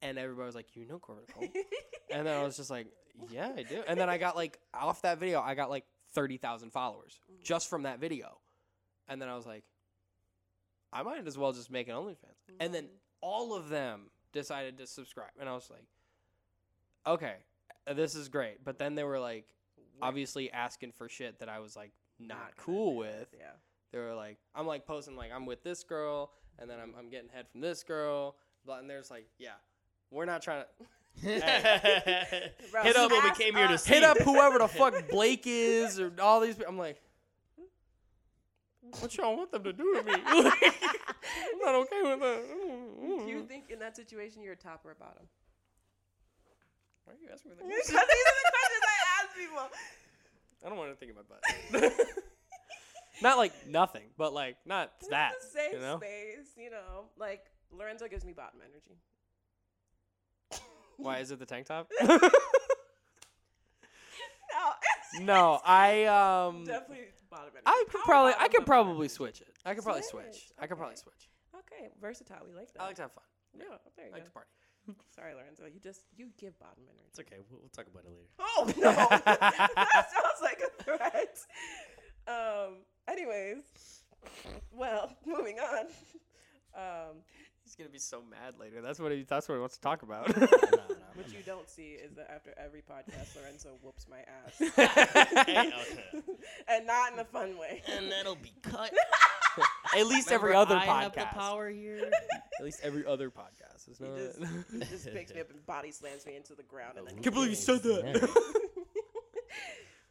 and 0.01 0.17
everybody 0.17 0.45
was 0.45 0.55
like, 0.55 0.75
you 0.75 0.85
know 0.85 0.99
Corbin 0.99 1.25
Colby, 1.33 1.51
and 2.11 2.25
then 2.25 2.37
I 2.37 2.43
was 2.43 2.57
just 2.57 2.69
like, 2.69 2.87
yeah, 3.29 3.51
I 3.55 3.63
do, 3.63 3.83
and 3.87 3.99
then 3.99 4.09
I 4.09 4.17
got 4.17 4.35
like 4.35 4.59
off 4.73 5.01
that 5.03 5.19
video, 5.19 5.41
I 5.41 5.55
got 5.55 5.69
like 5.69 5.85
thirty 6.13 6.37
thousand 6.37 6.71
followers 6.71 7.19
just 7.43 7.69
from 7.69 7.83
that 7.83 7.99
video, 7.99 8.37
and 9.07 9.21
then 9.21 9.29
I 9.29 9.35
was 9.35 9.45
like, 9.45 9.63
I 10.91 11.03
might 11.03 11.25
as 11.27 11.37
well 11.37 11.51
just 11.53 11.71
make 11.71 11.87
an 11.87 11.95
OnlyFans, 11.95 12.15
and 12.59 12.73
then 12.73 12.87
all 13.21 13.55
of 13.55 13.69
them 13.69 14.09
decided 14.33 14.77
to 14.79 14.87
subscribe, 14.87 15.31
and 15.39 15.47
I 15.47 15.53
was 15.53 15.69
like, 15.69 15.85
okay, 17.05 17.35
uh, 17.87 17.93
this 17.93 18.15
is 18.15 18.29
great, 18.29 18.63
but 18.63 18.77
then 18.77 18.95
they 18.95 19.03
were 19.03 19.19
like 19.19 19.45
obviously 20.01 20.51
asking 20.51 20.91
for 20.91 21.07
shit 21.07 21.39
that 21.39 21.49
I 21.49 21.59
was 21.59 21.75
like 21.75 21.91
not, 22.19 22.55
cool 22.57 22.95
with. 22.95 23.27
Yeah. 23.37 23.51
They 23.91 23.99
were 23.99 24.13
like, 24.13 24.37
I'm 24.55 24.67
like 24.67 24.85
posting 24.85 25.15
like 25.15 25.31
I'm 25.33 25.45
with 25.45 25.63
this 25.63 25.83
girl, 25.83 26.31
and 26.59 26.69
then 26.69 26.79
I'm 26.79 26.93
I'm 26.97 27.09
getting 27.09 27.29
head 27.29 27.47
from 27.51 27.61
this 27.61 27.83
girl, 27.83 28.35
blah, 28.65 28.79
and 28.79 28.89
there's 28.89 29.11
like, 29.11 29.27
yeah, 29.37 29.59
we're 30.11 30.25
not 30.25 30.41
trying 30.41 30.63
to 30.63 30.67
Bro, 31.21 32.83
Hit 32.83 32.95
up 32.95 33.11
what 33.11 33.23
we 33.23 33.31
came 33.43 33.55
here 33.55 33.67
to 33.67 33.77
see. 33.77 33.93
hit 33.93 34.03
up 34.03 34.17
whoever 34.23 34.59
the 34.59 34.67
fuck 34.67 35.09
Blake 35.09 35.43
is 35.45 35.99
or 35.99 36.11
all 36.21 36.39
these. 36.39 36.55
pe- 36.55 36.65
I'm 36.67 36.77
like, 36.77 37.01
what 38.99 39.15
y'all 39.17 39.35
want 39.37 39.51
them 39.51 39.63
to 39.63 39.73
do 39.73 39.93
to 39.95 40.03
me? 40.03 40.13
I'm 40.25 40.43
not 41.61 41.75
okay 41.75 42.01
with 42.03 42.19
that. 42.19 42.43
Do 43.25 43.25
you 43.29 43.43
think 43.43 43.69
in 43.69 43.79
that 43.79 43.95
situation 43.95 44.41
you're 44.41 44.53
a 44.53 44.57
top 44.57 44.81
or 44.85 44.91
a 44.91 44.95
bottom? 44.95 45.23
Why 47.05 47.13
are 47.13 47.17
you 47.21 47.29
asking 47.31 47.51
me 47.51 47.57
that? 47.57 47.67
Because 47.67 47.87
these 47.87 47.95
are 47.95 47.99
the 47.99 48.51
questions 48.51 48.83
I 48.87 49.23
ask 49.23 49.37
people. 49.37 49.69
I 50.65 50.69
don't 50.69 50.77
want 50.77 50.91
to 50.91 50.95
think 50.95 51.11
about 51.11 51.27
butt. 51.27 52.07
not 53.21 53.37
like 53.37 53.67
nothing, 53.67 54.05
but 54.17 54.33
like 54.33 54.57
not 54.65 54.91
that. 55.09 55.33
It's 55.35 55.47
a 55.47 55.49
safe 55.49 55.73
you 55.73 55.79
know? 55.79 55.97
space, 55.97 56.53
you 56.57 56.69
know. 56.71 57.05
Like 57.17 57.45
Lorenzo 57.71 58.07
gives 58.07 58.25
me 58.25 58.33
bottom 58.33 58.59
energy. 58.61 58.99
Why 61.01 61.17
is 61.19 61.31
it 61.31 61.39
the 61.39 61.45
tank 61.45 61.67
top? 61.67 61.89
No, 65.19 65.23
no, 65.33 65.59
I 65.65 66.05
um, 66.05 66.65
definitely 66.65 67.05
bottom 67.29 67.49
energy. 67.53 67.63
I 67.65 67.83
could 67.89 68.01
probably, 68.01 68.33
I 68.37 68.47
could 68.47 68.65
probably 68.65 68.93
energy. 68.93 69.13
switch 69.13 69.41
it. 69.41 69.55
I 69.65 69.73
could 69.73 69.83
probably 69.83 70.01
Switch, 70.03 70.23
switch. 70.25 70.51
I 70.59 70.67
could 70.67 70.77
probably 70.77 70.93
okay. 70.93 71.01
switch. 71.03 71.29
Okay, 71.55 71.89
versatile. 72.01 72.43
We 72.47 72.55
like 72.55 72.73
that. 72.73 72.81
I 72.81 72.87
like 72.87 72.95
to 72.97 73.03
have 73.03 73.13
fun. 73.13 73.23
Yeah, 73.57 73.65
there 73.95 74.05
you 74.05 74.11
go. 74.11 74.15
I 74.15 74.19
like 74.19 74.23
go. 74.23 74.27
to 74.27 74.31
party. 74.31 74.49
Sorry, 75.15 75.33
Lorenzo. 75.33 75.63
You 75.65 75.79
just 75.79 76.01
you 76.15 76.29
give 76.37 76.57
bottom 76.59 76.83
energy. 76.87 77.05
It's 77.09 77.19
okay. 77.19 77.37
We'll, 77.49 77.59
we'll 77.59 77.69
talk 77.69 77.87
about 77.87 78.03
it 78.05 78.11
later. 78.11 78.29
Oh 78.39 78.65
no, 78.77 78.91
that 79.75 80.07
sounds 80.11 80.41
like 80.41 80.61
a 80.61 80.83
threat. 80.83 81.37
Um. 82.27 82.77
Anyways, 83.07 84.03
well, 84.71 85.15
moving 85.25 85.59
on. 85.59 85.85
Um, 86.73 87.17
He's 87.71 87.77
gonna 87.77 87.89
be 87.89 87.99
so 87.99 88.21
mad 88.29 88.59
later. 88.59 88.81
That's 88.81 88.99
what 88.99 89.13
he. 89.13 89.23
That's 89.23 89.47
what 89.47 89.55
he 89.55 89.61
wants 89.61 89.75
to 89.75 89.81
talk 89.81 90.03
about. 90.03 90.27
No, 90.35 90.41
no, 90.45 90.47
what 91.13 91.31
you 91.31 91.37
don't 91.45 91.69
see 91.69 91.91
is 91.91 92.11
that 92.15 92.29
after 92.29 92.53
every 92.57 92.81
podcast, 92.81 93.33
Lorenzo 93.39 93.77
whoops 93.81 94.07
my 94.09 94.17
ass, 94.27 94.61
Okay. 95.37 95.71
and 96.67 96.85
not 96.85 97.13
in 97.13 97.19
a 97.19 97.23
fun 97.23 97.57
way. 97.57 97.81
and 97.89 98.11
that'll 98.11 98.35
be 98.35 98.51
cut. 98.61 98.91
At 99.97 100.05
least 100.05 100.33
every 100.33 100.53
other 100.53 100.75
I 100.75 100.85
podcast. 100.85 101.01
have 101.01 101.13
the 101.13 101.25
power 101.39 101.69
here. 101.69 102.11
At 102.59 102.65
least 102.65 102.81
every 102.83 103.05
other 103.05 103.29
podcast. 103.29 103.89
Is 103.89 103.97
He 103.97 104.05
just, 104.05 104.39
he 104.73 104.79
just 104.79 105.13
picks 105.13 105.33
me 105.33 105.39
up 105.39 105.49
and 105.49 105.65
body 105.65 105.91
slams 105.91 106.25
me 106.25 106.35
into 106.35 106.55
the 106.55 106.63
ground, 106.63 106.97
and 106.97 107.07
then 107.07 107.19
Can't 107.19 107.33
believe 107.33 107.51
you 107.51 107.55
said 107.55 107.83
that. 107.83 108.29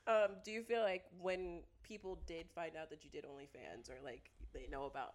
um, 0.06 0.30
do 0.46 0.50
you 0.50 0.62
feel 0.62 0.80
like 0.80 1.04
when 1.20 1.60
people 1.82 2.18
did 2.26 2.46
find 2.54 2.72
out 2.80 2.88
that 2.88 3.04
you 3.04 3.10
did 3.10 3.24
OnlyFans, 3.24 3.90
or 3.90 4.02
like 4.02 4.30
they 4.54 4.66
know 4.70 4.86
about, 4.86 5.12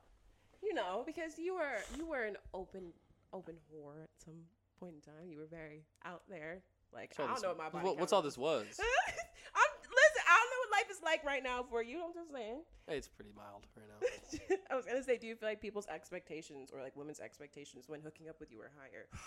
you 0.66 0.74
know, 0.74 1.04
because 1.06 1.38
you 1.38 1.56
were 1.56 1.78
you 1.98 2.06
were 2.06 2.24
an 2.24 2.38
open 2.54 2.92
open 3.34 3.56
whore 3.72 4.04
at 4.04 4.10
some 4.24 4.36
point 4.80 4.96
in 4.96 5.02
time. 5.02 5.30
You 5.30 5.38
were 5.40 5.48
very 5.50 5.84
out 6.06 6.24
there. 6.30 6.62
Like 6.94 7.14
I 7.20 7.28
don't 7.28 7.42
know 7.42 7.50
what 7.50 7.58
my 7.58 7.70
body. 7.70 7.86
What, 7.86 8.00
what's 8.00 8.14
all 8.14 8.22
this 8.22 8.38
was? 8.38 8.66
I'm 8.80 9.72
listen. 9.90 10.24
I 10.28 10.38
don't 10.40 10.50
know 10.52 10.62
what 10.70 10.72
life 10.72 10.90
is 10.92 11.02
like 11.04 11.24
right 11.26 11.44
now 11.44 11.64
for 11.70 11.84
you. 11.84 12.02
I'm 12.06 12.14
just 12.14 12.32
saying. 12.32 12.62
Hey, 12.88 12.98
it's 12.98 13.08
pretty 13.08 13.32
mild 13.36 13.66
right 13.76 13.86
now. 13.90 14.56
I 14.72 14.76
was 14.76 14.86
gonna 14.86 15.04
say, 15.04 15.18
do 15.18 15.28
you 15.28 15.36
feel 15.36 15.50
like 15.50 15.62
people's 15.62 15.88
expectations 15.88 16.72
or 16.74 16.82
like 16.82 16.96
women's 16.96 17.20
expectations 17.20 17.86
when 17.88 18.02
hooking 18.02 18.30
up 18.30 18.40
with 18.40 18.52
you 18.52 18.60
are 18.62 18.72
higher? 18.80 19.08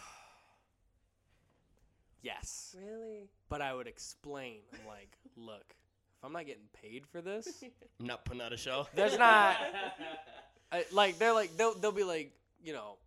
Yes, 2.20 2.74
Really? 2.76 3.28
but 3.48 3.62
I 3.62 3.72
would 3.72 3.86
explain. 3.86 4.56
I'm 4.72 4.86
like, 4.88 5.16
look, 5.36 5.64
if 6.18 6.24
I'm 6.24 6.32
not 6.32 6.46
getting 6.46 6.64
paid 6.72 7.06
for 7.06 7.20
this, 7.22 7.62
I'm 8.00 8.06
not 8.06 8.24
putting 8.24 8.42
out 8.42 8.52
a 8.52 8.56
show. 8.56 8.88
there's 8.94 9.16
not. 9.16 9.56
I, 10.72 10.84
like 10.92 11.18
they're 11.18 11.32
like 11.32 11.56
they'll 11.56 11.74
they'll 11.74 11.92
be 11.92 12.04
like 12.04 12.32
you 12.62 12.72
know, 12.72 12.98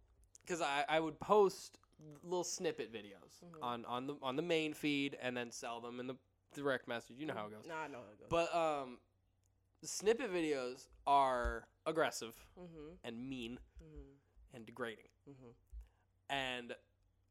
because 0.44 0.62
I 0.62 0.84
I 0.90 1.00
would 1.00 1.20
post 1.20 1.78
little 2.24 2.44
snippet 2.44 2.92
videos 2.92 3.44
Mhm. 3.46 3.64
on 3.64 3.86
on 3.86 4.08
the 4.08 4.16
on 4.24 4.36
the 4.36 4.42
main 4.42 4.74
feed 4.74 5.18
and 5.22 5.36
then 5.38 5.52
sell 5.52 5.80
them 5.82 6.00
in 6.00 6.08
the 6.08 6.16
direct 6.56 6.88
message. 6.88 7.18
You 7.20 7.26
know 7.28 7.34
how 7.36 7.46
it 7.48 7.52
goes. 7.52 7.66
Nah, 7.68 7.82
I 7.84 7.88
know 7.88 8.00
how 8.00 8.12
it 8.12 8.20
goes. 8.20 8.28
But 8.30 8.54
um, 8.56 8.98
snippet 9.84 10.34
videos 10.34 10.88
are 11.08 11.68
aggressive 11.86 12.36
mm-hmm. 12.60 12.94
and 13.04 13.30
mean 13.30 13.60
Mm-hmm. 13.84 14.56
and 14.56 14.66
degrading. 14.66 15.10
Mm-hmm. 15.30 15.50
And 16.30 16.74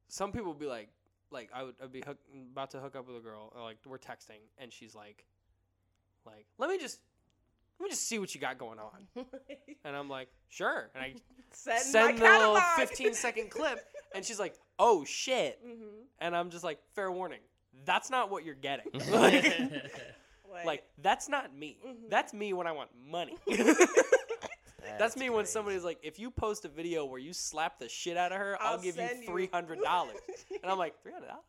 some 0.08 0.32
people 0.32 0.48
would 0.48 0.58
be 0.58 0.66
like, 0.66 0.88
like 1.30 1.48
I 1.54 1.62
would 1.64 1.74
I'd 1.82 1.92
be 1.92 2.02
hook, 2.06 2.18
about 2.52 2.70
to 2.72 2.80
hook 2.80 2.96
up 2.96 3.06
with 3.06 3.16
a 3.16 3.20
girl, 3.20 3.52
or 3.54 3.62
like 3.62 3.78
we're 3.86 3.98
texting, 3.98 4.40
and 4.58 4.72
she's 4.72 4.94
like, 4.94 5.24
like 6.26 6.46
let 6.58 6.70
me 6.70 6.78
just 6.78 7.00
let 7.80 7.84
me 7.84 7.90
just 7.90 8.06
see 8.06 8.18
what 8.18 8.34
you 8.34 8.40
got 8.40 8.58
going 8.58 8.78
on, 8.78 9.06
and 9.84 9.96
I'm 9.96 10.08
like, 10.08 10.28
sure, 10.50 10.90
and 10.94 11.02
I 11.02 11.14
Send, 11.52 11.80
send 11.82 12.18
my 12.20 12.26
the 12.38 12.38
little 12.38 12.60
15 12.76 13.12
second 13.14 13.50
clip, 13.50 13.80
and 14.14 14.24
she's 14.24 14.38
like, 14.38 14.54
oh 14.78 15.04
shit, 15.04 15.58
mm-hmm. 15.66 16.02
and 16.20 16.36
I'm 16.36 16.50
just 16.50 16.62
like, 16.62 16.78
fair 16.94 17.10
warning, 17.10 17.40
that's 17.84 18.08
not 18.10 18.30
what 18.30 18.44
you're 18.44 18.54
getting, 18.54 18.86
like, 19.10 19.44
Like, 20.52 20.64
like 20.66 20.84
that's 21.02 21.28
not 21.28 21.56
me, 21.56 21.78
Mhm. 21.84 22.10
that's 22.10 22.32
me 22.34 22.52
when 22.52 22.66
I 22.66 22.72
want 22.72 22.90
money. 23.08 23.36
That's 24.98 25.16
me 25.16 25.30
when 25.30 25.46
somebody's 25.46 25.84
like, 25.84 25.98
if 26.02 26.18
you 26.18 26.30
post 26.30 26.64
a 26.64 26.68
video 26.68 27.04
where 27.04 27.18
you 27.20 27.32
slap 27.32 27.78
the 27.78 27.88
shit 27.88 28.16
out 28.16 28.32
of 28.32 28.38
her, 28.38 28.56
I'll, 28.60 28.74
I'll 28.74 28.82
give 28.82 28.96
you 28.96 29.08
three 29.26 29.48
hundred 29.52 29.80
dollars. 29.82 30.16
and 30.62 30.70
I'm 30.70 30.78
like, 30.78 31.00
three 31.02 31.12
hundred 31.12 31.28
dollars? 31.28 31.44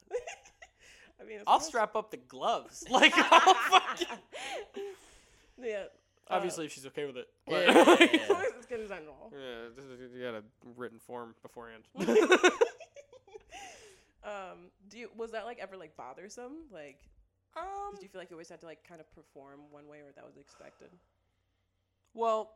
I 1.19 1.23
mean, 1.23 1.39
I'll 1.39 1.53
almost- 1.53 1.67
strap 1.69 1.95
up 1.95 2.11
the 2.11 2.17
gloves. 2.17 2.85
Like, 2.89 3.13
I'll 3.15 3.53
fucking. 3.53 4.07
Yeah. 5.61 5.83
Obviously, 6.31 6.65
if 6.65 6.71
she's 6.73 6.85
okay 6.87 7.05
with 7.05 7.17
it. 7.17 7.27
Yeah, 7.47 7.73
But, 7.73 7.99
yeah, 7.99 8.07
yeah, 8.13 8.21
As 8.23 8.29
long 8.29 8.41
as 8.41 8.51
it's 8.57 8.65
consensual. 8.67 9.33
Yeah, 9.33 9.69
this 9.75 9.85
is- 9.85 10.13
you 10.13 10.21
got 10.23 10.35
a 10.35 10.43
written 10.75 10.99
form 10.99 11.35
beforehand. 11.41 11.83
um, 14.23 14.69
do 14.89 14.97
you 14.97 15.09
was 15.15 15.31
that 15.31 15.45
like 15.45 15.59
ever 15.59 15.77
like 15.77 15.95
bothersome? 15.97 16.53
Like, 16.71 16.99
um, 17.57 17.93
did 17.93 18.03
you 18.03 18.09
feel 18.09 18.21
like 18.21 18.29
you 18.29 18.35
always 18.35 18.49
had 18.49 18.59
to 18.61 18.65
like 18.65 18.83
kind 18.87 19.01
of 19.01 19.11
perform 19.13 19.61
one 19.71 19.87
way 19.87 19.97
or 19.99 20.11
that 20.15 20.25
was 20.25 20.37
expected? 20.37 20.89
well, 22.13 22.51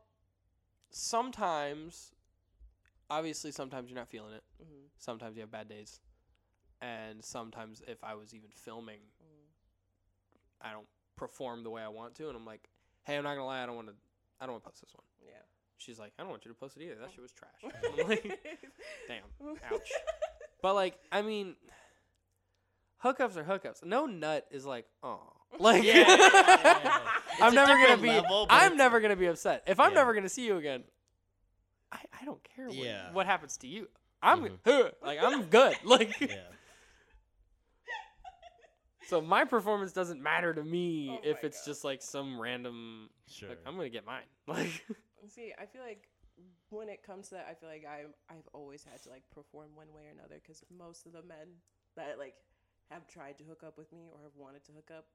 sometimes, 0.90 2.12
obviously, 3.10 3.50
sometimes 3.50 3.88
you're 3.90 3.98
not 3.98 4.08
feeling 4.08 4.32
it. 4.34 4.42
Mm-hmm. 4.62 4.86
Sometimes 4.98 5.36
you 5.36 5.40
have 5.42 5.50
bad 5.50 5.68
days, 5.68 6.00
and 6.80 7.24
sometimes 7.24 7.82
if 7.86 8.02
I 8.04 8.14
was 8.14 8.34
even 8.34 8.50
filming, 8.50 9.00
I 10.60 10.72
don't 10.72 10.86
perform 11.16 11.62
the 11.62 11.70
way 11.70 11.82
I 11.82 11.88
want 11.88 12.14
to, 12.16 12.28
and 12.28 12.36
I'm 12.36 12.44
like, 12.46 12.68
hey, 13.06 13.16
I'm 13.16 13.24
not 13.24 13.34
gonna 13.34 13.46
lie, 13.46 13.62
I 13.62 13.66
don't 13.66 13.76
want 13.76 13.88
to, 13.88 13.94
I 14.40 14.44
don't 14.46 14.52
want 14.52 14.64
to 14.64 14.70
post 14.70 14.80
this 14.82 14.92
one. 14.94 15.04
Yeah. 15.24 15.32
She's 15.78 15.98
like, 15.98 16.12
I 16.18 16.22
don't 16.22 16.30
want 16.30 16.44
you 16.44 16.50
to 16.50 16.56
post 16.56 16.76
it 16.76 16.82
either. 16.82 16.94
That 17.00 17.10
shit 17.12 17.20
was 17.22 17.32
trash. 17.32 17.50
I'm 17.64 18.08
like, 18.08 18.22
damn, 19.08 19.22
ouch. 19.72 19.90
But 20.62 20.74
like, 20.74 20.98
I 21.12 21.22
mean, 21.22 21.54
hookups 23.04 23.36
are 23.36 23.44
hookups. 23.44 23.84
No 23.84 24.06
nut 24.06 24.46
is 24.50 24.64
like, 24.66 24.86
oh, 25.02 25.20
like, 25.58 25.84
Yeah, 25.84 25.94
yeah, 25.98 26.06
yeah, 26.08 26.78
yeah. 26.84 26.98
I'm 27.40 27.54
never 27.54 27.72
gonna 27.74 27.98
be. 28.00 28.08
level, 28.08 28.46
I'm 28.50 28.76
never 28.76 29.00
gonna 29.00 29.16
be 29.16 29.26
upset 29.26 29.62
if 29.66 29.78
I'm 29.78 29.90
Yeah. 29.90 29.96
never 29.98 30.14
gonna 30.14 30.28
see 30.28 30.46
you 30.46 30.56
again. 30.56 30.82
I, 31.92 31.98
I 32.20 32.24
don't 32.24 32.42
care 32.42 32.66
what, 32.66 32.76
Yeah. 32.76 33.12
what 33.12 33.26
happens 33.26 33.56
to 33.58 33.66
you. 33.68 33.88
I'm 34.22 34.42
Mhm. 34.64 34.92
like 35.02 35.18
I'm 35.20 35.42
good. 35.44 35.76
Like 35.84 36.18
Yeah. 36.20 36.36
So, 39.06 39.20
my 39.20 39.44
performance 39.44 39.92
doesn't 39.92 40.22
matter 40.22 40.52
to 40.54 40.62
me 40.62 41.10
Oh 41.12 41.20
if 41.22 41.44
it's 41.44 41.60
God. 41.60 41.70
just 41.70 41.84
like 41.84 42.02
some 42.02 42.40
random. 42.40 43.08
Sure. 43.28 43.48
Like 43.50 43.60
I'm 43.66 43.76
gonna 43.76 43.88
get 43.88 44.06
mine. 44.06 44.22
Like 44.46 44.84
See, 45.28 45.52
I 45.58 45.66
feel 45.66 45.82
like 45.82 46.08
when 46.70 46.88
it 46.88 47.02
comes 47.02 47.28
to 47.28 47.34
that, 47.36 47.46
I 47.50 47.54
feel 47.54 47.68
like 47.68 47.84
I 47.86 48.06
I've 48.32 48.46
always 48.52 48.84
had 48.84 49.02
to 49.02 49.10
like 49.10 49.24
perform 49.34 49.74
one 49.74 49.88
way 49.94 50.02
or 50.06 50.12
another 50.14 50.38
because 50.40 50.62
most 50.70 51.06
of 51.06 51.12
the 51.12 51.22
men 51.22 51.58
that 51.96 52.18
like 52.18 52.34
have 52.90 53.08
tried 53.08 53.38
to 53.38 53.44
hook 53.44 53.62
up 53.66 53.76
with 53.78 53.92
me 53.92 54.06
or 54.12 54.22
have 54.22 54.36
wanted 54.36 54.64
to 54.66 54.72
hook 54.72 54.90
up, 54.96 55.06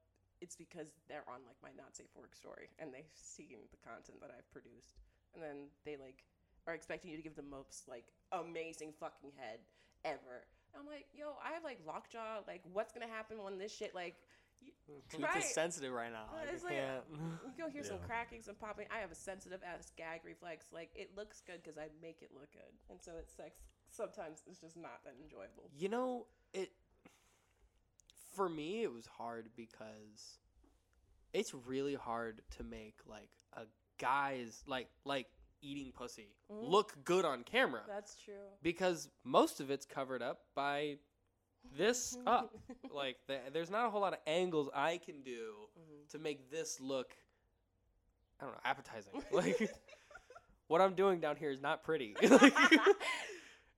it's 0.41 0.55
because 0.55 0.87
they're 1.07 1.23
on 1.27 1.39
like 1.47 1.55
my 1.63 1.69
not 1.77 1.95
safe 1.95 2.07
for 2.13 2.19
work 2.21 2.35
story 2.35 2.67
and 2.79 2.91
they've 2.93 3.07
seen 3.15 3.63
the 3.71 3.79
content 3.87 4.19
that 4.19 4.31
I've 4.35 4.49
produced, 4.51 4.99
and 5.33 5.41
then 5.41 5.71
they 5.85 5.95
like 5.95 6.23
are 6.67 6.73
expecting 6.73 7.11
you 7.11 7.17
to 7.17 7.23
give 7.23 7.35
the 7.35 7.47
most 7.47 7.87
like 7.87 8.11
amazing 8.31 8.91
fucking 8.99 9.31
head 9.37 9.59
ever. 10.03 10.43
I'm 10.80 10.86
like, 10.88 11.05
yo, 11.13 11.34
I 11.43 11.53
have 11.53 11.63
like 11.63 11.80
lockjaw. 11.86 12.41
Like, 12.47 12.61
what's 12.74 12.91
gonna 12.91 13.07
happen 13.07 13.43
when 13.43 13.57
this 13.57 13.76
shit 13.76 13.93
like 13.95 14.15
Keith 15.09 15.22
Right. 15.24 15.38
is 15.38 15.53
sensitive 15.53 15.91
right 15.91 16.11
now. 16.11 16.30
Like, 16.36 16.49
it's 16.53 16.63
I 16.63 16.67
like- 16.67 16.76
can't. 16.78 17.03
You 17.11 17.51
go 17.57 17.69
hear 17.69 17.84
some 17.84 17.97
Yeah. 17.99 18.05
cracking, 18.05 18.41
some 18.43 18.55
popping. 18.55 18.88
I 18.91 18.99
have 18.99 19.11
a 19.11 19.15
sensitive 19.15 19.63
ass 19.63 19.91
gag 19.95 20.22
reflex. 20.24 20.72
Like 20.72 20.91
it 20.95 21.15
looks 21.15 21.41
good 21.41 21.61
because 21.63 21.78
I 21.78 21.89
make 22.01 22.22
it 22.22 22.32
look 22.34 22.51
good, 22.51 22.74
and 22.89 23.01
so 23.01 23.15
it's 23.17 23.34
sex. 23.34 23.59
Sometimes 23.89 24.43
it's 24.47 24.59
just 24.61 24.78
not 24.78 25.03
that 25.03 25.15
enjoyable. 25.22 25.69
You 25.76 25.89
know, 25.89 26.28
it 26.53 26.72
for 28.36 28.47
me 28.47 28.84
it 28.84 28.91
was 28.93 29.05
hard 29.05 29.49
because 29.55 30.39
it's 31.34 31.53
really 31.53 31.95
hard 31.95 32.41
to 32.57 32.63
make 32.63 32.95
like 33.05 33.30
a 33.53 33.63
guy's 33.97 34.63
like 34.67 34.89
like 35.05 35.28
eating 35.62 35.91
pussy 35.91 36.30
Mhm. 36.51 36.70
look 36.70 36.95
good 37.03 37.26
on 37.26 37.43
camera 37.43 37.84
That's 37.88 38.16
true. 38.16 38.34
because 38.62 39.09
most 39.24 39.59
of 39.59 39.70
it's 39.72 39.86
covered 39.86 40.22
up 40.22 40.41
by 40.55 40.97
this 41.76 42.18
up. 42.28 42.53
like 42.91 43.18
the, 43.28 43.39
there's 43.53 43.70
not 43.70 43.86
a 43.86 43.89
whole 43.89 44.01
lot 44.01 44.14
of 44.14 44.20
angles 44.28 44.70
I 44.74 44.97
can 44.97 45.22
do 45.22 45.68
Mhm. 45.80 46.09
to 46.09 46.20
make 46.20 46.49
this 46.51 46.80
look 46.80 47.16
I 48.39 48.45
don't 48.45 48.53
know 48.53 48.62
appetizing. 48.66 49.14
Like 49.32 49.72
what 50.68 50.82
I'm 50.82 50.95
doing 50.95 51.20
down 51.20 51.36
here 51.36 51.51
is 51.51 51.62
not 51.62 51.84
pretty. 51.84 52.16
Like, 52.30 52.53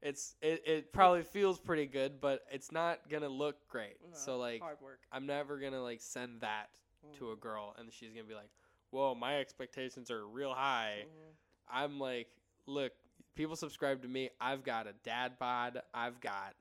it's 0.02 0.36
it, 0.42 0.64
it 0.68 0.94
probably 0.94 1.24
feels 1.24 1.60
pretty 1.60 1.86
good, 1.86 2.20
but 2.20 2.42
it's 2.52 2.72
not 2.72 3.10
gonna 3.10 3.30
look 3.30 3.56
great. 3.70 3.98
No, 4.02 4.10
so 4.18 4.38
like 4.38 4.62
hard 4.62 4.82
work. 4.82 5.00
I'm 5.12 5.26
never 5.26 5.60
gonna 5.60 5.82
like 5.82 6.02
send 6.02 6.42
that 6.42 6.70
to 7.18 7.32
a 7.32 7.36
girl 7.36 7.76
and 7.78 7.92
she's 7.92 8.12
gonna 8.12 8.24
be 8.28 8.34
like, 8.36 8.50
Whoa, 8.92 9.16
my 9.16 9.40
expectations 9.40 10.12
are 10.12 10.26
real 10.28 10.54
high. 10.54 11.06
Mhm. 11.08 11.34
I'm 11.72 12.00
like, 12.00 12.28
look, 12.68 12.92
people 13.36 13.56
subscribe 13.56 14.02
to 14.04 14.08
me. 14.08 14.30
I've 14.40 14.64
got 14.64 14.88
a 14.88 14.94
dad 15.04 15.34
bod. 15.40 15.82
I've 15.94 16.20
got 16.22 16.54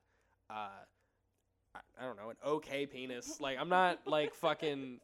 uh 0.49 0.67
I, 1.75 1.79
I 1.99 2.05
don't 2.05 2.17
know, 2.17 2.29
an 2.29 2.35
okay 2.45 2.85
penis. 2.85 3.39
Like 3.39 3.57
I'm 3.59 3.69
not 3.69 3.99
like 4.05 4.33
fucking 4.35 4.99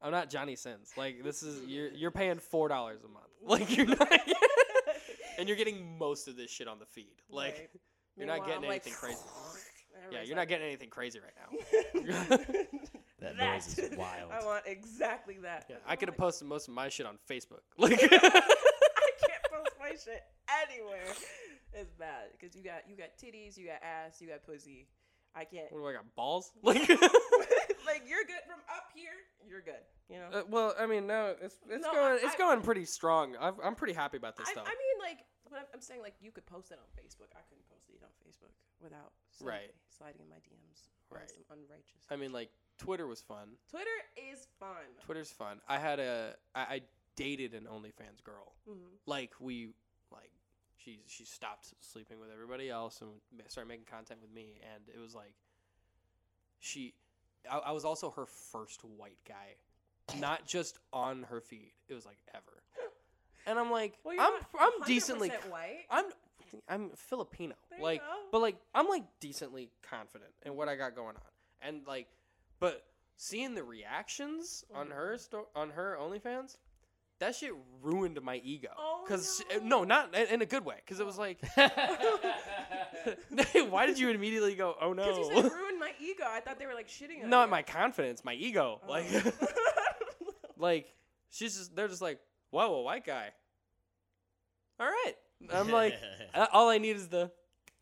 I'm 0.00 0.10
not 0.10 0.30
Johnny 0.30 0.56
Sins. 0.56 0.90
Like 0.96 1.22
this 1.22 1.42
is 1.42 1.62
you're 1.66 1.88
you're 1.90 2.10
paying 2.10 2.38
four 2.38 2.68
dollars 2.68 3.00
a 3.04 3.08
month. 3.08 3.26
Like 3.44 3.76
you're 3.76 3.86
not 3.86 4.08
and 5.38 5.48
you're 5.48 5.56
getting 5.56 5.98
most 5.98 6.28
of 6.28 6.36
this 6.36 6.48
shit 6.50 6.68
on 6.68 6.78
the 6.78 6.86
feed. 6.86 7.16
Like 7.28 7.54
Right. 7.54 7.70
you're 8.16 8.26
not 8.26 8.46
getting 8.46 8.62
I'm 8.62 8.68
like, 8.68 8.86
anything 8.86 8.92
crazy. 8.92 9.18
Yeah, 10.10 10.22
you're 10.22 10.36
not 10.36 10.48
getting 10.48 10.66
anything 10.66 10.90
crazy 10.90 11.20
right 11.20 11.34
now. 11.36 12.38
That 13.20 13.36
noise 13.36 13.78
is 13.78 13.96
wild. 13.96 14.30
I 14.32 14.44
want 14.44 14.64
exactly 14.66 15.38
that. 15.42 15.66
Yeah, 15.70 15.76
I 15.86 15.92
I 15.92 15.96
could 15.96 16.08
have 16.08 16.18
posted 16.18 16.48
most 16.48 16.66
of 16.68 16.74
my 16.74 16.88
shit 16.88 17.06
on 17.06 17.18
Facebook. 17.30 17.60
Like 17.78 18.00
I 19.92 19.96
can't 19.96 19.98
post 19.98 20.06
my 20.08 20.12
shit 20.12 20.22
anywhere. 20.72 21.14
is 21.74 21.88
bad 21.98 22.24
because 22.32 22.56
you 22.56 22.62
got 22.62 22.88
you 22.88 22.96
got 22.96 23.16
titties, 23.20 23.56
you 23.56 23.66
got 23.66 23.80
ass, 23.82 24.20
you 24.20 24.28
got 24.28 24.42
pussy. 24.44 24.88
I 25.34 25.44
can't. 25.44 25.72
what 25.72 25.80
do 25.80 25.86
I 25.86 25.92
got? 25.94 26.04
Balls? 26.14 26.52
Like 26.62 26.88
like 27.86 28.02
you're 28.08 28.24
good 28.24 28.44
from 28.46 28.60
up 28.68 28.92
here. 28.94 29.16
You're 29.48 29.62
good. 29.62 29.82
You 30.08 30.18
know. 30.18 30.28
Uh, 30.40 30.42
well, 30.48 30.74
I 30.78 30.86
mean, 30.86 31.06
no, 31.06 31.34
it's 31.40 31.56
it's 31.68 31.84
No, 31.84 31.92
going 31.92 32.12
I- 32.12 32.20
it's 32.22 32.34
I- 32.34 32.38
going 32.38 32.60
pretty 32.62 32.84
strong. 32.84 33.34
I've, 33.40 33.54
I'm 33.64 33.74
pretty 33.74 33.94
happy 33.94 34.16
about 34.18 34.36
this 34.36 34.48
I, 34.48 34.52
stuff. 34.52 34.64
I 34.66 34.70
mean, 34.76 34.96
like, 35.10 35.24
what 35.48 35.58
I'm, 35.60 35.66
I'm 35.74 35.80
saying, 35.80 36.00
like, 36.02 36.14
you 36.20 36.30
could 36.30 36.46
post 36.46 36.70
it 36.70 36.78
on 36.78 36.84
Facebook. 37.00 37.32
I 37.34 37.40
couldn't 37.48 37.66
post 37.68 37.88
it 37.88 38.02
on 38.02 38.10
Facebook 38.24 38.52
without 38.82 39.12
sliding, 39.30 39.58
Right. 39.60 39.70
sliding 39.96 40.20
in 40.20 40.28
my 40.28 40.36
DMs. 40.36 40.88
Right. 41.10 41.28
Some 41.30 41.44
unrighteous. 41.58 42.04
I 42.10 42.16
mean, 42.16 42.32
like 42.32 42.50
Twitter 42.78 43.06
was 43.06 43.20
fun. 43.22 43.56
Twitter 43.70 43.88
is 44.16 44.46
fun. 44.60 44.84
Twitter's 45.04 45.30
fun. 45.30 45.60
I 45.68 45.78
had 45.78 45.98
a 46.00 46.34
I, 46.54 46.60
I 46.60 46.80
dated 47.16 47.52
an 47.54 47.64
OnlyFans 47.72 48.22
girl. 48.24 48.54
Mhm. 48.68 48.96
Like 49.06 49.32
we 49.40 49.74
like 50.12 50.30
she 50.76 51.00
she 51.06 51.24
stopped 51.24 51.72
sleeping 51.80 52.18
with 52.20 52.30
everybody 52.32 52.68
else 52.70 53.00
and 53.00 53.10
started 53.48 53.68
making 53.68 53.84
content 53.86 54.20
with 54.20 54.32
me, 54.32 54.60
and 54.74 54.84
it 54.94 55.00
was 55.00 55.14
like 55.14 55.34
she. 56.60 56.94
I, 57.50 57.58
I 57.58 57.72
was 57.72 57.84
also 57.84 58.10
her 58.10 58.26
first 58.26 58.82
white 58.84 59.18
guy, 59.28 59.56
not 60.20 60.46
just 60.46 60.78
on 60.92 61.24
her 61.24 61.40
feed. 61.40 61.72
It 61.88 61.94
was 61.94 62.06
like 62.06 62.18
ever. 62.34 62.62
And 63.46 63.58
I'm 63.58 63.70
like, 63.72 63.94
Well, 64.04 64.14
I'm 64.20 64.32
I'm 64.58 64.86
decently 64.86 65.30
white. 65.50 65.84
I'm 65.90 66.04
I'm 66.68 66.90
Filipino. 66.90 67.54
There 67.70 67.80
like 67.80 68.02
but 68.30 68.40
like 68.40 68.56
I'm 68.74 68.86
like 68.88 69.02
decently 69.18 69.70
confident 69.82 70.30
in 70.46 70.54
what 70.54 70.68
I 70.68 70.76
got 70.76 70.94
going 70.94 71.16
on. 71.16 71.22
And 71.68 71.80
like 71.86 72.06
but 72.60 72.84
seeing 73.16 73.56
the 73.56 73.64
reactions 73.64 74.64
on 74.72 74.88
Mhm. 74.88 74.92
her 74.92 75.18
sto- 75.18 75.48
on 75.56 75.70
her 75.70 75.96
OnlyFans, 76.00 76.56
that 77.22 77.36
shit 77.36 77.52
ruined 77.80 78.20
my 78.22 78.36
ego. 78.44 78.68
Oh, 78.76 79.04
Cuz 79.06 79.42
no. 79.62 79.64
no, 79.78 79.84
not 79.84 80.14
in, 80.14 80.26
in 80.34 80.42
a 80.42 80.46
good 80.46 80.64
way 80.64 80.76
cuz 80.86 80.98
it 81.00 81.06
was 81.06 81.18
like 81.18 81.38
why 83.70 83.86
did 83.86 83.98
you 83.98 84.10
immediately 84.10 84.54
go, 84.54 84.76
"Oh 84.80 84.94
Because 84.94 85.16
you 85.18 85.34
no." 85.34 85.42
said 85.42 85.52
ruined 85.52 85.80
my 85.80 85.92
ego. 86.00 86.24
I 86.26 86.40
thought 86.40 86.58
they 86.58 86.66
were 86.66 86.74
like 86.74 86.88
shitting 86.88 87.22
on 87.24 87.30
Not 87.30 87.44
you. 87.46 87.50
my 87.50 87.62
confidence, 87.62 88.24
my 88.24 88.34
ego. 88.34 88.80
Oh. 88.86 88.90
Like 88.90 89.06
like 90.56 90.94
she's 91.30 91.56
just 91.56 91.74
they're 91.76 91.88
just 91.88 92.02
like, 92.02 92.20
"Whoa, 92.50 92.74
a 92.74 92.82
white 92.82 93.04
guy." 93.04 93.30
All 94.80 94.86
right. 94.86 95.14
I'm 95.52 95.70
like 95.70 95.98
all 96.52 96.68
I 96.70 96.78
need 96.78 96.96
is 96.96 97.08
the 97.08 97.30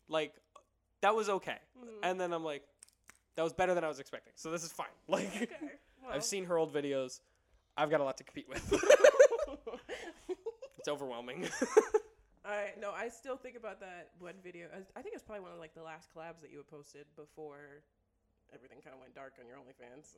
like 0.07 0.33
that 1.01 1.15
was 1.15 1.29
okay. 1.29 1.57
Mhm. 1.79 1.87
And 2.03 2.19
then 2.19 2.33
I'm 2.33 2.43
like 2.43 2.63
that 3.35 3.43
was 3.43 3.53
better 3.53 3.73
than 3.73 3.83
I 3.83 3.87
was 3.87 3.99
expecting. 3.99 4.33
So 4.35 4.51
this 4.51 4.63
is 4.63 4.71
fine. 4.71 4.87
Like 5.07 5.27
okay. 5.35 5.47
Well. 6.03 6.13
I've 6.13 6.23
seen 6.23 6.45
her 6.45 6.57
old 6.57 6.73
videos. 6.73 7.21
I've 7.77 7.89
got 7.89 8.01
a 8.01 8.03
lot 8.03 8.17
to 8.17 8.23
compete 8.23 8.49
with. 8.49 8.73
It's 10.81 10.89
overwhelming. 10.89 11.45
I 12.45 12.73
no, 12.81 12.89
I 12.89 13.09
still 13.09 13.37
think 13.37 13.55
about 13.55 13.79
that 13.81 14.09
one 14.17 14.33
video. 14.43 14.65
I, 14.73 14.81
I 14.97 15.01
think 15.05 15.13
it's 15.13 15.23
probably 15.23 15.45
one 15.45 15.53
of 15.53 15.59
like 15.59 15.75
the 15.75 15.83
last 15.85 16.09
collabs 16.09 16.41
that 16.41 16.49
you 16.49 16.57
had 16.57 16.67
posted 16.67 17.05
before 17.15 17.85
everything 18.49 18.81
kind 18.81 18.97
of 18.97 18.99
went 18.99 19.13
dark 19.13 19.37
on 19.39 19.45
your 19.45 19.61
OnlyFans. 19.61 20.17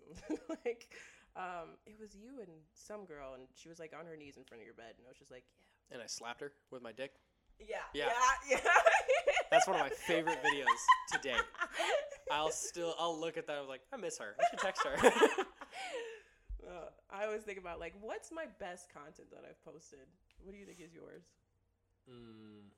like, 0.65 0.87
um, 1.35 1.75
it 1.85 1.99
was 1.99 2.15
you 2.15 2.39
and 2.39 2.49
some 2.73 3.03
girl, 3.03 3.35
and 3.35 3.43
she 3.55 3.67
was 3.67 3.77
like 3.77 3.91
on 3.91 4.05
her 4.07 4.15
knees 4.15 4.37
in 4.37 4.43
front 4.45 4.63
of 4.63 4.65
your 4.65 4.73
bed, 4.73 4.95
and 4.97 5.03
I 5.05 5.11
was 5.11 5.19
just 5.19 5.31
like, 5.31 5.43
yeah. 5.91 5.95
and 5.95 6.03
I 6.03 6.07
slapped 6.07 6.39
her 6.39 6.53
with 6.71 6.81
my 6.81 6.93
dick. 6.93 7.11
yeah, 7.59 7.83
Yeah. 7.93 8.07
yeah, 8.49 8.57
yeah. 8.63 8.71
That's 9.51 9.67
one 9.67 9.75
of 9.75 9.83
my 9.83 9.91
favorite 10.07 10.39
videos 10.41 10.81
to 11.11 11.19
date. 11.19 11.43
I'll 12.31 12.51
still 12.51 12.95
I'll 12.97 13.19
look 13.19 13.37
at 13.37 13.45
that. 13.47 13.59
I'm 13.59 13.67
like, 13.67 13.81
I 13.91 13.97
miss 13.97 14.17
her. 14.17 14.35
I 14.39 14.43
should 14.49 14.59
text 14.59 14.81
her. 14.87 14.95
Uh, 16.63 16.87
I 17.11 17.25
always 17.25 17.43
think 17.43 17.59
about 17.59 17.79
like, 17.79 17.93
what's 18.01 18.31
my 18.31 18.45
best 18.59 18.87
content 18.93 19.29
that 19.31 19.43
I've 19.47 19.63
posted? 19.65 20.07
What 20.43 20.53
do 20.53 20.57
you 20.57 20.65
think 20.65 20.79
is 20.79 20.93
yours? 20.93 21.23
Mm. 22.09 22.69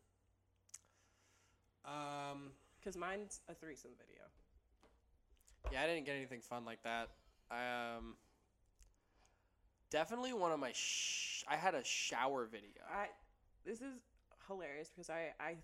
Um. 1.86 2.52
Because 2.80 2.98
mine's 2.98 3.42
a 3.50 3.54
threesome 3.56 3.92
video. 3.98 4.24
Yeah, 5.72 5.82
I 5.82 5.88
didn't 5.88 6.06
get 6.06 6.16
anything 6.16 6.42
fun 6.42 6.66
like 6.66 6.82
that. 6.84 7.10
Um. 7.52 8.16
Definitely 9.90 10.34
one 10.34 10.52
of 10.52 10.60
my. 10.60 10.72
Sh- 10.74 11.44
I 11.48 11.56
had 11.56 11.76
a 11.76 11.84
shower 11.84 12.46
video. 12.46 12.84
I 12.92 13.08
this 13.66 13.82
is 13.82 14.00
hilarious 14.48 14.90
because 14.90 15.10
I 15.10 15.34
I 15.40 15.56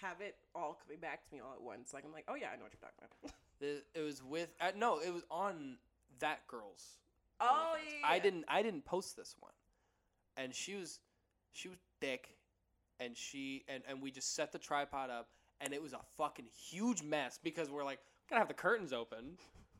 have 0.00 0.20
it 0.20 0.36
all 0.54 0.78
coming 0.82 0.98
back 1.00 1.26
to 1.28 1.34
me 1.34 1.40
all 1.40 1.52
at 1.52 1.60
once. 1.60 1.92
Like 1.92 2.04
I'm 2.04 2.12
like, 2.12 2.24
oh 2.28 2.34
yeah, 2.34 2.48
I 2.52 2.56
know 2.56 2.62
what 2.62 2.72
you're 2.72 2.80
talking 2.80 3.04
about. 3.22 3.34
It, 3.62 3.84
it 3.94 4.00
was 4.00 4.22
with 4.22 4.48
uh, 4.58 4.70
no, 4.74 5.00
it 5.00 5.12
was 5.12 5.22
on 5.30 5.76
that 6.20 6.46
girl's. 6.46 6.96
oh 7.42 7.76
yeah, 7.76 8.06
I 8.08 8.18
didn't. 8.18 8.46
I 8.48 8.62
didn't 8.62 8.86
post 8.86 9.18
this 9.18 9.36
one, 9.38 9.52
and 10.38 10.54
she 10.54 10.76
was, 10.76 10.98
she 11.52 11.68
was 11.68 11.78
thick, 12.00 12.36
and 12.98 13.16
she 13.16 13.64
and 13.68 13.82
and 13.88 14.00
we 14.02 14.10
just 14.10 14.34
set 14.34 14.52
the 14.52 14.58
tripod 14.58 15.10
up, 15.10 15.28
and 15.60 15.72
it 15.72 15.82
was 15.82 15.92
a 15.92 16.00
fucking 16.16 16.46
huge 16.54 17.02
mess 17.02 17.38
because 17.42 17.70
we're 17.70 17.84
like 17.84 18.00
gotta 18.28 18.40
have 18.40 18.48
the 18.48 18.54
curtains 18.54 18.92
open, 18.92 19.36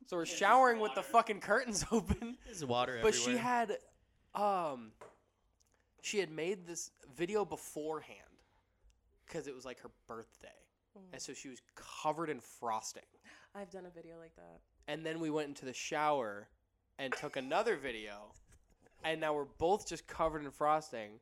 so 0.07 0.17
we're 0.17 0.25
just 0.25 0.39
showering 0.39 0.81
with 0.81 0.95
the 0.95 1.03
fucking 1.03 1.41
curtains 1.41 1.85
open. 1.93 2.37
There's 2.45 2.65
water 2.65 2.99
But 3.03 3.15
everywhere. 3.15 3.37
she 3.37 3.39
had, 3.39 3.79
um, 4.35 4.93
she 6.03 6.19
had 6.19 6.31
made 6.31 6.67
this 6.67 6.91
video 7.17 7.45
beforehand, 7.45 8.19
because 9.27 9.47
it 9.47 9.55
was 9.55 9.65
like 9.65 9.81
her 9.81 9.91
birthday, 10.09 10.49
Mm. 10.99 11.13
and 11.13 11.23
so 11.23 11.33
she 11.33 11.49
was 11.49 11.61
covered 11.77 12.31
in 12.31 12.41
frosting. 12.41 13.05
I've 13.55 13.71
done 13.71 13.87
a 13.87 13.91
video 13.91 14.19
like 14.19 14.35
that. 14.37 14.61
and 14.89 15.07
then 15.07 15.21
we 15.21 15.31
went 15.31 15.47
into 15.47 15.65
the 15.65 15.73
shower 15.73 16.49
and 16.99 17.13
took 17.15 17.37
another 17.37 17.77
video 17.77 18.33
and 19.05 19.21
now 19.21 19.33
we're 19.33 19.45
both 19.45 19.89
just 19.89 20.07
covered 20.09 20.45
in 20.45 20.51
frosting 20.51 21.21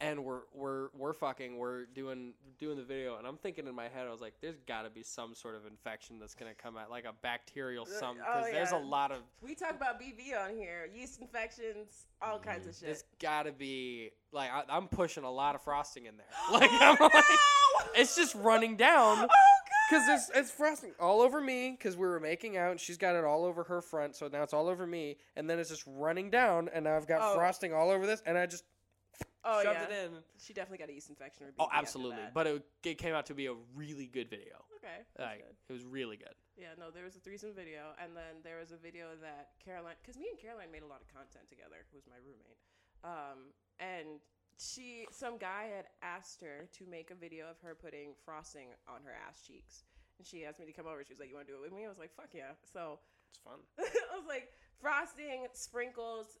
and 0.00 0.24
we're 0.24 0.40
we're 0.52 0.88
we're 0.94 1.12
fucking 1.12 1.56
we're 1.56 1.86
doing 1.86 2.34
doing 2.58 2.76
the 2.76 2.82
video 2.82 3.16
and 3.16 3.26
I'm 3.26 3.36
thinking 3.36 3.66
in 3.66 3.74
my 3.74 3.88
head 3.88 4.06
I 4.06 4.10
was 4.10 4.20
like 4.20 4.34
there's 4.42 4.58
got 4.66 4.82
to 4.82 4.90
be 4.90 5.02
some 5.02 5.34
sort 5.34 5.54
of 5.54 5.66
infection 5.66 6.18
that's 6.18 6.34
going 6.34 6.50
to 6.54 6.56
come 6.60 6.76
out 6.76 6.90
like 6.90 7.04
a 7.04 7.14
bacterial 7.22 7.84
uh, 7.84 7.86
something 8.00 8.22
some 8.22 8.34
oh, 8.36 8.42
cuz 8.42 8.52
there's 8.52 8.72
a 8.72 8.76
lot 8.76 9.10
of 9.10 9.18
We 9.40 9.54
talk 9.54 9.70
about 9.72 10.00
BV 10.00 10.38
on 10.38 10.54
here, 10.56 10.88
yeast 10.94 11.20
infections, 11.20 12.06
all 12.20 12.38
kinds 12.38 12.66
mm, 12.66 12.70
of 12.70 12.74
shit. 12.74 12.84
there's 12.86 13.04
got 13.20 13.44
to 13.44 13.52
be 13.52 14.10
like 14.32 14.50
I, 14.50 14.64
I'm 14.68 14.88
pushing 14.88 15.24
a 15.24 15.30
lot 15.30 15.54
of 15.54 15.62
frosting 15.62 16.06
in 16.06 16.16
there 16.16 16.26
like 16.52 16.70
I'm 16.72 16.96
oh, 17.00 17.10
like 17.12 17.24
it's 17.94 18.16
just 18.16 18.34
running 18.34 18.76
down 18.76 19.18
Oh 19.24 19.28
Because 19.88 20.08
it's, 20.08 20.30
it's 20.34 20.50
frosting 20.50 20.92
all 20.98 21.20
over 21.20 21.40
me 21.40 21.70
because 21.70 21.96
we 21.96 22.06
were 22.06 22.18
making 22.18 22.56
out 22.56 22.72
and 22.72 22.80
she's 22.80 22.98
got 22.98 23.14
it 23.14 23.24
all 23.24 23.44
over 23.44 23.62
her 23.64 23.80
front. 23.80 24.16
So 24.16 24.26
now 24.26 24.42
it's 24.42 24.52
all 24.52 24.68
over 24.68 24.84
me. 24.84 25.16
And 25.36 25.48
then 25.48 25.60
it's 25.60 25.70
just 25.70 25.84
running 25.86 26.28
down 26.28 26.68
and 26.74 26.84
now 26.84 26.96
I've 26.96 27.06
got 27.06 27.20
Oh. 27.22 27.34
frosting 27.36 27.72
all 27.72 27.90
over 27.90 28.04
this. 28.04 28.20
And 28.26 28.36
I 28.36 28.46
just 28.46 28.64
Oh 29.46 29.62
shoved 29.62 29.78
yeah. 29.78 29.86
it 29.86 30.10
in. 30.10 30.10
She 30.42 30.52
definitely 30.52 30.78
got 30.78 30.90
a 30.90 30.92
yeast 30.92 31.08
infection 31.08 31.46
or 31.46 31.54
Oh, 31.60 31.68
absolutely. 31.72 32.26
But 32.34 32.46
it, 32.48 32.66
it 32.82 32.98
came 32.98 33.14
out 33.14 33.26
to 33.26 33.34
be 33.34 33.46
a 33.46 33.54
really 33.76 34.06
good 34.06 34.28
video. 34.28 34.66
okay. 34.82 35.06
Like 35.18 35.46
good. 35.46 35.54
it 35.70 35.72
was 35.72 35.84
really 35.84 36.16
good. 36.16 36.34
Yeah, 36.58 36.74
no, 36.78 36.90
there 36.90 37.04
was 37.04 37.14
a 37.14 37.20
threesome 37.20 37.52
video, 37.54 37.92
and 38.02 38.16
then 38.16 38.40
there 38.42 38.58
was 38.58 38.72
a 38.72 38.76
video 38.80 39.14
that 39.20 39.50
Caroline, 39.62 39.94
because 40.00 40.16
me 40.18 40.26
and 40.32 40.40
Caroline 40.40 40.72
made 40.72 40.82
a 40.82 40.88
lot 40.88 41.04
of 41.04 41.08
content 41.12 41.46
together, 41.52 41.84
who 41.92 42.00
was 42.00 42.08
my 42.08 42.16
roommate, 42.24 42.56
um, 43.04 43.52
and 43.78 44.24
she, 44.56 45.04
some 45.12 45.36
guy 45.36 45.68
had 45.68 45.84
asked 46.00 46.40
her 46.40 46.66
to 46.80 46.86
make 46.88 47.12
a 47.12 47.14
video 47.14 47.44
of 47.44 47.60
her 47.60 47.76
putting 47.76 48.16
frosting 48.24 48.72
on 48.88 49.04
her 49.04 49.12
ass 49.28 49.44
cheeks, 49.46 49.84
and 50.18 50.26
she 50.26 50.46
asked 50.48 50.58
me 50.58 50.64
to 50.64 50.72
come 50.72 50.88
over. 50.88 51.04
She 51.04 51.12
was 51.12 51.20
like, 51.20 51.28
"You 51.28 51.36
want 51.36 51.46
to 51.46 51.52
do 51.52 51.60
it 51.60 51.62
with 51.62 51.76
me?" 51.76 51.84
I 51.84 51.92
was 51.92 52.00
like, 52.00 52.10
"Fuck 52.16 52.32
yeah!" 52.32 52.56
So 52.64 52.98
It's 53.28 53.38
fun. 53.44 53.60
I 53.78 54.16
was 54.16 54.26
like, 54.26 54.48
frosting, 54.80 55.44
sprinkles. 55.52 56.38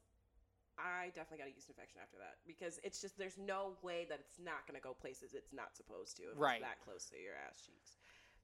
I 0.78 1.06
definitely 1.14 1.38
got 1.38 1.48
a 1.48 1.54
yeast 1.54 1.68
infection 1.68 2.00
after 2.02 2.18
that 2.18 2.36
because 2.46 2.78
it's 2.84 3.00
just 3.00 3.16
there's 3.18 3.38
no 3.38 3.76
way 3.82 4.06
that 4.08 4.20
it's 4.20 4.38
not 4.38 4.66
gonna 4.66 4.80
go 4.80 4.92
places 4.92 5.32
it's 5.34 5.52
not 5.52 5.74
supposed 5.76 6.16
to 6.18 6.24
if 6.24 6.38
Right. 6.38 6.60
it's 6.60 6.64
that 6.68 6.80
close 6.84 7.06
to 7.10 7.16
your 7.18 7.34
ass 7.34 7.62
cheeks. 7.64 7.96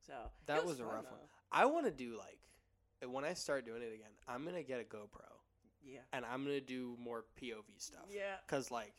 So 0.07 0.15
That 0.47 0.65
was 0.65 0.81
a 0.81 0.85
fun, 0.85 0.95
rough 0.95 1.11
one. 1.11 1.21
I 1.51 1.67
want 1.67 1.85
to 1.87 1.93
do 1.93 2.17
like 2.17 2.41
when 3.11 3.25
I 3.25 3.35
start 3.35 3.67
doing 3.67 3.83
it 3.83 3.93
again. 3.95 4.11
I'm 4.27 4.45
gonna 4.45 4.63
get 4.63 4.81
a 4.81 4.85
GoPro 4.85 5.41
Yeah. 5.85 6.01
and 6.13 6.25
I'm 6.25 6.45
gonna 6.45 6.61
do 6.61 6.97
more 6.99 7.25
POV 7.37 7.79
stuff. 7.79 8.07
Yeah. 8.09 8.37
Cause 8.47 8.71
like, 8.71 8.95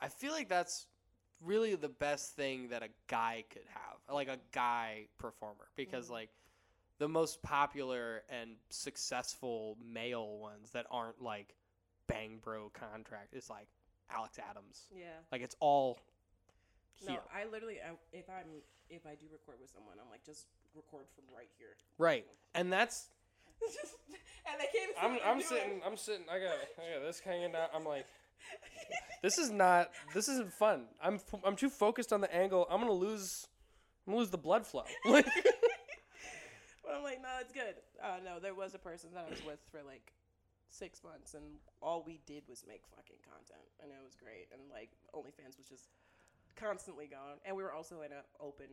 I 0.00 0.08
feel 0.08 0.32
like 0.32 0.48
that's 0.48 0.86
really 1.40 1.74
the 1.74 1.88
best 1.88 2.34
thing 2.34 2.68
that 2.68 2.82
a 2.82 2.88
guy 3.08 3.44
could 3.50 3.66
have, 3.68 3.98
like 4.12 4.28
a 4.28 4.38
guy 4.52 5.08
performer, 5.18 5.68
because 5.76 6.08
Mhm. 6.08 6.12
like 6.12 6.30
the 6.98 7.08
most 7.08 7.42
popular 7.42 8.24
and 8.28 8.56
successful 8.70 9.76
male 9.80 10.38
ones 10.38 10.72
that 10.72 10.86
aren't 10.90 11.20
like 11.20 11.54
Bang 12.08 12.40
Bro 12.42 12.72
contract 12.74 13.34
is 13.34 13.48
like 13.48 13.68
Alex 14.10 14.38
Adams. 14.50 14.88
Yeah. 14.94 15.06
Like 15.30 15.42
it's 15.42 15.54
all 15.60 15.98
No. 17.06 17.18
I 17.32 17.44
literally, 17.50 17.76
I, 17.80 17.92
if 18.12 18.28
I'm, 18.28 18.62
if 18.90 19.06
I 19.06 19.14
do 19.14 19.26
record 19.30 19.58
with 19.60 19.70
someone, 19.70 19.94
I'm 20.02 20.10
like, 20.10 20.24
just 20.24 20.46
record 20.74 21.04
from 21.14 21.24
right 21.34 21.50
here. 21.58 21.76
Right, 21.98 22.26
and 22.54 22.72
that's 22.72 23.08
Just- 23.60 23.94
and 24.50 24.60
they 24.60 24.66
can't. 24.76 24.92
I'm 25.00 25.18
I'm 25.24 25.42
sitting 25.42 25.80
I'm 25.84 25.96
sitting 25.96 26.24
I 26.30 26.38
got 26.38 26.54
I 26.78 26.98
got 26.98 27.06
this 27.06 27.20
hanging 27.20 27.52
down. 27.52 27.68
I'm 27.74 27.84
like 27.84 28.06
this 29.22 29.36
is 29.38 29.50
not 29.50 29.90
this 30.14 30.28
isn't 30.28 30.52
fun. 30.52 30.84
I'm 31.02 31.14
f- 31.14 31.40
I'm 31.44 31.56
too 31.56 31.68
focused 31.68 32.12
on 32.12 32.20
the 32.20 32.34
angle. 32.34 32.66
I'm 32.70 32.80
gonna 32.80 32.92
lose 32.92 33.46
I'm 34.06 34.12
gonna 34.12 34.20
lose 34.20 34.30
the 34.30 34.38
blood 34.38 34.66
flow. 34.66 34.84
Like 35.04 35.26
But 36.84 36.94
I'm 36.96 37.02
like, 37.02 37.20
no, 37.20 37.28
it's 37.40 37.52
good. 37.52 37.74
Uh, 38.02 38.16
no, 38.24 38.40
there 38.40 38.54
was 38.54 38.74
a 38.74 38.78
person 38.78 39.10
that 39.14 39.26
I 39.26 39.30
was 39.30 39.44
with 39.44 39.58
for 39.70 39.82
like 39.86 40.12
six 40.70 41.02
months, 41.02 41.34
and 41.34 41.44
all 41.82 42.02
we 42.06 42.20
did 42.26 42.42
was 42.48 42.64
make 42.66 42.82
fucking 42.94 43.16
content, 43.24 43.66
and 43.82 43.90
it 43.90 43.98
was 44.04 44.14
great. 44.14 44.48
And 44.52 44.62
like, 44.70 44.90
OnlyFans 45.14 45.56
was 45.56 45.66
just 45.68 45.88
constantly 46.56 47.06
going, 47.06 47.38
and 47.44 47.56
we 47.56 47.62
were 47.62 47.72
also 47.72 48.02
in 48.02 48.12
an 48.12 48.24
open 48.40 48.66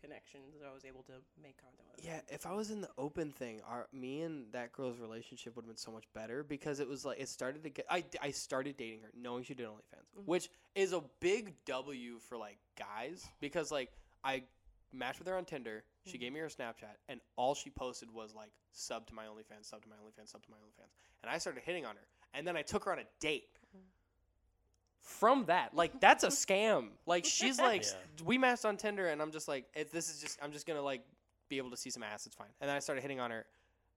connection, 0.00 0.40
so 0.58 0.64
I 0.70 0.72
was 0.74 0.84
able 0.84 1.02
to 1.04 1.12
make 1.42 1.56
content 1.58 1.86
with. 1.94 2.04
Yeah, 2.04 2.20
if 2.28 2.46
I 2.46 2.52
was 2.52 2.70
in 2.70 2.80
the 2.80 2.88
open 2.96 3.30
thing, 3.32 3.60
our 3.68 3.86
me 3.92 4.22
and 4.22 4.50
that 4.52 4.72
girl's 4.72 4.98
relationship 4.98 5.54
would 5.56 5.62
have 5.62 5.68
been 5.68 5.76
so 5.76 5.92
much 5.92 6.04
better 6.14 6.42
because 6.42 6.80
it 6.80 6.88
was 6.88 7.04
like 7.04 7.20
it 7.20 7.28
started 7.28 7.62
to 7.64 7.70
get. 7.70 7.84
I, 7.90 8.04
I 8.22 8.30
started 8.30 8.76
dating 8.76 9.02
her 9.02 9.10
knowing 9.14 9.44
she 9.44 9.54
did 9.54 9.66
OnlyFans, 9.66 10.08
Mhm. 10.18 10.24
which 10.26 10.48
is 10.74 10.92
a 10.94 11.02
big 11.20 11.54
W 11.66 12.18
for 12.18 12.38
like 12.38 12.58
guys 12.78 13.26
because 13.40 13.70
like 13.70 13.92
I 14.24 14.44
matched 14.92 15.18
with 15.18 15.28
her 15.28 15.36
on 15.36 15.44
Tinder. 15.44 15.84
She 16.06 16.16
Mhm. 16.16 16.20
gave 16.20 16.32
me 16.32 16.40
her 16.40 16.46
Snapchat, 16.48 16.96
and 17.08 17.20
all 17.36 17.54
she 17.54 17.70
posted 17.70 18.10
was 18.10 18.34
like 18.34 18.52
sub 18.72 19.06
to 19.08 19.14
my 19.14 19.26
OnlyFans, 19.26 19.64
sub 19.66 19.82
to 19.82 19.88
my 19.88 19.96
OnlyFans, 19.96 20.28
sub 20.28 20.42
to 20.44 20.50
my 20.50 20.56
OnlyFans, 20.56 20.90
and 21.22 21.30
I 21.30 21.38
started 21.38 21.62
hitting 21.62 21.84
on 21.84 21.96
her, 21.96 22.06
and 22.34 22.46
then 22.46 22.56
I 22.56 22.62
took 22.62 22.84
her 22.84 22.92
on 22.92 22.98
a 22.98 23.04
date. 23.20 23.48
From 25.02 25.46
that, 25.46 25.74
like 25.74 25.98
that's 26.00 26.24
a 26.24 26.28
scam. 26.44 26.90
Like 27.06 27.24
she's 27.24 27.58
like, 27.58 27.82
Yeah. 27.84 28.24
we 28.24 28.38
matched 28.38 28.64
on 28.64 28.76
Tinder, 28.76 29.08
and 29.08 29.20
I'm 29.20 29.32
just 29.32 29.48
like, 29.48 29.72
this 29.90 30.08
is 30.08 30.20
just, 30.20 30.38
I'm 30.42 30.52
just 30.52 30.66
gonna 30.66 30.82
like 30.82 31.02
be 31.48 31.56
able 31.58 31.70
to 31.70 31.76
see 31.76 31.90
some 31.90 32.02
ass. 32.02 32.26
It's 32.26 32.36
fine. 32.36 32.48
And 32.60 32.68
then 32.68 32.76
I 32.76 32.80
started 32.80 33.00
hitting 33.00 33.18
on 33.18 33.30
her, 33.30 33.46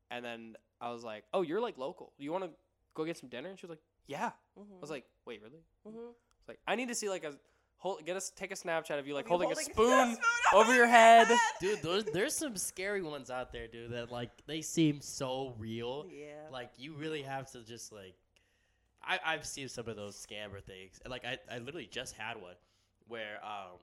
and 0.09 0.23
then 0.25 0.55
I 0.81 0.91
was 0.91 1.03
like, 1.03 1.25
oh, 1.34 1.41
you're 1.41 1.61
like 1.61 1.77
local. 1.77 2.13
You 2.17 2.31
want 2.31 2.45
to 2.45 2.51
go 2.95 3.05
get 3.05 3.17
some 3.17 3.30
dinner? 3.30 3.49
And 3.49 3.59
she 3.59 3.65
was 3.65 3.71
like, 3.71 3.81
yeah. 4.07 4.31
Mm-hmm. 4.57 4.75
I 4.75 4.80
was 4.81 4.89
like, 4.89 5.05
wait, 5.25 5.41
really? 5.43 5.63
mm-hmm. 5.88 6.11
It's 6.39 6.47
like 6.47 6.59
I 6.67 6.75
need 6.75 6.88
to 6.88 6.95
see 6.95 7.09
like 7.09 7.23
a 7.25 7.38
hold, 7.84 8.05
get 8.05 8.15
us 8.15 8.31
take 8.34 8.51
a 8.51 8.55
Snapchat 8.55 8.97
of 8.97 9.05
you 9.05 9.14
like 9.14 9.27
holding, 9.27 9.49
holding 9.49 9.65
a 9.65 9.69
a 9.69 9.73
spoon 9.73 10.14
spoon 10.14 10.26
over 10.53 10.73
your 10.73 10.88
head. 10.88 11.27
Dude, 11.60 11.81
those, 11.81 12.05
there's 12.05 12.34
some 12.34 12.55
scary 12.55 13.01
ones 13.01 13.30
out 13.30 13.51
there, 13.51 13.68
dude. 13.68 13.91
That 13.91 14.11
like 14.11 14.31
they 14.47 14.61
seem 14.61 15.01
so 15.01 15.53
real. 15.60 16.05
yeah. 16.10 16.49
Like 16.51 16.72
you 16.77 16.93
really 16.95 17.22
have 17.22 17.51
to 17.51 17.64
just 17.64 17.91
like. 17.91 18.15
I 19.05 19.19
I've 19.26 19.45
seen 19.45 19.68
some 19.68 19.89
of 19.89 19.97
those 19.97 20.15
scammer 20.15 20.64
things, 20.64 20.99
and 21.03 21.11
like 21.11 21.26
I 21.26 21.38
I 21.53 21.60
literally 21.60 21.89
just 21.91 22.15
had 22.15 22.41
one 22.41 22.55
where 23.10 23.38
um 23.43 23.80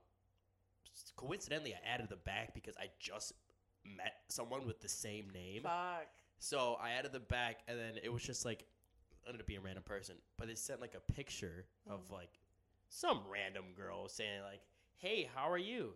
coincidentally 1.16 1.74
I 1.74 1.86
added 1.86 2.09
the 2.09 2.16
back 2.16 2.55
because 2.55 2.74
I 2.78 2.86
just 2.98 3.35
met 3.85 4.14
someone 4.28 4.66
with 4.66 4.81
the 4.81 4.89
same 4.89 5.28
name. 5.35 5.62
Fuck. 5.64 6.06
So 6.39 6.78
I 6.82 6.93
added 6.93 7.12
the 7.12 7.20
back, 7.20 7.59
and 7.68 7.78
then 7.78 7.93
it 8.02 8.10
was 8.10 8.22
just 8.22 8.47
like 8.47 8.64
ended 9.27 9.43
up 9.43 9.47
being 9.47 9.59
a 9.59 9.62
random 9.62 9.85
person, 9.85 10.14
but 10.39 10.48
they 10.48 10.55
sent 10.55 10.81
like 10.81 10.94
a 10.94 11.12
picture 11.12 11.66
of 11.86 12.10
like 12.10 12.39
some 12.90 13.22
random 13.32 13.64
girl 13.74 14.08
saying 14.08 14.42
like, 14.42 14.60
"Hey, 14.98 15.28
how 15.34 15.50
are 15.50 15.56
you?" 15.58 15.94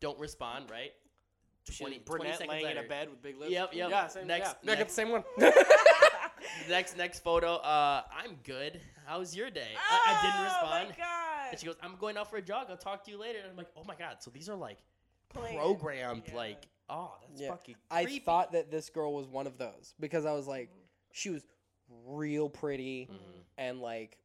Don't 0.00 0.18
respond, 0.18 0.68
right? 0.70 0.92
She 1.70 1.84
20 1.84 1.98
was 1.98 2.04
brunette 2.04 2.26
20 2.38 2.38
seconds 2.50 2.62
laying 2.64 2.76
in 2.76 2.84
a 2.84 2.88
bed 2.88 3.08
with 3.08 3.22
big 3.22 3.38
lips. 3.38 3.52
Yep, 3.52 3.72
yep. 3.72 3.90
Yeah, 3.90 4.06
same, 4.08 4.26
Next- 4.26 4.56
yeah. 4.64 4.72
I 4.72 4.74
got 4.74 4.78
next- 4.80 4.96
the 4.96 5.02
same 5.02 5.10
one. 5.10 5.22
next 6.68 6.96
next 6.96 7.20
photo. 7.20 7.56
Uh, 7.56 8.02
I'm 8.12 8.36
good. 8.44 8.80
How's 9.06 9.34
your 9.36 9.50
day? 9.50 9.68
I, 9.90 10.00
I 10.06 10.22
didn't 10.22 10.40
Oh 10.40 10.44
respond. 10.44 10.88
my 10.90 10.96
god. 10.96 11.50
And 11.52 11.60
she 11.60 11.66
goes, 11.66 11.76
"I'm 11.82 11.96
going 11.96 12.16
out 12.16 12.30
for 12.30 12.36
a 12.36 12.42
jog. 12.42 12.66
I'll 12.70 12.76
talk 12.76 13.04
to 13.04 13.10
you 13.10 13.18
later." 13.18 13.38
And 13.40 13.50
I'm 13.50 13.56
like, 13.56 13.70
"Oh 13.76 13.84
my 13.86 13.94
god!" 13.94 14.16
So 14.20 14.30
these 14.30 14.48
are 14.48 14.56
like 14.56 14.78
Planned. 15.28 15.56
programmed. 15.58 16.22
Yeah. 16.28 16.34
Like, 16.34 16.66
oh, 16.88 17.12
that's 17.28 17.40
Yeah. 17.40 17.48
fucking. 17.50 17.76
I 17.90 18.18
thought 18.20 18.52
that 18.52 18.70
this 18.70 18.88
girl 18.90 19.12
was 19.12 19.28
one 19.28 19.46
of 19.46 19.58
those 19.58 19.94
because 20.00 20.24
I 20.26 20.32
was 20.32 20.46
like, 20.48 20.70
she 21.12 21.30
was 21.30 21.42
real 22.06 22.48
pretty 22.48 23.08
Mhm. 23.12 23.42
and 23.58 23.80
like, 23.80 24.18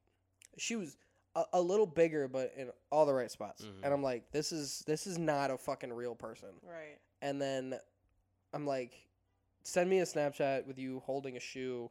she 0.58 0.76
was 0.76 0.96
a, 1.38 1.44
a 1.54 1.62
little 1.62 1.86
bigger, 1.86 2.28
but 2.28 2.52
in 2.58 2.70
all 2.92 3.06
the 3.06 3.14
right 3.14 3.32
spots. 3.32 3.64
Mhm. 3.64 3.84
And 3.84 3.94
I'm 3.94 4.04
like, 4.04 4.32
this 4.32 4.52
is 4.52 4.84
this 4.88 5.08
is 5.08 5.18
not 5.18 5.52
a 5.52 5.58
fucking 5.58 5.94
real 5.94 6.16
person. 6.16 6.50
Right. 6.64 6.98
And 7.22 7.42
then 7.42 7.80
I'm 8.54 8.66
like, 8.66 8.94
send 9.64 9.90
me 9.90 10.00
a 10.00 10.04
Snapchat 10.06 10.66
with 10.66 10.78
you 10.78 11.02
holding 11.06 11.38
a 11.38 11.40
shoe 11.40 11.90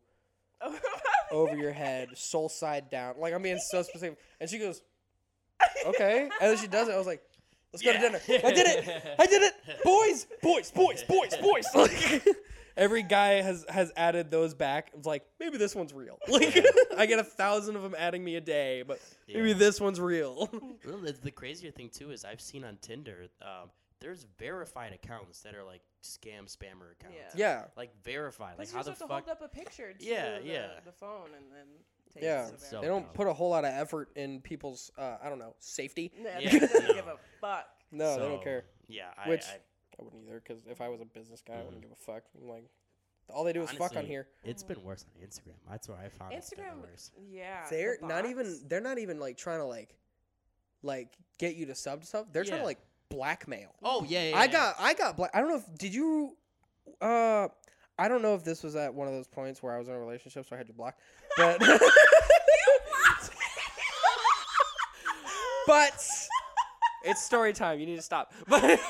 over 1.31 1.57
your 1.57 1.73
head, 1.73 2.09
soul 2.17 2.49
side 2.49 2.91
down. 2.91 3.15
Like 3.19 3.35
I'm 3.35 3.43
being 3.43 3.59
so 3.71 3.83
specific. 3.83 4.19
And 4.41 4.51
she 4.51 4.59
goes, 4.59 4.83
okay. 5.87 6.29
And 6.41 6.51
then 6.51 6.57
she 6.59 6.67
does 6.67 6.89
it. 6.89 6.93
I 6.93 6.99
was 6.99 7.07
like, 7.07 7.23
let's 7.73 7.83
go 7.85 7.93
to 7.93 7.99
dinner. 7.99 8.21
I 8.29 8.53
did 8.53 8.67
it. 8.67 9.17
I 9.19 9.27
did 9.27 9.43
it. 9.43 9.55
Boys, 9.85 10.27
boys, 10.43 10.71
boys, 10.71 11.05
boys, 11.05 11.35
boys. 11.41 11.67
Like, 11.75 12.25
every 12.77 13.03
guy 13.03 13.41
has 13.43 13.65
has 13.69 13.93
added 13.97 14.31
those 14.31 14.55
back. 14.55 14.91
It's 14.95 15.07
like 15.07 15.25
maybe 15.41 15.59
this 15.59 15.75
one's 15.75 15.93
real. 15.93 16.19
Like 16.29 16.65
I 16.99 17.07
get 17.07 17.19
a 17.19 17.25
thousand 17.25 17.77
of 17.77 17.83
them 17.83 17.95
adding 17.97 18.23
me 18.25 18.37
a 18.37 18.41
day, 18.41 18.83
but 18.87 19.01
maybe 19.29 19.53
this 19.53 19.81
one's 19.81 20.01
real. 20.01 20.49
Well, 20.87 20.99
the, 20.99 21.13
the 21.13 21.31
crazier 21.31 21.71
thing 21.71 21.91
too 21.91 22.11
is 22.11 22.25
I've 22.25 22.41
seen 22.41 22.65
on 22.65 22.79
Tinder, 22.81 23.27
um, 23.43 23.71
there's 24.01 24.27
verified 24.39 24.93
accounts 24.93 25.41
that 25.41 25.55
are 25.55 25.65
like 25.65 25.81
scam 26.05 26.45
spammer 26.47 26.93
accounts. 26.93 27.17
Yeah. 27.35 27.59
yeah. 27.59 27.65
Like 27.77 27.91
verified. 28.05 28.59
Like 28.59 28.69
Like 28.69 28.73
how 28.73 28.79
you 28.79 28.85
the 28.85 28.91
have 28.91 28.99
fuck? 28.99 29.09
to 29.09 29.15
hold 29.15 29.29
up 29.29 29.43
a 29.43 29.49
picture 29.49 29.93
to 29.93 30.05
Yeah, 30.05 30.39
the, 30.39 30.47
yeah. 30.47 30.67
the 30.85 30.93
phone 30.93 31.31
and 31.37 31.45
then 31.53 31.67
take 32.15 32.23
Yeah. 32.23 32.47
it 32.49 32.59
to 32.59 32.65
So- 32.65 32.81
They 32.83 32.87
don't 32.89 33.03
dumb. 33.03 33.13
put 33.15 33.27
a 33.27 33.33
whole 33.33 33.51
lot 33.51 33.65
of 33.65 33.73
effort 33.73 34.11
in 34.17 34.41
people's 34.41 34.91
uh, 34.99 35.17
I 35.23 35.29
don't 35.29 35.39
know 35.39 35.55
safety. 35.59 36.13
Yeah, 36.23 36.39
Yeah. 36.39 36.51
they 36.53 36.59
doesn't 36.61 36.89
No. 36.89 36.95
give 36.95 37.07
a 37.09 37.17
fuck. 37.41 37.67
No, 37.91 38.13
they 38.19 38.29
don't 38.29 38.43
care. 38.45 38.65
Yeah, 38.89 39.05
I, 39.17 39.29
Which- 39.29 39.45
I, 39.47 39.57
I 39.99 40.03
wouldn't 40.05 40.23
either 40.27 40.41
because 40.47 40.67
if 40.67 40.81
I 40.81 40.89
was 40.89 41.01
a 41.01 41.05
business 41.05 41.43
guy, 41.47 41.55
I 41.55 41.63
wouldn't 41.63 41.79
Mhm. 41.79 41.83
give 41.83 41.93
a 41.93 41.97
fuck. 41.97 42.23
I'm 42.41 42.49
like, 42.49 42.69
all 43.31 43.43
they 43.45 43.53
do 43.53 43.63
is 43.63 43.71
fuck 43.71 43.81
on 43.93 43.99
Honestly, 43.99 44.07
here. 44.07 44.29
it's 44.45 44.63
been 44.63 44.83
worse 44.85 45.05
on 45.05 45.27
Instagram. 45.27 45.57
That's 45.69 45.89
where 45.89 45.99
I 45.99 46.09
found 46.11 46.33
it's 46.35 46.51
been 46.51 46.65
Instagram, 46.65 46.81
worse. 46.83 47.11
yeah. 47.29 47.67
They're 47.71 47.97
the 48.01 48.07
not 48.07 48.23
bots. 48.23 48.31
even. 48.31 48.61
They're 48.69 48.81
not 48.81 48.99
even 48.99 49.19
like 49.19 49.37
trying 49.37 49.59
to 49.59 49.65
like, 49.65 49.97
like 50.83 51.17
get 51.39 51.57
you 51.57 51.67
to 51.67 51.75
sub 51.75 52.03
to 52.03 52.07
stuff. 52.07 52.27
They're 52.33 52.45
trying 52.45 52.59
Yeah. 52.59 52.63
to 52.63 52.67
like 52.67 52.79
blackmail. 53.09 53.75
Oh 53.83 54.05
yeah, 54.05 54.31
yeah 54.31 54.39
I 54.39 54.45
yeah. 54.45 54.53
got 54.53 54.77
I 54.79 54.95
got 54.95 55.17
black. 55.17 55.31
I 55.35 55.41
don't 55.41 55.49
know 55.49 55.57
if 55.57 55.79
did 55.79 55.93
you. 55.95 56.37
Uh, 57.01 57.49
I 57.99 58.09
don't 58.09 58.23
know 58.23 58.35
if 58.35 58.45
this 58.45 58.63
was 58.63 58.77
at 58.77 58.93
one 58.95 59.09
of 59.09 59.15
those 59.15 59.27
points 59.27 59.63
where 59.63 59.75
I 59.75 59.79
was 59.79 59.89
in 59.89 59.95
a 59.95 59.99
relationship, 59.99 60.47
so 60.47 60.55
I 60.55 60.59
had 60.59 60.67
to 60.69 60.73
block. 60.75 60.97
But 61.37 61.59
but 65.67 65.93
it's 67.05 67.23
story 67.23 67.53
time. 67.53 67.81
You 67.81 67.87
need 67.87 67.97
to 67.97 68.03
stop. 68.03 68.33
But 68.49 68.81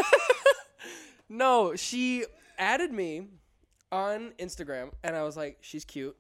no, 1.29 1.75
she 1.77 2.25
added 2.59 2.93
me 2.93 3.29
on 3.93 4.33
Instagram, 4.39 4.93
and 5.03 5.15
I 5.17 5.23
was 5.23 5.37
like, 5.37 5.59
she's 5.61 5.85
cute, 5.85 6.17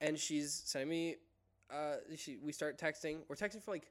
and 0.00 0.18
she's 0.18 0.62
sending 0.64 0.88
me. 0.88 1.16
Uh, 1.70 1.96
she 2.16 2.36
we 2.42 2.52
start 2.52 2.78
texting. 2.78 3.18
We're 3.28 3.36
texting 3.36 3.62
for 3.62 3.70
like, 3.70 3.90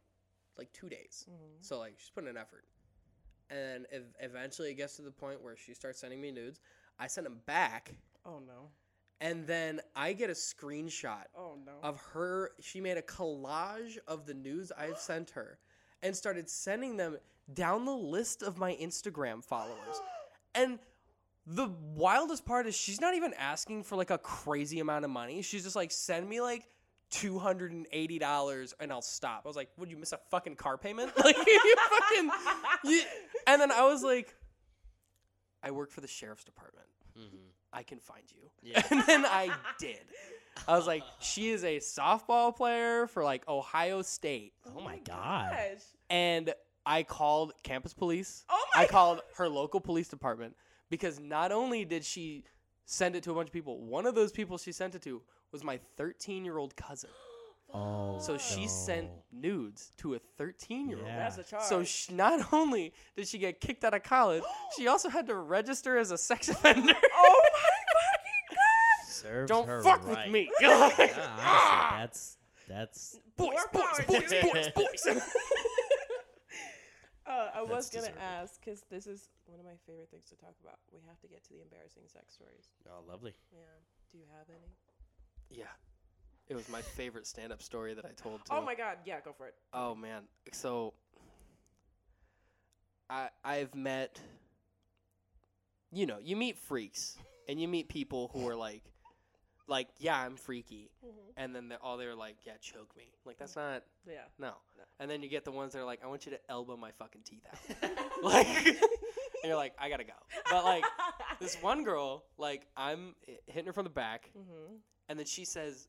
like 0.58 0.72
two 0.74 0.90
days. 0.90 1.26
So 1.62 1.80
like 1.80 1.96
she's 1.98 2.10
putting 2.12 2.30
an 2.30 2.38
effort, 2.38 2.66
and 3.50 3.86
ev- 3.92 4.14
eventually 4.20 4.70
it 4.72 4.76
gets 4.76 4.96
to 4.98 5.02
the 5.02 5.12
point 5.12 5.42
where 5.42 5.56
she 5.56 5.74
starts 5.74 6.00
sending 6.00 6.22
me 6.22 6.32
nudes. 6.32 6.60
I 7.00 7.08
send 7.08 7.26
them 7.26 7.40
back, 7.46 7.94
Oh 8.26 8.40
no. 8.46 8.70
And 9.20 9.46
then 9.46 9.82
I 9.96 10.14
get 10.14 10.30
a 10.30 10.34
screenshot 10.34 11.24
Oh 11.38 11.56
no. 11.66 11.74
of 11.84 12.00
her. 12.14 12.52
She 12.60 12.82
made 12.82 12.98
a 12.98 13.02
collage 13.04 13.98
of 14.08 14.26
the 14.26 14.34
news 14.34 14.72
I've 14.78 14.98
sent 15.00 15.32
her 15.32 15.58
and 16.04 16.16
started 16.16 16.50
sending 16.50 16.98
them 16.98 17.18
down 17.54 17.86
the 17.86 17.92
list 17.96 18.42
of 18.44 18.58
my 18.58 18.76
Instagram 18.82 19.44
followers. 19.44 20.02
And 20.56 20.80
the 21.46 21.72
wildest 21.96 22.46
part 22.46 22.68
is 22.68 22.76
she's 22.76 23.02
not 23.02 23.16
even 23.16 23.34
asking 23.34 23.84
for 23.84 23.96
like 23.96 24.12
a 24.12 24.18
crazy 24.18 24.80
amount 24.80 25.06
of 25.06 25.12
money. 25.12 25.42
She's 25.42 25.64
just 25.64 25.76
like, 25.76 25.92
send 25.92 26.30
me 26.30 26.42
like 26.42 26.68
$280 27.12 28.74
and 28.80 28.92
I'll 28.92 29.02
stop. 29.02 29.42
I 29.46 29.48
was 29.48 29.56
like, 29.56 29.70
would 29.78 29.90
you 29.90 29.98
miss 29.98 30.14
a 30.14 30.20
fucking 30.30 30.56
car 30.56 30.78
payment? 30.78 31.12
Like, 31.24 31.38
you 31.38 31.76
fucking. 31.90 32.32
You, 32.86 33.02
and 33.48 33.62
then 33.62 33.72
I 33.72 33.86
was 33.86 34.04
like, 34.04 34.34
I 35.64 35.72
work 35.72 35.92
for 35.92 36.02
the 36.02 36.08
sheriff's 36.08 36.44
department. 36.44 36.88
Mm-hmm. 37.18 37.38
I 37.74 37.84
can 37.84 38.00
find 38.00 38.24
you. 38.30 38.72
Yeah. 38.72 38.82
And 38.92 39.04
then 39.08 39.26
I 39.26 39.52
did. 39.80 40.00
I 40.68 40.76
was 40.76 40.88
like, 40.88 41.04
she 41.20 41.50
is 41.50 41.64
a 41.64 41.78
softball 41.78 42.56
player 42.56 43.08
for 43.08 43.24
like 43.24 43.48
Ohio 43.48 44.02
State. 44.02 44.54
Oh 44.76 44.82
my 44.82 45.00
god. 45.00 45.52
Gosh. 45.52 45.82
And 46.10 46.54
I 46.86 47.04
called 47.04 47.54
campus 47.64 47.94
police. 47.94 48.46
Oh 48.50 48.64
my 48.76 48.84
I 48.84 48.88
called 48.88 49.22
her 49.36 49.48
local 49.48 49.80
police 49.80 50.08
department 50.08 50.56
because 50.90 51.20
not 51.20 51.52
only 51.52 51.86
did 51.86 52.04
she 52.04 52.44
send 52.86 53.16
it 53.16 53.24
to 53.24 53.32
a 53.32 53.36
bunch 53.36 53.48
of 53.48 53.54
people, 53.54 53.80
one 53.82 54.06
of 54.06 54.16
those 54.16 54.32
people 54.32 54.58
she 54.58 54.72
sent 54.72 54.96
it 54.96 55.02
to 55.04 55.22
was 55.52 55.64
my 55.64 55.80
13 55.98 56.46
year 56.46 56.58
old 56.58 56.76
cousin. 56.76 57.10
Oh. 57.74 58.20
So 58.20 58.38
she 58.38 58.68
sent 58.68 59.08
nudes 59.32 59.94
to 60.00 60.16
a 60.16 60.20
13 60.38 60.90
year 60.90 60.98
old. 60.98 61.08
That's 61.08 61.38
a 61.38 61.44
charge. 61.44 61.64
So 61.64 61.86
she, 61.86 62.14
not 62.14 62.52
only 62.52 62.94
did 63.16 63.30
she 63.30 63.38
get 63.38 63.62
kicked 63.62 63.86
out 63.86 63.94
of 63.94 64.04
college, 64.04 64.44
she 64.78 64.90
also 64.90 65.08
had 65.08 65.26
to 65.28 65.36
register 65.36 65.98
as 65.98 66.12
a 66.12 66.18
sex 66.18 66.50
offender. 66.50 66.94
oh 67.16 67.42
my 67.54 67.60
fucking 68.04 68.58
god. 68.58 69.08
Serves 69.08 69.50
Don't 69.50 69.68
her 69.68 69.82
fuck 69.84 70.06
right. 70.06 70.26
with 70.26 70.34
me. 70.34 70.50
Yeah, 70.60 70.84
honestly, 70.84 71.08
that's 71.18 72.38
that's 72.68 73.20
boys, 73.38 73.56
boys, 73.72 74.06
boys, 74.06 74.34
boys, 74.44 74.72
boys. 74.76 75.22
Uh, 77.32 77.48
I 77.56 77.62
was 77.62 77.90
gonna 77.90 78.12
ask 78.20 78.60
because 78.60 78.82
this 78.90 79.08
is 79.08 79.30
one 79.46 79.60
of 79.60 79.66
my 79.66 79.78
favorite 79.88 80.10
things 80.12 80.28
to 80.30 80.36
talk 80.36 80.54
about. 80.62 80.80
We 80.92 81.00
have 81.08 81.20
to 81.22 81.28
get 81.28 81.44
to 81.46 81.54
the 81.54 81.62
embarrassing 81.62 82.04
sex 82.08 82.34
stories. 82.34 82.68
oh 82.90 83.10
lovely. 83.10 83.34
Yeah. 83.54 83.60
Do 84.12 84.18
you 84.18 84.26
have 84.38 84.48
any? 84.50 84.76
Yeah. 85.50 85.72
It 86.50 86.56
was 86.56 86.68
my 86.68 86.82
favorite 86.82 87.26
stand 87.26 87.54
up 87.54 87.62
story 87.62 87.94
that 87.94 88.04
I 88.04 88.12
told 88.22 88.44
too. 88.44 88.52
Oh 88.52 88.62
my 88.62 88.76
god. 88.76 88.98
Yeah, 89.06 89.22
go 89.24 89.32
for 89.32 89.48
it. 89.48 89.56
Oh 89.74 89.96
man. 89.96 90.24
So 90.52 90.94
I 93.10 93.30
I've 93.46 93.74
met 93.76 94.20
you 95.94 96.06
know, 96.06 96.18
you 96.22 96.36
meet 96.36 96.58
freaks 96.58 97.18
and 97.48 97.62
you 97.62 97.68
meet 97.68 97.88
people 97.88 98.30
who 98.34 98.48
are 98.50 98.56
like 98.56 98.84
like, 99.72 99.88
yeah, 99.98 100.18
I'm 100.20 100.36
freaky. 100.36 100.92
And 101.38 101.56
then 101.56 101.70
they're 101.70 101.82
all 101.82 101.98
they're 101.98 102.14
like, 102.14 102.36
yeah, 102.46 102.54
choke 102.62 102.96
me. 102.98 103.06
Like 103.26 103.38
that's 103.40 103.56
not 103.56 103.84
Yeah. 104.08 104.22
no. 104.38 104.50
No. 104.50 104.84
And 105.00 105.10
then 105.10 105.24
you 105.24 105.30
get 105.30 105.46
the 105.46 105.52
ones 105.52 105.74
that 105.74 105.80
are 105.80 105.86
like, 105.86 106.02
I 106.04 106.08
want 106.08 106.26
you 106.26 106.32
to 106.34 106.40
elbow 106.50 106.78
my 106.78 106.92
fucking 106.92 107.22
teeth 107.24 107.44
out. 107.52 107.90
like 108.24 108.48
and 108.68 108.76
you're 109.50 109.56
like, 109.56 109.74
I 109.80 109.90
gotta 109.90 110.04
go. 110.04 110.14
But 110.52 110.64
like 110.66 110.84
this 111.40 111.56
one 111.62 111.84
girl, 111.84 112.26
like 112.38 112.68
I'm 112.78 113.16
hitting 113.48 113.66
her 113.66 113.74
from 113.74 113.86
the 113.86 113.90
back 113.90 114.30
Mm-hmm. 114.38 114.76
and 115.10 115.18
then 115.18 115.26
she 115.26 115.46
says, 115.46 115.88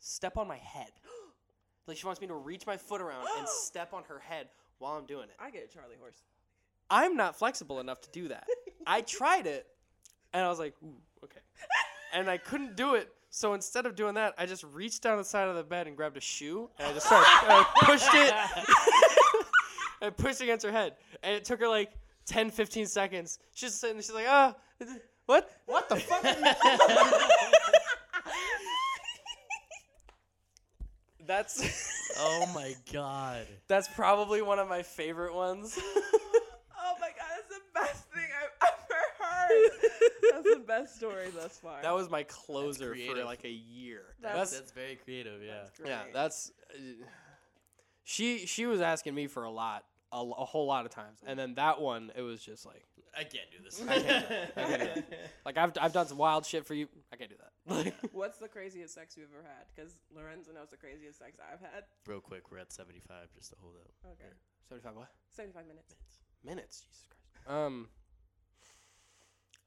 "Step 0.00 0.36
on 0.36 0.46
my 0.48 0.58
head." 0.58 0.90
like 1.86 1.96
she 1.96 2.04
wants 2.06 2.20
me 2.20 2.26
to 2.26 2.34
reach 2.34 2.66
my 2.66 2.76
foot 2.76 3.00
around 3.00 3.26
and 3.38 3.48
step 3.64 3.94
on 3.94 4.02
her 4.08 4.18
head 4.18 4.48
while 4.78 4.94
I'm 4.98 5.06
doing 5.06 5.24
it. 5.24 5.36
I 5.38 5.50
get 5.50 5.64
a 5.70 5.72
Charlie 5.72 5.96
horse. 6.00 6.22
I'm 6.90 7.16
not 7.16 7.36
flexible 7.36 7.78
enough 7.80 8.00
to 8.02 8.10
do 8.10 8.28
that. 8.28 8.46
I 8.86 9.02
tried 9.02 9.46
it, 9.46 9.66
and 10.32 10.44
I 10.44 10.48
was 10.48 10.58
like, 10.58 10.74
"Ooh, 10.82 10.96
okay," 11.24 11.40
and 12.12 12.28
I 12.28 12.36
couldn't 12.36 12.76
do 12.76 12.94
it. 12.96 13.08
So 13.30 13.54
instead 13.54 13.86
of 13.86 13.94
doing 13.94 14.14
that, 14.14 14.34
I 14.36 14.46
just 14.46 14.64
reached 14.64 15.02
down 15.02 15.16
the 15.16 15.24
side 15.24 15.48
of 15.48 15.54
the 15.54 15.62
bed 15.62 15.86
and 15.86 15.96
grabbed 15.96 16.16
a 16.16 16.20
shoe, 16.20 16.68
and 16.78 16.88
I 16.88 16.92
just 16.92 17.06
started 17.06 17.26
I 17.26 17.64
pushed 17.82 18.12
it 18.12 18.34
and 20.02 20.16
pushed 20.16 20.40
against 20.40 20.66
her 20.66 20.72
head, 20.72 20.94
and 21.22 21.34
it 21.34 21.44
took 21.44 21.60
her 21.60 21.68
like 21.68 21.92
10, 22.26 22.50
15 22.50 22.86
seconds. 22.86 23.38
She's 23.54 23.74
sitting, 23.74 23.96
there, 23.96 24.02
she's 24.02 24.14
like, 24.14 24.26
"Ah, 24.28 24.56
what? 25.26 25.50
What 25.66 25.88
the 25.88 25.96
fuck?" 25.96 26.22
That's 31.26 31.62
oh 32.18 32.50
my 32.52 32.74
god. 32.92 33.46
that's 33.68 33.86
probably 33.86 34.42
one 34.42 34.58
of 34.58 34.68
my 34.68 34.82
favorite 34.82 35.32
ones. 35.32 35.78
Oh 35.78 36.94
my 37.00 37.10
god, 37.16 37.28
that's 37.36 37.48
the 37.48 37.60
best 37.72 38.04
thing 38.12 38.26
I've 38.42 38.74
ever 38.90 39.00
heard. 39.20 39.70
That's 40.42 40.54
the 40.56 40.64
best 40.66 40.96
story 40.96 41.28
thus 41.34 41.58
far. 41.58 41.80
that 41.82 41.94
was 41.94 42.08
my 42.10 42.22
closer 42.24 42.86
for 42.88 42.92
creative. 42.92 43.24
like 43.24 43.44
a 43.44 43.50
year. 43.50 44.02
That's- 44.20 44.50
That's 44.52 44.72
very 44.72 44.96
creative. 44.96 45.42
Yeah. 45.42 45.52
That's 45.58 45.70
great. 45.78 45.88
yeah, 45.88 46.02
that's 46.12 46.52
uh, 46.74 46.78
she 48.04 48.46
she 48.46 48.66
was 48.66 48.80
asking 48.80 49.14
me 49.14 49.26
for 49.26 49.44
a 49.44 49.50
lot, 49.50 49.84
a, 50.12 50.16
l- 50.16 50.34
a 50.38 50.44
whole 50.44 50.66
lot 50.66 50.84
of 50.86 50.90
times, 50.90 51.20
and 51.26 51.38
then 51.38 51.54
that 51.54 51.80
one 51.80 52.10
it 52.16 52.22
was 52.22 52.42
just 52.42 52.66
like 52.66 52.84
I 53.16 53.24
can't 53.24 53.50
do 53.50 53.62
this. 53.64 53.80
I 53.88 53.98
can't 54.00 54.28
do 54.28 54.34
it. 54.34 54.52
I 54.56 54.62
can't 54.62 54.94
do 54.94 55.02
like 55.44 55.56
I've 55.58 55.72
I've 55.80 55.92
done 55.92 56.06
some 56.06 56.18
wild 56.18 56.44
shit 56.46 56.66
for 56.66 56.74
you. 56.74 56.88
I 57.12 57.16
can't 57.16 57.30
do 57.30 57.36
that. 57.38 57.46
Like, 57.70 57.94
What's 58.12 58.38
the 58.38 58.48
craziest 58.48 58.94
sex 58.94 59.16
you've 59.16 59.28
ever 59.32 59.44
had? 59.46 59.66
Because 59.76 59.94
Lorenzo 60.16 60.50
knows 60.52 60.70
the 60.70 60.76
craziest 60.76 61.18
sex 61.18 61.38
I've 61.40 61.60
had. 61.60 61.84
Real 62.06 62.18
quick, 62.18 62.50
we're 62.50 62.58
at 62.58 62.72
75 62.72 63.28
just 63.36 63.50
to 63.50 63.56
hold 63.60 63.74
up. 63.76 63.92
Okay. 64.12 64.32
Seventy 64.66 64.82
five 64.82 64.96
what 64.96 65.08
75 65.28 65.66
minutes. 65.68 65.94
minutes? 66.42 66.84
Jesus 66.88 67.04
Christ. 67.06 67.48
Um. 67.48 67.88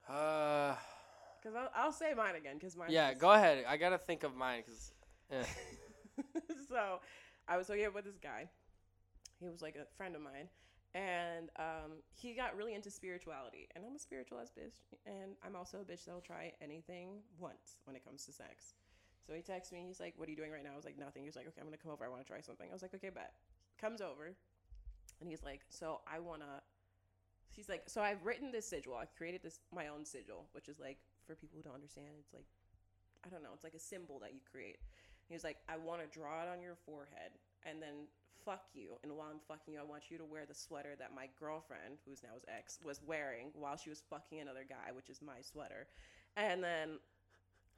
Uh. 0.07 0.75
Because 1.41 1.57
I'll, 1.57 1.69
I'll 1.75 1.91
say 1.91 2.13
mine 2.15 2.35
again. 2.35 2.55
Because 2.57 2.77
mine. 2.77 2.89
Yeah, 2.89 3.11
is- 3.11 3.17
go 3.19 3.31
ahead. 3.31 3.65
I 3.67 3.77
gotta 3.77 3.97
think 3.97 4.23
of 4.23 4.35
mine 4.35 4.63
because. 4.65 4.93
so 6.69 6.99
I 7.47 7.57
was 7.57 7.67
hooking 7.67 7.85
up 7.85 7.95
with 7.95 8.05
this 8.05 8.17
guy. 8.17 8.49
He 9.39 9.49
was 9.49 9.61
like 9.61 9.75
a 9.75 9.85
friend 9.97 10.15
of 10.15 10.21
mine. 10.21 10.47
And 10.95 11.49
um, 11.57 12.03
he 12.13 12.35
got 12.35 12.55
really 12.55 12.75
into 12.75 12.91
spirituality. 12.91 13.67
And 13.75 13.84
I'm 13.84 13.95
a 13.95 13.99
spiritual 13.99 14.39
ass 14.39 14.51
bitch. 14.51 14.77
And 15.07 15.34
I'm 15.43 15.55
also 15.55 15.80
a 15.80 15.84
bitch 15.84 16.05
that'll 16.05 16.21
try 16.21 16.53
anything 16.61 17.21
once 17.39 17.80
when 17.85 17.95
it 17.95 18.05
comes 18.05 18.25
to 18.25 18.31
sex. 18.31 18.75
So 19.25 19.34
he 19.34 19.41
texts 19.41 19.73
me. 19.73 19.85
He's 19.88 19.99
like, 19.99 20.13
What 20.17 20.27
are 20.27 20.31
you 20.31 20.38
doing 20.38 20.51
right 20.51 20.63
now? 20.63 20.73
I 20.73 20.75
was 20.75 20.85
like, 20.85 20.99
Nothing. 20.99 21.23
He 21.23 21.30
was 21.30 21.35
like, 21.35 21.47
Okay, 21.47 21.61
I'm 21.61 21.71
to 21.71 21.77
come 21.77 21.91
over. 21.91 22.05
I 22.05 22.09
want 22.09 22.21
to 22.21 22.27
try 22.27 22.41
something. 22.41 22.67
I 22.69 22.73
was 22.73 22.81
like, 22.81 22.93
Okay, 22.93 23.09
bet. 23.09 23.34
Comes 23.81 24.01
over. 24.01 24.35
And 25.19 25.30
he's 25.30 25.43
like, 25.43 25.61
So 25.69 26.01
I 26.07 26.19
want 26.19 26.41
to. 27.53 27.59
He's 27.61 27.69
like, 27.69 27.84
So 27.88 28.01
I've 28.01 28.23
written 28.25 28.51
this 28.51 28.67
sigil. 28.67 28.95
I've 28.95 29.13
created 29.15 29.41
this 29.43 29.59
my 29.73 29.88
own 29.88 30.05
sigil, 30.05 30.45
which 30.53 30.67
is 30.67 30.80
like, 30.80 30.97
for 31.25 31.35
people 31.35 31.57
who 31.57 31.63
don't 31.63 31.75
understand, 31.75 32.07
it's 32.19 32.34
like, 32.34 32.45
I 33.25 33.30
don't 33.30 33.43
know, 33.43 33.51
it's 33.53 33.63
like 33.63 33.73
a 33.73 33.80
symbol 33.80 34.19
that 34.19 34.34
you 34.34 34.39
create. 34.49 34.77
He 35.27 35.34
was 35.34 35.43
like, 35.43 35.57
I 35.69 35.77
want 35.77 36.01
to 36.01 36.07
draw 36.07 36.43
it 36.43 36.49
on 36.51 36.61
your 36.61 36.75
forehead 36.85 37.31
and 37.65 37.81
then 37.81 38.07
fuck 38.45 38.65
you. 38.73 38.99
And 39.03 39.11
while 39.15 39.27
I'm 39.31 39.39
fucking 39.47 39.73
you, 39.73 39.80
I 39.80 39.84
want 39.84 40.11
you 40.11 40.17
to 40.17 40.25
wear 40.25 40.45
the 40.45 40.53
sweater 40.53 40.95
that 40.99 41.15
my 41.15 41.27
girlfriend, 41.39 41.99
who's 42.05 42.23
now 42.23 42.34
his 42.34 42.43
ex, 42.47 42.80
was 42.84 43.01
wearing 43.05 43.51
while 43.53 43.77
she 43.77 43.89
was 43.89 44.03
fucking 44.09 44.39
another 44.39 44.65
guy, 44.67 44.91
which 44.93 45.09
is 45.09 45.21
my 45.21 45.39
sweater. 45.41 45.88
And 46.35 46.63
then 46.63 46.99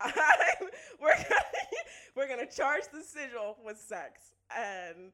I, 0.01 0.11
we're 1.01 1.13
gonna, 1.13 1.45
we're 2.15 2.27
gonna 2.27 2.49
charge 2.49 2.83
the 2.91 3.03
sigil 3.03 3.57
with 3.63 3.77
sex. 3.77 4.33
And 4.55 5.11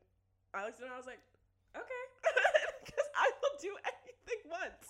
I 0.53 0.65
looked 0.65 0.79
at 0.79 0.87
him 0.87 0.93
I 0.93 0.97
was 0.97 1.05
like, 1.05 1.21
okay, 1.75 2.03
because 2.85 3.09
I 3.15 3.27
will 3.41 3.57
do 3.61 3.75
anything 3.83 4.00
once. 4.49 4.87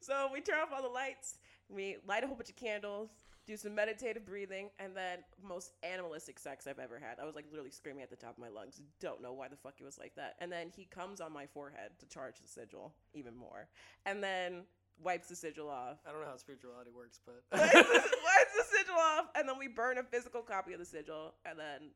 So 0.00 0.28
we 0.32 0.40
turn 0.40 0.60
off 0.60 0.70
all 0.74 0.82
the 0.82 0.88
lights. 0.88 1.38
We 1.68 1.96
light 2.06 2.24
a 2.24 2.26
whole 2.26 2.36
bunch 2.36 2.50
of 2.50 2.56
candles 2.56 3.10
do 3.48 3.56
some 3.56 3.74
meditative 3.74 4.26
breathing, 4.26 4.68
and 4.78 4.94
then 4.94 5.20
most 5.42 5.72
animalistic 5.82 6.38
sex 6.38 6.66
I've 6.66 6.78
ever 6.78 6.98
had. 6.98 7.18
I 7.18 7.24
was 7.24 7.34
like 7.34 7.46
literally 7.50 7.70
screaming 7.70 8.02
at 8.02 8.10
the 8.10 8.16
top 8.16 8.32
of 8.32 8.38
my 8.38 8.50
lungs. 8.50 8.82
Don't 9.00 9.22
know 9.22 9.32
why 9.32 9.48
the 9.48 9.56
fuck 9.56 9.72
it 9.80 9.84
was 9.84 9.98
like 9.98 10.14
that. 10.16 10.36
And 10.38 10.52
then 10.52 10.70
he 10.76 10.84
comes 10.84 11.18
on 11.18 11.32
my 11.32 11.46
forehead 11.46 11.92
to 11.98 12.06
charge 12.06 12.34
the 12.42 12.46
sigil 12.46 12.92
even 13.14 13.34
more, 13.34 13.66
and 14.04 14.22
then 14.22 14.64
wipes 15.02 15.28
the 15.28 15.34
sigil 15.34 15.70
off. 15.70 15.96
I 16.06 16.12
don't 16.12 16.20
know 16.20 16.28
how 16.28 16.36
spirituality 16.36 16.90
works, 16.94 17.20
but 17.24 17.42
wipes, 17.58 17.72
the, 17.72 17.78
wipes 17.88 18.54
the 18.54 18.76
sigil 18.76 18.96
off, 18.96 19.24
and 19.34 19.48
then 19.48 19.56
we 19.58 19.66
burn 19.66 19.96
a 19.96 20.02
physical 20.02 20.42
copy 20.42 20.74
of 20.74 20.78
the 20.78 20.84
sigil, 20.84 21.32
and 21.46 21.58
then 21.58 21.88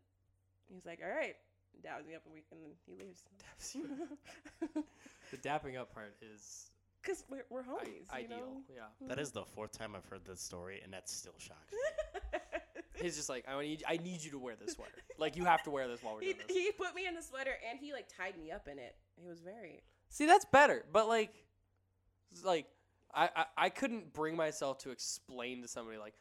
he's 0.72 0.86
like, 0.86 1.00
"All 1.04 1.14
right." 1.14 1.36
Dabs 1.82 2.06
me 2.06 2.14
up 2.14 2.22
and, 2.26 2.34
we, 2.34 2.42
and 2.52 2.60
then 2.62 2.70
he 2.86 2.94
leaves. 2.94 3.24
the 5.30 5.36
dapping 5.38 5.80
up 5.80 5.92
part 5.92 6.14
is 6.20 6.70
Cause 7.04 7.24
we're, 7.30 7.44
we're 7.50 7.60
I- 7.62 7.64
homies. 7.84 7.86
you 7.86 8.14
ideal. 8.24 8.36
know? 8.38 8.62
Yeah. 8.72 8.80
Mm-hmm. 8.82 9.08
That 9.08 9.18
is 9.18 9.30
the 9.32 9.44
fourth 9.44 9.72
time 9.76 9.94
I've 9.96 10.04
heard 10.06 10.24
this 10.24 10.40
story, 10.40 10.80
and 10.84 10.92
that 10.92 11.08
still 11.08 11.34
shocks 11.38 11.72
me. 12.32 12.38
He's 12.94 13.16
just 13.16 13.28
like, 13.28 13.44
I 13.48 13.60
need, 13.60 13.82
I 13.88 13.96
need 13.96 14.22
you 14.22 14.30
to 14.32 14.38
wear 14.38 14.54
this 14.54 14.74
sweater. 14.74 14.92
like, 15.18 15.34
you 15.36 15.44
have 15.44 15.62
to 15.64 15.70
wear 15.70 15.88
this 15.88 16.02
while 16.02 16.14
we're 16.14 16.20
he, 16.20 16.32
doing 16.34 16.44
this. 16.46 16.56
he 16.56 16.70
put 16.72 16.94
me 16.94 17.06
in 17.06 17.14
the 17.16 17.22
sweater 17.22 17.54
and 17.68 17.78
he 17.80 17.92
like 17.92 18.06
tied 18.16 18.38
me 18.38 18.52
up 18.52 18.68
in 18.68 18.78
it. 18.78 18.94
He 19.20 19.26
was 19.26 19.40
very 19.40 19.82
See, 20.10 20.26
that's 20.26 20.44
better. 20.44 20.84
But 20.92 21.08
like, 21.08 21.34
it's 22.30 22.44
like, 22.44 22.66
I, 23.14 23.28
I, 23.34 23.44
I 23.56 23.68
couldn't 23.70 24.12
bring 24.12 24.36
myself 24.36 24.78
to 24.80 24.90
explain 24.90 25.62
to 25.62 25.68
somebody 25.68 25.98
like, 25.98 26.14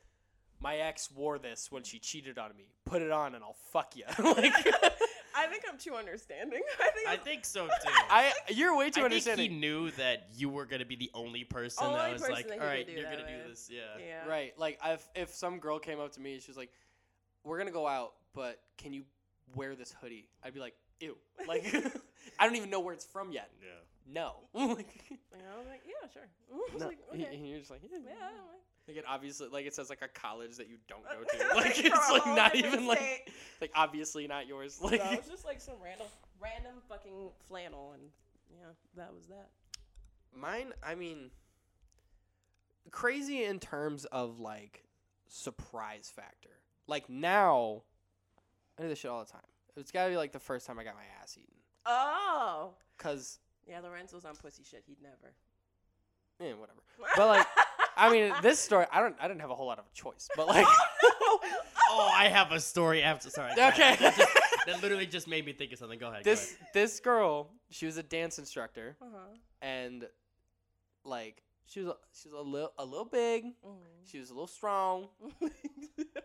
my 0.60 0.78
ex 0.78 1.10
wore 1.12 1.38
this 1.40 1.72
when 1.72 1.84
she 1.84 2.00
cheated 2.00 2.38
on 2.40 2.56
me. 2.58 2.66
Put 2.86 3.02
it 3.02 3.12
on 3.12 3.36
and 3.36 3.44
I'll 3.44 3.58
fuck 3.72 3.96
you. 3.96 4.06
like, 4.24 4.54
I 5.36 5.48
think 5.48 5.64
I'm 5.70 5.78
too 5.78 5.96
understanding. 5.96 6.62
I 6.80 6.90
think 6.92 7.08
I 7.10 7.14
I'm, 7.14 7.20
think 7.20 7.46
so 7.46 7.68
too. 7.84 7.90
I 8.10 8.34
you're 8.50 8.76
way 8.76 8.90
too 8.90 9.02
I 9.06 9.10
think 9.10 9.24
he 9.24 9.30
understanding. 9.30 9.60
knew 9.60 9.92
that 9.92 10.28
you 10.36 10.50
were 10.50 10.66
gonna 10.66 10.86
be 10.86 10.96
the 10.96 11.12
only 11.14 11.44
person 11.44 11.86
Only 11.86 11.98
that 12.00 12.14
was 12.14 12.22
person 12.22 12.36
like, 12.36 12.48
that 12.48 12.54
he 12.54 12.60
all 12.60 12.66
could 12.66 12.72
right, 12.74 12.86
do 12.86 12.92
you're 12.94 13.04
that 13.04 13.18
gonna 13.20 13.44
do 13.44 13.50
this. 13.50 13.70
Yeah. 13.72 13.80
yeah. 14.00 14.28
Right. 14.28 14.54
Like 14.58 14.80
if 14.86 15.08
if 15.16 15.30
some 15.34 15.60
girl 15.60 15.80
came 15.80 16.00
up 16.00 16.12
to 16.14 16.20
me 16.22 16.34
and 16.34 16.42
she 16.42 16.50
was 16.50 16.58
like, 16.58 16.72
"We're 17.44 17.58
gonna 17.58 17.72
go 17.72 17.88
out, 17.88 18.14
but 18.34 18.60
can 18.78 18.94
you 18.94 19.04
wear 19.56 19.76
this 19.76 19.94
hoodie?" 20.02 20.28
I'd 20.44 20.54
be 20.54 20.60
like, 20.60 20.76
"Ew." 21.00 21.18
Like 21.48 21.66
I 22.40 22.46
don't 22.46 22.56
even 22.56 22.70
know 22.70 22.80
where 22.80 22.94
it's 22.94 23.06
from 23.06 23.32
yet. 23.32 23.50
Yeah. 23.62 23.70
No. 24.14 24.36
And 24.54 25.44
I 25.54 25.58
was 25.58 25.68
like, 25.68 25.82
yeah, 25.86 26.08
sure. 26.12 26.28
I 26.54 26.74
was 26.74 26.82
no. 26.82 26.88
like, 26.88 27.00
okay. 27.14 27.36
And 27.36 27.48
you're 27.48 27.60
just 27.60 27.72
like, 27.72 27.82
yeah. 27.84 27.98
Yeah, 27.98 28.14
I'm 28.14 28.34
like, 28.48 28.88
Like 28.88 28.98
it 28.98 29.06
obviously 29.08 29.48
like 29.48 29.66
it 29.66 29.74
says 29.74 29.90
like 29.90 30.02
a 30.02 30.08
college 30.08 30.58
that 30.58 30.68
you 30.70 30.78
don't 30.88 31.04
go 31.04 31.24
to. 31.24 31.56
Like 31.56 31.80
it's 31.80 32.10
a 32.10 32.14
like 32.14 32.22
whole 32.24 32.36
not 32.36 32.54
different 32.54 32.74
even 32.76 32.88
like 32.88 33.00
state. 33.00 33.34
like 33.62 33.72
obviously 33.76 34.28
not 34.28 34.48
yours. 34.48 34.80
No, 34.82 34.90
Like 34.90 35.00
it 35.02 35.18
was 35.20 35.30
just 35.30 35.46
like 35.46 35.62
some 35.62 35.76
random, 35.84 36.08
random 36.42 36.74
fucking 36.90 37.30
flannel, 37.48 37.94
and 37.94 38.04
yeah, 38.52 38.68
that 38.98 39.14
was 39.14 39.28
that. 39.28 39.50
Mine, 40.36 40.74
I 40.84 40.96
mean, 40.96 41.32
crazy 42.92 43.44
in 43.44 43.60
terms 43.60 44.06
of 44.06 44.40
like 44.40 44.84
surprise 45.28 46.12
factor. 46.14 46.50
Like 46.88 47.10
now, 47.10 47.84
I 48.78 48.84
do 48.84 48.90
this 48.90 49.00
shit 49.00 49.12
all 49.12 49.24
the 49.24 49.32
time. 49.32 49.42
It's 49.78 49.92
got 49.92 50.06
to 50.06 50.10
be 50.12 50.18
like 50.18 50.34
the 50.34 50.40
first 50.40 50.68
time 50.68 50.78
I 50.80 50.84
got 50.84 50.96
my 50.96 51.04
ass 51.22 51.38
eaten. 51.38 51.56
Oh, 51.86 52.74
Cause 52.98 53.40
yeah, 53.72 53.80
Lorenzo's 53.80 54.26
on 54.26 54.36
pussy 54.36 54.64
shit. 54.70 54.84
He'd 54.86 55.02
never. 55.02 55.34
eh, 56.42 56.54
whatever. 56.54 56.80
But 57.16 57.28
like, 57.28 57.48
I 57.98 58.12
mean, 58.12 58.34
this 58.44 58.60
story, 58.60 58.86
I 58.92 59.00
don't, 59.00 59.16
I 59.20 59.28
didn't 59.28 59.42
have 59.42 59.50
a 59.50 59.56
whole 59.56 59.66
lot 59.68 59.80
of 59.80 59.86
a 59.86 59.94
choice. 59.96 60.28
But 60.36 60.48
like, 60.48 60.68
Oh, 61.90 62.12
I 62.16 62.28
have 62.28 62.52
a 62.52 62.60
story 62.60 63.02
after. 63.04 63.30
Sorry. 63.30 63.52
Okay. 63.54 63.96
That, 64.00 64.16
just- 64.16 64.38
that 64.68 64.82
literally 64.84 65.08
just 65.08 65.28
made 65.28 65.46
me 65.46 65.54
think 65.54 65.72
of 65.72 65.80
something. 65.80 65.98
Go 65.98 66.10
ahead. 66.10 66.24
go 66.24 66.30
this 66.32 66.56
this 66.74 67.00
girl, 67.00 67.50
she 67.72 67.86
was 67.88 67.98
a 67.98 68.04
dance 68.04 68.38
instructor, 68.38 68.96
Uh 69.02 69.06
huh. 69.12 69.20
and 69.64 70.06
like 71.04 71.42
she 71.66 71.80
was 71.80 71.90
a, 71.90 71.96
she 72.14 72.30
was 72.30 72.38
a 72.40 72.44
little 72.44 72.72
a 72.78 72.86
little 72.86 73.06
big. 73.06 73.46
She 74.06 74.20
was 74.20 74.30
a 74.30 74.34
little 74.34 74.46
strong, 74.48 75.08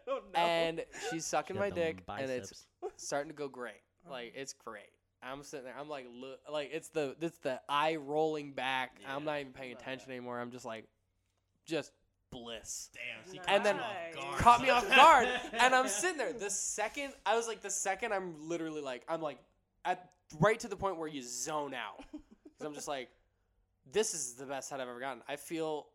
oh 0.09 0.21
and 0.35 0.85
she's 1.11 1.25
sucking 1.25 1.57
ahead. 1.57 1.73
my 1.73 1.81
Get 1.81 1.97
them 1.97 2.05
dick, 2.19 2.21
and 2.21 2.31
it's 2.31 2.67
starting 2.97 3.31
to 3.31 3.37
go 3.37 3.49
great. 3.49 3.81
Like 4.09 4.35
it's 4.37 4.53
great. 4.53 4.91
I'm 5.23 5.43
sitting 5.43 5.65
there. 5.65 5.75
I'm 5.79 5.89
like, 5.89 6.07
look, 6.13 6.41
like 6.51 6.71
it's 6.73 6.89
the 6.89 7.17
it's 7.21 7.39
the 7.39 7.61
eye 7.69 7.97
rolling 7.97 8.53
back. 8.53 8.99
I'm 9.07 9.25
not 9.25 9.41
even 9.41 9.53
paying 9.53 9.73
attention 9.73 10.11
anymore. 10.11 10.39
I'm 10.41 10.51
just 10.51 10.65
like, 10.65 10.87
just 11.65 11.93
bliss. 12.31 12.91
Damn. 12.95 13.33
She 13.33 13.39
Nice. 13.39 13.47
And 13.49 13.65
then 13.65 13.77
you. 14.15 14.23
Caught 14.39 14.63
me 14.63 14.71
off 14.71 14.89
guard, 14.95 15.29
and 15.53 15.75
I'm 15.75 15.89
sitting 15.89 16.19
there. 16.19 16.33
The 16.33 16.51
second 16.51 17.13
I 17.25 17.37
was 17.37 17.47
like, 17.49 17.63
the 17.63 17.71
second 17.71 18.13
I'm 18.13 18.49
literally 18.49 18.83
like, 18.83 19.03
I'm 19.09 19.23
like, 19.23 19.39
at 19.85 20.11
right 20.41 20.59
to 20.61 20.69
the 20.69 20.77
point 20.77 20.99
where 20.99 21.09
you 21.09 21.23
zone 21.23 21.75
out. 21.75 22.05
'Cause 22.59 22.67
I'm 22.67 22.75
just 22.75 22.89
like, 22.89 23.11
this 23.93 24.15
is 24.15 24.35
the 24.35 24.47
best 24.47 24.71
head 24.71 24.81
I've 24.81 24.89
ever 24.89 24.99
gotten. 25.01 25.23
I 25.29 25.37
feel 25.37 25.87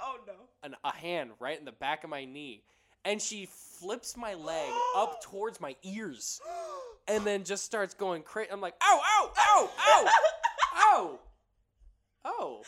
Oh 0.00 0.16
no. 0.26 0.32
an, 0.62 0.74
a 0.84 0.94
hand 0.94 1.30
right 1.40 1.58
in 1.58 1.64
the 1.64 1.72
back 1.72 2.04
of 2.04 2.10
my 2.10 2.24
knee, 2.24 2.62
and 3.04 3.20
she 3.22 3.46
flips 3.78 4.16
my 4.16 4.34
leg 4.34 4.70
up 4.96 5.20
towards 5.22 5.60
my 5.60 5.76
ears, 5.82 6.40
and 7.10 7.24
then 7.24 7.44
just 7.44 7.64
starts 7.64 7.92
going 7.94 8.22
crazy. 8.22 8.50
I'm 8.52 8.60
like, 8.60 8.74
ow, 8.82 9.00
ow, 9.04 9.30
ow, 9.38 9.70
ow, 9.78 10.08
ow, 10.76 11.18
oh, 12.24 12.62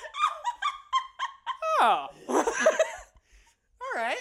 oh. 1.81 2.09
All 2.29 3.95
right, 4.01 4.17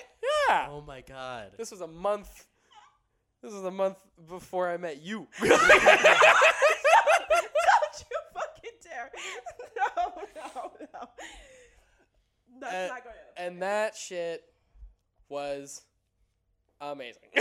yeah. 0.49 0.68
Oh 0.69 0.81
my 0.85 1.02
god. 1.02 1.52
This 1.57 1.72
was 1.72 1.81
a 1.81 1.88
month. 1.88 2.45
This 3.41 3.53
was 3.53 3.64
a 3.64 3.72
month 3.72 3.98
before 4.30 4.69
I 4.69 4.77
met 4.77 5.02
you. 5.02 5.27
Don't 5.39 5.52
you 5.52 5.57
fucking 8.34 8.77
dare! 8.84 9.10
No, 9.98 10.14
no, 10.35 10.72
no. 10.93 11.10
That's 12.60 12.91
Uh, 12.91 12.93
not 12.93 13.03
going 13.03 13.15
to. 13.35 13.41
and 13.41 13.61
that 13.64 13.95
shit 13.95 14.43
was 15.30 15.81
amazing. 16.80 17.22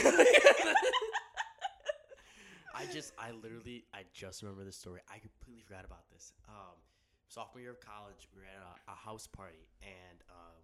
I 2.80 2.86
just, 2.92 3.12
I 3.18 3.30
literally, 3.32 3.84
I 3.92 4.04
just 4.12 4.42
remember 4.42 4.64
this 4.64 4.76
story. 4.76 5.00
I 5.08 5.18
completely 5.18 5.62
forgot 5.62 5.84
about 5.84 6.08
this. 6.10 6.32
Um, 6.48 6.80
sophomore 7.28 7.60
year 7.60 7.70
of 7.76 7.80
college, 7.80 8.28
we 8.34 8.40
were 8.40 8.48
at 8.48 8.56
a, 8.64 8.92
a 8.92 8.94
house 8.94 9.26
party, 9.26 9.68
and 9.82 10.18
um, 10.30 10.56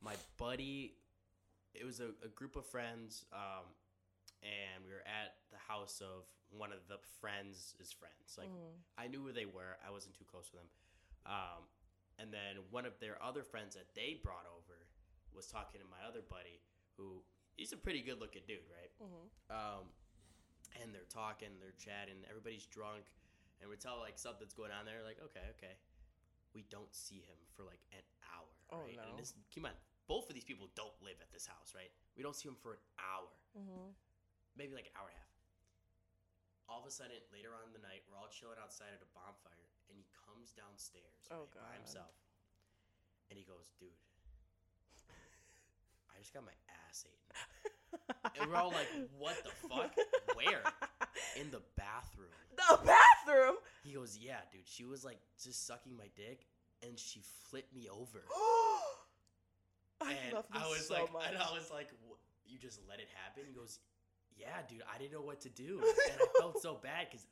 my 0.00 0.14
buddy, 0.38 0.94
it 1.74 1.84
was 1.84 1.98
a, 2.00 2.14
a 2.24 2.28
group 2.28 2.54
of 2.54 2.64
friends, 2.64 3.24
um, 3.32 3.66
and 4.42 4.84
we 4.86 4.92
were 4.94 5.02
at 5.02 5.34
the 5.50 5.58
house 5.58 6.00
of 6.00 6.30
one 6.54 6.70
of 6.70 6.78
the 6.88 6.98
friends' 7.20 7.74
friends. 7.98 8.38
Like, 8.38 8.48
I 8.96 9.08
knew 9.08 9.24
where 9.24 9.34
they 9.34 9.46
were. 9.46 9.76
I 9.86 9.90
wasn't 9.90 10.14
too 10.14 10.24
close 10.30 10.50
with 10.52 10.62
them. 10.62 10.70
Um, 11.26 11.66
and 12.22 12.32
then 12.32 12.62
one 12.70 12.86
of 12.86 12.94
their 13.00 13.18
other 13.22 13.42
friends 13.42 13.74
that 13.74 13.90
they 13.94 14.18
brought 14.22 14.46
over 14.46 14.78
was 15.34 15.46
talking 15.46 15.80
to 15.80 15.86
my 15.90 16.06
other 16.06 16.22
buddy, 16.30 16.62
who 16.96 17.22
he's 17.56 17.72
a 17.72 17.76
pretty 17.76 18.00
good 18.00 18.20
looking 18.20 18.42
dude, 18.46 18.62
right? 18.70 18.90
Um, 19.50 19.90
and 20.76 20.92
they're 20.92 21.08
talking, 21.08 21.48
they're 21.62 21.76
chatting, 21.80 22.20
everybody's 22.28 22.66
drunk, 22.68 23.08
and 23.60 23.66
we 23.70 23.76
tell 23.80 23.98
like 24.02 24.20
something's 24.20 24.52
going 24.52 24.70
on 24.74 24.84
there. 24.84 25.00
Like, 25.02 25.18
okay, 25.32 25.44
okay. 25.58 25.74
We 26.56 26.64
don't 26.72 26.90
see 26.92 27.20
him 27.24 27.36
for 27.52 27.64
like 27.64 27.80
an 27.92 28.04
hour, 28.24 28.48
Oh, 28.72 28.84
right? 28.88 28.96
no. 28.96 29.04
And 29.12 29.20
this, 29.20 29.36
keep 29.52 29.60
in 29.62 29.68
mind, 29.68 29.78
both 30.08 30.28
of 30.28 30.34
these 30.34 30.46
people 30.48 30.72
don't 30.72 30.96
live 31.04 31.20
at 31.20 31.28
this 31.28 31.44
house, 31.44 31.76
right? 31.76 31.92
We 32.16 32.24
don't 32.24 32.34
see 32.34 32.48
him 32.48 32.56
for 32.56 32.80
an 32.80 32.84
hour, 32.96 33.28
mm-hmm. 33.52 33.92
maybe 34.56 34.72
like 34.72 34.88
an 34.88 34.96
hour 34.96 35.12
and 35.12 35.16
a 35.16 35.20
half. 35.20 35.28
All 36.68 36.80
of 36.80 36.88
a 36.88 36.92
sudden, 36.92 37.20
later 37.32 37.52
on 37.56 37.64
in 37.68 37.72
the 37.76 37.84
night, 37.84 38.04
we're 38.08 38.16
all 38.16 38.28
chilling 38.32 38.60
outside 38.60 38.92
at 38.92 39.00
a 39.00 39.10
bonfire, 39.16 39.68
and 39.88 39.96
he 39.96 40.04
comes 40.12 40.52
downstairs 40.52 41.28
Oh, 41.32 41.48
right, 41.56 41.64
by 41.64 41.72
himself, 41.80 42.12
and 43.32 43.36
he 43.40 43.44
goes, 43.44 43.72
"Dude, 43.80 43.92
I 46.12 46.20
just 46.20 46.32
got 46.36 46.44
my 46.44 46.56
ass 46.88 47.04
eaten." 47.08 47.24
we're 48.48 48.56
all 48.56 48.70
like, 48.70 48.88
"What 49.18 49.36
the 49.44 49.50
fuck? 49.68 49.94
Where?" 50.34 50.62
In 51.40 51.50
the 51.50 51.62
bathroom. 51.76 52.28
The 52.58 52.78
bathroom. 52.84 53.54
He 53.84 53.92
goes, 53.92 54.18
"Yeah, 54.20 54.40
dude. 54.50 54.62
She 54.66 54.84
was 54.84 55.04
like 55.04 55.18
just 55.42 55.64
sucking 55.66 55.96
my 55.96 56.08
dick, 56.16 56.46
and 56.82 56.98
she 56.98 57.22
flipped 57.50 57.72
me 57.74 57.88
over." 57.88 58.24
I 60.00 60.12
and 60.12 60.32
love 60.34 60.46
this 60.52 60.62
I 60.62 60.66
was 60.68 60.86
so 60.86 60.94
like, 60.94 61.12
much. 61.12 61.22
and 61.28 61.38
I 61.38 61.50
was 61.52 61.70
like, 61.70 61.88
"You 62.46 62.58
just 62.58 62.80
let 62.88 62.98
it 62.98 63.08
happen?" 63.24 63.44
He 63.46 63.52
goes, 63.54 63.78
"Yeah, 64.36 64.48
dude. 64.68 64.82
I 64.92 64.98
didn't 64.98 65.12
know 65.12 65.20
what 65.22 65.40
to 65.42 65.48
do, 65.50 65.80
and 66.10 66.18
I 66.20 66.26
felt 66.40 66.60
so 66.60 66.74
bad 66.82 67.06
because 67.10 67.26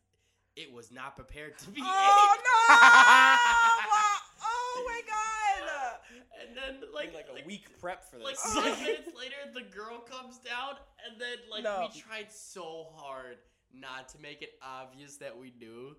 it 0.54 0.72
was 0.72 0.90
not 0.92 1.16
prepared 1.16 1.58
to 1.58 1.70
be." 1.70 1.80
oh 1.84 1.86
ate." 1.86 2.42
no! 2.46 2.56
Wow. 3.90 4.18
Oh 4.42 4.84
my 4.86 5.00
god! 5.06 6.45
And 6.56 6.80
then 6.82 6.88
like 6.94 7.12
like 7.14 7.26
a 7.42 7.46
week 7.46 7.78
prep 7.80 8.04
for 8.10 8.18
Like 8.18 8.34
this. 8.34 8.54
five 8.54 8.80
minutes 8.80 9.10
later, 9.18 9.34
the 9.54 9.62
girl 9.76 9.98
comes 10.00 10.38
down, 10.38 10.74
and 11.08 11.20
then 11.20 11.36
like 11.50 11.64
No. 11.64 11.88
we 11.92 12.00
tried 12.00 12.32
so 12.32 12.86
hard 12.94 13.36
not 13.74 14.08
to 14.10 14.18
make 14.20 14.42
it 14.42 14.50
obvious 14.62 15.16
that 15.18 15.36
we 15.36 15.52
knew, 15.58 15.94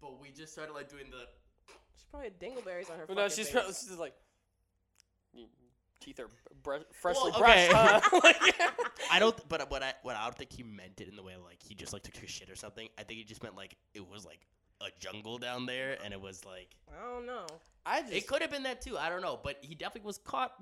but 0.00 0.20
we 0.20 0.30
just 0.30 0.52
started 0.52 0.72
like 0.74 0.88
doing 0.88 1.06
the. 1.10 1.26
She 1.98 2.04
probably 2.10 2.28
had 2.28 2.38
dingleberries 2.40 2.90
on 2.90 2.98
her. 2.98 3.06
But 3.06 3.16
no, 3.16 3.28
she's, 3.28 3.46
face. 3.48 3.52
probably, 3.52 3.72
she's 3.72 3.86
just 3.88 3.98
like, 3.98 4.14
teeth 6.00 6.20
are 6.20 6.28
brush, 6.62 6.82
freshly 6.92 7.30
Well, 7.32 7.40
brushed, 7.40 7.70
okay. 7.70 7.72
huh? 7.74 8.20
Like- 8.24 8.54
I 9.10 9.18
don't, 9.18 9.48
but 9.48 9.70
what 9.70 9.82
I 9.82 9.94
what 10.02 10.16
I 10.16 10.24
don't 10.24 10.36
think 10.36 10.52
he 10.52 10.62
meant 10.62 11.00
it 11.00 11.08
in 11.08 11.16
the 11.16 11.22
way 11.22 11.34
like 11.42 11.58
he 11.62 11.74
just 11.74 11.92
like 11.92 12.02
took 12.02 12.22
a 12.22 12.26
shit 12.26 12.50
or 12.50 12.56
something. 12.56 12.88
I 12.98 13.02
think 13.02 13.18
he 13.18 13.24
just 13.24 13.42
meant 13.42 13.56
like 13.56 13.76
it 13.94 14.06
was 14.08 14.24
like 14.24 14.40
a 14.80 14.86
jungle 14.98 15.38
down 15.38 15.66
there, 15.66 15.96
and 16.04 16.12
it 16.12 16.20
was 16.20 16.44
like 16.44 16.68
I 16.90 17.02
don't 17.12 17.26
know. 17.26 17.46
I 17.86 18.00
just 18.02 18.12
it 18.12 18.26
could 18.26 18.42
have 18.42 18.50
been 18.50 18.64
that 18.64 18.80
too. 18.82 18.98
I 18.98 19.08
don't 19.08 19.22
know, 19.22 19.38
but 19.42 19.56
he 19.62 19.74
definitely 19.74 20.06
was 20.06 20.18
caught 20.18 20.52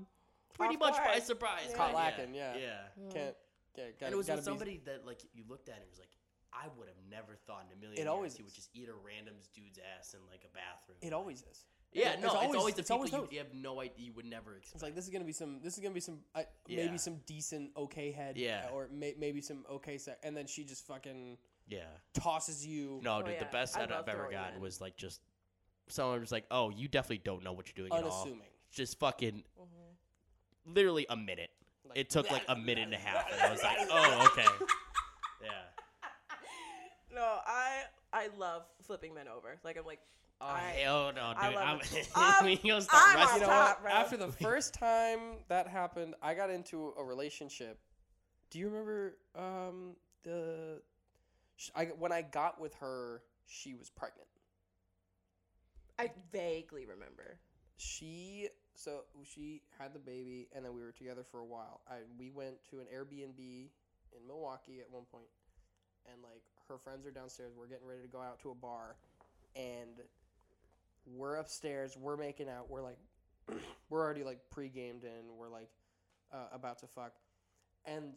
pretty 0.55 0.75
Off 0.75 0.81
much 0.81 0.97
by 0.97 1.19
surprise. 1.21 1.67
Yeah. 1.71 1.77
Caught 1.77 1.95
right? 1.95 2.19
lacking, 2.19 2.35
yeah. 2.35 2.55
yeah. 2.57 3.13
can't. 3.13 3.35
Yeah, 3.77 3.85
gotta, 3.99 4.05
and 4.07 4.13
it 4.13 4.17
was 4.17 4.27
gotta 4.29 4.37
with 4.39 4.45
be- 4.45 4.51
somebody 4.51 4.81
that 4.85 5.05
like 5.07 5.21
you 5.33 5.43
looked 5.49 5.69
at 5.69 5.77
and 5.77 5.85
was 5.91 5.99
like, 5.99 6.11
I 6.53 6.69
would 6.79 6.87
have 6.87 6.97
never 7.11 7.35
thought 7.47 7.65
in 7.69 7.77
a 7.77 7.81
million 7.81 7.99
It 7.99 8.03
years 8.03 8.09
always 8.09 8.37
he 8.37 8.43
would 8.45 8.55
just 8.55 8.71
eat 8.73 8.89
a 8.89 8.95
random 8.95 9.35
dude's 9.53 9.81
ass 9.99 10.15
in 10.15 10.21
like 10.31 10.45
a 10.45 10.53
bathroom. 10.55 10.99
It 11.03 11.13
always 11.13 11.43
is. 11.51 11.65
Yeah, 11.93 12.13
it's 12.13 12.23
no, 12.23 12.27
it's 12.29 12.35
always- 12.37 12.59
always, 12.59 12.75
the 12.75 12.81
it's 12.81 12.91
people 12.91 12.97
always 12.99 13.13
you, 13.13 13.29
you 13.33 13.39
have 13.39 13.55
no 13.55 13.81
idea 13.81 14.07
you 14.07 14.13
would 14.15 14.27
never 14.27 14.57
expect. 14.57 14.75
It's 14.77 14.83
like 14.83 14.95
this 14.95 15.05
is 15.05 15.11
gonna 15.11 15.25
be 15.25 15.33
some. 15.33 15.61
This 15.63 15.75
is 15.75 15.81
gonna 15.81 15.95
be 15.95 16.01
some. 16.01 16.19
Uh, 16.35 16.43
Yeah. 16.69 16.85
Maybe 16.85 16.99
some 16.99 17.17
decent 17.27 17.71
okay 17.77 18.13
head. 18.13 18.37
Yeah. 18.37 18.69
Or 18.73 18.89
may, 18.93 19.15
maybe 19.19 19.41
some 19.41 19.65
okay 19.71 19.99
sex, 19.99 20.19
and 20.23 20.37
then 20.37 20.47
she 20.47 20.65
just 20.65 20.87
fucking 20.87 21.39
yeah. 21.69 21.81
tosses 22.13 22.65
you. 22.67 23.01
No, 23.03 23.19
Oh, 23.19 23.23
dude, 23.23 23.41
the 23.41 23.45
best 23.47 23.77
I 23.77 23.81
head 23.81 23.93
I've 23.93 24.09
ever 24.09 24.19
throwing 24.19 24.33
gotten 24.33 24.61
was 24.61 24.81
like 24.81 24.97
just 24.97 25.21
someone 25.89 26.21
was 26.21 26.33
like, 26.33 26.45
"Oh, 26.51 26.71
you 26.71 26.89
definitely 26.89 27.23
don't 27.25 27.43
know 27.45 27.53
what 27.53 27.67
you're 27.69 27.87
doing 27.87 27.97
at 27.97 28.05
all." 28.05 28.23
unassuming. 28.23 28.49
Just 28.73 28.99
fucking, 28.99 29.43
Mm-hmm. 29.61 30.75
literally 30.75 31.07
a 31.11 31.17
minute. 31.17 31.51
Like, 31.89 31.99
It 31.99 32.11
took 32.11 32.31
like 32.31 32.43
a 32.49 32.57
minute 32.57 32.85
and 32.85 32.95
a 32.95 32.97
half, 33.09 33.31
and 33.33 33.41
I 33.41 33.51
was 33.51 33.63
like, 33.63 33.77
"Oh, 33.91 34.27
okay." 34.33 34.49
Yeah. 35.43 35.51
No, 37.15 37.39
I 37.47 37.83
I 38.13 38.29
love 38.39 38.63
flipping 38.83 39.15
men 39.15 39.29
over. 39.29 39.57
Like 39.63 39.77
I'm 39.79 39.85
like, 39.87 40.01
Oh 40.41 40.47
I- 40.47 40.61
hell 40.83 41.13
no, 41.15 41.33
dude! 41.35 41.43
I 41.45 41.55
love 41.55 41.81
I'm. 42.17 42.45
We 42.47 42.57
gonna 42.57 42.85
I'm 42.93 43.35
You 43.37 43.41
know 43.41 43.47
top, 43.47 43.83
bro. 43.83 43.91
After 43.93 44.17
the 44.17 44.33
first 44.33 44.75
time 44.75 45.21
that 45.49 45.69
happened, 45.69 46.15
I 46.23 46.35
got 46.35 46.51
into 46.51 46.93
a 46.99 47.05
relationship. 47.05 47.79
Do 48.51 48.59
you 48.59 48.69
remember 48.69 49.17
um, 49.37 49.95
the 50.25 50.81
sh 51.57 51.71
I 51.77 51.85
when 51.99 52.11
I 52.11 52.23
got 52.23 52.61
with 52.61 52.75
her, 52.75 53.23
she 53.47 53.75
was 53.75 53.91
pregnant. 53.91 54.27
I 55.99 56.11
vaguely 56.33 56.87
remember. 56.87 57.39
She 57.77 58.49
so 58.75 59.05
she 59.25 59.63
had 59.79 59.95
the 59.95 59.99
baby, 59.99 60.49
and 60.55 60.65
then 60.65 60.75
we 60.75 60.83
were 60.83 60.93
together 60.93 61.23
for 61.23 61.41
a 61.41 61.45
while. 61.45 61.81
I 61.89 61.99
we 62.19 62.31
went 62.31 62.57
to 62.71 62.81
an 62.81 62.87
Airbnb 62.95 63.39
in 63.39 64.27
Milwaukee 64.27 64.81
at 64.81 64.91
one 64.91 65.05
point, 65.11 65.29
and 66.11 66.23
like 66.23 66.43
her 66.69 66.79
friends 66.79 67.07
are 67.07 67.11
downstairs. 67.11 67.53
We're 67.57 67.67
getting 67.69 67.87
ready 67.87 68.03
to 68.03 68.09
go 68.09 68.21
out 68.21 68.41
to 68.41 68.51
a 68.51 68.55
bar, 68.55 68.97
and 69.57 70.01
we're 71.07 71.37
upstairs. 71.37 71.97
We're 71.97 72.17
making 72.17 72.49
out. 72.49 72.71
We're 72.71 72.83
like, 72.83 72.99
we're 73.91 74.03
already 74.03 74.25
like 74.25 74.39
pre-gamed 74.51 75.05
in. 75.05 75.37
We're 75.37 75.49
like 75.49 75.71
uh, 76.33 76.49
about 76.53 76.79
to 76.81 76.87
fuck, 76.87 77.13
and 77.85 78.15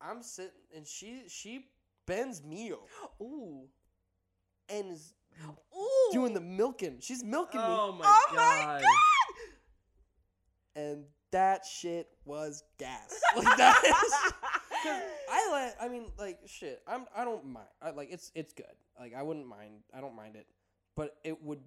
I'm 0.00 0.22
sitting, 0.22 0.52
and 0.74 0.86
she 0.86 1.22
she 1.28 1.66
bends 2.06 2.42
me 2.42 2.72
over 2.72 2.82
Ooh. 3.22 3.68
and 4.68 4.92
is 4.92 5.12
Ooh. 5.46 6.10
doing 6.12 6.34
the 6.34 6.40
milking. 6.40 6.98
She's 7.00 7.22
milking 7.24 7.60
me. 7.60 7.66
Oh 7.68 7.92
my 7.92 8.04
Oh 8.04 8.34
my 8.34 8.80
god. 8.80 8.82
and 10.76 11.04
that 11.30 11.64
shit 11.66 12.08
was 12.24 12.62
gas. 12.78 13.20
Like 13.36 13.56
that 13.58 13.82
is. 13.84 14.32
'cause 14.82 15.02
I 15.30 15.50
let. 15.52 15.76
I 15.80 15.88
mean, 15.88 16.06
like 16.18 16.38
shit. 16.46 16.80
I'm. 16.86 17.06
I 17.16 17.24
don't 17.24 17.44
mind. 17.46 17.66
I 17.82 17.90
like. 17.90 18.08
It's. 18.10 18.30
It's 18.34 18.52
good. 18.52 18.66
Like 18.98 19.12
I 19.14 19.22
wouldn't 19.22 19.46
mind. 19.46 19.80
I 19.94 20.00
don't 20.00 20.14
mind 20.16 20.36
it. 20.36 20.46
But 20.96 21.16
it 21.24 21.42
would. 21.42 21.60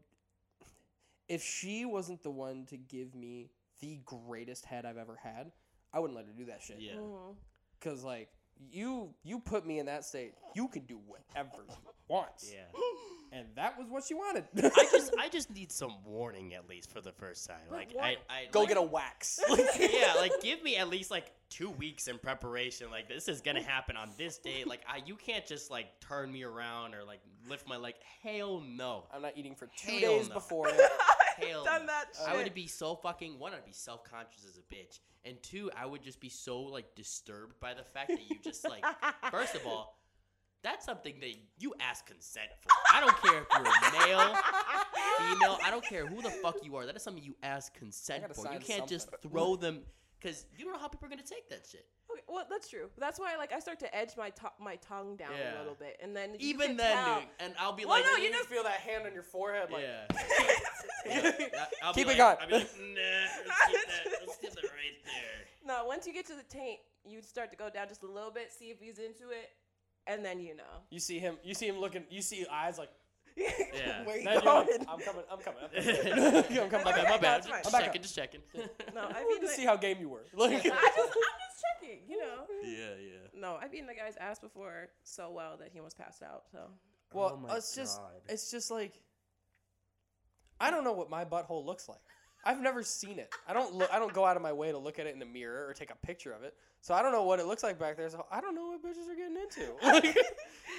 If 1.27 1.43
she 1.43 1.85
wasn't 1.85 2.23
the 2.23 2.31
one 2.31 2.65
to 2.67 2.77
give 2.77 3.13
me 3.15 3.49
the 3.79 3.99
greatest 4.05 4.65
head 4.65 4.85
I've 4.85 4.97
ever 4.97 5.15
had, 5.21 5.51
I 5.93 5.99
wouldn't 5.99 6.15
let 6.17 6.25
her 6.25 6.33
do 6.33 6.45
that 6.45 6.61
shit. 6.61 6.77
Yeah. 6.79 6.93
Mhm. 6.95 7.35
Cause 7.81 8.03
like 8.03 8.29
you, 8.69 9.13
you 9.23 9.39
put 9.39 9.65
me 9.65 9.79
in 9.79 9.85
that 9.87 10.03
state. 10.05 10.33
You 10.55 10.67
can 10.67 10.83
do 10.83 10.99
whatever 11.07 11.63
you 11.67 11.75
want. 12.07 12.29
Yeah. 12.43 12.65
And 13.33 13.45
that 13.55 13.77
was 13.79 13.87
what 13.89 14.03
she 14.03 14.13
wanted. 14.13 14.43
I 14.57 14.87
just 14.91 15.13
I 15.17 15.29
just 15.29 15.49
need 15.49 15.71
some 15.71 15.95
warning 16.05 16.53
at 16.53 16.67
least 16.67 16.91
for 16.91 16.99
the 16.99 17.13
first 17.13 17.47
time. 17.47 17.61
But 17.69 17.75
Like 17.77 17.95
I, 18.01 18.17
I 18.29 18.47
go 18.51 18.59
like- 18.61 18.67
get 18.69 18.77
a 18.77 18.81
wax. 18.81 19.39
yeah, 19.79 20.15
like 20.17 20.33
give 20.41 20.61
me 20.63 20.75
at 20.75 20.89
least 20.89 21.11
like 21.11 21.31
two 21.49 21.69
weeks 21.69 22.07
in 22.09 22.17
preparation. 22.17 22.89
Like 22.91 23.07
this 23.07 23.29
is 23.29 23.39
gonna 23.39 23.63
happen 23.63 23.95
on 23.95 24.09
this 24.17 24.37
date. 24.37 24.67
Like 24.67 24.81
I, 24.87 25.01
you 25.05 25.15
can't 25.15 25.45
just 25.45 25.71
like 25.71 25.87
turn 26.01 26.29
me 26.31 26.43
around 26.43 26.93
or 26.93 27.03
like 27.05 27.21
lift 27.49 27.67
my 27.69 27.77
leg. 27.77 27.93
Hell 28.21 28.61
no. 28.67 29.05
I'm 29.13 29.21
not 29.21 29.33
eating 29.37 29.55
for 29.55 29.67
two 29.77 29.91
Hell 29.93 30.17
days 30.17 30.27
no. 30.27 30.33
before. 30.35 30.67
Hell 31.37 31.63
Done 31.63 31.81
no. 31.81 31.87
that 31.87 32.05
I 32.27 32.35
would 32.35 32.53
be 32.53 32.67
so 32.67 32.95
fucking 32.95 33.39
one. 33.39 33.53
I'd 33.53 33.65
be 33.65 33.71
self 33.71 34.03
conscious 34.03 34.45
as 34.47 34.57
a 34.57 34.73
bitch, 34.75 34.99
and 35.23 35.41
two, 35.41 35.71
I 35.75 35.85
would 35.85 36.03
just 36.03 36.19
be 36.19 36.29
so 36.29 36.59
like 36.59 36.93
disturbed 36.95 37.59
by 37.61 37.73
the 37.73 37.83
fact 37.83 38.09
that 38.09 38.29
you 38.29 38.35
just 38.43 38.67
like. 38.67 38.83
First 39.31 39.55
of 39.55 39.65
all, 39.65 39.97
that's 40.63 40.85
something 40.85 41.15
that 41.21 41.31
you 41.59 41.73
ask 41.79 42.05
consent 42.05 42.49
for. 42.61 42.69
I 42.93 42.99
don't 42.99 43.17
care 43.21 43.41
if 43.41 43.47
you're 43.51 43.61
a 43.61 44.07
male, 44.07 44.35
female. 45.17 45.57
I 45.63 45.71
don't 45.71 45.83
care 45.85 46.05
who 46.05 46.21
the 46.21 46.29
fuck 46.29 46.57
you 46.63 46.75
are. 46.75 46.85
That 46.85 46.95
is 46.95 47.03
something 47.03 47.23
you 47.23 47.35
ask 47.43 47.73
consent 47.73 48.23
for. 48.35 48.51
You 48.53 48.59
can't 48.59 48.87
just 48.87 49.09
throw 49.21 49.55
them 49.55 49.81
because 50.19 50.45
you 50.55 50.63
don't 50.65 50.73
know 50.73 50.79
how 50.79 50.87
people 50.87 51.07
are 51.07 51.09
gonna 51.09 51.23
take 51.23 51.49
that 51.49 51.65
shit. 51.69 51.85
Okay, 52.11 52.21
well, 52.27 52.45
that's 52.49 52.69
true. 52.69 52.89
That's 52.99 53.19
why, 53.19 53.35
like, 53.37 53.51
I 53.53 53.59
start 53.59 53.79
to 53.79 53.95
edge 53.95 54.11
my 54.17 54.29
to- 54.31 54.51
my 54.59 54.75
tongue 54.75 55.15
down 55.15 55.31
Yeah. 55.35 55.57
a 55.57 55.59
little 55.59 55.73
bit, 55.75 55.97
and 56.01 56.15
then 56.15 56.33
you 56.33 56.37
Even 56.49 56.67
can 56.67 56.77
then, 56.77 56.95
tell. 56.97 57.19
dude, 57.21 57.29
and 57.39 57.55
I'll 57.57 57.73
be 57.73 57.85
Well, 57.85 57.95
like, 57.99 58.05
no, 58.05 58.17
you 58.17 58.25
you 58.25 58.31
just 58.33 58.47
feel 58.49 58.61
that 58.63 58.81
hand 58.81 59.05
on 59.07 59.13
your 59.13 59.23
forehead, 59.23 59.71
like. 59.71 59.83
yeah. 59.83 60.05
Yeah, 61.03 61.31
I'll 61.81 61.93
be 61.93 62.01
Keep 62.03 62.13
it 62.13 62.17
like, 62.17 62.17
going. 62.17 62.37
I'll 62.41 62.47
be 62.47 62.53
like, 62.53 62.69
nah, 62.79 63.01
let's 63.47 63.65
keep 63.67 63.87
that, 63.87 64.19
let's 64.27 64.37
keep 64.37 64.51
that 64.51 64.63
right 64.65 65.03
there. 65.03 65.47
no, 65.65 65.85
once 65.85 66.05
you 66.05 66.13
get 66.13 66.27
to 66.27 66.35
the 66.35 66.43
taint, 66.43 66.79
you 67.03 67.23
start 67.23 67.49
to 67.49 67.57
go 67.57 67.71
down 67.71 67.87
just 67.87 68.03
a 68.03 68.07
little 68.07 68.29
bit, 68.29 68.51
see 68.53 68.69
if 68.69 68.79
he's 68.79 68.99
into 68.99 69.31
it, 69.31 69.49
and 70.07 70.23
then 70.25 70.39
you 70.39 70.55
know. 70.55 70.63
You 70.89 70.99
see 70.99 71.19
him. 71.19 71.37
You 71.43 71.53
see 71.53 71.67
him 71.67 71.79
looking. 71.79 72.03
You 72.09 72.21
see 72.21 72.45
eyes 72.51 72.77
like. 72.77 72.89
Yeah. 73.37 74.03
Where 74.05 74.17
you 74.17 74.25
"Then 74.25 74.41
you're 74.43 74.53
like. 74.53 74.67
I'm 74.89 74.99
coming. 74.99 75.23
I'm 75.31 75.39
coming. 75.39 75.61
I'm 75.63 75.69
coming. 75.73 76.59
I'm 76.61 76.69
coming. 76.69 76.85
bad, 76.85 77.03
my 77.09 77.17
bad. 77.17 77.21
that's 77.21 77.47
Just, 77.47 77.49
fine. 77.49 77.63
just 77.63 77.65
I'm 77.67 77.71
back 77.71 77.81
checking, 77.85 77.99
up. 77.99 78.03
just 78.03 78.15
checking. 78.15 78.41
No, 78.93 79.01
I 79.01 79.03
I 79.03 79.07
mean, 79.07 79.25
wanted 79.25 79.39
to 79.41 79.45
like, 79.47 79.55
see 79.55 79.65
how 79.65 79.75
game 79.77 79.97
you 80.01 80.09
were. 80.09 80.25
Like, 80.35 80.51
I 80.51 80.59
just, 80.59 80.65
I'm 80.67 80.73
just 80.75 81.63
checking, 81.81 81.99
you 82.09 82.17
know. 82.19 82.45
yeah, 82.63 82.89
yeah. 82.99 83.39
No, 83.39 83.57
I've 83.61 83.73
eaten 83.73 83.87
the 83.87 83.93
guy's 83.95 84.17
ass 84.17 84.39
before 84.39 84.89
so 85.03 85.31
well 85.31 85.55
that 85.57 85.69
he 85.71 85.79
almost 85.79 85.97
passed 85.97 86.21
out. 86.21 86.43
So 86.51 86.59
well, 87.13 87.31
Oh 87.41 87.47
my 87.47 87.55
it's 87.55 87.73
just. 87.73 87.99
God. 87.99 88.11
It's 88.27 88.51
just 88.51 88.69
like. 88.69 88.99
I 90.59 90.69
don't 90.69 90.83
know 90.83 90.93
what 90.93 91.09
my 91.09 91.23
butthole 91.25 91.65
looks 91.65 91.87
like. 91.89 91.99
I've 92.43 92.59
never 92.59 92.81
seen 92.83 93.19
it. 93.19 93.31
I 93.47 93.53
don't 93.53 93.73
look. 93.75 93.89
I 93.93 93.99
don't 93.99 94.13
go 94.13 94.25
out 94.25 94.35
of 94.35 94.41
my 94.41 94.51
way 94.53 94.71
to 94.71 94.77
look 94.77 94.97
at 94.99 95.05
it 95.05 95.13
in 95.13 95.19
the 95.19 95.25
mirror 95.25 95.67
or 95.67 95.73
take 95.73 95.91
a 95.91 95.95
picture 96.05 96.31
of 96.33 96.43
it. 96.43 96.55
So 96.81 96.93
I 96.95 97.03
don't 97.03 97.11
know 97.11 97.23
what 97.23 97.39
it 97.39 97.45
looks 97.45 97.61
like 97.61 97.77
back 97.77 97.97
there. 97.97 98.09
So 98.09 98.25
I 98.31 98.41
don't 98.41 98.55
know 98.55 98.67
what 98.69 98.83
bitches 98.83 99.07
are 99.11 99.15
getting 99.15 99.37
into. 99.37 99.71
Like, 99.83 100.17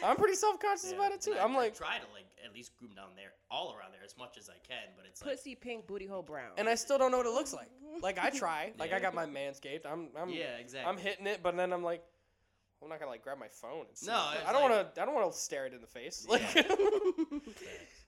I'm 0.04 0.16
pretty 0.16 0.34
self 0.34 0.58
conscious 0.58 0.90
Yeah, 0.90 0.96
about 0.96 1.12
it 1.12 1.20
too. 1.20 1.34
I- 1.38 1.44
I'm 1.44 1.52
I 1.52 1.58
like, 1.58 1.76
try 1.76 1.98
to 1.98 2.12
like 2.12 2.26
at 2.44 2.52
least 2.52 2.72
groom 2.78 2.90
down 2.96 3.10
there, 3.14 3.30
all 3.50 3.68
around 3.78 3.92
there, 3.92 4.00
as 4.04 4.16
much 4.18 4.36
as 4.38 4.48
I 4.48 4.58
can. 4.66 4.88
But 4.96 5.06
it's 5.06 5.22
like, 5.24 5.36
pussy 5.36 5.54
pink 5.54 5.86
booty 5.86 6.06
hole 6.06 6.22
brown. 6.22 6.50
and 6.58 6.68
I 6.68 6.74
still 6.74 6.98
don't 6.98 7.12
know 7.12 7.18
what 7.18 7.26
it 7.26 7.32
looks 7.32 7.52
like. 7.54 7.68
Like 8.02 8.18
I 8.18 8.30
try. 8.30 8.72
Like 8.78 8.92
I 8.92 8.98
got 8.98 9.14
my 9.14 9.26
manscaped. 9.26 9.84
I'm. 9.86 10.08
I'm 10.18 10.30
yeah, 10.30 10.56
exactly. 10.58 10.90
I'm 10.90 10.98
hitting 10.98 11.26
it, 11.26 11.40
but 11.42 11.56
then 11.56 11.72
I'm 11.74 11.84
like, 11.84 12.02
I'm 12.82 12.88
not 12.88 12.98
gonna 12.98 13.10
like 13.10 13.22
grab 13.22 13.38
my 13.38 13.48
phone 13.48 13.84
and 13.86 13.96
see. 13.96 14.06
No, 14.06 14.14
it. 14.32 14.40
I 14.48 14.52
don't 14.52 14.62
like- 14.62 14.70
want 14.72 14.94
to. 14.96 15.02
I 15.02 15.04
don't 15.04 15.14
want 15.14 15.30
to 15.30 15.38
stare 15.38 15.66
it 15.66 15.74
in 15.74 15.80
the 15.82 15.86
face. 15.86 16.26
Like, 16.28 16.42
Yeah. 16.54 16.62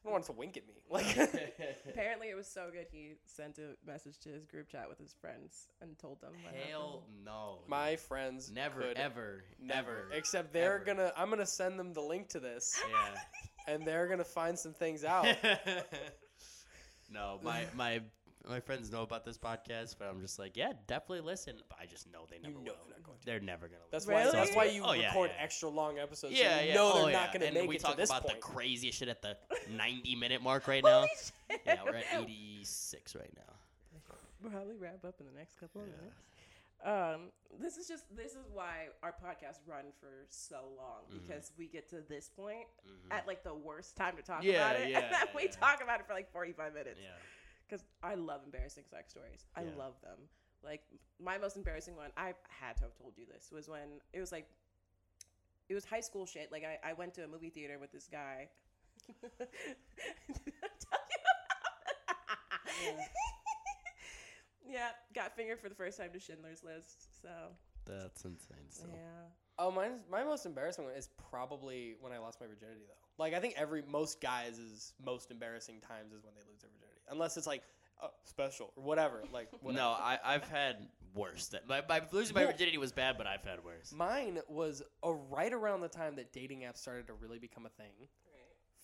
I 0.04 0.08
don't 0.08 0.12
want 0.12 0.24
it 0.24 0.26
to 0.26 0.32
wink 0.32 0.56
at 0.58 0.66
me. 0.68 0.74
Like, 0.90 1.16
Apparently, 1.88 2.28
it 2.28 2.36
was 2.36 2.46
so 2.46 2.68
good. 2.70 2.86
He 2.92 3.14
sent 3.24 3.58
a 3.58 3.74
message 3.90 4.18
to 4.20 4.28
his 4.28 4.44
group 4.44 4.68
chat 4.68 4.88
with 4.88 4.98
his 4.98 5.14
friends 5.20 5.66
and 5.80 5.98
told 5.98 6.20
them. 6.20 6.32
what 6.44 6.54
Hell 6.54 7.04
no. 7.24 7.60
my 7.66 7.96
friends 7.96 8.52
never, 8.52 8.82
could 8.82 8.96
ever, 8.98 9.44
never. 9.60 10.08
Except 10.12 10.52
they're 10.52 10.76
ever. 10.76 10.84
gonna. 10.84 11.12
I'm 11.16 11.30
gonna 11.30 11.46
send 11.46 11.78
them 11.80 11.92
the 11.94 12.00
link 12.02 12.28
to 12.28 12.38
this, 12.40 12.80
Yeah. 12.88 13.74
and 13.74 13.82
they're 13.82 14.06
gonna 14.06 14.24
find 14.24 14.56
some 14.58 14.72
things 14.74 15.04
out. 15.04 15.26
no, 17.10 17.40
my 17.42 17.64
my 17.74 18.00
my 18.48 18.60
friends 18.60 18.90
know 18.92 19.02
about 19.02 19.24
this 19.24 19.38
podcast, 19.38 19.96
but 19.98 20.08
I'm 20.08 20.20
just 20.20 20.38
like, 20.38 20.56
yeah, 20.56 20.72
definitely 20.86 21.20
listen. 21.22 21.56
But 21.68 21.78
I 21.80 21.86
just 21.86 22.10
know 22.12 22.26
they 22.30 22.38
never 22.38 22.54
know 22.54 22.60
will. 22.60 22.64
they're 22.64 22.96
not 22.98 23.02
going 23.04 23.18
to. 23.18 23.26
They're 23.26 23.40
never 23.40 23.68
gonna. 23.68 23.80
That's 23.90 24.06
listen. 24.06 24.26
why. 24.26 24.30
That's 24.44 24.54
why 24.56 24.64
you 24.66 24.82
Oh, 24.84 24.92
yeah, 24.92 25.08
record 25.08 25.30
yeah. 25.36 25.42
extra 25.44 25.68
long 25.68 25.98
episodes. 25.98 26.34
Yeah, 26.38 26.56
so 26.58 26.62
you 26.62 26.68
yeah. 26.68 26.74
know 26.74 26.92
they're 26.92 27.02
oh, 27.02 27.04
not 27.06 27.12
yeah. 27.12 27.32
gonna 27.32 27.44
and 27.46 27.54
make 27.54 27.68
we 27.68 27.76
it 27.76 27.80
talk 27.80 27.92
to 27.92 27.96
this 27.96 28.10
point. 28.10 28.24
We 28.24 28.28
talk 28.30 28.34
about 28.34 28.42
point. 28.42 28.54
the 28.56 28.62
craziest 28.62 28.98
shit 28.98 29.08
at 29.08 29.22
the 29.22 29.36
90 29.76 30.16
minute 30.16 30.42
mark 30.42 30.68
right 30.68 30.84
Holy 30.84 31.02
now. 31.02 31.06
shit. 31.50 31.60
yeah, 31.66 31.76
we're 31.84 31.96
at 31.96 32.04
86 32.12 33.14
right 33.16 33.30
now. 33.36 34.50
Probably 34.50 34.74
wrap 34.78 35.02
up 35.06 35.14
in 35.20 35.26
the 35.26 35.32
next 35.38 35.58
couple 35.58 35.80
of 35.80 35.86
minutes. 35.86 36.16
Um, 36.84 37.30
this 37.58 37.78
is 37.78 37.88
just 37.88 38.04
this 38.14 38.32
is 38.32 38.44
why 38.52 38.88
our 39.02 39.12
podcast 39.12 39.56
run 39.66 39.84
for 40.00 40.26
so 40.28 40.56
long 40.76 41.04
Mhm. 41.08 41.22
because 41.26 41.50
we 41.56 41.66
get 41.66 41.88
to 41.90 42.02
this 42.10 42.28
point 42.28 42.66
Mhm. 42.86 43.10
at 43.16 43.26
like 43.26 43.42
the 43.42 43.54
worst 43.54 43.96
time 43.96 44.16
to 44.16 44.22
talk 44.22 44.42
Yeah, 44.44 44.70
about 44.70 44.80
it, 44.82 44.90
yeah, 44.90 44.98
and 44.98 45.14
then 45.14 45.26
we 45.34 45.44
yeah. 45.44 45.50
talk 45.52 45.82
about 45.82 46.00
it 46.00 46.06
for 46.06 46.12
like 46.12 46.30
forty 46.30 46.52
five 46.52 46.74
minutes. 46.74 47.00
Yeah. 47.02 47.08
Because 47.68 47.84
I 48.02 48.14
love 48.14 48.42
embarrassing 48.44 48.84
sex 48.90 49.10
stories. 49.12 49.46
I 49.56 49.62
Yeah. 49.62 49.70
love 49.76 49.94
them. 50.02 50.18
Like 50.62 50.82
my 51.22 51.36
most 51.38 51.56
embarrassing 51.56 51.96
one, 51.96 52.10
I 52.16 52.34
had 52.48 52.76
to 52.78 52.82
have 52.84 52.94
told 52.96 53.16
you 53.18 53.26
this 53.26 53.50
was 53.52 53.68
when 53.68 54.00
it 54.12 54.20
was 54.20 54.32
like, 54.32 54.48
it 55.68 55.74
was 55.74 55.84
high 55.84 56.00
school 56.00 56.26
shit. 56.26 56.50
Like 56.52 56.64
I, 56.64 56.78
I 56.90 56.92
went 56.94 57.14
to 57.14 57.24
a 57.24 57.28
movie 57.28 57.50
theater 57.50 57.78
with 57.78 57.92
this 57.92 58.08
guy. 58.10 58.48
Did 59.08 59.48
I 60.62 60.68
tell 60.80 61.00
you 61.10 62.90
about 62.90 63.00
it? 63.00 63.08
yeah, 64.68 64.88
got 65.14 65.36
fingered 65.36 65.60
for 65.60 65.68
the 65.68 65.74
first 65.74 65.98
time 65.98 66.10
to 66.12 66.20
Schindler's 66.20 66.62
List. 66.64 67.20
So 67.22 67.28
That's 67.86 68.24
insane. 68.24 68.56
So. 68.70 68.84
yeah, 68.92 68.98
Oh, 69.58 69.70
mine, 69.70 70.00
my 70.10 70.24
most 70.24 70.46
embarrassing 70.46 70.84
one 70.84 70.94
is 70.94 71.08
probably 71.30 71.94
when 72.00 72.12
I 72.12 72.18
lost 72.18 72.40
my 72.40 72.46
virginity, 72.46 72.80
though. 72.88 73.22
Like, 73.22 73.34
I 73.34 73.40
think 73.40 73.54
every 73.56 73.82
most 73.88 74.20
guys' 74.20 74.92
most 75.04 75.30
embarrassing 75.30 75.80
times 75.80 76.12
is 76.12 76.24
when 76.24 76.34
they 76.34 76.42
lose 76.50 76.60
their 76.60 76.70
virginity, 76.74 76.93
unless 77.10 77.36
it's 77.36 77.46
like 77.46 77.62
uh, 78.02 78.08
special 78.24 78.72
or 78.76 78.82
whatever. 78.82 79.22
Like, 79.32 79.48
whatever. 79.60 79.82
No, 79.84 79.90
I, 79.90 80.18
I've 80.24 80.48
had 80.48 80.76
worse. 81.14 81.48
Than, 81.48 81.60
my, 81.68 81.82
my 81.88 82.02
losing 82.12 82.34
my 82.34 82.42
Well- 82.44 82.52
virginity 82.52 82.78
was 82.78 82.92
bad, 82.92 83.16
but 83.18 83.26
I've 83.26 83.44
had 83.44 83.64
worse. 83.64 83.92
mine 83.92 84.40
was 84.48 84.82
uh, 85.04 85.12
right 85.12 85.52
around 85.52 85.80
the 85.80 85.88
time 85.88 86.16
that 86.16 86.32
dating 86.32 86.60
apps 86.60 86.78
started 86.78 87.06
to 87.08 87.14
really 87.14 87.38
become 87.38 87.66
a 87.66 87.70
thing. 87.70 87.92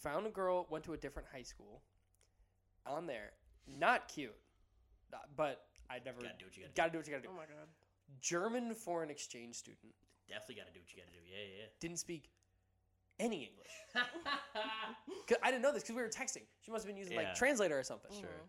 Found 0.02 0.26
a 0.26 0.30
girl, 0.30 0.66
went 0.70 0.84
to 0.84 0.94
a 0.94 0.96
different 0.96 1.28
high 1.30 1.42
school. 1.42 1.82
On 2.86 3.06
there, 3.06 3.32
not 3.78 4.08
cute, 4.08 4.34
not- 5.12 5.28
but 5.36 5.64
I 5.90 5.98
never 6.04 6.20
Gotta 6.22 6.34
do 6.38 6.46
what 6.46 6.56
you 6.56 6.62
gotta 6.62 6.72
do. 6.72 6.76
gotta 6.76 6.92
do 6.92 6.98
what 6.98 7.06
you 7.06 7.12
gotta 7.12 7.22
do. 7.24 7.28
oh 7.30 7.36
my 7.36 7.42
god, 7.44 7.68
German 8.20 8.74
foreign 8.74 9.10
exchange 9.10 9.56
student 9.56 9.92
Definitely 10.28 10.54
gotta 10.56 10.72
do 10.72 10.80
what 10.80 10.90
you 10.94 10.98
gotta 11.02 11.10
do. 11.12 11.18
Yeah, 11.28 11.36
yeah. 11.42 11.58
yeah, 11.60 11.66
didn't 11.80 11.98
speak 11.98 12.30
any 13.20 13.44
English. 13.44 13.68
yeah. 13.94 14.02
'Cause 15.28 15.38
I 15.42 15.50
didn't 15.50 15.62
know 15.62 15.72
this 15.72 15.82
because 15.82 15.94
we 15.96 16.02
were 16.02 16.08
texting. 16.08 16.42
She 16.60 16.70
must 16.72 16.84
have 16.84 16.88
been 16.92 16.96
using 16.96 17.12
Yeah. 17.14 17.28
like 17.28 17.34
translator 17.34 17.78
or 17.78 17.84
something. 17.84 18.10
Sure. 18.12 18.28
Mm-hmm. 18.28 18.46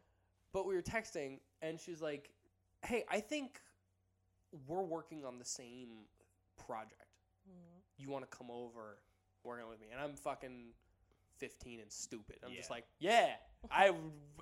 But 0.53 0.65
we 0.65 0.73
were 0.75 0.81
texting, 0.81 1.39
and 1.61 1.79
she's 1.79 2.01
like, 2.01 2.31
"Hey, 2.83 3.05
I 3.09 3.19
think 3.19 3.61
we're 4.67 4.81
working 4.83 5.23
on 5.25 5.37
the 5.39 5.45
same 5.45 6.05
project. 6.57 7.05
Mm-hmm. 7.47 7.79
You 7.97 8.09
want 8.09 8.29
to 8.29 8.37
come 8.37 8.49
over, 8.51 8.97
working 9.43 9.67
with 9.69 9.79
me?" 9.79 9.87
And 9.91 9.99
I'm 10.01 10.15
fucking 10.15 10.73
15 11.37 11.79
and 11.79 11.91
stupid. 11.91 12.37
I'm 12.45 12.53
just 12.55 12.69
like, 12.69 12.85
"Yeah, 12.99 13.35
I 13.69 13.93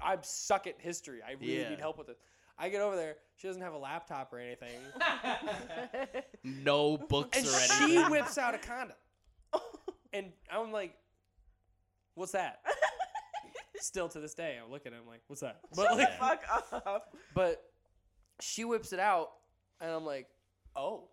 I 0.01 0.17
suck 0.21 0.65
at 0.67 0.79
history. 0.79 1.21
I 1.21 1.31
really 1.33 1.59
Yeah. 1.61 1.69
need 1.69 1.79
help 1.79 1.97
with 1.97 2.07
this." 2.07 2.17
I 2.61 2.67
get 2.69 2.81
over 2.81 2.95
there. 2.97 3.15
She 3.37 3.47
doesn't 3.47 3.61
have 3.61 3.73
a 3.73 3.77
laptop 3.77 4.33
or 4.33 4.39
anything, 4.39 4.81
no 6.43 6.97
books 6.97 7.37
and 7.37 7.47
or 7.47 7.55
anything. 7.55 8.03
she 8.03 8.09
whips 8.11 8.37
out 8.37 8.53
a 8.55 8.57
condom. 8.57 8.97
And 10.13 10.31
I'm 10.51 10.71
like, 10.71 10.95
"What's 12.15 12.33
that?" 12.33 12.61
Still 13.79 14.09
to 14.09 14.19
this 14.19 14.33
day, 14.33 14.57
I 14.61 14.69
look 14.69 14.85
at 14.85 14.93
him 14.93 15.07
like, 15.07 15.21
"What's 15.27 15.41
that?" 15.41 15.61
But 15.75 15.87
Shut 15.87 15.97
the 15.97 16.07
fuck 16.19 16.43
up. 16.85 17.15
But 17.33 17.63
she 18.41 18.65
whips 18.65 18.93
it 18.93 18.99
out, 18.99 19.31
and 19.81 19.91
I'm 19.91 20.05
like, 20.05 20.27
oh, 20.75 21.09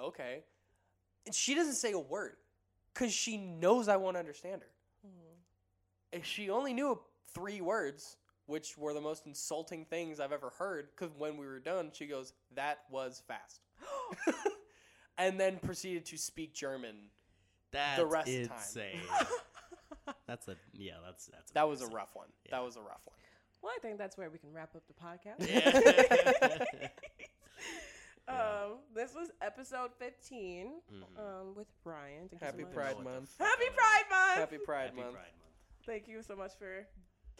okay. 0.00 0.44
And 1.26 1.34
she 1.34 1.54
doesn't 1.54 1.74
say 1.74 1.92
a 1.92 1.98
word 1.98 2.36
because 2.94 3.12
she 3.12 3.36
knows 3.36 3.88
I 3.88 3.96
won't 3.96 4.16
understand 4.16 4.62
her. 4.62 4.68
Hmm. 5.02 5.34
And 6.12 6.24
she 6.24 6.50
only 6.50 6.72
knew 6.72 6.98
three 7.34 7.60
words, 7.60 8.16
which 8.46 8.78
were 8.78 8.94
the 8.94 9.00
most 9.00 9.26
insulting 9.26 9.84
things 9.84 10.20
I've 10.20 10.32
ever 10.32 10.50
heard. 10.58 10.88
Because 10.96 11.14
when 11.16 11.36
we 11.36 11.46
were 11.46 11.60
done, 11.60 11.90
she 11.92 12.06
goes, 12.06 12.32
that 12.54 12.80
was 12.90 13.22
fast. 13.26 13.60
and 15.18 15.38
then 15.38 15.58
proceeded 15.58 16.06
to 16.06 16.18
speak 16.18 16.54
German. 16.54 16.96
That's 17.72 17.98
the 17.98 18.06
rest 18.06 18.28
of 18.28 18.34
the 18.42 18.48
time. 18.48 18.56
insane. 18.58 19.00
that's 20.26 20.48
a 20.48 20.56
yeah. 20.72 20.94
That's 21.04 21.26
that's. 21.26 21.50
That 21.52 21.68
was 21.68 21.82
a 21.82 21.86
rough 21.88 22.10
one. 22.14 22.28
Yeah. 22.46 22.52
That 22.56 22.64
was 22.64 22.76
a 22.76 22.80
rough 22.80 23.00
one. 23.04 23.16
Well, 23.62 23.72
I 23.76 23.78
think 23.80 23.98
that's 23.98 24.16
where 24.16 24.30
we 24.30 24.38
can 24.38 24.52
wrap 24.52 24.74
up 24.76 24.82
the 24.86 24.94
podcast. 24.94 25.48
Yeah. 25.48 26.88
Um, 28.28 28.84
this 28.94 29.14
was 29.16 29.30
episode 29.40 29.88
15 29.98 30.68
Mhm. 30.92 31.02
um, 31.16 31.54
with 31.56 31.66
Ryan. 31.82 32.28
Thank 32.28 32.42
Happy 32.42 32.64
so. 32.64 32.68
Pride 32.68 32.90
Know 32.90 32.96
what 32.96 33.04
the 33.04 33.10
Month. 33.24 33.32
Happy 33.40 33.64
I'm- 33.64 33.72
Pride 33.74 34.04
Month! 34.10 34.38
Happy 34.38 34.58
Pride 34.58 34.84
Happy 34.92 34.96
Month. 35.00 35.14
Pride 35.16 35.32
Month. 35.40 35.56
Thank 35.86 36.08
you 36.08 36.20
so 36.20 36.36
much 36.36 36.52
for 36.58 36.84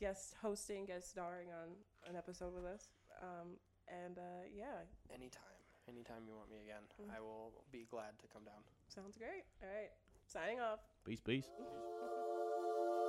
guest 0.00 0.34
hosting, 0.40 0.86
guest 0.86 1.10
starring 1.10 1.48
on 1.52 1.76
an 2.09 2.16
episode 2.16 2.55
with 2.55 2.64
us. 2.64 2.88
Um, 3.20 3.60
and 3.86 4.16
uh, 4.16 4.48
yeah, 4.48 4.88
Anytime. 5.12 5.44
Anytime 5.92 6.24
you 6.26 6.32
want 6.34 6.48
me 6.48 6.56
again, 6.64 6.84
Mm. 6.96 7.12
I 7.14 7.20
will 7.20 7.52
be 7.70 7.84
glad 7.90 8.16
to 8.20 8.26
come 8.32 8.44
down. 8.44 8.64
sounds 8.88 9.16
great. 9.18 9.44
All 9.62 9.68
right, 9.68 9.92
signing 10.28 10.60
off. 10.60 10.80
Peace, 11.05 11.20
peace. 11.20 11.46